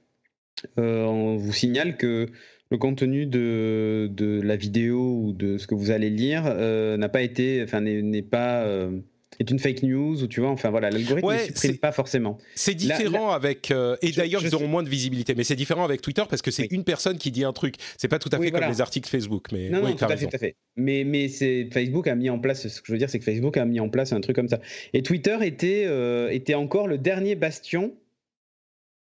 on 0.78 1.36
vous 1.36 1.54
signale 1.54 1.98
que 1.98 2.30
le 2.72 2.78
contenu 2.78 3.26
de, 3.26 4.10
de, 4.12 4.42
la 4.42 4.56
vidéo 4.56 5.20
ou 5.22 5.34
de 5.34 5.58
ce 5.58 5.68
que 5.68 5.76
vous 5.76 5.92
allez 5.92 6.10
lire 6.10 6.44
euh, 6.46 6.96
n'a 6.98 7.10
pas 7.10 7.22
été, 7.22 7.62
enfin 7.62 7.82
n'est 7.82 8.22
pas 8.22 8.64
euh, 8.64 8.98
est 9.40 9.52
une 9.52 9.60
fake 9.60 9.84
news 9.84 10.24
ou 10.24 10.28
tu 10.28 10.40
vois, 10.40 10.52
enfin 10.52 10.70
voilà, 10.70 10.90
l'algorithme 10.90 11.34
ne 11.34 11.38
supprime 11.38 11.78
pas 11.78 11.92
forcément. 11.92 12.38
C'est 12.56 12.74
différent 12.74 13.32
avec 13.32 13.72
euh, 13.72 13.98
et 14.02 14.12
d'ailleurs 14.12 14.42
ils 14.44 14.56
auront 14.56 14.70
moins 14.70 14.84
de 14.84 14.90
visibilité, 14.90 15.36
mais 15.36 15.44
c'est 15.44 15.58
différent 15.58 15.84
avec 15.84 16.02
Twitter 16.02 16.24
parce 16.30 16.42
que 16.42 16.50
c'est 16.50 16.72
une 16.72 16.86
personne 16.86 17.18
qui 17.18 17.30
dit 17.30 17.44
un 17.44 17.52
truc. 17.52 17.76
C'est 17.98 18.08
pas 18.08 18.20
tout 18.20 18.30
à 18.32 18.40
fait 18.40 18.52
comme 18.52 18.64
les 18.64 18.80
articles 18.80 19.10
Facebook, 19.10 19.48
mais 19.52 19.70
non, 19.70 19.80
oui, 19.84 19.92
non, 19.92 19.96
tout 19.98 20.06
à, 20.06 20.16
fait, 20.16 20.28
tout 20.28 20.36
à 20.36 20.40
fait, 20.40 20.56
Mais 20.78 21.04
mais 21.04 21.28
c'est 21.28 21.68
Facebook 21.74 22.08
a 22.08 22.16
mis 22.16 22.30
en 22.30 22.40
place. 22.40 22.70
Ce 22.70 22.80
que 22.80 22.88
je 22.88 22.94
veux 22.94 23.00
dire, 23.00 23.10
c'est 23.10 23.20
que 23.20 23.26
Facebook 23.26 23.58
a 23.58 23.66
mis 23.66 23.82
en 23.82 23.90
place 23.90 24.14
un 24.14 24.22
truc 24.22 24.38
comme 24.38 24.48
ça. 24.48 24.62
Et 24.94 25.04
Twitter 25.04 25.38
était 25.42 25.88
était 26.34 26.56
encore 26.56 26.88
le 26.88 26.98
dernier 26.98 27.36
bastion 27.36 27.94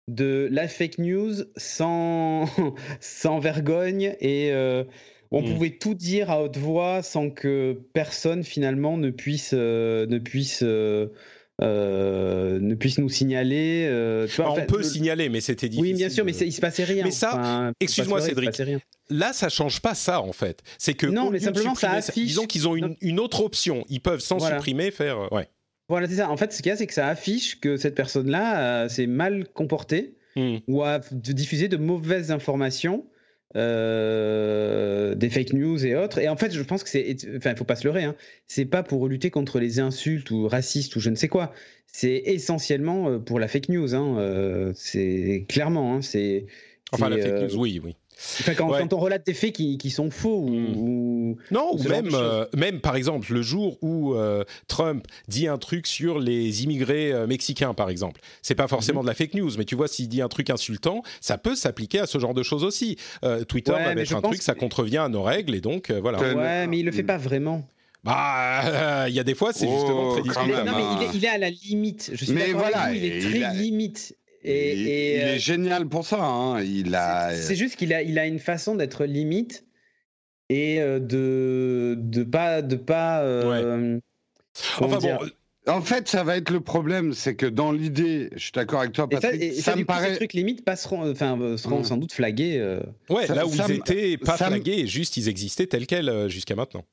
de 0.08 0.48
la 0.50 0.68
fake 0.68 0.98
news 0.98 1.34
sans, 1.56 2.46
sans 3.00 3.38
vergogne 3.38 4.16
et 4.20 4.52
euh, 4.52 4.84
on 5.30 5.42
mmh. 5.42 5.52
pouvait 5.52 5.70
tout 5.70 5.94
dire 5.94 6.30
à 6.30 6.42
haute 6.42 6.56
voix 6.56 7.02
sans 7.02 7.30
que 7.30 7.80
personne 7.92 8.44
finalement 8.44 8.98
ne 8.98 9.10
puisse, 9.10 9.52
euh, 9.54 10.06
ne 10.06 10.18
puisse 10.18 10.62
euh, 10.62 11.08
ne 11.60 12.74
puisse 12.74 12.98
nous 12.98 13.08
signaler. 13.08 13.88
on 14.38 14.66
peut 14.66 14.82
signaler, 14.82 15.28
mais 15.28 15.40
c'était 15.40 15.68
difficile. 15.68 15.92
Oui, 15.92 15.96
bien 15.96 16.08
sûr, 16.08 16.24
mais 16.24 16.32
il 16.32 16.52
se 16.52 16.60
passait 16.60 16.84
rien. 16.84 17.04
Mais 17.04 17.12
ça, 17.12 17.72
excuse-moi, 17.78 18.20
Cédric. 18.20 18.60
Là, 19.10 19.32
ça 19.32 19.48
change 19.48 19.80
pas 19.80 19.94
ça 19.94 20.20
en 20.20 20.32
fait. 20.32 20.62
C'est 20.78 20.94
que 20.94 21.06
non, 21.06 21.30
mais 21.30 21.38
simplement 21.38 21.74
ça 21.74 21.92
affiche. 21.92 22.26
Disons 22.26 22.46
qu'ils 22.46 22.66
ont 22.66 22.74
une, 22.74 22.96
une, 23.00 23.20
autre 23.20 23.44
option. 23.44 23.84
Ils 23.88 24.00
peuvent 24.00 24.20
sans 24.20 24.40
supprimer 24.40 24.90
faire. 24.90 25.30
Ouais. 25.32 25.48
Voilà, 25.88 26.08
c'est 26.08 26.16
ça. 26.16 26.30
En 26.30 26.36
fait, 26.36 26.52
ce 26.52 26.62
qu'il 26.62 26.70
y 26.70 26.72
a, 26.72 26.76
c'est 26.76 26.86
que 26.86 26.94
ça 26.94 27.08
affiche 27.08 27.60
que 27.60 27.76
cette 27.76 27.94
personne-là 27.94 28.84
euh, 28.84 28.88
s'est 28.88 29.06
mal 29.06 29.46
comportée 29.48 30.14
hmm. 30.36 30.58
ou 30.68 30.82
a 30.82 31.00
diffusé 31.10 31.68
de 31.68 31.76
mauvaises 31.76 32.30
informations. 32.30 33.06
Euh, 33.54 35.14
des 35.14 35.28
fake 35.28 35.52
news 35.52 35.84
et 35.84 35.94
autres. 35.94 36.18
Et 36.18 36.26
en 36.26 36.36
fait, 36.36 36.54
je 36.54 36.62
pense 36.62 36.82
que 36.82 36.88
c'est, 36.88 37.14
enfin, 37.36 37.50
il 37.50 37.56
faut 37.58 37.66
pas 37.66 37.76
se 37.76 37.86
leurrer. 37.86 38.04
Hein. 38.04 38.16
C'est 38.46 38.64
pas 38.64 38.82
pour 38.82 39.06
lutter 39.08 39.28
contre 39.28 39.60
les 39.60 39.78
insultes 39.78 40.30
ou 40.30 40.48
racistes 40.48 40.96
ou 40.96 41.00
je 41.00 41.10
ne 41.10 41.16
sais 41.16 41.28
quoi. 41.28 41.52
C'est 41.86 42.22
essentiellement 42.24 43.10
euh, 43.10 43.18
pour 43.18 43.38
la 43.38 43.48
fake 43.48 43.68
news. 43.68 43.94
Hein. 43.94 44.72
c'est 44.74 45.44
clairement. 45.50 45.96
Hein. 45.96 46.00
c'est. 46.00 46.46
Enfin, 46.92 47.10
la 47.10 47.18
fake 47.18 47.52
news, 47.52 47.60
oui, 47.60 47.78
oui 47.84 47.94
quand, 48.56 48.92
on 48.92 48.98
relate 48.98 49.26
des 49.26 49.34
faits 49.34 49.52
qui, 49.52 49.90
sont 49.90 50.10
faux 50.10 50.46
hmm. 50.46 50.76
ou, 50.76 51.36
non 51.50 51.70
ou 51.72 51.82
même 51.88 52.08
euh, 52.14 52.46
même 52.56 52.80
par 52.80 52.96
exemple 52.96 53.32
le 53.32 53.42
jour 53.42 53.78
où 53.82 54.14
euh, 54.14 54.44
Trump 54.68 55.06
dit 55.28 55.48
un 55.48 55.58
truc 55.58 55.86
sur 55.86 56.18
les 56.18 56.64
immigrés 56.64 57.12
euh, 57.12 57.26
mexicains 57.26 57.74
par 57.74 57.90
exemple 57.90 58.20
c'est 58.42 58.54
pas 58.54 58.68
forcément 58.68 59.00
mhm. 59.00 59.06
de 59.06 59.10
la 59.10 59.14
fake 59.14 59.34
news 59.34 59.50
mais 59.58 59.64
tu 59.64 59.74
vois 59.74 59.88
s'il 59.88 60.08
dit 60.08 60.22
un 60.22 60.28
truc 60.28 60.50
insultant 60.50 61.02
ça 61.20 61.38
peut 61.38 61.54
s'appliquer 61.54 62.00
à 62.00 62.06
ce 62.06 62.18
genre 62.18 62.34
de 62.34 62.42
choses 62.42 62.64
aussi 62.64 62.96
Twitter 63.48 63.72
va 63.72 63.94
mettre 63.94 64.14
un 64.14 64.22
truc 64.22 64.42
ça 64.42 64.54
contrevient 64.54 64.98
à 64.98 65.08
nos 65.08 65.22
règles 65.22 65.54
et 65.54 65.60
donc 65.60 65.90
voilà 65.90 66.18
ouais 66.20 66.66
mais 66.66 66.78
il 66.78 66.84
le 66.84 66.92
fait 66.92 67.02
pas 67.02 67.18
vraiment 67.18 67.66
bah, 68.04 69.08
il 69.08 69.14
y 69.14 69.20
a 69.20 69.22
des 69.22 69.36
fois, 69.36 69.52
c'est 69.52 69.68
justement 69.68 70.08
oh, 70.08 70.12
très 70.14 70.22
discutable. 70.22 70.68
Non, 70.68 70.76
mais 70.76 71.06
il 71.14 71.24
est, 71.24 71.28
à 71.28 71.38
la 71.38 71.50
limite. 71.50 72.10
Je 72.12 72.24
suis 72.24 72.34
mais 72.34 72.52
voilà, 72.52 72.92
il 72.92 73.04
est 73.04 73.20
très 73.20 73.54
limite. 73.54 74.16
Et, 74.44 74.74
il, 74.74 74.88
est 74.88 75.22
euh, 75.22 75.38
génial 75.38 75.88
pour 75.88 76.04
ça. 76.04 76.22
Hein. 76.22 76.62
Il 76.62 76.94
a. 76.94 77.34
C'est 77.34 77.54
juste 77.54 77.76
qu'il 77.76 77.92
a, 77.92 78.02
il 78.02 78.18
a 78.18 78.26
une 78.26 78.38
façon 78.38 78.74
d'être 78.74 79.04
limite 79.04 79.64
et 80.48 80.80
euh, 80.80 80.98
de 80.98 81.96
de 81.98 82.24
pas 82.24 82.62
de 82.62 82.76
pas. 82.76 83.22
Euh, 83.22 83.98
enfin 84.78 84.98
bon. 84.98 85.18
En 85.68 85.80
fait, 85.80 86.08
ça 86.08 86.24
va 86.24 86.36
être 86.36 86.50
le 86.50 86.60
problème, 86.60 87.12
c'est 87.12 87.36
que 87.36 87.46
dans 87.46 87.70
l'idée, 87.70 88.30
je 88.32 88.38
suis 88.40 88.50
d'accord 88.52 88.80
avec 88.80 88.92
toi, 88.92 89.08
Patrick. 89.08 89.54
ça, 89.54 89.76
me 89.76 89.84
paraît. 89.84 90.10
Ces 90.10 90.16
trucs 90.16 90.32
limites 90.32 90.64
passeront, 90.64 91.08
enfin, 91.08 91.38
seront 91.56 91.82
mmh. 91.82 91.84
sans 91.84 91.96
doute 91.98 92.12
flagués. 92.12 92.78
Ouais, 93.08 93.28
là 93.28 93.46
où 93.46 93.50
ils 93.54 93.70
étaient 93.70 94.16
pas 94.16 94.36
flagués, 94.36 94.88
juste 94.88 95.16
ils 95.16 95.28
existaient 95.28 95.68
tels 95.68 95.86
quels 95.86 96.28
jusqu'à 96.28 96.56
maintenant. 96.56 96.84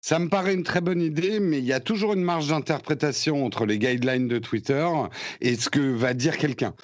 Ça 0.00 0.18
me 0.18 0.28
paraît 0.28 0.54
une 0.54 0.62
très 0.62 0.80
bonne 0.80 1.02
idée, 1.02 1.40
mais 1.40 1.58
il 1.58 1.64
y 1.64 1.74
a 1.74 1.80
toujours 1.80 2.14
une 2.14 2.22
marge 2.22 2.48
d'interprétation 2.48 3.44
entre 3.44 3.66
les 3.66 3.78
guidelines 3.78 4.28
de 4.28 4.38
Twitter 4.38 4.86
et 5.40 5.56
ce 5.56 5.68
que 5.68 5.80
va 5.80 6.14
dire 6.14 6.38
quelqu'un. 6.38 6.74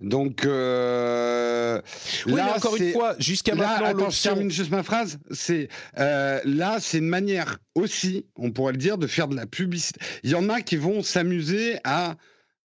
Donc 0.00 0.44
euh, 0.44 1.80
oui, 2.26 2.34
là, 2.34 2.56
encore 2.56 2.76
une 2.76 2.92
fois, 2.92 3.14
jusqu'à 3.18 3.54
maintenant, 3.54 3.86
attends, 3.86 4.10
je 4.10 4.22
termine 4.22 4.50
juste 4.50 4.70
ma 4.70 4.82
phrase. 4.82 5.18
C'est 5.30 5.68
euh, 5.98 6.40
là, 6.44 6.78
c'est 6.80 6.98
une 6.98 7.08
manière 7.08 7.58
aussi, 7.74 8.26
on 8.36 8.50
pourrait 8.50 8.72
le 8.72 8.78
dire, 8.78 8.98
de 8.98 9.06
faire 9.06 9.28
de 9.28 9.36
la 9.36 9.46
publicité. 9.46 10.00
Il 10.24 10.30
y 10.30 10.34
en 10.34 10.48
a 10.48 10.60
qui 10.60 10.76
vont 10.76 11.02
s'amuser 11.02 11.76
à 11.84 12.16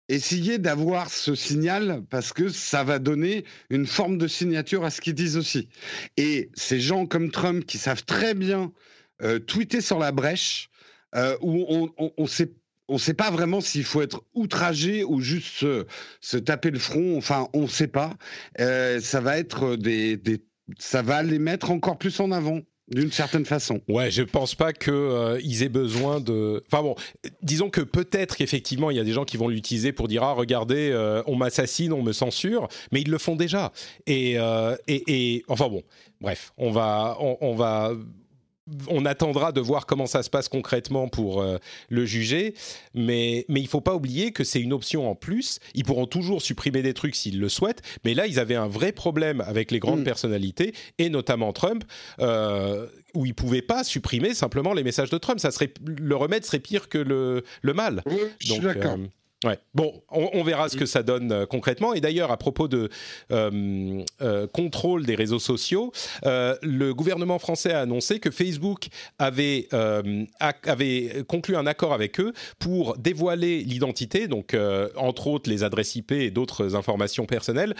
essayer 0.09 0.57
d'avoir 0.57 1.09
ce 1.09 1.35
signal 1.35 2.03
parce 2.09 2.33
que 2.33 2.49
ça 2.49 2.83
va 2.83 2.99
donner 2.99 3.45
une 3.69 3.87
forme 3.87 4.17
de 4.17 4.27
signature 4.27 4.83
à 4.83 4.89
ce 4.89 4.99
qu'ils 4.99 5.13
disent 5.13 5.37
aussi. 5.37 5.69
Et 6.17 6.49
ces 6.53 6.81
gens 6.81 7.05
comme 7.05 7.31
Trump 7.31 7.65
qui 7.65 7.77
savent 7.77 8.03
très 8.03 8.33
bien 8.33 8.73
euh, 9.23 9.39
tweeter 9.39 9.81
sur 9.81 9.99
la 9.99 10.11
brèche, 10.11 10.69
euh, 11.15 11.37
où 11.41 11.91
on, 11.97 12.23
ne 12.89 12.97
sait 12.97 13.13
pas 13.13 13.29
vraiment 13.29 13.61
s'il 13.61 13.83
faut 13.83 14.01
être 14.01 14.23
outragé 14.33 15.03
ou 15.03 15.21
juste 15.21 15.65
se, 16.21 16.37
taper 16.37 16.71
le 16.71 16.79
front. 16.79 17.17
Enfin, 17.17 17.47
on 17.53 17.63
ne 17.63 17.67
sait 17.67 17.87
pas. 17.87 18.13
Euh, 18.59 18.99
ça 18.99 19.21
va 19.21 19.37
être 19.37 19.75
des, 19.75 20.19
ça 20.79 21.01
va 21.01 21.21
les 21.23 21.39
mettre 21.39 21.71
encore 21.71 21.97
plus 21.97 22.19
en 22.19 22.31
avant 22.31 22.61
d'une 22.87 23.11
certaine 23.11 23.45
façon. 23.45 23.79
Ouais, 23.87 24.11
je 24.11 24.23
pense 24.23 24.55
pas 24.55 24.73
qu'ils 24.73 25.63
aient 25.63 25.69
besoin 25.69 26.19
de. 26.19 26.63
Enfin 26.67 26.81
bon, 26.81 26.95
disons 27.41 27.69
que 27.69 27.79
peut-être 27.81 28.35
qu'effectivement 28.35 28.91
il 28.91 28.97
y 28.97 28.99
a 28.99 29.03
des 29.03 29.13
gens 29.13 29.23
qui 29.23 29.37
vont 29.37 29.47
l'utiliser 29.47 29.93
pour 29.93 30.09
dire 30.09 30.23
ah 30.23 30.33
regardez 30.33 30.93
on 31.25 31.37
m'assassine, 31.37 31.93
on 31.93 32.03
me 32.03 32.11
censure, 32.11 32.67
mais 32.91 32.99
ils 33.01 33.09
le 33.09 33.17
font 33.17 33.37
déjà. 33.37 33.71
Et, 34.07 34.37
et, 34.87 35.43
enfin 35.47 35.69
bon, 35.69 35.83
bref, 36.19 36.51
on 36.57 36.71
va 36.71 37.17
on 37.19 37.55
va 37.55 37.93
on 38.87 39.05
attendra 39.05 39.51
de 39.51 39.59
voir 39.59 39.85
comment 39.85 40.05
ça 40.05 40.23
se 40.23 40.29
passe 40.29 40.47
concrètement 40.47 41.07
pour 41.07 41.41
euh, 41.41 41.57
le 41.89 42.05
juger, 42.05 42.53
mais, 42.93 43.45
mais 43.49 43.59
il 43.59 43.63
ne 43.63 43.69
faut 43.69 43.81
pas 43.81 43.95
oublier 43.95 44.31
que 44.31 44.43
c'est 44.43 44.61
une 44.61 44.73
option 44.73 45.09
en 45.09 45.15
plus. 45.15 45.59
Ils 45.73 45.83
pourront 45.83 46.05
toujours 46.05 46.41
supprimer 46.41 46.81
des 46.81 46.93
trucs 46.93 47.15
s'ils 47.15 47.39
le 47.39 47.49
souhaitent, 47.49 47.81
mais 48.05 48.13
là, 48.13 48.27
ils 48.27 48.39
avaient 48.39 48.55
un 48.55 48.67
vrai 48.67 48.91
problème 48.91 49.41
avec 49.41 49.71
les 49.71 49.79
grandes 49.79 50.01
mm. 50.01 50.05
personnalités, 50.05 50.73
et 50.99 51.09
notamment 51.09 51.53
Trump, 51.53 51.83
euh, 52.19 52.87
où 53.13 53.25
ils 53.25 53.29
ne 53.29 53.33
pouvaient 53.33 53.61
pas 53.61 53.83
supprimer 53.83 54.33
simplement 54.33 54.73
les 54.73 54.83
messages 54.83 55.09
de 55.09 55.17
Trump. 55.17 55.39
Ça 55.39 55.51
serait, 55.51 55.73
le 55.85 56.15
remède 56.15 56.45
serait 56.45 56.59
pire 56.59 56.87
que 56.87 56.97
le, 56.97 57.43
mal. 57.73 58.03
je 58.39 58.53
suis 58.53 58.59
d'accord. 58.59 58.93
Euh, 58.93 59.07
Ouais. 59.43 59.57
Bon, 59.73 60.03
on, 60.11 60.43
verra 60.43 60.69
ce 60.69 60.77
que 60.77 60.85
ça 60.85 61.01
donne 61.01 61.31
euh, 61.31 61.45
concrètement. 61.47 61.95
Et 61.95 62.01
d'ailleurs, 62.01 62.31
à 62.31 62.37
propos 62.37 62.67
de 62.67 62.89
euh, 63.31 64.03
euh, 64.21 64.45
contrôle 64.45 65.03
des 65.03 65.15
réseaux 65.15 65.39
sociaux, 65.39 65.91
le 66.23 66.91
gouvernement 66.91 67.39
français 67.39 67.73
a 67.73 67.79
annoncé 67.81 68.19
que 68.19 68.29
Facebook 68.29 68.89
avait, 69.17 69.67
conclu 71.27 71.55
un 71.55 71.65
accord 71.65 71.93
avec 71.93 72.19
eux 72.19 72.33
pour 72.59 72.97
dévoiler 72.97 73.63
l'identité, 73.63 74.27
donc 74.27 74.55
entre 74.95 75.27
autres 75.27 75.49
les 75.49 75.63
adresses 75.63 75.95
IP 75.95 76.11
et 76.11 76.29
d'autres 76.29 76.75
informations 76.75 77.25
personnelles, 77.25 77.73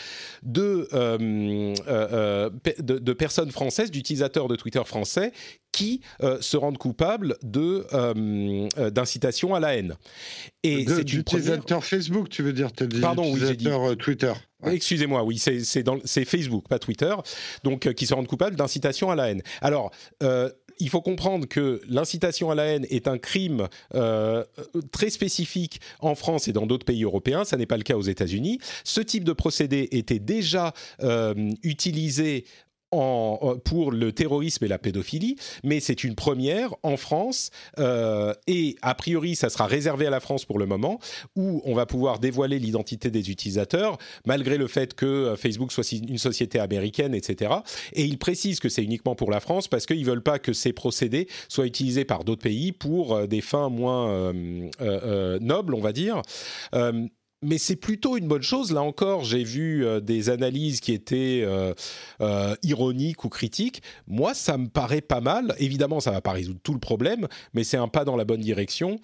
de 0.43 0.87
personnes 3.13 3.51
françaises, 3.51 3.91
d'utilisateurs 3.91 4.47
de 4.47 4.55
Twitter 4.55 4.81
français 4.85 5.31
qui 5.71 6.01
euh, 6.21 6.39
se 6.41 6.57
rendent 6.57 6.77
coupables 6.77 7.37
de 7.43 7.85
euh, 7.93 8.67
euh, 8.77 8.89
d'incitation 8.89 9.55
à 9.55 9.59
la 9.59 9.75
haine. 9.75 9.95
Et 10.63 10.85
c'est 10.87 11.13
une 11.13 11.23
première... 11.23 11.83
Facebook, 11.83 12.29
tu 12.29 12.43
veux 12.43 12.53
dire, 12.53 12.69
Pardon, 13.01 13.31
oui, 13.33 13.55
dit... 13.55 13.67
Twitter. 13.97 14.33
Excusez-moi, 14.63 15.23
oui, 15.23 15.39
c'est 15.39 16.25
Facebook, 16.25 16.67
pas 16.67 16.77
Twitter, 16.77 17.13
donc 17.63 17.91
qui 17.93 18.05
se 18.05 18.13
rendent 18.13 18.27
coupables 18.27 18.55
d'incitation 18.55 19.09
à 19.09 19.15
la 19.15 19.31
haine. 19.31 19.41
Alors, 19.59 19.91
il 20.79 20.89
faut 20.89 21.01
comprendre 21.01 21.47
que 21.47 21.81
l'incitation 21.89 22.51
à 22.51 22.55
la 22.55 22.65
haine 22.65 22.85
est 22.91 23.07
un 23.07 23.17
crime 23.17 23.67
très 24.91 25.09
spécifique 25.09 25.81
en 25.99 26.13
France 26.13 26.47
et 26.47 26.53
dans 26.53 26.67
d'autres 26.67 26.85
pays 26.85 27.03
européens. 27.03 27.43
Ça 27.43 27.57
n'est 27.57 27.65
pas 27.65 27.77
le 27.77 27.83
cas 27.83 27.95
aux 27.95 28.03
États-Unis. 28.03 28.59
Ce 28.83 29.01
type 29.01 29.23
de 29.23 29.33
procédé 29.33 29.87
était 29.93 30.19
déjà 30.19 30.73
utilisé 31.63 32.45
pour 32.91 33.91
le 33.91 34.11
terrorisme 34.11 34.65
et 34.65 34.67
la 34.67 34.77
pédophilie, 34.77 35.37
mais 35.63 35.79
c'est 35.79 36.03
une 36.03 36.15
première 36.15 36.73
en 36.83 36.97
France 36.97 37.49
euh, 37.79 38.33
et 38.47 38.75
a 38.81 38.95
priori 38.95 39.35
ça 39.35 39.49
sera 39.49 39.65
réservé 39.65 40.07
à 40.07 40.09
la 40.09 40.19
France 40.19 40.45
pour 40.45 40.59
le 40.59 40.65
moment 40.65 40.99
où 41.35 41.61
on 41.65 41.73
va 41.73 41.85
pouvoir 41.85 42.19
dévoiler 42.19 42.59
l'identité 42.59 43.09
des 43.09 43.31
utilisateurs 43.31 43.97
malgré 44.25 44.57
le 44.57 44.67
fait 44.67 44.93
que 44.93 45.05
euh, 45.05 45.35
Facebook 45.35 45.71
soit 45.71 45.89
une 45.91 46.17
société 46.17 46.59
américaine, 46.59 47.13
etc. 47.13 47.53
Et 47.93 48.03
ils 48.03 48.17
précisent 48.17 48.59
que 48.59 48.69
c'est 48.69 48.83
uniquement 48.83 49.15
pour 49.15 49.31
la 49.31 49.39
France 49.39 49.67
parce 49.67 49.85
qu'ils 49.85 50.05
veulent 50.05 50.23
pas 50.23 50.39
que 50.39 50.53
ces 50.53 50.73
procédés 50.73 51.27
soient 51.47 51.65
utilisés 51.65 52.05
par 52.05 52.23
d'autres 52.23 52.43
pays 52.43 52.71
pour 52.71 53.15
euh, 53.15 53.27
des 53.27 53.41
fins 53.41 53.69
moins 53.69 54.33
nobles, 55.39 55.75
on 55.75 55.81
va 55.81 55.93
dire 55.93 56.21
mais 57.41 57.57
c'est 57.57 57.75
plutôt 57.75 58.17
une 58.17 58.27
bonne 58.27 58.41
chose. 58.41 58.71
Là 58.71 58.81
encore, 58.81 59.23
j'ai 59.23 59.43
vu 59.43 59.85
euh, 59.85 59.99
des 59.99 60.29
analyses 60.29 60.79
qui 60.79 60.93
étaient 60.93 61.41
euh, 61.43 61.73
euh, 62.21 62.55
ironiques 62.63 63.23
ou 63.23 63.29
critiques. 63.29 63.81
Moi, 64.07 64.33
ça 64.33 64.57
me 64.57 64.67
paraît 64.67 65.01
pas 65.01 65.21
mal. 65.21 65.55
Évidemment, 65.57 65.99
ça 65.99 66.11
va 66.11 66.21
pas 66.21 66.31
résoudre 66.31 66.59
tout 66.63 66.73
le 66.73 66.79
problème, 66.79 67.27
mais 67.53 67.63
c'est 67.63 67.77
un 67.77 67.87
pas 67.87 68.05
dans 68.05 68.15
la 68.15 68.25
bonne 68.25 68.41
direction. 68.41 68.99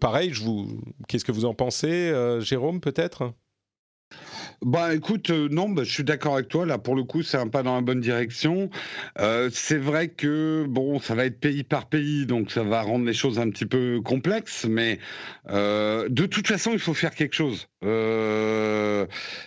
pareil, 0.00 0.32
je 0.32 0.42
vous, 0.42 0.80
qu'est-ce 1.08 1.24
que 1.24 1.32
vous 1.32 1.44
en 1.44 1.54
pensez, 1.54 2.12
Jérôme, 2.40 2.80
peut-être? 2.80 3.32
Bah 4.62 4.94
écoute, 4.94 5.30
euh, 5.30 5.48
non, 5.50 5.70
bah, 5.70 5.84
je 5.84 5.90
suis 5.90 6.04
d'accord 6.04 6.34
avec 6.34 6.48
toi. 6.48 6.66
Là, 6.66 6.76
pour 6.76 6.94
le 6.94 7.02
coup, 7.02 7.22
c'est 7.22 7.38
un 7.38 7.48
pas 7.48 7.62
dans 7.62 7.74
la 7.74 7.80
bonne 7.80 8.00
direction. 8.00 8.68
Euh, 9.18 9.48
c'est 9.52 9.78
vrai 9.78 10.08
que 10.08 10.66
bon, 10.68 10.98
ça 11.00 11.14
va 11.14 11.24
être 11.24 11.40
pays 11.40 11.64
par 11.64 11.88
pays, 11.88 12.26
donc 12.26 12.50
ça 12.50 12.62
va 12.62 12.82
rendre 12.82 13.06
les 13.06 13.14
choses 13.14 13.38
un 13.38 13.48
petit 13.48 13.64
peu 13.64 14.02
complexes. 14.04 14.66
Mais 14.68 14.98
euh, 15.48 16.08
de 16.10 16.26
toute 16.26 16.46
façon, 16.46 16.72
il 16.72 16.78
faut 16.78 16.92
faire 16.92 17.14
quelque 17.14 17.34
chose. 17.34 17.68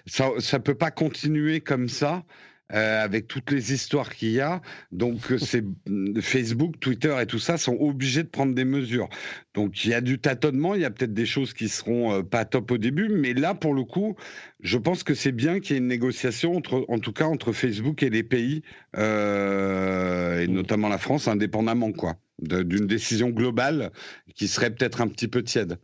ça, 0.05 0.29
ça 0.39 0.59
peut 0.59 0.75
pas 0.75 0.91
continuer 0.91 1.61
comme 1.61 1.89
ça. 1.89 2.23
Euh, 2.71 3.03
avec 3.03 3.27
toutes 3.27 3.51
les 3.51 3.73
histoires 3.73 4.15
qu'il 4.15 4.31
y 4.31 4.39
a. 4.39 4.61
Donc, 4.91 5.31
euh, 5.31 5.37
c'est 5.37 5.63
Facebook, 6.21 6.79
Twitter 6.79 7.15
et 7.21 7.27
tout 7.27 7.37
ça 7.37 7.57
sont 7.57 7.77
obligés 7.79 8.23
de 8.23 8.29
prendre 8.29 8.55
des 8.55 8.63
mesures. 8.63 9.09
Donc, 9.53 9.83
il 9.83 9.91
y 9.91 9.93
a 9.93 10.01
du 10.01 10.17
tâtonnement, 10.17 10.73
il 10.73 10.81
y 10.81 10.85
a 10.85 10.89
peut-être 10.89 11.13
des 11.13 11.25
choses 11.25 11.53
qui 11.53 11.69
seront 11.69 12.13
euh, 12.13 12.23
pas 12.23 12.45
top 12.45 12.71
au 12.71 12.77
début, 12.79 13.09
mais 13.09 13.33
là, 13.33 13.53
pour 13.53 13.75
le 13.75 13.83
coup, 13.83 14.15
je 14.61 14.77
pense 14.77 15.03
que 15.03 15.13
c'est 15.13 15.33
bien 15.33 15.59
qu'il 15.59 15.73
y 15.73 15.75
ait 15.75 15.81
une 15.81 15.87
négociation 15.87 16.55
entre, 16.55 16.85
en 16.87 16.97
tout 16.97 17.11
cas, 17.11 17.25
entre 17.25 17.51
Facebook 17.51 18.01
et 18.01 18.09
les 18.09 18.23
pays, 18.23 18.63
et 18.95 20.47
notamment 20.47 20.87
la 20.87 20.97
France, 20.97 21.27
indépendamment, 21.27 21.91
quoi, 21.91 22.15
d'une 22.39 22.87
décision 22.87 23.29
globale 23.29 23.91
qui 24.33 24.47
serait 24.47 24.73
peut-être 24.73 25.01
un 25.01 25.09
petit 25.09 25.27
peu 25.27 25.43
tiède. 25.43 25.77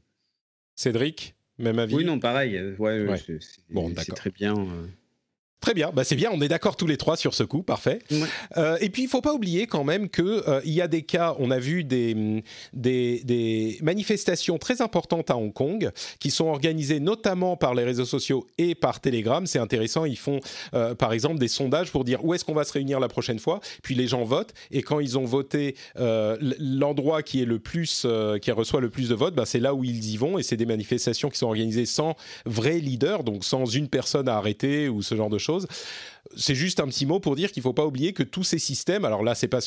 Cédric, 0.75 1.35
même 1.59 1.77
avis? 1.77 1.93
Oui, 1.93 2.05
non, 2.05 2.19
pareil. 2.19 2.59
Ouais, 2.79 3.05
bon, 3.69 3.93
c'est 3.95 4.15
très 4.15 4.31
bien. 4.31 4.55
Très 5.61 5.73
bien, 5.73 5.91
bah 5.93 6.05
c'est 6.05 6.15
bien, 6.15 6.29
on 6.33 6.39
est 6.41 6.47
d'accord 6.47 6.77
tous 6.77 6.87
les 6.87 6.95
trois 6.95 7.17
sur 7.17 7.33
ce 7.33 7.43
coup, 7.43 7.63
parfait. 7.63 7.99
Euh, 8.55 8.77
et 8.79 8.89
puis 8.89 9.03
il 9.03 9.09
faut 9.09 9.19
pas 9.19 9.33
oublier 9.33 9.67
quand 9.67 9.83
même 9.83 10.07
que 10.07 10.47
euh, 10.47 10.61
y 10.63 10.79
a 10.79 10.87
des 10.87 11.01
cas, 11.01 11.35
on 11.37 11.51
a 11.51 11.59
vu 11.59 11.83
des, 11.83 12.43
des, 12.71 13.21
des, 13.25 13.77
manifestations 13.81 14.57
très 14.57 14.81
importantes 14.81 15.29
à 15.29 15.35
Hong 15.35 15.51
Kong 15.51 15.91
qui 16.19 16.31
sont 16.31 16.47
organisées 16.47 17.01
notamment 17.01 17.57
par 17.57 17.75
les 17.75 17.83
réseaux 17.83 18.05
sociaux 18.05 18.47
et 18.57 18.73
par 18.73 19.01
Telegram. 19.01 19.45
C'est 19.45 19.59
intéressant, 19.59 20.05
ils 20.05 20.17
font 20.17 20.39
euh, 20.73 20.95
par 20.95 21.11
exemple 21.11 21.39
des 21.39 21.49
sondages 21.49 21.91
pour 21.91 22.05
dire 22.05 22.23
où 22.23 22.33
est-ce 22.33 22.45
qu'on 22.45 22.53
va 22.53 22.63
se 22.63 22.71
réunir 22.71 23.01
la 23.01 23.09
prochaine 23.09 23.39
fois. 23.39 23.59
Puis 23.83 23.95
les 23.95 24.07
gens 24.07 24.23
votent. 24.23 24.53
Et 24.71 24.81
quand 24.81 25.01
ils 25.01 25.17
ont 25.17 25.25
voté 25.25 25.75
l'endroit 25.97 27.21
qui 27.21 27.41
est 27.41 27.45
le 27.45 27.59
plus, 27.59 28.07
qui 28.41 28.51
reçoit 28.51 28.79
le 28.79 28.89
plus 28.89 29.09
de 29.09 29.15
votes, 29.15 29.35
bah, 29.35 29.45
c'est 29.45 29.59
là 29.59 29.73
où 29.73 29.83
ils 29.83 30.09
y 30.11 30.15
vont. 30.15 30.37
Et 30.39 30.43
c'est 30.43 30.57
des 30.57 30.65
manifestations 30.65 31.29
qui 31.29 31.37
sont 31.37 31.47
organisées 31.47 31.85
sans 31.85 32.15
vrai 32.45 32.79
leader, 32.79 33.25
donc 33.25 33.43
sans 33.43 33.65
une 33.65 33.89
personne 33.89 34.29
à 34.29 34.37
arrêter 34.37 34.87
ou 34.87 35.01
ce 35.01 35.15
genre 35.15 35.29
de 35.29 35.37
choses 35.37 35.48
c'est 36.35 36.55
juste 36.55 36.79
un 36.79 36.87
petit 36.87 37.05
mot 37.05 37.19
pour 37.19 37.35
dire 37.35 37.51
qu'il 37.51 37.61
ne 37.61 37.63
faut 37.63 37.73
pas 37.73 37.85
oublier 37.85 38.13
que 38.13 38.23
tous 38.23 38.43
ces 38.43 38.59
systèmes, 38.59 39.05
alors 39.05 39.23
là, 39.23 39.35
c'est 39.35 39.47
pas 39.47 39.59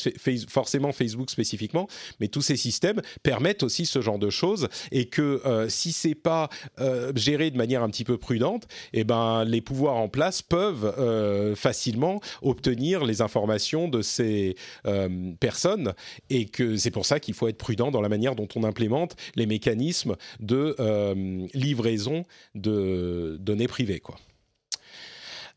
forcément 0.47 0.91
Facebook 0.91 1.29
spécifiquement, 1.29 1.87
mais 2.19 2.27
tous 2.27 2.41
ces 2.41 2.55
systèmes 2.55 3.01
permettent 3.21 3.63
aussi 3.63 3.85
ce 3.85 4.01
genre 4.01 4.19
de 4.19 4.29
choses 4.29 4.69
et 4.91 5.05
que 5.05 5.41
euh, 5.45 5.67
si 5.69 5.91
c'est 5.91 6.15
pas 6.15 6.49
euh, 6.79 7.11
géré 7.15 7.51
de 7.51 7.57
manière 7.57 7.83
un 7.83 7.89
petit 7.89 8.03
peu 8.03 8.17
prudente, 8.17 8.67
eh 8.93 9.03
ben 9.03 9.43
les 9.45 9.61
pouvoirs 9.61 9.95
en 9.95 10.07
place 10.07 10.41
peuvent 10.41 10.93
euh, 10.97 11.55
facilement 11.55 12.21
obtenir 12.41 13.03
les 13.05 13.21
informations 13.21 13.87
de 13.87 14.01
ces 14.01 14.55
personnes 15.39 15.93
et 16.29 16.45
que 16.45 16.77
c'est 16.77 16.91
pour 16.91 17.05
ça 17.05 17.19
qu'il 17.19 17.33
faut 17.33 17.47
être 17.47 17.57
prudent 17.57 17.91
dans 17.91 18.01
la 18.01 18.09
manière 18.09 18.35
dont 18.35 18.47
on 18.55 18.63
implémente 18.63 19.15
les 19.35 19.45
mécanismes 19.45 20.15
de 20.39 20.75
livraison 21.53 22.25
de 22.55 23.37
données 23.39 23.67
privées, 23.67 23.99
quoi. 23.99 24.15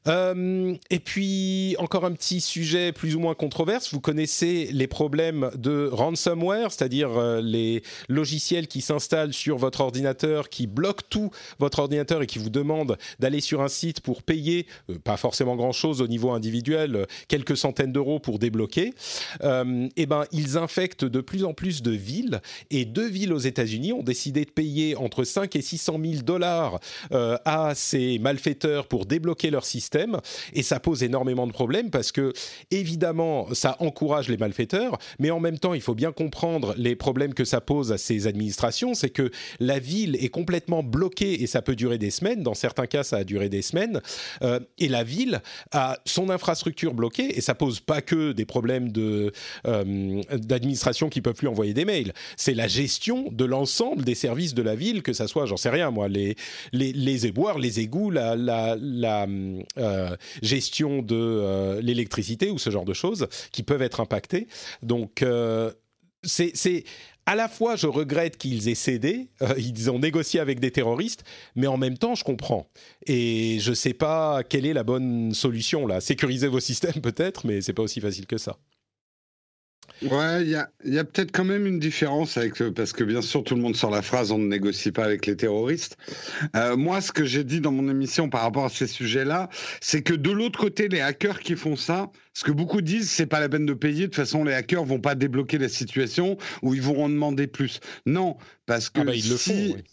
Euh, 0.08 0.74
et 0.90 0.98
puis, 0.98 1.74
encore 1.78 2.04
un 2.04 2.12
petit 2.12 2.40
sujet 2.40 2.92
plus 2.92 3.16
ou 3.16 3.20
moins 3.20 3.34
controverse. 3.34 3.92
Vous 3.92 4.00
connaissez 4.00 4.68
les 4.72 4.86
problèmes 4.86 5.50
de 5.56 5.88
ransomware, 5.92 6.70
c'est-à-dire 6.72 7.16
euh, 7.16 7.40
les 7.40 7.82
logiciels 8.08 8.68
qui 8.68 8.80
s'installent 8.80 9.32
sur 9.32 9.58
votre 9.58 9.80
ordinateur, 9.80 10.48
qui 10.48 10.66
bloquent 10.66 11.04
tout 11.08 11.30
votre 11.58 11.80
ordinateur 11.80 12.22
et 12.22 12.26
qui 12.26 12.38
vous 12.38 12.50
demandent 12.50 12.96
d'aller 13.18 13.40
sur 13.40 13.62
un 13.62 13.68
site 13.68 14.00
pour 14.00 14.22
payer, 14.22 14.66
euh, 14.90 14.98
pas 14.98 15.16
forcément 15.16 15.56
grand-chose 15.56 16.00
au 16.00 16.06
niveau 16.06 16.30
individuel, 16.30 17.06
quelques 17.28 17.56
centaines 17.56 17.92
d'euros 17.92 18.18
pour 18.18 18.38
débloquer. 18.38 18.94
eh 19.42 20.06
ben, 20.06 20.24
ils 20.32 20.58
infectent 20.58 21.04
de 21.04 21.20
plus 21.20 21.44
en 21.44 21.54
plus 21.54 21.82
de 21.82 21.90
villes 21.90 22.40
et 22.70 22.84
deux 22.84 23.08
villes 23.08 23.32
aux 23.32 23.38
États-Unis 23.38 23.92
ont 23.92 24.02
décidé 24.02 24.44
de 24.44 24.50
payer 24.50 24.96
entre 24.96 25.24
5 25.24 25.54
et 25.56 25.62
600 25.62 25.98
000 26.02 26.22
dollars 26.22 26.78
à 27.10 27.74
ces 27.74 28.18
malfaiteurs 28.18 28.86
pour 28.86 29.06
débloquer 29.06 29.50
leur 29.50 29.64
système 29.64 29.95
et 30.52 30.62
ça 30.62 30.80
pose 30.80 31.02
énormément 31.02 31.46
de 31.46 31.52
problèmes 31.52 31.90
parce 31.90 32.12
que 32.12 32.32
évidemment 32.70 33.48
ça 33.54 33.76
encourage 33.80 34.28
les 34.28 34.36
malfaiteurs 34.36 34.98
mais 35.18 35.30
en 35.30 35.40
même 35.40 35.58
temps 35.58 35.74
il 35.74 35.80
faut 35.80 35.94
bien 35.94 36.12
comprendre 36.12 36.74
les 36.76 36.96
problèmes 36.96 37.34
que 37.34 37.44
ça 37.44 37.60
pose 37.60 37.92
à 37.92 37.98
ces 37.98 38.26
administrations 38.26 38.94
c'est 38.94 39.10
que 39.10 39.30
la 39.60 39.78
ville 39.78 40.16
est 40.16 40.28
complètement 40.28 40.82
bloquée 40.82 41.42
et 41.42 41.46
ça 41.46 41.62
peut 41.62 41.76
durer 41.76 41.98
des 41.98 42.10
semaines 42.10 42.42
dans 42.42 42.54
certains 42.54 42.86
cas 42.86 43.02
ça 43.02 43.18
a 43.18 43.24
duré 43.24 43.48
des 43.48 43.62
semaines 43.62 44.00
euh, 44.42 44.60
et 44.78 44.88
la 44.88 45.04
ville 45.04 45.40
a 45.72 45.98
son 46.04 46.30
infrastructure 46.30 46.94
bloquée 46.94 47.36
et 47.36 47.40
ça 47.40 47.54
pose 47.54 47.80
pas 47.80 48.02
que 48.02 48.32
des 48.32 48.44
problèmes 48.44 48.92
de 48.92 49.32
euh, 49.66 50.22
d'administration 50.32 51.08
qui 51.08 51.20
peuvent 51.20 51.34
plus 51.34 51.48
envoyer 51.48 51.74
des 51.74 51.84
mails. 51.84 52.12
C'est 52.36 52.54
la 52.54 52.68
gestion 52.68 53.30
de 53.30 53.44
l'ensemble 53.44 54.04
des 54.04 54.14
services 54.14 54.54
de 54.54 54.62
la 54.62 54.74
ville 54.74 55.02
que 55.02 55.12
ça 55.12 55.28
soit 55.28 55.46
j'en 55.46 55.56
sais 55.56 55.70
rien 55.70 55.90
moi 55.90 56.08
les 56.08 56.36
les, 56.72 56.92
les 56.92 57.26
éboueurs 57.26 57.58
les 57.58 57.80
égouts 57.80 58.10
la 58.10 59.26
euh, 59.78 60.16
gestion 60.42 61.02
de 61.02 61.16
euh, 61.16 61.80
l'électricité 61.80 62.50
ou 62.50 62.58
ce 62.58 62.70
genre 62.70 62.84
de 62.84 62.94
choses 62.94 63.28
qui 63.52 63.62
peuvent 63.62 63.82
être 63.82 64.00
impactées. 64.00 64.46
Donc, 64.82 65.22
euh, 65.22 65.72
c'est 66.22 66.84
à 67.26 67.34
la 67.34 67.48
fois, 67.48 67.74
je 67.76 67.86
regrette 67.86 68.36
qu'ils 68.36 68.68
aient 68.68 68.76
cédé, 68.76 69.28
ils 69.58 69.90
ont 69.90 69.98
négocié 69.98 70.40
avec 70.40 70.60
des 70.60 70.70
terroristes, 70.70 71.24
mais 71.56 71.66
en 71.66 71.76
même 71.76 71.98
temps, 71.98 72.14
je 72.14 72.24
comprends. 72.24 72.68
Et 73.06 73.58
je 73.60 73.70
ne 73.70 73.74
sais 73.74 73.94
pas 73.94 74.42
quelle 74.44 74.64
est 74.64 74.72
la 74.72 74.84
bonne 74.84 75.34
solution 75.34 75.86
là. 75.86 76.00
Sécuriser 76.00 76.48
vos 76.48 76.60
systèmes 76.60 77.00
peut-être, 77.02 77.46
mais 77.46 77.60
c'est 77.60 77.72
pas 77.72 77.82
aussi 77.82 78.00
facile 78.00 78.26
que 78.26 78.38
ça. 78.38 78.56
Ouais, 80.02 80.42
il 80.42 80.48
y 80.48 80.56
a, 80.56 80.68
y 80.84 80.98
a 80.98 81.04
peut-être 81.04 81.32
quand 81.32 81.44
même 81.44 81.66
une 81.66 81.78
différence 81.78 82.36
avec 82.36 82.62
parce 82.74 82.92
que 82.92 83.02
bien 83.02 83.22
sûr 83.22 83.42
tout 83.44 83.54
le 83.54 83.62
monde 83.62 83.76
sort 83.76 83.90
la 83.90 84.02
phrase 84.02 84.30
on 84.30 84.38
ne 84.38 84.46
négocie 84.46 84.92
pas 84.92 85.04
avec 85.04 85.26
les 85.26 85.36
terroristes. 85.36 85.96
Euh, 86.54 86.76
moi, 86.76 87.00
ce 87.00 87.12
que 87.12 87.24
j'ai 87.24 87.44
dit 87.44 87.60
dans 87.60 87.72
mon 87.72 87.88
émission 87.88 88.28
par 88.28 88.42
rapport 88.42 88.66
à 88.66 88.68
ces 88.68 88.86
sujets-là, 88.86 89.48
c'est 89.80 90.02
que 90.02 90.14
de 90.14 90.30
l'autre 90.30 90.58
côté, 90.58 90.88
les 90.88 91.00
hackers 91.00 91.40
qui 91.40 91.56
font 91.56 91.76
ça, 91.76 92.10
ce 92.34 92.44
que 92.44 92.52
beaucoup 92.52 92.82
disent, 92.82 93.10
c'est 93.10 93.26
pas 93.26 93.40
la 93.40 93.48
peine 93.48 93.66
de 93.66 93.72
payer. 93.72 94.02
De 94.02 94.06
toute 94.06 94.16
façon, 94.16 94.44
les 94.44 94.52
hackers 94.52 94.84
vont 94.84 95.00
pas 95.00 95.14
débloquer 95.14 95.58
la 95.58 95.68
situation 95.68 96.36
ou 96.62 96.74
ils 96.74 96.82
vont 96.82 97.02
en 97.02 97.08
demander 97.08 97.46
plus. 97.46 97.80
Non, 98.04 98.36
parce 98.66 98.90
que 98.90 99.00
ah 99.00 99.04
bah, 99.04 99.14
ils 99.14 99.28
le 99.28 99.36
font, 99.36 99.52
oui, 99.54 99.84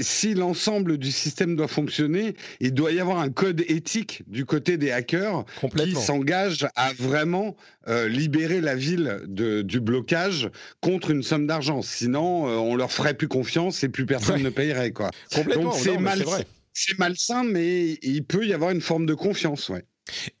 si 0.00 0.34
l'ensemble 0.34 0.98
du 0.98 1.12
système 1.12 1.56
doit 1.56 1.68
fonctionner, 1.68 2.34
il 2.60 2.72
doit 2.72 2.92
y 2.92 3.00
avoir 3.00 3.18
un 3.18 3.30
code 3.30 3.62
éthique 3.68 4.22
du 4.26 4.44
côté 4.44 4.76
des 4.76 4.90
hackers 4.90 5.44
qui 5.76 5.94
s'engage 5.94 6.66
à 6.76 6.92
vraiment 6.94 7.56
euh, 7.88 8.08
libérer 8.08 8.60
la 8.60 8.74
ville 8.74 9.20
de, 9.26 9.62
du 9.62 9.80
blocage 9.80 10.50
contre 10.80 11.10
une 11.10 11.22
somme 11.22 11.46
d'argent. 11.46 11.82
Sinon, 11.82 12.48
euh, 12.48 12.56
on 12.56 12.74
leur 12.74 12.90
ferait 12.90 13.14
plus 13.14 13.28
confiance 13.28 13.84
et 13.84 13.88
plus 13.88 14.06
personne 14.06 14.42
ne 14.42 14.50
payerait. 14.50 14.92
Quoi. 14.92 15.10
Donc 15.54 15.74
c'est 15.74 15.98
mal, 15.98 16.24
c'est 16.72 16.98
malsain, 16.98 17.44
mais 17.44 17.98
il 18.02 18.24
peut 18.24 18.46
y 18.46 18.52
avoir 18.52 18.70
une 18.70 18.80
forme 18.80 19.06
de 19.06 19.14
confiance. 19.14 19.68
Ouais. 19.68 19.84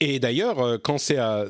Et 0.00 0.18
d'ailleurs, 0.18 0.60
euh, 0.60 0.78
quand 0.78 0.98
c'est 0.98 1.16
à, 1.16 1.46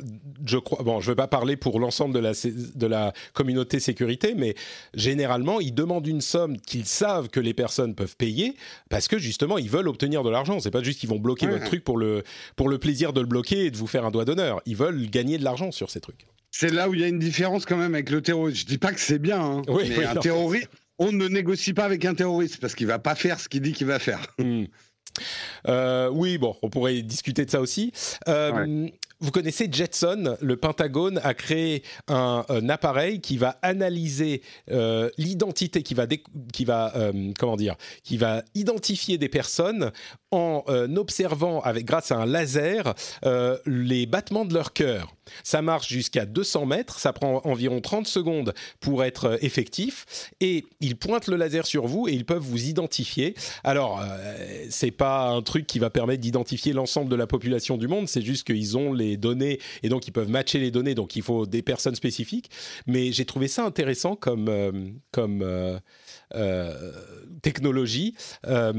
je 0.46 0.58
crois, 0.58 0.82
bon, 0.82 1.00
je 1.00 1.06
ne 1.06 1.12
vais 1.12 1.16
pas 1.16 1.28
parler 1.28 1.56
pour 1.56 1.80
l'ensemble 1.80 2.14
de 2.14 2.18
la, 2.18 2.32
de 2.32 2.86
la 2.86 3.12
communauté 3.34 3.80
sécurité, 3.80 4.34
mais 4.36 4.54
généralement, 4.94 5.60
ils 5.60 5.74
demandent 5.74 6.06
une 6.06 6.20
somme 6.20 6.58
qu'ils 6.58 6.86
savent 6.86 7.28
que 7.28 7.40
les 7.40 7.54
personnes 7.54 7.94
peuvent 7.94 8.16
payer 8.16 8.56
parce 8.88 9.08
que 9.08 9.18
justement, 9.18 9.58
ils 9.58 9.70
veulent 9.70 9.88
obtenir 9.88 10.22
de 10.22 10.30
l'argent. 10.30 10.60
C'est 10.60 10.70
pas 10.70 10.82
juste 10.82 11.00
qu'ils 11.00 11.10
vont 11.10 11.18
bloquer 11.18 11.46
votre 11.46 11.64
truc 11.64 11.84
pour 11.84 11.98
le, 11.98 12.22
pour 12.56 12.68
le 12.68 12.78
plaisir 12.78 13.12
de 13.12 13.20
le 13.20 13.26
bloquer 13.26 13.66
et 13.66 13.70
de 13.70 13.76
vous 13.76 13.86
faire 13.86 14.04
un 14.04 14.10
doigt 14.10 14.24
d'honneur. 14.24 14.60
Ils 14.66 14.76
veulent 14.76 15.08
gagner 15.10 15.38
de 15.38 15.44
l'argent 15.44 15.70
sur 15.72 15.90
ces 15.90 16.00
trucs. 16.00 16.26
C'est 16.50 16.72
là 16.72 16.88
où 16.88 16.94
il 16.94 17.00
y 17.00 17.04
a 17.04 17.08
une 17.08 17.18
différence 17.18 17.66
quand 17.66 17.76
même 17.76 17.94
avec 17.94 18.08
le 18.08 18.22
terrorisme. 18.22 18.60
Je 18.60 18.66
dis 18.66 18.78
pas 18.78 18.92
que 18.92 19.00
c'est 19.00 19.18
bien, 19.18 19.40
hein, 19.40 19.62
mais 19.68 20.04
un 20.04 20.14
terroriste, 20.16 20.70
on 20.98 21.12
ne 21.12 21.28
négocie 21.28 21.74
pas 21.74 21.84
avec 21.84 22.04
un 22.04 22.14
terroriste 22.14 22.58
parce 22.58 22.74
qu'il 22.74 22.86
va 22.86 22.98
pas 22.98 23.14
faire 23.14 23.38
ce 23.40 23.48
qu'il 23.48 23.60
dit 23.60 23.72
qu'il 23.72 23.86
va 23.86 23.98
faire. 23.98 24.26
Hmm. 24.38 24.64
Euh, 25.68 26.08
oui, 26.12 26.38
bon, 26.38 26.56
on 26.62 26.70
pourrait 26.70 27.02
discuter 27.02 27.44
de 27.44 27.50
ça 27.50 27.60
aussi. 27.60 27.92
Euh, 28.28 28.88
vous 29.20 29.30
connaissez 29.30 29.68
Jetson, 29.70 30.36
le 30.42 30.56
Pentagone 30.56 31.20
a 31.24 31.32
créé 31.32 31.82
un, 32.08 32.44
appareil 32.68 33.20
qui 33.20 33.38
va 33.38 33.58
analyser 33.62 34.42
euh, 34.70 35.08
l'identité, 35.16 35.82
qui 35.82 35.94
va, 35.94 36.06
qui 36.52 36.64
va 36.64 36.92
comment 37.38 37.56
dire, 37.56 37.76
qui 38.02 38.18
va 38.18 38.42
identifier 38.54 39.16
des 39.16 39.28
personnes 39.28 39.90
en 40.30 40.64
observant 40.96 41.60
avec 41.60 41.84
grâce 41.84 42.10
à 42.10 42.16
un 42.16 42.26
laser 42.26 42.94
les 43.66 44.06
battements 44.06 44.44
de 44.44 44.54
leur 44.54 44.72
cœur. 44.72 45.16
Ça 45.42 45.62
marche 45.62 45.88
jusqu'à 45.88 46.26
200 46.26 46.66
mètres, 46.66 46.98
ça 46.98 47.12
prend 47.12 47.40
environ 47.44 47.80
30 47.80 48.06
secondes 48.06 48.54
pour 48.80 49.04
être 49.04 49.24
euh, 49.26 49.36
effectif, 49.40 50.06
et 50.40 50.64
ils 50.80 50.96
pointent 50.96 51.28
le 51.28 51.36
laser 51.36 51.66
sur 51.66 51.86
vous 51.86 52.08
et 52.08 52.12
ils 52.12 52.24
peuvent 52.24 52.42
vous 52.42 52.66
identifier. 52.66 53.34
Alors, 53.64 54.00
euh, 54.00 54.66
c'est 54.70 54.90
pas 54.90 55.28
un 55.28 55.42
truc 55.42 55.66
qui 55.66 55.78
va 55.78 55.90
permettre 55.90 56.20
d'identifier 56.20 56.72
l'ensemble 56.72 57.10
de 57.10 57.16
la 57.16 57.26
population 57.26 57.76
du 57.76 57.88
monde, 57.88 58.08
c'est 58.08 58.22
juste 58.22 58.46
qu'ils 58.46 58.76
ont 58.76 58.92
les 58.92 59.16
données 59.16 59.58
et 59.82 59.88
donc 59.88 60.06
ils 60.06 60.12
peuvent 60.12 60.30
matcher 60.30 60.58
les 60.58 60.70
données, 60.70 60.94
donc 60.94 61.16
il 61.16 61.22
faut 61.22 61.46
des 61.46 61.62
personnes 61.62 61.94
spécifiques. 61.94 62.50
Mais 62.86 63.12
j'ai 63.12 63.24
trouvé 63.24 63.48
ça 63.48 63.64
intéressant 63.64 64.16
comme, 64.16 64.48
euh, 64.48 64.72
comme 65.10 65.42
euh, 65.42 65.78
technologie. 67.42 68.14
Euh, 68.46 68.72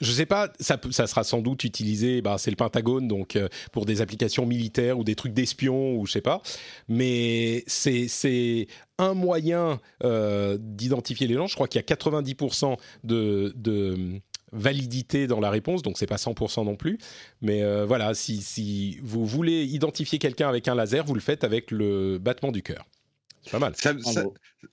je 0.00 0.10
ne 0.10 0.16
sais 0.16 0.26
pas, 0.26 0.52
ça, 0.60 0.78
ça, 0.90 1.06
sera 1.06 1.24
sans 1.24 1.40
doute 1.40 1.64
utilisé, 1.64 2.22
bah, 2.22 2.36
c'est 2.38 2.50
le 2.50 2.56
Pentagone, 2.56 3.08
donc 3.08 3.36
euh, 3.36 3.48
pour 3.72 3.84
des 3.84 4.00
applications 4.00 4.46
militaires 4.46 4.98
ou 4.98 5.04
des 5.04 5.16
trucs 5.16 5.32
d'espions 5.32 5.96
ou 5.96 6.06
je 6.06 6.12
sais 6.12 6.20
pas. 6.20 6.40
Mais 6.88 7.64
c'est 7.66 8.68
un 8.98 9.14
moyen 9.14 9.80
d'identifier 10.58 11.26
les 11.26 11.34
gens. 11.34 11.46
Je 11.46 11.54
crois 11.54 11.68
qu'il 11.68 11.80
y 11.80 11.84
a 11.84 11.94
90% 11.94 12.76
de, 13.04 13.52
de 13.56 14.20
validité 14.52 15.26
dans 15.26 15.40
la 15.40 15.50
réponse, 15.50 15.82
donc 15.82 15.98
c'est 15.98 16.06
pas 16.06 16.16
100% 16.16 16.64
non 16.64 16.76
plus. 16.76 16.98
Mais 17.42 17.62
voilà, 17.84 18.14
si, 18.14 18.40
si, 18.40 18.98
vous 19.02 19.26
voulez 19.26 19.64
identifier 19.64 20.18
quelqu'un 20.18 20.48
avec 20.48 20.68
un 20.68 20.74
laser, 20.74 21.04
vous 21.04 21.14
le 21.14 21.20
faites 21.20 21.44
avec 21.44 21.70
le 21.70 22.18
battement 22.18 22.52
du 22.52 22.62
cœur. 22.62 22.86
Pas 23.50 23.58
mal. 23.58 23.72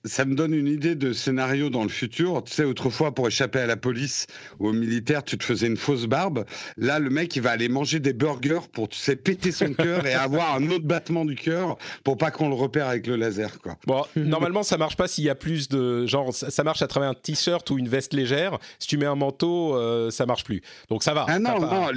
Ça, 0.04 0.24
me 0.24 0.34
donne 0.34 0.54
une 0.54 0.66
idée 0.66 0.94
de 0.94 1.12
scénario 1.12 1.70
dans 1.70 1.82
le 1.82 1.88
futur. 1.88 2.42
Tu 2.44 2.52
sais, 2.52 2.64
autrefois, 2.64 3.14
pour 3.14 3.28
échapper 3.28 3.60
à 3.60 3.66
la 3.66 3.76
police 3.76 4.26
ou 4.58 4.68
aux 4.68 4.72
militaires, 4.72 5.22
tu 5.22 5.38
te 5.38 5.44
faisais 5.44 5.66
une 5.66 5.76
fausse 5.76 6.06
barbe. 6.06 6.44
Là, 6.76 6.98
le 6.98 7.10
mec, 7.10 7.36
il 7.36 7.42
va 7.42 7.52
aller 7.52 7.68
manger 7.68 8.00
des 8.00 8.12
burgers 8.12 8.68
pour, 8.72 8.88
tu 8.88 8.98
sais, 8.98 9.14
péter 9.16 9.52
son 9.52 9.72
cœur 9.74 10.06
et 10.06 10.14
avoir 10.14 10.56
un 10.56 10.68
autre 10.70 10.84
battement 10.84 11.24
du 11.24 11.36
cœur 11.36 11.76
pour 12.02 12.16
pas 12.16 12.30
qu'on 12.30 12.48
le 12.48 12.54
repère 12.54 12.88
avec 12.88 13.06
le 13.06 13.16
laser, 13.16 13.60
quoi. 13.60 13.76
Bon, 13.86 14.04
normalement, 14.16 14.62
ça 14.62 14.76
marche 14.76 14.96
pas 14.96 15.06
s'il 15.06 15.24
y 15.24 15.30
a 15.30 15.34
plus 15.34 15.68
de. 15.68 16.06
Genre, 16.06 16.34
ça 16.34 16.64
marche 16.64 16.82
à 16.82 16.86
travers 16.86 17.10
un 17.10 17.14
t-shirt 17.14 17.68
ou 17.70 17.78
une 17.78 17.88
veste 17.88 18.12
légère. 18.12 18.58
Si 18.78 18.88
tu 18.88 18.98
mets 18.98 19.06
un 19.06 19.14
manteau, 19.14 19.76
euh, 19.76 20.10
ça 20.10 20.26
marche 20.26 20.44
plus. 20.44 20.62
Donc 20.88 21.02
ça 21.02 21.14
va. 21.14 21.26
Ah 21.28 21.38
non, 21.38 21.60
non, 21.60 21.90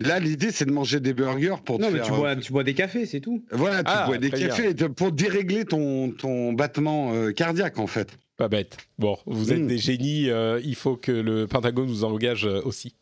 Là, 0.00 0.18
l'idée, 0.18 0.50
c'est 0.50 0.64
de 0.64 0.72
manger 0.72 0.98
des 0.98 1.12
burgers 1.12 1.56
pour 1.64 1.78
non, 1.78 1.88
te 1.88 1.92
mais 1.92 2.00
Tu 2.02 2.10
bois, 2.10 2.34
tu 2.34 2.52
bois 2.52 2.64
des 2.64 2.72
cafés, 2.72 3.04
c'est 3.04 3.20
tout. 3.20 3.44
Voilà, 3.52 3.84
tu 3.84 3.90
ah, 3.92 4.06
bois 4.06 4.16
des 4.16 4.30
cafés 4.30 4.74
pour 4.74 5.12
dérégler 5.12 5.66
ton, 5.66 6.10
ton 6.10 6.54
battement 6.54 7.12
euh, 7.12 7.32
cardiaque, 7.32 7.78
en 7.78 7.86
fait. 7.86 8.16
Pas 8.38 8.48
bête. 8.48 8.78
Bon, 8.98 9.18
vous 9.26 9.52
êtes 9.52 9.60
hmm. 9.60 9.66
des 9.66 9.76
génies, 9.76 10.30
euh, 10.30 10.58
il 10.64 10.74
faut 10.74 10.96
que 10.96 11.12
le 11.12 11.46
Pentagone 11.46 11.88
vous 11.88 12.04
engage 12.04 12.46
euh, 12.46 12.62
aussi. 12.64 12.94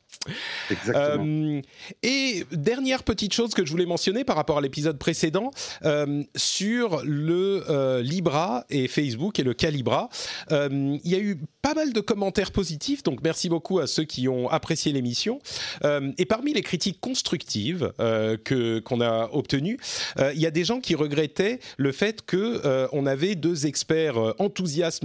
Exactement. 0.71 1.25
Euh, 1.25 1.63
et 2.03 2.45
dernière 2.53 3.03
petite 3.03 3.33
chose 3.33 3.55
que 3.55 3.65
je 3.65 3.71
voulais 3.71 3.87
mentionner 3.87 4.25
par 4.25 4.37
rapport 4.37 4.59
à 4.59 4.61
l'épisode 4.61 4.99
précédent 4.99 5.51
euh, 5.85 6.23
sur 6.37 7.03
le 7.05 7.65
euh, 7.69 8.03
Libra 8.03 8.65
et 8.69 8.89
Facebook 8.89 9.39
et 9.39 9.43
le 9.43 9.55
Calibra. 9.55 10.09
il 10.51 11.01
y 11.05 11.15
a 11.15 11.19
eu 11.19 11.41
pas 11.63 11.75
mal 11.75 11.93
de 11.93 12.01
commentaires 12.01 12.51
positifs, 12.51 13.03
donc 13.03 13.21
merci 13.23 13.49
beaucoup 13.49 13.79
à 13.79 13.87
ceux 13.87 14.05
qui 14.05 14.29
ont 14.29 14.49
apprécié 14.49 14.93
l'émission. 14.93 15.41
et 15.85 16.25
parmi 16.25 16.53
les 16.53 16.63
critiques 16.63 17.01
constructives 17.01 17.93
que 17.99 18.79
qu'on 18.81 19.01
a 19.01 19.29
obtenues, 19.33 19.79
il 20.19 20.41
y 20.41 20.47
a 20.47 20.51
des 20.51 20.65
gens 20.65 20.81
qui 20.81 20.95
regrettaient 20.95 21.61
le 21.77 21.93
fait 21.93 22.25
que 22.25 22.89
on 22.93 23.07
avait 23.07 23.35
deux 23.35 23.67
experts 23.67 24.35
enthousiastes 24.39 25.05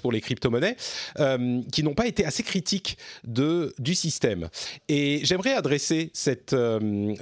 pour 0.00 0.12
les 0.12 0.20
crypto-monnaies 0.20 0.76
qui 1.72 1.82
n'ont 1.82 1.94
pas 1.94 2.06
été 2.06 2.24
assez 2.24 2.42
critiques 2.42 2.96
de 3.24 3.74
du 3.78 3.94
système 3.94 4.21
Et 4.88 5.20
j'aimerais 5.24 5.52
adresser 5.52 6.10
cette, 6.12 6.54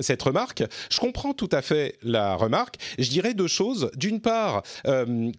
cette 0.00 0.22
remarque. 0.22 0.62
Je 0.90 0.98
comprends 0.98 1.34
tout 1.34 1.48
à 1.52 1.62
fait 1.62 1.96
la 2.02 2.36
remarque. 2.36 2.76
Je 2.98 3.08
dirais 3.08 3.34
deux 3.34 3.46
choses. 3.46 3.90
D'une 3.96 4.20
part, 4.20 4.62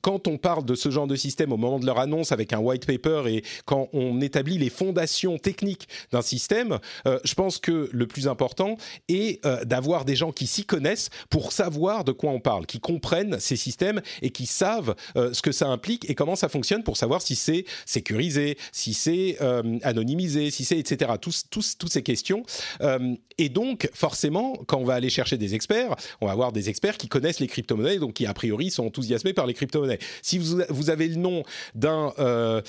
quand 0.01 0.27
on 0.27 0.37
parle 0.37 0.65
de 0.65 0.75
ce 0.75 0.89
genre 0.89 1.07
de 1.07 1.15
système 1.15 1.51
au 1.51 1.57
moment 1.57 1.79
de 1.79 1.85
leur 1.85 1.99
annonce 1.99 2.31
avec 2.31 2.53
un 2.53 2.59
white 2.59 2.85
paper 2.85 3.23
et 3.27 3.43
quand 3.65 3.89
on 3.93 4.21
établit 4.21 4.57
les 4.57 4.69
fondations 4.69 5.37
techniques 5.37 5.87
d'un 6.11 6.21
système, 6.21 6.79
je 7.05 7.33
pense 7.33 7.57
que 7.57 7.89
le 7.91 8.07
plus 8.07 8.27
important 8.27 8.77
est 9.07 9.45
d'avoir 9.65 10.05
des 10.05 10.15
gens 10.15 10.31
qui 10.31 10.47
s'y 10.47 10.65
connaissent 10.65 11.09
pour 11.29 11.51
savoir 11.51 12.03
de 12.03 12.11
quoi 12.11 12.31
on 12.31 12.39
parle, 12.39 12.65
qui 12.65 12.79
comprennent 12.79 13.39
ces 13.39 13.55
systèmes 13.55 14.01
et 14.21 14.29
qui 14.29 14.45
savent 14.45 14.95
ce 15.15 15.41
que 15.41 15.51
ça 15.51 15.67
implique 15.67 16.09
et 16.09 16.15
comment 16.15 16.35
ça 16.35 16.49
fonctionne 16.49 16.83
pour 16.83 16.97
savoir 16.97 17.21
si 17.21 17.35
c'est 17.35 17.65
sécurisé, 17.85 18.57
si 18.71 18.93
c'est 18.93 19.37
euh, 19.41 19.79
anonymisé, 19.83 20.51
si 20.51 20.65
c'est 20.65 20.77
etc. 20.77 21.11
Tous, 21.19 21.45
tous, 21.51 21.77
toutes 21.77 21.91
ces 21.91 22.01
questions. 22.01 22.43
Euh, 22.81 23.15
et 23.37 23.49
donc, 23.49 23.89
forcément, 23.93 24.55
quand 24.67 24.77
on 24.77 24.83
va 24.83 24.95
aller 24.95 25.09
chercher 25.09 25.37
des 25.37 25.53
experts, 25.53 25.95
on 26.19 26.25
va 26.25 26.31
avoir 26.31 26.51
des 26.51 26.69
experts 26.69 26.97
qui 26.97 27.07
connaissent 27.07 27.39
les 27.39 27.47
crypto-monnaies, 27.47 27.97
donc 27.97 28.13
qui 28.13 28.25
a 28.25 28.33
priori 28.33 28.71
sont 28.71 28.85
enthousiasmés 28.85 29.33
par 29.33 29.45
les 29.45 29.53
crypto-monnaies. 29.53 29.99
Si 30.21 30.37
vous, 30.37 30.61
vous 30.69 30.89
avez 30.89 31.07
le 31.07 31.15
nom 31.15 31.43
d'un 31.75 32.13
euh, 32.19 32.61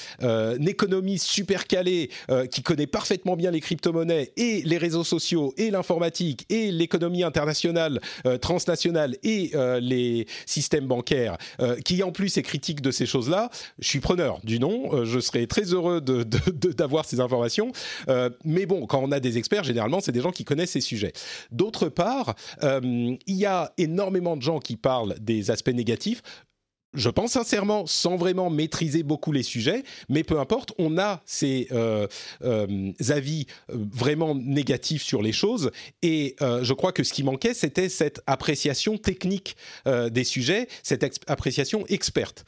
économiste 0.66 1.26
super 1.26 1.66
calé 1.66 2.10
qui 2.50 2.62
connaît 2.62 2.86
parfaitement 2.86 3.36
bien 3.36 3.50
les 3.50 3.60
crypto-monnaies 3.60 4.32
et 4.36 4.62
les 4.62 4.78
réseaux 4.78 5.04
sociaux 5.04 5.52
et 5.56 5.70
l'informatique 5.70 6.46
et 6.48 6.70
l'économie 6.70 7.22
internationale, 7.22 8.00
transnationale 8.40 9.16
et 9.22 9.52
les 9.80 10.26
systèmes 10.46 10.86
bancaires, 10.86 11.36
qui 11.84 12.02
en 12.02 12.12
plus 12.12 12.36
est 12.38 12.42
critique 12.42 12.80
de 12.80 12.90
ces 12.90 13.06
choses-là, 13.06 13.50
je 13.78 13.88
suis 13.88 14.00
preneur 14.00 14.40
du 14.44 14.58
nom. 14.58 15.04
je 15.04 15.20
serais 15.20 15.46
très 15.46 15.64
heureux 15.64 16.00
d'avoir 16.00 17.04
ces 17.04 17.20
informations. 17.20 17.72
Euh, 18.08 18.30
mais 18.44 18.66
bon, 18.66 18.71
quand 18.86 19.00
on 19.02 19.12
a 19.12 19.20
des 19.20 19.38
experts, 19.38 19.64
généralement, 19.64 20.00
c'est 20.00 20.12
des 20.12 20.20
gens 20.20 20.32
qui 20.32 20.44
connaissent 20.44 20.72
ces 20.72 20.80
sujets. 20.80 21.12
D'autre 21.50 21.88
part, 21.88 22.34
euh, 22.62 22.80
il 22.82 23.36
y 23.36 23.46
a 23.46 23.72
énormément 23.78 24.36
de 24.36 24.42
gens 24.42 24.58
qui 24.58 24.76
parlent 24.76 25.14
des 25.20 25.50
aspects 25.50 25.70
négatifs 25.70 26.22
je 26.94 27.08
pense 27.08 27.32
sincèrement, 27.32 27.86
sans 27.86 28.16
vraiment 28.16 28.50
maîtriser 28.50 29.02
beaucoup 29.02 29.32
les 29.32 29.42
sujets, 29.42 29.82
mais 30.08 30.24
peu 30.24 30.38
importe, 30.38 30.72
on 30.78 30.98
a 30.98 31.22
ces 31.24 31.68
euh, 31.72 32.06
euh, 32.44 32.92
avis 33.08 33.46
euh, 33.70 33.76
vraiment 33.92 34.34
négatifs 34.34 35.02
sur 35.02 35.22
les 35.22 35.32
choses, 35.32 35.70
et 36.02 36.36
je 36.40 36.72
crois 36.72 36.92
que 36.92 37.02
ce 37.02 37.12
qui 37.12 37.22
manquait, 37.22 37.54
c'était 37.54 37.88
cette 37.88 38.20
appréciation 38.26 38.98
technique 38.98 39.56
des 39.86 40.24
sujets, 40.24 40.68
cette 40.82 41.04
appréciation 41.26 41.84
experte. 41.88 42.44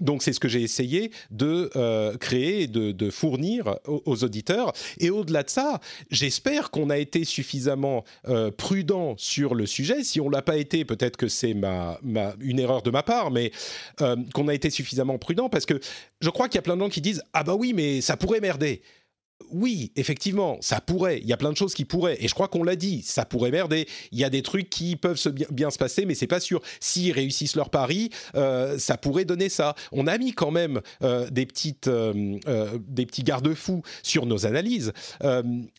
donc 0.00 0.22
c'est 0.22 0.32
ce 0.32 0.40
que 0.40 0.48
j'ai 0.48 0.62
essayé 0.62 1.10
de 1.30 1.70
créer 2.18 2.62
et 2.62 2.66
de, 2.66 3.10
fournir 3.10 3.78
aux, 3.86 4.24
auditeurs. 4.24 4.72
Et 4.98 5.10
au-delà 5.10 5.42
de 5.42 5.50
ça, 5.50 5.80
j'espère 6.10 6.70
qu'on 6.70 6.90
a 6.90 6.98
été 6.98 7.24
suffisamment 7.24 8.04
prudent 8.56 9.14
sur 9.16 9.54
le 9.54 9.66
sujet. 9.66 10.04
Si 10.04 10.20
on 10.20 10.28
l'a 10.28 10.42
pas 10.42 10.56
été, 10.56 10.84
peut-être 10.84 11.16
que 11.16 11.28
c'est 11.28 11.50
une 11.50 12.58
erreur 12.58 12.82
de 12.82 12.90
ma 12.90 13.02
part, 13.02 13.30
mais 13.30 13.52
euh, 14.00 14.16
qu'on 14.34 14.48
a 14.48 14.54
été 14.54 14.70
suffisamment 14.70 15.18
prudent 15.18 15.48
parce 15.48 15.66
que 15.66 15.80
je 16.20 16.30
crois 16.30 16.48
qu'il 16.48 16.56
y 16.56 16.58
a 16.58 16.62
plein 16.62 16.76
de 16.76 16.80
gens 16.80 16.88
qui 16.88 17.00
disent 17.00 17.22
ah 17.32 17.44
bah 17.44 17.54
oui 17.54 17.72
mais 17.74 18.00
ça 18.00 18.16
pourrait 18.16 18.40
merder 18.40 18.82
oui, 19.54 19.92
effectivement, 19.96 20.58
ça 20.60 20.80
pourrait. 20.80 21.20
Il 21.20 21.28
y 21.28 21.32
a 21.32 21.36
plein 21.36 21.52
de 21.52 21.56
choses 21.56 21.74
qui 21.74 21.84
pourraient. 21.84 22.16
Et 22.20 22.28
je 22.28 22.34
crois 22.34 22.48
qu'on 22.48 22.64
l'a 22.64 22.76
dit, 22.76 23.02
ça 23.02 23.24
pourrait 23.24 23.50
merder. 23.50 23.86
Il 24.10 24.18
y 24.18 24.24
a 24.24 24.30
des 24.30 24.42
trucs 24.42 24.68
qui 24.68 24.96
peuvent 24.96 25.20
bien, 25.50 25.70
se 25.70 25.78
passer, 25.78 26.06
mais 26.06 26.14
c'est 26.14 26.26
pas 26.26 26.40
sûr. 26.40 26.60
S'ils 26.80 27.12
réussissent 27.12 27.56
leur 27.56 27.70
pari, 27.70 28.10
euh, 28.34 28.78
ça 28.78 28.96
pourrait 28.96 29.24
donner 29.24 29.48
ça. 29.48 29.74
On 29.92 30.06
a 30.06 30.18
mis 30.18 30.32
quand 30.32 30.50
même 30.50 30.80
euh, 31.02 31.28
des 31.30 31.46
petites, 31.46 31.88
euh, 31.88 32.38
des 32.88 33.06
petits 33.06 33.22
garde-fous 33.22 33.82
sur 34.02 34.26
nos 34.26 34.46
analyses, 34.46 34.92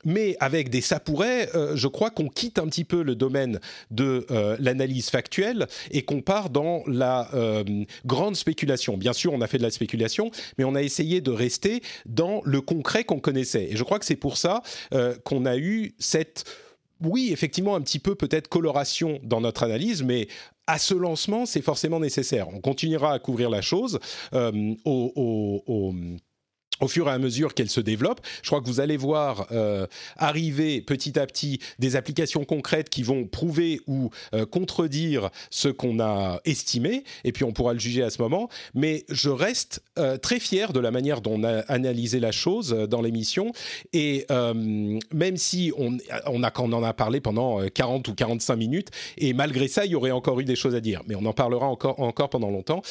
mais 0.06 0.38
avec 0.40 0.70
des 0.70 0.82
ça 0.82 1.00
pourrait, 1.00 1.50
je 1.74 1.88
crois 1.88 2.12
qu'on 2.12 2.30
quitte 2.30 2.60
un 2.60 2.68
petit 2.68 2.84
peu 2.84 3.02
le 3.02 3.16
domaine 3.16 3.60
de 3.92 4.26
l'analyse 4.60 5.10
factuelle 5.10 5.68
et 5.92 6.04
qu'on 6.04 6.22
part 6.22 6.50
dans 6.50 6.84
la 6.88 7.30
grande 8.06 8.36
spéculation. 8.36 8.98
Bien 8.98 9.14
sûr, 9.14 9.34
on 9.34 9.42
a 9.42 9.48
fait 9.48 9.58
de 9.58 9.64
la 9.64 9.72
spéculation, 9.72 10.32
mais 10.58 10.64
on 10.64 10.76
a 10.76 10.82
essayé 10.82 11.22
de 11.22 11.32
rester 11.32 11.82
dans 12.06 12.42
le 12.46 12.62
concret 12.62 13.04
qu'on 13.04 13.20
et 13.54 13.76
je 13.76 13.84
crois 13.84 14.00
que 14.00 14.06
c'est 14.06 14.16
pour 14.16 14.38
ça 14.38 14.62
euh, 14.94 15.16
qu'on 15.24 15.46
a 15.46 15.58
eu 15.58 15.94
cette 16.00 16.46
oui, 17.02 17.32
effectivement, 17.34 17.76
un 17.76 17.82
petit 17.82 18.00
peu 18.00 18.16
peut-être 18.16 18.48
coloration 18.48 19.20
dans 19.22 19.42
notre 19.42 19.64
analyse, 19.64 20.02
mais 20.02 20.30
à 20.66 20.80
ce 20.80 20.94
lancement, 20.94 21.46
c'est 21.46 21.62
forcément 21.62 22.00
nécessaire. 22.00 22.48
On 22.54 22.62
continuera 22.62 23.12
à 23.12 23.20
couvrir 23.20 23.50
la 23.50 23.62
chose 23.62 24.00
euh, 24.34 24.74
au 24.86 25.94
fur 26.88 27.08
et 27.08 27.12
à 27.12 27.18
mesure 27.18 27.54
qu'elle 27.54 27.70
se 27.70 27.80
développe. 27.80 28.22
Je 28.42 28.50
crois 28.50 28.62
que 28.62 28.68
vous 28.68 28.80
allez 28.80 28.98
voir 28.98 29.48
euh, 29.52 29.88
arriver 30.18 30.82
petit 30.82 31.18
à 31.18 31.26
petit 31.26 31.60
des 31.80 31.96
applications 31.96 32.46
concrètes 32.46 32.90
qui 32.90 33.04
vont 33.04 33.26
prouver 33.26 33.82
ou 33.88 34.10
euh, 34.34 34.46
contredire 34.46 35.30
ce 35.50 35.70
qu'on 35.70 36.00
a 36.00 36.42
estimé, 36.46 37.04
et 37.24 37.32
puis 37.32 37.44
on 37.44 37.52
pourra 37.52 37.74
le 37.74 37.80
juger 37.80 38.04
à 38.04 38.10
ce 38.10 38.22
moment. 38.22 38.50
Mais 38.74 39.06
je 39.10 39.30
reste 39.30 39.84
euh, 39.98 40.18
très 40.18 40.40
fier 40.40 40.74
de 40.74 40.80
la 40.80 40.92
manière 40.92 41.22
dont 41.22 41.36
on 41.36 41.44
a 41.44 41.60
analysé 41.62 42.20
la 42.20 42.32
chose 42.32 42.70
dans 42.70 43.02
l'émission, 43.02 43.52
et 43.92 44.26
même 44.32 45.38
si 45.38 45.72
on, 45.78 45.98
on, 46.28 46.44
a, 46.44 46.52
on 46.60 46.74
en 46.74 46.84
a 46.84 46.94
parlé 46.94 47.20
pendant 47.20 47.68
40 47.68 48.08
ou 48.08 48.14
45 48.14 48.56
minutes, 48.56 48.90
et 49.18 49.34
malgré 49.34 49.68
ça, 49.68 49.86
il 49.86 49.92
y 49.92 49.96
aurait 49.96 50.12
encore 50.12 50.40
eu 50.40 50.46
des 50.46 50.56
choses 50.56 50.76
à 50.76 50.80
dire, 50.80 51.02
mais 51.08 51.16
on 51.16 51.26
en 51.26 51.34
parlera 51.34 51.68
encore, 51.68 52.00
encore 52.00 52.30
pendant 52.30 52.50
longtemps. 52.50 52.82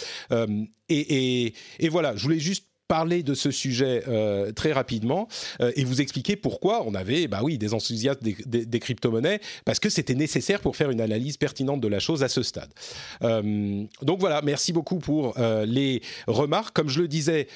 Et 0.89 1.55
voilà, 1.89 2.16
je 2.16 2.23
voulais 2.23 2.39
juste 2.39 2.66
parler 2.89 3.23
de 3.23 3.35
ce 3.35 3.51
sujet 3.51 4.05
euh, 4.09 4.52
très 4.52 4.73
rapidement 4.73 5.28
euh, 5.61 5.73
et 5.77 5.85
vous 5.85 6.01
expliquer 6.01 6.36
pourquoi 6.36 6.86
on 6.86 6.94
avait 6.94 7.28
bah 7.28 7.40
oui, 7.43 7.59
des 7.59 7.74
enthousiastes 7.74 8.23
des, 8.23 8.81
crypto-monnaies, 8.81 9.40
parce 9.65 9.81
que 9.81 9.89
c'était 9.89 10.15
nécessaire 10.15 10.61
pour 10.61 10.77
faire 10.77 10.90
une 10.90 11.01
analyse 11.01 11.36
pertinente 11.36 11.81
de 11.81 11.89
la 11.89 11.98
chose 11.98 12.23
à 12.23 12.28
ce 12.28 12.43
stade. 12.43 12.70
Euh, 13.23 13.85
donc 14.02 14.20
voilà, 14.20 14.43
merci 14.43 14.73
beaucoup 14.73 14.98
pour 14.98 15.35
les 15.66 16.02
remarques. 16.27 16.74
Comme 16.74 16.89
je 16.89 17.01
le 17.01 17.09
disais, 17.09 17.48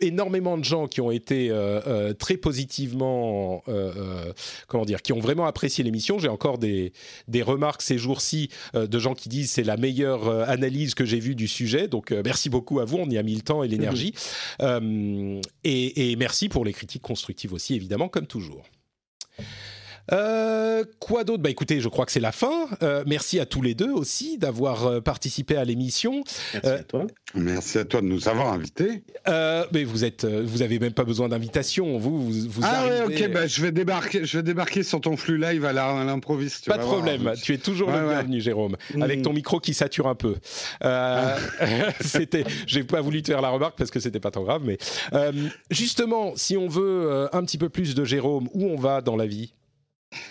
énormément 0.00 0.56
de 0.58 0.64
gens 0.64 0.86
qui 0.86 1.00
ont 1.00 1.10
été 1.10 1.50
euh, 1.50 1.80
euh, 1.86 2.12
très 2.12 2.36
positivement, 2.36 3.62
euh, 3.68 4.32
comment 4.68 4.84
dire, 4.84 5.02
qui 5.02 5.12
ont 5.12 5.20
vraiment 5.20 5.46
apprécié 5.46 5.82
l'émission. 5.82 6.18
J'ai 6.18 6.28
encore 6.28 6.58
des, 6.58 6.92
des 7.28 7.42
remarques 7.42 7.82
ces 7.82 7.98
jours-ci 7.98 8.48
de 8.74 8.98
gens 8.98 9.14
qui 9.14 9.28
disent 9.28 9.50
c'est 9.50 9.64
la 9.64 9.76
meilleure 9.76 10.28
analyse 10.48 10.94
que 10.94 11.04
j'ai 11.04 11.20
vue 11.20 11.34
du 11.34 11.48
sujet. 11.48 11.88
Donc 11.88 12.10
merci 12.10 12.48
beaucoup 12.48 12.80
à 12.80 12.84
vous, 12.84 12.98
on 12.98 13.08
y 13.08 13.18
a 13.18 13.22
mis 13.22 13.34
le 13.34 13.42
temps 13.42 13.62
et 13.62 13.68
l'énergie. 13.68 14.14
Mmh. 14.60 15.40
et, 15.64 16.12
et 16.12 16.16
merci 16.16 16.48
pour 16.48 16.64
les 16.64 16.72
critiques 16.72 17.02
constructives 17.02 17.52
aussi, 17.52 17.74
évidemment, 17.74 18.08
comme 18.08 18.26
toujours. 18.26 18.64
Euh, 20.10 20.84
quoi 20.98 21.24
d'autre? 21.24 21.42
Bah 21.42 21.50
écoutez, 21.50 21.80
je 21.80 21.88
crois 21.88 22.06
que 22.06 22.12
c'est 22.12 22.20
la 22.20 22.32
fin. 22.32 22.66
Euh, 22.82 23.04
merci 23.06 23.38
à 23.38 23.46
tous 23.46 23.62
les 23.62 23.74
deux 23.74 23.90
aussi 23.90 24.38
d'avoir 24.38 24.86
euh, 24.86 25.00
participé 25.00 25.56
à 25.56 25.64
l'émission. 25.64 26.24
Merci 26.54 26.68
à 26.68 26.82
toi. 26.82 27.06
Merci 27.34 27.78
à 27.78 27.84
toi 27.84 28.00
de 28.00 28.06
nous 28.06 28.28
avoir 28.28 28.52
invités. 28.52 29.04
mais 29.26 29.84
vous 29.84 30.04
êtes, 30.04 30.24
vous 30.24 30.62
avez 30.62 30.78
même 30.78 30.92
pas 30.92 31.04
besoin 31.04 31.28
d'invitation. 31.28 31.98
Vous, 31.98 32.30
vous, 32.30 32.62
ah 32.62 32.86
ouais, 32.86 33.02
ok. 33.02 33.32
Bah, 33.32 33.46
je 33.46 33.62
vais 33.62 33.72
débarquer, 33.72 34.24
je 34.24 34.38
vais 34.38 34.42
débarquer 34.42 34.82
sur 34.82 35.00
ton 35.00 35.16
flux 35.16 35.38
live 35.38 35.64
à 35.64 35.72
l'improviste. 35.72 36.66
Pas 36.66 36.78
de 36.78 36.82
problème. 36.82 37.32
Tu 37.42 37.54
es 37.54 37.58
toujours 37.58 37.90
le 37.90 38.08
bienvenu, 38.08 38.40
Jérôme, 38.40 38.76
avec 39.00 39.20
mm. 39.20 39.22
ton 39.22 39.32
micro 39.32 39.60
qui 39.60 39.74
sature 39.74 40.08
un 40.08 40.14
peu. 40.14 40.36
Ah. 40.80 41.36
c'était, 42.00 42.44
j'ai 42.66 42.84
pas 42.84 43.00
voulu 43.00 43.22
te 43.22 43.28
faire 43.28 43.40
la 43.40 43.50
remarque 43.50 43.78
parce 43.78 43.90
que 43.90 44.00
c'était 44.00 44.20
pas 44.20 44.30
trop 44.30 44.44
grave, 44.44 44.62
mais 44.64 44.78
justement, 45.70 46.32
si 46.36 46.56
on 46.56 46.68
veut 46.68 47.28
un 47.32 47.44
petit 47.44 47.58
peu 47.58 47.68
plus 47.68 47.94
de 47.94 48.04
Jérôme, 48.04 48.48
où 48.52 48.66
on 48.66 48.76
va 48.76 49.00
dans 49.00 49.16
la 49.16 49.26
vie? 49.26 49.54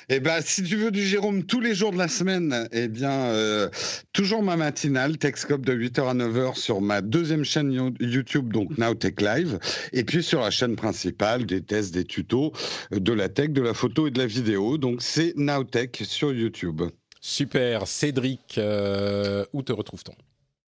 Eh 0.09 0.19
ben, 0.19 0.41
si 0.41 0.63
tu 0.63 0.75
veux 0.75 0.91
du 0.91 1.05
Jérôme 1.05 1.43
tous 1.43 1.59
les 1.59 1.73
jours 1.73 1.91
de 1.91 1.97
la 1.97 2.07
semaine, 2.07 2.67
eh 2.71 2.87
bien, 2.87 3.11
euh, 3.11 3.69
toujours 4.13 4.43
ma 4.43 4.57
matinale, 4.57 5.17
Techscope 5.17 5.65
de 5.65 5.73
8h 5.73 6.09
à 6.09 6.13
9h 6.13 6.55
sur 6.55 6.81
ma 6.81 7.01
deuxième 7.01 7.43
chaîne 7.43 7.93
YouTube, 7.99 8.51
donc 8.51 8.77
Nowtech 8.77 9.21
Live, 9.21 9.59
et 9.93 10.03
puis 10.03 10.23
sur 10.23 10.41
la 10.41 10.51
chaîne 10.51 10.75
principale, 10.75 11.45
des 11.45 11.61
tests, 11.61 11.93
des 11.93 12.05
tutos, 12.05 12.51
euh, 12.93 12.99
de 12.99 13.13
la 13.13 13.29
tech, 13.29 13.49
de 13.49 13.61
la 13.61 13.73
photo 13.73 14.07
et 14.07 14.11
de 14.11 14.19
la 14.19 14.27
vidéo. 14.27 14.77
Donc, 14.77 15.01
c'est 15.01 15.33
Nowtech 15.35 16.03
sur 16.05 16.33
YouTube. 16.33 16.81
Super. 17.19 17.87
Cédric, 17.87 18.57
euh, 18.57 19.45
où 19.53 19.61
te 19.61 19.71
retrouve-t-on? 19.71 20.15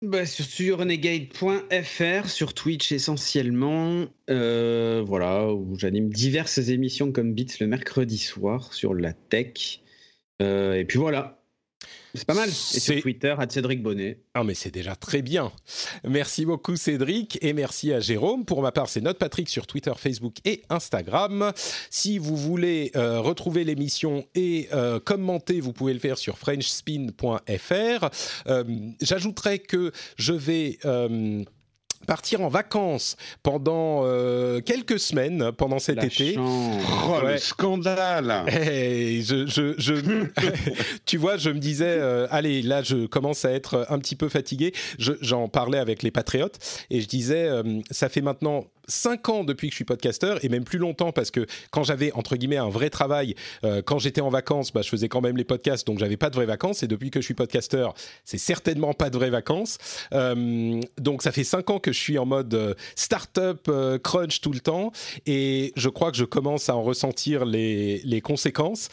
Bah, 0.02 0.26
sur, 0.26 0.78
renegade.fr, 0.78 2.28
sur 2.28 2.54
Twitch 2.54 2.92
essentiellement, 2.92 4.06
euh, 4.30 5.02
voilà, 5.04 5.52
où 5.52 5.76
j'anime 5.76 6.10
diverses 6.10 6.58
émissions 6.58 7.10
comme 7.10 7.34
Beats 7.34 7.58
le 7.60 7.66
mercredi 7.66 8.18
soir 8.18 8.72
sur 8.72 8.94
la 8.94 9.12
tech. 9.12 9.80
Euh, 10.40 10.74
et 10.74 10.84
puis 10.84 10.98
voilà, 10.98 11.37
c'est 12.14 12.24
pas 12.24 12.34
mal. 12.34 12.48
Et 12.48 12.52
sur 12.52 13.00
Twitter, 13.00 13.34
à 13.38 13.48
Cédric 13.48 13.82
Bonnet. 13.82 14.20
Ah, 14.34 14.44
mais 14.44 14.54
c'est 14.54 14.70
déjà 14.70 14.96
très 14.96 15.22
bien. 15.22 15.52
Merci 16.04 16.44
beaucoup, 16.46 16.76
Cédric, 16.76 17.38
et 17.42 17.52
merci 17.52 17.92
à 17.92 18.00
Jérôme. 18.00 18.44
Pour 18.44 18.62
ma 18.62 18.72
part, 18.72 18.88
c'est 18.88 19.00
Note 19.00 19.18
Patrick 19.18 19.48
sur 19.48 19.66
Twitter, 19.66 19.92
Facebook 19.96 20.36
et 20.44 20.62
Instagram. 20.70 21.52
Si 21.90 22.18
vous 22.18 22.36
voulez 22.36 22.90
euh, 22.96 23.20
retrouver 23.20 23.64
l'émission 23.64 24.24
et 24.34 24.68
euh, 24.72 25.00
commenter, 25.00 25.60
vous 25.60 25.72
pouvez 25.72 25.92
le 25.92 25.98
faire 26.00 26.18
sur 26.18 26.38
FrenchSpin.fr. 26.38 28.08
Euh, 28.46 28.64
j'ajouterais 29.00 29.58
que 29.58 29.92
je 30.16 30.32
vais 30.32 30.78
partir 32.06 32.40
en 32.40 32.48
vacances 32.48 33.16
pendant 33.42 34.02
euh, 34.04 34.60
quelques 34.60 34.98
semaines 34.98 35.52
pendant 35.52 35.78
cet 35.78 35.96
La 35.96 36.06
été. 36.06 36.34
chance. 36.34 36.82
Oh, 37.06 37.24
Ouais. 37.24 37.32
le 37.32 37.38
scandale 37.38 38.44
Hey, 38.48 39.22
je, 39.22 39.46
je, 39.46 39.74
je- 39.78 40.26
tu 41.06 41.16
vois, 41.16 41.36
je 41.36 41.50
me 41.50 41.58
disais, 41.58 41.84
euh, 41.98 42.26
allez, 42.30 42.62
là, 42.62 42.82
je 42.82 43.06
commence 43.06 43.44
à 43.44 43.50
être 43.52 43.86
un 43.90 43.98
petit 43.98 44.16
peu 44.16 44.28
fatigué. 44.28 44.72
Je- 44.98 45.12
J'en 45.20 45.48
parlais 45.48 45.78
avec 45.78 46.02
les 46.02 46.10
patriotes 46.10 46.58
et 46.90 47.00
je 47.00 47.06
disais, 47.08 47.44
euh, 47.48 47.62
ça 47.90 48.08
fait 48.08 48.20
maintenant 48.20 48.64
cinq 48.88 49.28
ans 49.28 49.44
depuis 49.44 49.68
que 49.68 49.72
je 49.72 49.76
suis 49.76 49.84
podcasteur 49.84 50.44
et 50.44 50.48
même 50.48 50.64
plus 50.64 50.78
longtemps 50.78 51.12
parce 51.12 51.30
que 51.30 51.46
quand 51.70 51.84
j'avais 51.84 52.12
entre 52.12 52.36
guillemets 52.36 52.56
un 52.56 52.68
vrai 52.68 52.90
travail, 52.90 53.34
euh, 53.64 53.82
quand 53.82 53.98
j'étais 53.98 54.20
en 54.20 54.30
vacances, 54.30 54.72
bah, 54.72 54.82
je 54.82 54.88
faisais 54.88 55.08
quand 55.08 55.20
même 55.20 55.36
les 55.36 55.44
podcasts, 55.44 55.86
donc 55.86 55.98
j'avais 55.98 56.16
pas 56.16 56.30
de 56.30 56.34
vraies 56.34 56.46
vacances. 56.46 56.82
Et 56.82 56.88
depuis 56.88 57.10
que 57.10 57.20
je 57.20 57.24
suis 57.24 57.34
podcasteur, 57.34 57.94
c'est 58.24 58.38
certainement 58.38 58.94
pas 58.94 59.10
de 59.10 59.16
vraies 59.16 59.30
vacances. 59.30 59.78
Euh, 60.12 60.80
donc 60.98 61.22
ça 61.22 61.32
fait 61.32 61.44
cinq 61.44 61.70
ans 61.70 61.78
que 61.78 61.92
je 61.92 61.98
suis 61.98 62.18
en 62.18 62.26
mode 62.26 62.54
euh, 62.54 62.74
start-up 62.96 63.66
euh, 63.68 63.98
crunch 63.98 64.40
tout 64.40 64.52
le 64.52 64.60
temps 64.60 64.92
et 65.26 65.72
je 65.76 65.88
crois 65.88 66.10
que 66.10 66.16
je 66.16 66.24
commence 66.24 66.68
à 66.68 66.76
en 66.76 66.82
ressentir 66.82 67.44
les, 67.44 68.00
les 68.04 68.20
conséquences. 68.20 68.88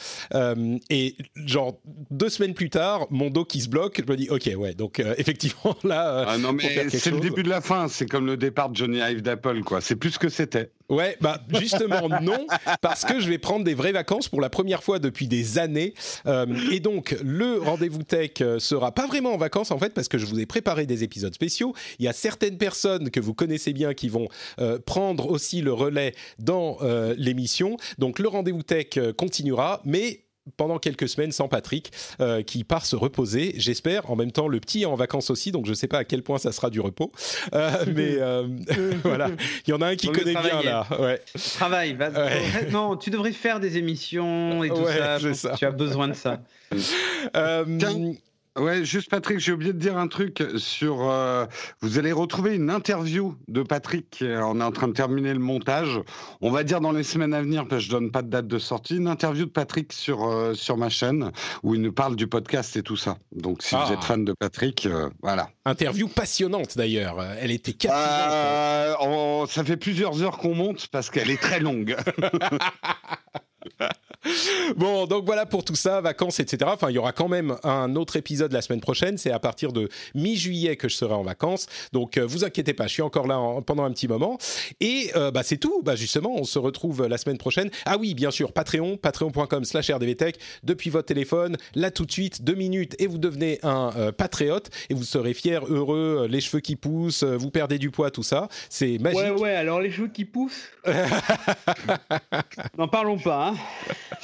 Et 0.89 1.15
genre 1.35 1.79
deux 2.11 2.29
semaines 2.29 2.53
plus 2.53 2.69
tard, 2.69 3.07
mon 3.09 3.29
dos 3.29 3.45
qui 3.45 3.61
se 3.61 3.69
bloque, 3.69 4.01
je 4.05 4.11
me 4.11 4.17
dis 4.17 4.29
ok 4.29 4.49
ouais 4.57 4.73
donc 4.73 4.99
effectivement 5.17 5.75
là. 5.83 6.25
Ah 6.27 6.37
non, 6.37 6.53
mais 6.53 6.89
c'est 6.89 7.11
le 7.11 7.19
début 7.19 7.43
de 7.43 7.49
la 7.49 7.61
fin. 7.61 7.87
C'est 7.87 8.05
comme 8.05 8.25
le 8.25 8.37
départ 8.37 8.69
de 8.69 8.75
Johnny 8.75 8.99
Ive 8.99 9.21
d'Apple, 9.21 9.61
quoi. 9.61 9.81
C'est 9.85 9.95
plus 9.95 10.09
ce 10.09 10.17
que 10.19 10.29
c'était. 10.29 10.71
Ouais, 10.89 11.15
bah 11.21 11.43
justement 11.59 12.09
non, 12.21 12.47
parce 12.81 13.05
que 13.05 13.19
je 13.19 13.29
vais 13.29 13.37
prendre 13.37 13.63
des 13.63 13.75
vraies 13.75 13.91
vacances 13.91 14.27
pour 14.27 14.41
la 14.41 14.49
première 14.49 14.83
fois 14.83 14.97
depuis 14.97 15.27
des 15.27 15.59
années. 15.59 15.93
Euh, 16.25 16.47
et 16.71 16.79
donc 16.79 17.15
le 17.23 17.59
rendez-vous 17.59 18.01
tech 18.01 18.31
euh, 18.41 18.57
sera 18.57 18.93
pas 18.93 19.05
vraiment 19.05 19.33
en 19.33 19.37
vacances 19.37 19.69
en 19.69 19.77
fait, 19.77 19.93
parce 19.93 20.07
que 20.07 20.17
je 20.17 20.25
vous 20.25 20.39
ai 20.39 20.47
préparé 20.47 20.87
des 20.87 21.03
épisodes 21.03 21.35
spéciaux. 21.35 21.75
Il 21.99 22.05
y 22.05 22.07
a 22.07 22.13
certaines 22.13 22.57
personnes 22.57 23.11
que 23.11 23.19
vous 23.19 23.35
connaissez 23.35 23.73
bien 23.73 23.93
qui 23.93 24.09
vont 24.09 24.27
euh, 24.59 24.79
prendre 24.83 25.29
aussi 25.29 25.61
le 25.61 25.71
relais 25.71 26.15
dans 26.39 26.77
euh, 26.81 27.13
l'émission. 27.19 27.77
Donc 27.99 28.17
le 28.17 28.27
rendez-vous 28.27 28.63
tech 28.63 28.97
continuera, 29.17 29.83
mais 29.85 30.24
pendant 30.57 30.77
quelques 30.77 31.09
semaines 31.09 31.31
sans 31.31 31.47
Patrick 31.47 31.91
euh, 32.19 32.41
qui 32.41 32.63
part 32.63 32.85
se 32.85 32.95
reposer, 32.95 33.53
j'espère. 33.57 34.09
En 34.09 34.15
même 34.15 34.31
temps, 34.31 34.47
le 34.47 34.59
petit 34.59 34.83
est 34.83 34.85
en 34.85 34.95
vacances 34.95 35.29
aussi, 35.29 35.51
donc 35.51 35.65
je 35.65 35.71
ne 35.71 35.75
sais 35.75 35.87
pas 35.87 35.99
à 35.99 36.03
quel 36.03 36.23
point 36.23 36.37
ça 36.37 36.51
sera 36.51 36.69
du 36.69 36.79
repos. 36.79 37.11
Euh, 37.53 37.85
mais 37.93 38.17
euh, 38.19 38.47
voilà, 39.03 39.29
il 39.67 39.71
y 39.71 39.73
en 39.73 39.81
a 39.81 39.87
un 39.87 39.95
qui 39.95 40.07
connaît 40.09 40.33
bien 40.33 40.61
là. 40.63 40.87
Ouais. 40.99 41.21
Travail, 41.55 41.93
va. 41.93 42.09
Ouais. 42.09 42.69
Non, 42.71 42.95
tu 42.95 43.09
devrais 43.09 43.31
faire 43.31 43.59
des 43.59 43.77
émissions 43.77 44.63
et 44.63 44.69
tout 44.69 44.75
Ouais, 44.75 44.97
ça. 44.97 45.33
ça. 45.33 45.55
Tu 45.57 45.65
as 45.65 45.71
besoin 45.71 46.07
de 46.07 46.13
ça. 46.13 46.41
Ouais, 48.57 48.85
juste 48.85 49.09
Patrick, 49.09 49.39
j'ai 49.39 49.51
oublié 49.51 49.73
de 49.73 49.77
dire 49.79 49.97
un 49.97 50.07
truc 50.07 50.41
sur. 50.57 51.09
euh, 51.09 51.45
vous 51.81 51.99
allez 51.99 52.13
retrouver 52.13 52.55
une 52.55 52.69
interview 52.69 53.35
de 53.49 53.61
Patrick. 53.63 54.23
On 54.23 54.61
est 54.61 54.63
en 54.63 54.71
train 54.71 54.87
de 54.87 54.93
terminer 54.93 55.33
le 55.33 55.39
montage. 55.39 55.99
On 56.39 56.51
va 56.51 56.63
dire 56.63 56.79
dans 56.79 56.93
les 56.93 57.03
semaines 57.03 57.33
à 57.33 57.41
venir, 57.41 57.67
parce 57.67 57.81
que 57.81 57.87
je 57.87 57.91
donne 57.91 58.11
pas 58.11 58.21
de 58.21 58.29
date 58.29 58.47
de 58.47 58.57
sortie, 58.57 58.95
une 58.95 59.09
interview 59.09 59.43
de 59.45 59.51
Patrick 59.51 59.91
sur 59.91 60.23
euh, 60.25 60.53
sur 60.53 60.77
ma 60.77 60.87
chaîne 60.87 61.31
où 61.63 61.75
il 61.75 61.81
nous 61.81 61.91
parle 61.91 62.15
du 62.15 62.27
podcast 62.27 62.77
et 62.77 62.81
tout 62.81 62.95
ça. 62.95 63.17
Donc 63.33 63.61
si 63.61 63.75
Ah. 63.75 63.83
vous 63.85 63.93
êtes 63.93 64.03
fan 64.05 64.23
de 64.23 64.31
Patrick, 64.31 64.85
euh, 64.85 65.09
voilà. 65.21 65.49
interview 65.65 66.07
passionnante 66.07 66.77
d'ailleurs. 66.77 67.21
Elle 67.41 67.51
était 67.51 67.73
captivante. 67.73 68.97
On- 69.01 69.45
ça 69.47 69.65
fait 69.65 69.75
plusieurs 69.77 70.23
heures 70.23 70.37
qu'on 70.37 70.55
monte 70.55 70.87
parce 70.87 71.09
qu'elle 71.09 71.29
est 71.29 71.41
très 71.41 71.59
longue. 71.59 71.97
Bon, 74.75 75.05
donc 75.05 75.25
voilà 75.25 75.45
pour 75.45 75.63
tout 75.63 75.75
ça, 75.75 76.01
vacances, 76.01 76.39
etc. 76.39 76.69
Enfin, 76.73 76.89
il 76.89 76.93
y 76.93 76.97
aura 76.97 77.11
quand 77.11 77.27
même 77.27 77.55
un 77.63 77.95
autre 77.95 78.15
épisode 78.15 78.51
la 78.51 78.61
semaine 78.61 78.81
prochaine. 78.81 79.17
C'est 79.17 79.31
à 79.31 79.39
partir 79.39 79.71
de 79.71 79.89
mi-juillet 80.15 80.75
que 80.75 80.89
je 80.89 80.95
serai 80.95 81.13
en 81.13 81.23
vacances. 81.23 81.67
Donc, 81.93 82.17
euh, 82.17 82.25
vous 82.25 82.43
inquiétez 82.43 82.73
pas, 82.73 82.87
je 82.87 82.93
suis 82.93 83.01
encore 83.01 83.27
là 83.27 83.39
en- 83.39 83.61
pendant 83.61 83.83
un 83.83 83.91
petit 83.91 84.07
moment. 84.07 84.37
Et 84.81 85.11
euh, 85.15 85.31
bah, 85.31 85.43
c'est 85.43 85.57
tout. 85.57 85.81
Bah, 85.83 85.95
justement, 85.95 86.33
on 86.35 86.43
se 86.43 86.57
retrouve 86.59 87.05
la 87.07 87.17
semaine 87.17 87.37
prochaine. 87.37 87.69
Ah 87.85 87.97
oui, 87.97 88.13
bien 88.15 88.31
sûr, 88.31 88.51
Patreon, 88.51 88.97
patreon.com 88.97 89.63
slash 89.65 89.89
rdvtech. 89.91 90.37
Depuis 90.63 90.89
votre 90.89 91.05
téléphone, 91.07 91.57
là 91.75 91.91
tout 91.91 92.05
de 92.05 92.11
suite, 92.11 92.43
deux 92.43 92.55
minutes, 92.55 92.95
et 92.99 93.07
vous 93.07 93.17
devenez 93.17 93.59
un 93.63 93.91
euh, 93.97 94.11
patriote. 94.11 94.69
Et 94.89 94.93
vous 94.93 95.03
serez 95.03 95.33
fier, 95.33 95.63
heureux, 95.67 96.27
les 96.29 96.41
cheveux 96.41 96.59
qui 96.61 96.75
poussent, 96.75 97.23
vous 97.23 97.51
perdez 97.51 97.77
du 97.77 97.91
poids, 97.91 98.11
tout 98.11 98.23
ça. 98.23 98.47
C'est 98.69 98.97
magique. 98.97 99.19
Ouais, 99.19 99.29
ouais, 99.31 99.55
alors 99.55 99.79
les 99.79 99.91
cheveux 99.91 100.07
qui 100.09 100.25
poussent. 100.25 100.69
N'en 102.77 102.87
parlons 102.87 103.17
pas. 103.17 103.49
Hein. 103.49 103.55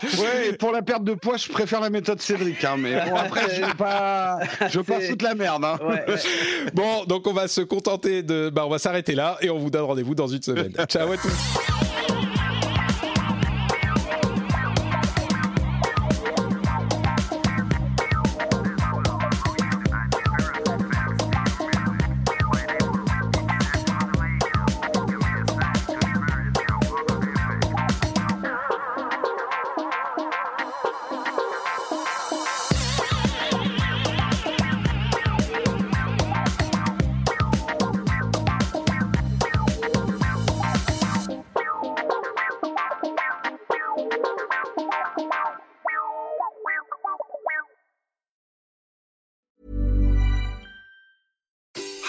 Ouais, 0.04 0.50
et 0.50 0.54
pour 0.54 0.72
la 0.72 0.82
perte 0.82 1.04
de 1.04 1.14
poids, 1.14 1.38
je 1.38 1.48
préfère 1.50 1.80
la 1.82 1.90
méthode 1.90 2.22
Cédric. 2.22 2.64
hein, 2.64 2.76
mais 2.78 2.94
bon, 3.10 3.16
après, 3.16 3.56
je 3.56 3.62
veux 3.64 3.74
pas, 3.74 4.40
je 4.70 4.78
veux 4.78 4.84
pas 4.84 5.00
C'est- 5.00 5.10
foutre 5.10 5.26
la 5.26 5.36
merde. 5.36 5.64
hein. 5.66 5.78
Ouais, 5.82 6.04
ouais. 6.08 6.16
Bon, 6.74 7.06
donc 7.06 7.28
on 7.28 7.34
va 7.34 7.48
se 7.48 7.62
contenter 7.62 8.24
de. 8.24 8.50
Bah, 8.50 8.64
on 8.66 8.70
va 8.70 8.80
s'arrêter 8.80 9.16
là 9.16 9.38
et 9.42 9.50
on 9.50 9.58
vous 9.60 9.70
donne 9.70 9.84
rendez-vous 9.84 10.16
dans 10.16 10.28
une 10.28 10.42
semaine. 10.42 10.74
Ciao 10.88 11.12
à 11.12 11.18
tous. 11.18 11.81